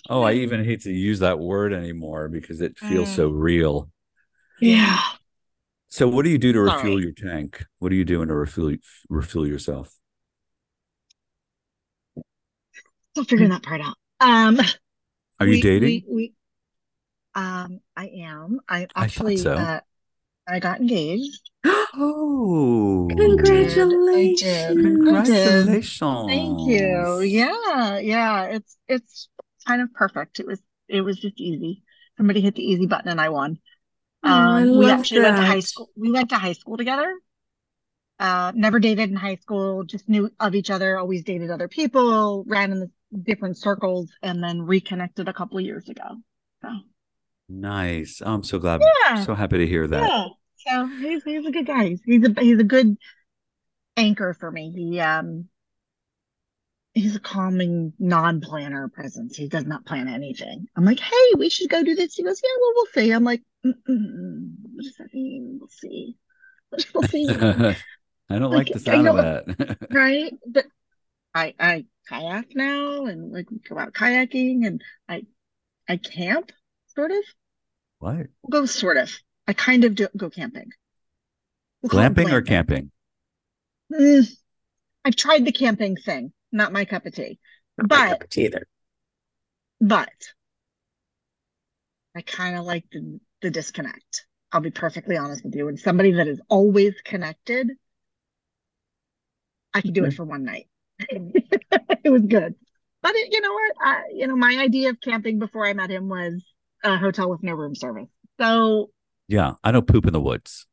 oh, 0.09 0.21
I 0.21 0.33
even 0.33 0.63
hate 0.63 0.81
to 0.81 0.91
use 0.91 1.19
that 1.19 1.39
word 1.39 1.73
anymore 1.73 2.27
because 2.29 2.61
it 2.61 2.77
feels 2.77 3.09
Mm. 3.09 3.15
so 3.15 3.29
real. 3.29 3.89
Yeah. 4.59 4.99
So, 5.89 6.07
what 6.07 6.23
do 6.23 6.29
you 6.29 6.37
do 6.37 6.51
to 6.53 6.65
Sorry. 6.67 6.77
refuel 6.77 7.01
your 7.01 7.11
tank? 7.11 7.63
What 7.79 7.91
are 7.91 7.95
you 7.95 8.05
doing 8.05 8.27
to 8.29 8.33
refuel 8.35 8.75
refuel 9.09 9.47
yourself? 9.47 9.93
Still 13.11 13.23
figuring 13.25 13.51
that 13.51 13.63
part 13.63 13.81
out. 13.81 13.95
Um 14.19 14.59
Are 15.39 15.45
you 15.45 15.53
we- 15.53 15.61
dating? 15.61 15.89
We, 15.89 16.05
we, 16.09 16.33
um, 17.35 17.79
I 17.95 18.07
am. 18.07 18.59
I 18.67 18.87
I 18.95 19.05
actually, 19.05 19.37
so. 19.37 19.55
uh, 19.55 19.79
I 20.47 20.59
got 20.59 20.79
engaged. 20.79 21.49
oh, 21.65 23.07
Congratulations. 23.11 23.93
I 24.09 24.35
did. 24.37 24.77
Congratulations! 24.77 26.27
Thank 26.27 26.59
you. 26.67 27.21
Yeah, 27.21 27.99
yeah. 27.99 28.43
It's 28.45 28.77
it's 28.87 29.29
kind 29.67 29.81
of 29.81 29.93
perfect. 29.93 30.39
It 30.39 30.47
was 30.47 30.61
it 30.87 31.01
was 31.01 31.19
just 31.19 31.39
easy. 31.39 31.83
Somebody 32.17 32.41
hit 32.41 32.55
the 32.55 32.63
easy 32.63 32.85
button 32.85 33.09
and 33.09 33.19
I 33.19 33.29
won. 33.29 33.59
Oh, 34.23 34.29
I 34.29 34.61
Um, 34.61 34.77
we 34.77 34.89
actually 34.89 35.21
went 35.21 35.35
to 35.37 35.43
high 35.43 35.59
school. 35.59 35.89
We 35.97 36.11
went 36.11 36.29
to 36.29 36.37
high 36.37 36.53
school 36.53 36.77
together. 36.77 37.13
Uh, 38.17 38.53
never 38.55 38.79
dated 38.79 39.09
in 39.09 39.15
high 39.17 39.35
school, 39.35 39.83
just 39.83 40.07
knew 40.07 40.31
of 40.39 40.55
each 40.55 40.69
other, 40.71 40.97
always 40.97 41.25
dated 41.25 41.51
other 41.51 41.67
people, 41.67 42.45
ran 42.47 42.71
in 42.71 42.79
the 42.79 42.89
different 43.23 43.57
circles, 43.57 44.09
and 44.23 44.41
then 44.41 44.61
reconnected 44.61 45.27
a 45.27 45.33
couple 45.33 45.57
of 45.57 45.65
years 45.65 45.89
ago. 45.89 46.15
Nice. 47.47 48.21
Oh, 48.25 48.33
I'm 48.33 48.43
so 48.43 48.59
glad. 48.59 48.81
Yeah. 48.81 49.23
So 49.23 49.35
happy 49.35 49.59
to 49.59 49.67
hear 49.67 49.87
that. 49.87 50.01
yeah. 50.01 50.27
So 50.57 50.87
he's 50.87 51.23
he's 51.23 51.45
a 51.45 51.51
good 51.51 51.67
guy. 51.67 51.89
He's, 51.89 52.01
he's 52.03 52.23
a 52.27 52.33
he's 52.39 52.59
a 52.59 52.63
good 52.63 52.97
anchor 53.97 54.33
for 54.33 54.51
me. 54.51 54.71
He 54.75 54.99
um 54.99 55.47
he's 56.93 57.15
a 57.15 57.19
calming 57.19 57.93
non-planner 57.99 58.87
presence. 58.89 59.35
He 59.35 59.47
does 59.47 59.65
not 59.65 59.85
plan 59.85 60.07
anything. 60.07 60.65
I'm 60.75 60.85
like, 60.85 60.99
hey, 60.99 61.33
we 61.37 61.49
should 61.49 61.69
go 61.69 61.83
do 61.83 61.93
this. 61.93 62.15
He 62.15 62.23
goes, 62.23 62.41
yeah, 62.43 62.49
well, 62.59 62.71
we'll 62.75 62.85
see. 62.93 63.11
I'm 63.11 63.23
like, 63.23 63.41
Mm-mm, 63.65 64.51
what 64.73 64.83
does 64.83 64.95
that 64.97 65.13
mean? 65.13 65.57
We'll 65.59 65.69
see. 65.69 66.17
We'll 66.93 67.03
see. 67.09 67.27
I 67.29 68.39
don't 68.39 68.51
like 68.51 68.67
Like, 68.67 68.73
the 68.73 68.79
sound 68.79 69.07
of 69.07 69.17
that. 69.17 69.77
right? 69.91 70.33
But 70.47 70.65
I 71.35 71.53
I 71.59 71.85
kayak 72.07 72.55
now 72.55 73.05
and 73.05 73.31
like 73.31 73.51
we 73.51 73.59
go 73.59 73.77
out 73.77 73.93
kayaking 73.93 74.65
and 74.65 74.81
I 75.07 75.23
I 75.87 75.97
camp 75.97 76.51
sort 76.95 77.11
of. 77.11 77.23
what? 77.99 78.27
We'll 78.43 78.61
go 78.61 78.65
sort 78.65 78.95
of. 78.95 79.11
I 79.45 79.51
kind 79.53 79.83
of 79.83 79.93
do 79.95 80.07
go 80.15 80.29
camping. 80.29 80.71
We'll 81.81 81.89
call 81.89 82.03
Glamping 82.03 82.31
or 82.31 82.41
camping? 82.43 82.91
Mm, 83.91 84.27
I've 85.05 85.15
tried 85.17 85.45
the 85.45 85.51
camping 85.53 85.97
thing, 85.97 86.33
not 86.51 86.73
my 86.73 86.85
cup 86.85 87.05
of 87.07 87.15
tea. 87.15 87.39
Not 87.77 87.89
my 87.91 88.01
cup 88.03 88.21
But 88.21 88.23
of 88.23 88.29
tea 88.29 88.45
either. 88.45 88.67
but 89.79 90.33
I 92.15 92.21
kind 92.21 92.57
of 92.57 92.65
like 92.65 92.89
the 92.91 93.19
the 93.41 93.51
disconnect. 93.51 94.25
I'll 94.51 94.59
be 94.61 94.71
perfectly 94.71 95.17
honest 95.17 95.43
with 95.43 95.53
you. 95.55 95.67
And 95.67 95.79
somebody 95.79 96.13
that 96.13 96.27
is 96.27 96.41
always 96.49 96.95
connected, 97.03 97.71
I 99.73 99.81
could 99.81 99.93
do 99.93 100.05
it 100.05 100.13
for 100.13 100.23
one 100.25 100.43
night. 100.43 100.67
it 100.99 102.09
was 102.09 102.23
good. 102.23 102.55
But 103.01 103.15
it, 103.15 103.31
you 103.33 103.41
know 103.41 103.53
what? 103.53 103.73
I, 103.79 104.03
you 104.13 104.27
know, 104.27 104.35
my 104.35 104.57
idea 104.59 104.89
of 104.89 105.01
camping 105.01 105.37
before 105.39 105.65
I 105.65 105.73
met 105.73 105.91
him 105.91 106.07
was 106.09 106.43
a 106.85 106.97
hotel 106.97 107.29
with 107.29 107.43
no 107.43 107.53
room 107.53 107.75
service. 107.75 108.07
So 108.39 108.91
Yeah, 109.27 109.53
I 109.63 109.71
don't 109.71 109.87
poop 109.87 110.05
in 110.05 110.13
the 110.13 110.21
woods. 110.21 110.67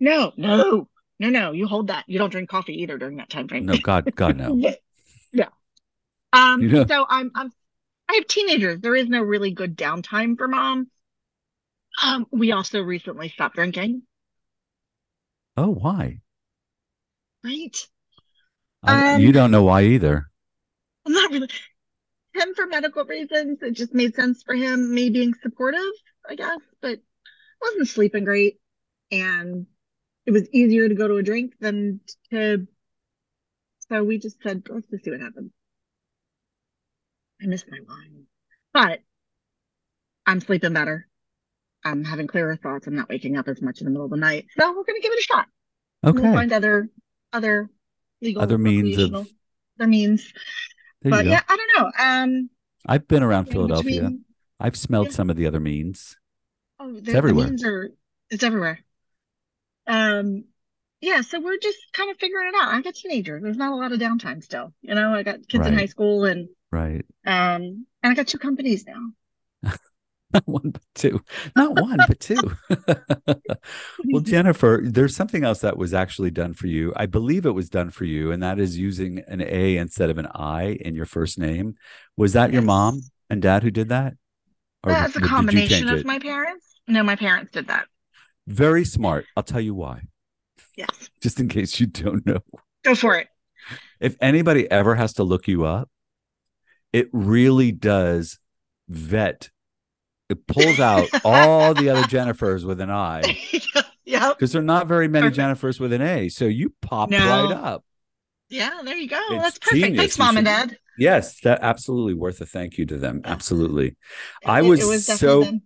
no, 0.00 0.32
no, 0.36 0.88
no, 1.18 1.28
no. 1.30 1.52
You 1.52 1.66
hold 1.66 1.88
that. 1.88 2.04
You 2.08 2.18
don't 2.18 2.30
drink 2.30 2.48
coffee 2.48 2.82
either 2.82 2.98
during 2.98 3.16
that 3.18 3.30
time 3.30 3.48
frame. 3.48 3.66
No, 3.66 3.76
God, 3.78 4.12
God, 4.16 4.36
no. 4.36 4.60
Yeah. 5.32 5.48
Um, 6.32 6.62
You 6.62 6.68
know- 6.68 6.86
so 6.86 7.06
I'm 7.08 7.30
I'm 7.34 7.52
I 8.08 8.14
have 8.14 8.26
teenagers. 8.26 8.80
There 8.80 8.94
is 8.94 9.08
no 9.08 9.20
really 9.22 9.50
good 9.52 9.76
downtime 9.76 10.36
for 10.36 10.46
mom. 10.46 10.90
Um, 12.02 12.26
we 12.30 12.52
also 12.52 12.80
recently 12.82 13.28
stopped 13.30 13.54
drinking, 13.54 14.02
Oh, 15.56 15.70
why? 15.70 16.20
right? 17.44 17.86
I, 18.82 19.14
Um, 19.14 19.20
you 19.20 19.32
don't 19.32 19.50
know 19.52 19.62
why 19.64 19.82
either. 19.84 20.28
I'm 21.06 21.12
not 21.12 21.30
really 21.30 21.48
him 22.34 22.54
for 22.54 22.66
medical 22.66 23.04
reasons. 23.04 23.58
It 23.62 23.72
just 23.72 23.94
made 23.94 24.14
sense 24.14 24.42
for 24.42 24.54
him, 24.54 24.92
me 24.92 25.10
being 25.10 25.34
supportive, 25.42 25.80
I 26.28 26.34
guess, 26.34 26.58
but 26.80 26.98
I 26.98 27.68
wasn't 27.70 27.88
sleeping 27.88 28.24
great. 28.24 28.58
And 29.10 29.66
it 30.26 30.30
was 30.32 30.48
easier 30.52 30.88
to 30.88 30.94
go 30.94 31.06
to 31.08 31.16
a 31.16 31.22
drink 31.22 31.54
than 31.60 32.00
to 32.30 32.66
so 33.90 34.02
we 34.02 34.18
just 34.18 34.42
said, 34.42 34.62
let's 34.70 34.86
just 34.88 35.04
see 35.04 35.10
what 35.10 35.20
happens. 35.20 35.52
I 37.42 37.46
miss 37.46 37.64
my 37.70 37.78
wine. 37.86 38.24
But 38.72 39.00
I'm 40.26 40.40
sleeping 40.40 40.72
better. 40.72 41.06
I'm 41.84 42.02
having 42.02 42.26
clearer 42.26 42.56
thoughts. 42.56 42.86
I'm 42.86 42.96
not 42.96 43.10
waking 43.10 43.36
up 43.36 43.46
as 43.46 43.60
much 43.60 43.80
in 43.80 43.84
the 43.84 43.90
middle 43.90 44.06
of 44.06 44.10
the 44.10 44.16
night. 44.16 44.46
So 44.58 44.68
we're 44.70 44.84
gonna 44.84 45.00
give 45.00 45.12
it 45.12 45.18
a 45.18 45.22
shot. 45.22 45.46
We'll 46.02 46.16
Okay. 46.18 46.32
find 46.32 46.50
other 46.52 46.88
other 47.32 47.68
legal 48.22 48.42
Other 48.42 48.56
means 48.56 48.96
of- 48.98 49.28
other 49.78 49.88
means. 49.88 50.32
There 51.04 51.10
But 51.12 51.26
yeah, 51.26 51.40
I 51.48 51.56
don't 51.56 51.70
know. 51.84 51.92
Um 52.04 52.50
I've 52.86 53.06
been 53.06 53.22
around 53.22 53.46
Philadelphia. 53.46 54.00
between- 54.02 54.24
I've 54.60 54.76
smelled 54.76 55.06
Yeah. 55.08 55.12
some 55.12 55.30
of 55.30 55.36
the 55.36 55.46
other 55.46 55.60
means. 55.60 56.16
Oh, 56.80 56.92
the, 56.94 57.00
the 57.00 57.12
everywhere. 57.14 57.46
means 57.48 57.64
are 57.64 57.90
it's 58.30 58.42
everywhere. 58.42 58.80
Um, 59.86 60.44
yeah, 61.00 61.20
so 61.20 61.38
we're 61.40 61.58
just 61.58 61.78
kind 61.92 62.10
of 62.10 62.16
figuring 62.18 62.48
it 62.48 62.54
out. 62.54 62.72
I 62.72 62.80
got 62.80 62.94
teenagers. 62.94 63.42
There's 63.42 63.56
not 63.58 63.72
a 63.72 63.76
lot 63.76 63.92
of 63.92 64.00
downtime 64.00 64.42
still. 64.42 64.72
You 64.80 64.94
know, 64.94 65.12
I 65.14 65.22
got 65.22 65.46
kids 65.46 65.66
in 65.66 65.74
high 65.74 65.86
school 65.86 66.24
and 66.24 66.48
Right. 66.72 67.04
um 67.26 67.86
and 68.02 68.12
I 68.12 68.14
got 68.14 68.26
two 68.28 68.38
companies 68.38 68.84
now. 68.86 69.72
Not 70.46 70.48
one, 70.48 70.70
but 70.70 70.82
two. 70.94 71.22
Not 71.54 71.80
one, 71.80 71.98
but 72.08 72.18
two. 72.20 72.56
well, 74.12 74.20
Jennafer, 74.22 74.80
there's 74.84 75.14
something 75.14 75.44
else 75.44 75.60
that 75.60 75.76
was 75.76 75.94
actually 75.94 76.30
done 76.32 76.54
for 76.54 76.66
you. 76.66 76.92
I 76.96 77.06
believe 77.06 77.46
it 77.46 77.52
was 77.52 77.70
done 77.70 77.90
for 77.90 78.04
you, 78.04 78.32
and 78.32 78.42
that 78.42 78.58
is 78.58 78.76
using 78.78 79.22
an 79.28 79.40
A 79.40 79.76
instead 79.76 80.10
of 80.10 80.18
an 80.18 80.26
I 80.34 80.78
in 80.80 80.94
your 80.94 81.06
first 81.06 81.38
name. 81.38 81.76
Was 82.16 82.32
that 82.32 82.52
your 82.52 82.62
mom 82.62 83.00
and 83.30 83.40
dad 83.40 83.62
who 83.62 83.70
did 83.70 83.90
that? 83.90 84.14
Or 84.82 84.90
That's 84.92 85.16
a 85.16 85.20
combination 85.20 85.88
of 85.88 86.00
it? 86.00 86.06
my 86.06 86.18
parents. 86.18 86.74
No, 86.88 87.02
my 87.02 87.16
parents 87.16 87.52
did 87.52 87.68
that. 87.68 87.86
Very 88.46 88.84
smart. 88.84 89.24
I'll 89.36 89.42
tell 89.42 89.60
you 89.60 89.74
why, 89.74 90.02
Yes. 90.76 91.08
just 91.22 91.40
in 91.40 91.48
case 91.48 91.80
you 91.80 91.86
don't 91.86 92.26
know. 92.26 92.40
Go 92.84 92.94
for 92.94 93.16
it. 93.16 93.28
If 94.00 94.16
anybody 94.20 94.70
ever 94.70 94.96
has 94.96 95.14
to 95.14 95.24
look 95.24 95.48
you 95.48 95.64
up, 95.64 95.88
it 96.92 97.08
really 97.12 97.72
does 97.72 98.38
vet. 98.88 99.48
It 100.34 100.46
pulls 100.46 100.80
out 100.80 101.08
all 101.24 101.74
the 101.74 101.88
other 101.90 102.02
Jennifers 102.02 102.64
with 102.64 102.80
an 102.80 102.90
I 102.90 103.38
yep. 104.04 104.36
because 104.36 104.52
there 104.52 104.60
are 104.60 104.64
not 104.64 104.86
very 104.88 105.08
many 105.08 105.28
Perfect. 105.30 105.38
Jennifers 105.62 105.80
with 105.80 105.92
an 105.92 106.02
A. 106.02 106.28
So 106.28 106.44
you 106.44 106.72
pop 106.82 107.10
No. 107.10 107.18
right 107.18 107.52
up. 107.56 107.84
Yeah, 108.48 108.80
there 108.84 108.96
you 108.96 109.08
go. 109.08 109.18
It's 109.30 109.42
That's 109.42 109.58
perfect. 109.58 109.82
genius. 109.84 109.98
Thanks, 110.00 110.18
mom 110.18 110.36
and 110.36 110.44
dad. 110.46 110.78
Yes, 110.98 111.40
that 111.40 111.60
absolutely 111.62 112.14
worth 112.14 112.40
a 112.40 112.46
thank 112.46 112.78
you 112.78 112.86
to 112.86 112.96
them. 112.98 113.22
Absolutely. 113.24 113.96
I 114.46 114.62
was, 114.62 114.84
was 114.84 115.06
so 115.06 115.42
them. 115.42 115.62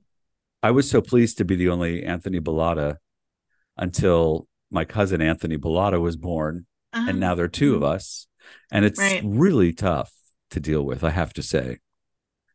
I 0.62 0.70
was 0.70 0.88
so 0.90 1.00
pleased 1.02 1.38
to 1.38 1.44
be 1.44 1.54
the 1.56 1.68
only 1.68 2.02
Anthony 2.04 2.40
Bollotta 2.40 2.96
until 3.76 4.46
my 4.70 4.84
cousin 4.84 5.20
Anthony 5.22 5.56
Bollotta 5.58 6.00
was 6.00 6.16
born, 6.16 6.66
and 6.92 7.08
Uh-huh. 7.08 7.18
now 7.18 7.34
there 7.34 7.44
are 7.44 7.48
2 7.48 7.74
of 7.74 7.82
us, 7.82 8.26
and 8.70 8.84
it's 8.84 8.98
Right. 8.98 9.22
really 9.24 9.72
tough 9.72 10.12
to 10.50 10.60
deal 10.60 10.82
with. 10.82 11.04
I 11.04 11.10
have 11.10 11.32
to 11.34 11.42
say, 11.42 11.78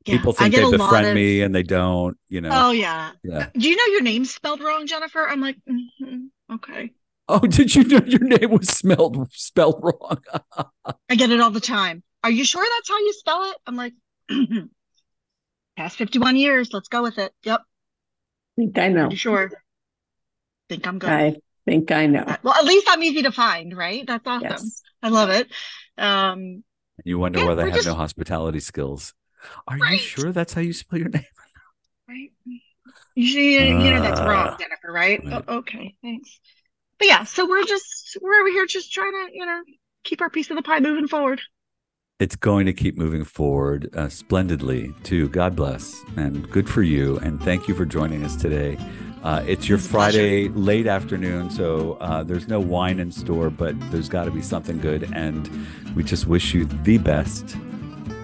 Yeah, 0.06 0.18
people 0.18 0.34
think 0.34 0.54
they 0.54 0.70
befriend 0.70 1.08
of- 1.08 1.16
me, 1.16 1.42
and 1.42 1.54
they 1.56 1.64
don't. 1.64 2.18
You 2.28 2.42
know. 2.42 2.50
Oh 2.52 2.72
yeah. 2.72 3.12
Yeah. 3.24 3.50
Do 3.58 3.70
you 3.70 3.76
know 3.76 3.86
your 3.94 4.02
name's 4.02 4.34
spelled 4.34 4.62
wrong, 4.62 4.86
Jennafer? 4.86 5.28
I'm 5.28 5.40
like, 5.42 5.58
mhm, 5.70 6.28
okay. 6.52 6.92
Oh, 7.30 7.40
did 7.48 7.74
you 7.74 7.84
know 7.86 8.02
your 8.06 8.20
name 8.24 8.52
was 8.52 8.70
spelled 8.70 9.32
spelled 9.32 9.80
wrong? 9.82 10.18
I 11.10 11.16
get 11.16 11.32
it 11.32 11.40
all 11.40 11.52
the 11.52 11.62
time. 11.62 12.04
Are 12.24 12.32
you 12.32 12.44
sure 12.46 12.64
that's 12.64 12.90
how 12.90 12.98
you 13.00 13.14
spell 13.14 13.44
it? 13.52 13.58
I'm 13.66 13.76
like, 13.76 13.94
past 15.78 15.98
51 15.98 16.36
years. 16.36 16.70
Let's 16.74 16.88
go 16.90 17.02
with 17.04 17.18
it. 17.18 17.32
Yep. 17.44 17.62
I 17.62 18.62
think 18.62 18.78
I 18.78 18.88
know. 18.90 19.04
Pretty 19.04 19.16
sure. 19.16 19.52
Think 20.70 20.88
I'm 20.88 21.00
good. 21.00 21.10
I 21.10 21.36
think 21.66 21.92
I 21.92 22.08
know. 22.08 22.22
Uh, 22.22 22.38
Well, 22.44 22.54
at 22.54 22.66
least 22.66 22.88
I'm 22.90 23.04
easy 23.04 23.24
to 23.24 23.32
find, 23.32 23.76
right? 23.76 24.06
That's 24.06 24.26
awesome. 24.28 24.50
Yes. 24.50 24.82
I 25.02 25.10
love 25.10 25.30
it. 25.30 25.48
Um, 25.98 26.64
You 27.04 27.20
wonder 27.20 27.40
Yeah, 27.40 27.46
why 27.48 27.56
they 27.56 27.64
we're 27.64 27.72
have 27.72 27.86
no 27.86 27.96
hospitality 27.96 28.60
skills. 28.60 29.14
Are 29.68 29.78
you 29.78 29.98
sure 29.98 30.32
that's 30.32 30.54
how 30.54 30.62
you 30.62 30.74
spell 30.74 31.00
your 31.00 31.10
name? 31.18 31.24
right? 32.08 32.30
Usually, 33.16 33.58
you 33.68 33.74
know, 33.94 34.02
that's 34.02 34.20
wrong, 34.20 34.50
Ah. 34.52 34.58
Jennafer, 34.60 34.92
right? 34.92 35.24
Right. 35.24 35.44
O- 35.48 35.58
okay, 35.58 35.96
thanks. 36.02 36.40
But 37.00 37.08
yeah, 37.08 37.24
so 37.24 37.48
we're 37.48 37.64
just 37.64 38.18
we're 38.22 38.40
over 38.40 38.50
here 38.50 38.66
just 38.66 38.92
trying 38.92 39.12
to, 39.12 39.30
you 39.34 39.46
know, 39.46 39.62
keep 40.04 40.22
our 40.22 40.30
piece 40.30 40.50
of 40.50 40.56
the 40.56 40.62
pie 40.64 40.80
moving 40.80 41.08
forward. 41.08 41.42
It's 42.20 42.36
going 42.36 42.66
to 42.68 42.74
keep 42.74 42.98
moving 42.98 43.24
forward 43.24 43.90
uh, 43.96 44.08
splendidly, 44.10 44.94
too. 45.04 45.28
God 45.30 45.56
bless 45.56 46.00
and 46.16 46.50
good 46.52 46.70
for 46.70 46.82
you. 46.84 47.18
And 47.20 47.42
thank 47.42 47.68
you 47.68 47.76
for 47.76 47.86
joining 47.86 48.24
us 48.24 48.36
today. 48.36 48.78
Uh, 49.24 49.44
it's 49.48 49.68
your 49.68 49.78
It's 49.78 49.88
a 49.88 49.90
pleasure. 49.90 50.18
Friday 50.20 50.50
late 50.50 50.86
afternoon, 50.88 51.50
so 51.50 51.94
uh, 52.02 52.24
there's 52.24 52.48
no 52.48 52.60
wine 52.60 53.00
in 53.00 53.12
store, 53.12 53.50
but 53.50 53.74
there's 53.92 54.10
got 54.10 54.26
to 54.26 54.32
be 54.32 54.42
something 54.42 54.80
good. 54.80 55.10
And 55.14 55.50
we 55.96 56.04
just 56.04 56.28
wish 56.28 56.54
you 56.54 56.66
the 56.66 56.98
best 57.00 57.58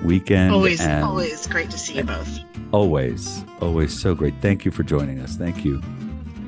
weekend. 0.04 0.54
always, 0.54 0.82
and 0.82 1.04
always 1.04 1.48
great 1.48 1.70
to 1.72 1.78
see 1.78 1.96
you 1.98 2.04
both. 2.04 2.40
always, 2.72 3.44
always 3.62 3.98
so 3.98 4.16
great. 4.16 4.34
Thank 4.42 4.66
you 4.66 4.72
for 4.72 4.84
joining 4.84 5.20
us. 5.20 5.36
Thank 5.36 5.66
you. 5.66 5.82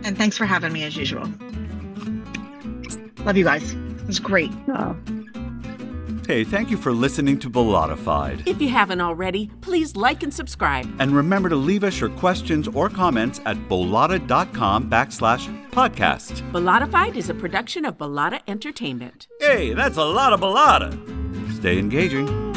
And 0.03 0.17
thanks 0.17 0.37
for 0.37 0.45
having 0.45 0.73
me 0.73 0.83
as 0.83 0.95
usual. 0.97 1.27
Love 3.25 3.37
you 3.37 3.43
guys. 3.43 3.73
It 3.73 4.07
was 4.07 4.19
great. 4.19 4.51
Oh. 4.69 4.95
Hey, 6.27 6.43
thank 6.43 6.69
you 6.71 6.77
for 6.77 6.93
listening 6.93 7.39
to 7.39 7.49
Bellatified. 7.49 8.47
If 8.47 8.61
you 8.61 8.69
haven't 8.69 9.01
already, 9.01 9.51
please 9.61 9.95
like 9.95 10.23
and 10.23 10.33
subscribe. 10.33 10.87
And 10.99 11.11
remember 11.11 11.49
to 11.49 11.55
leave 11.55 11.83
us 11.83 11.99
your 11.99 12.09
questions 12.11 12.67
or 12.69 12.89
comments 12.89 13.41
at 13.45 13.57
bollotta.com 13.67 14.89
backslash 14.89 15.69
podcast. 15.71 16.49
Bellatified 16.51 17.17
is 17.17 17.29
a 17.29 17.33
production 17.33 17.85
of 17.85 17.97
Bollotta 17.97 18.39
Entertainment. 18.47 19.27
Hey, 19.39 19.73
that's 19.73 19.97
a 19.97 20.05
lot 20.05 20.31
of 20.31 20.39
Bollotta. 20.39 20.91
Stay 21.53 21.77
engaging. 21.77 22.50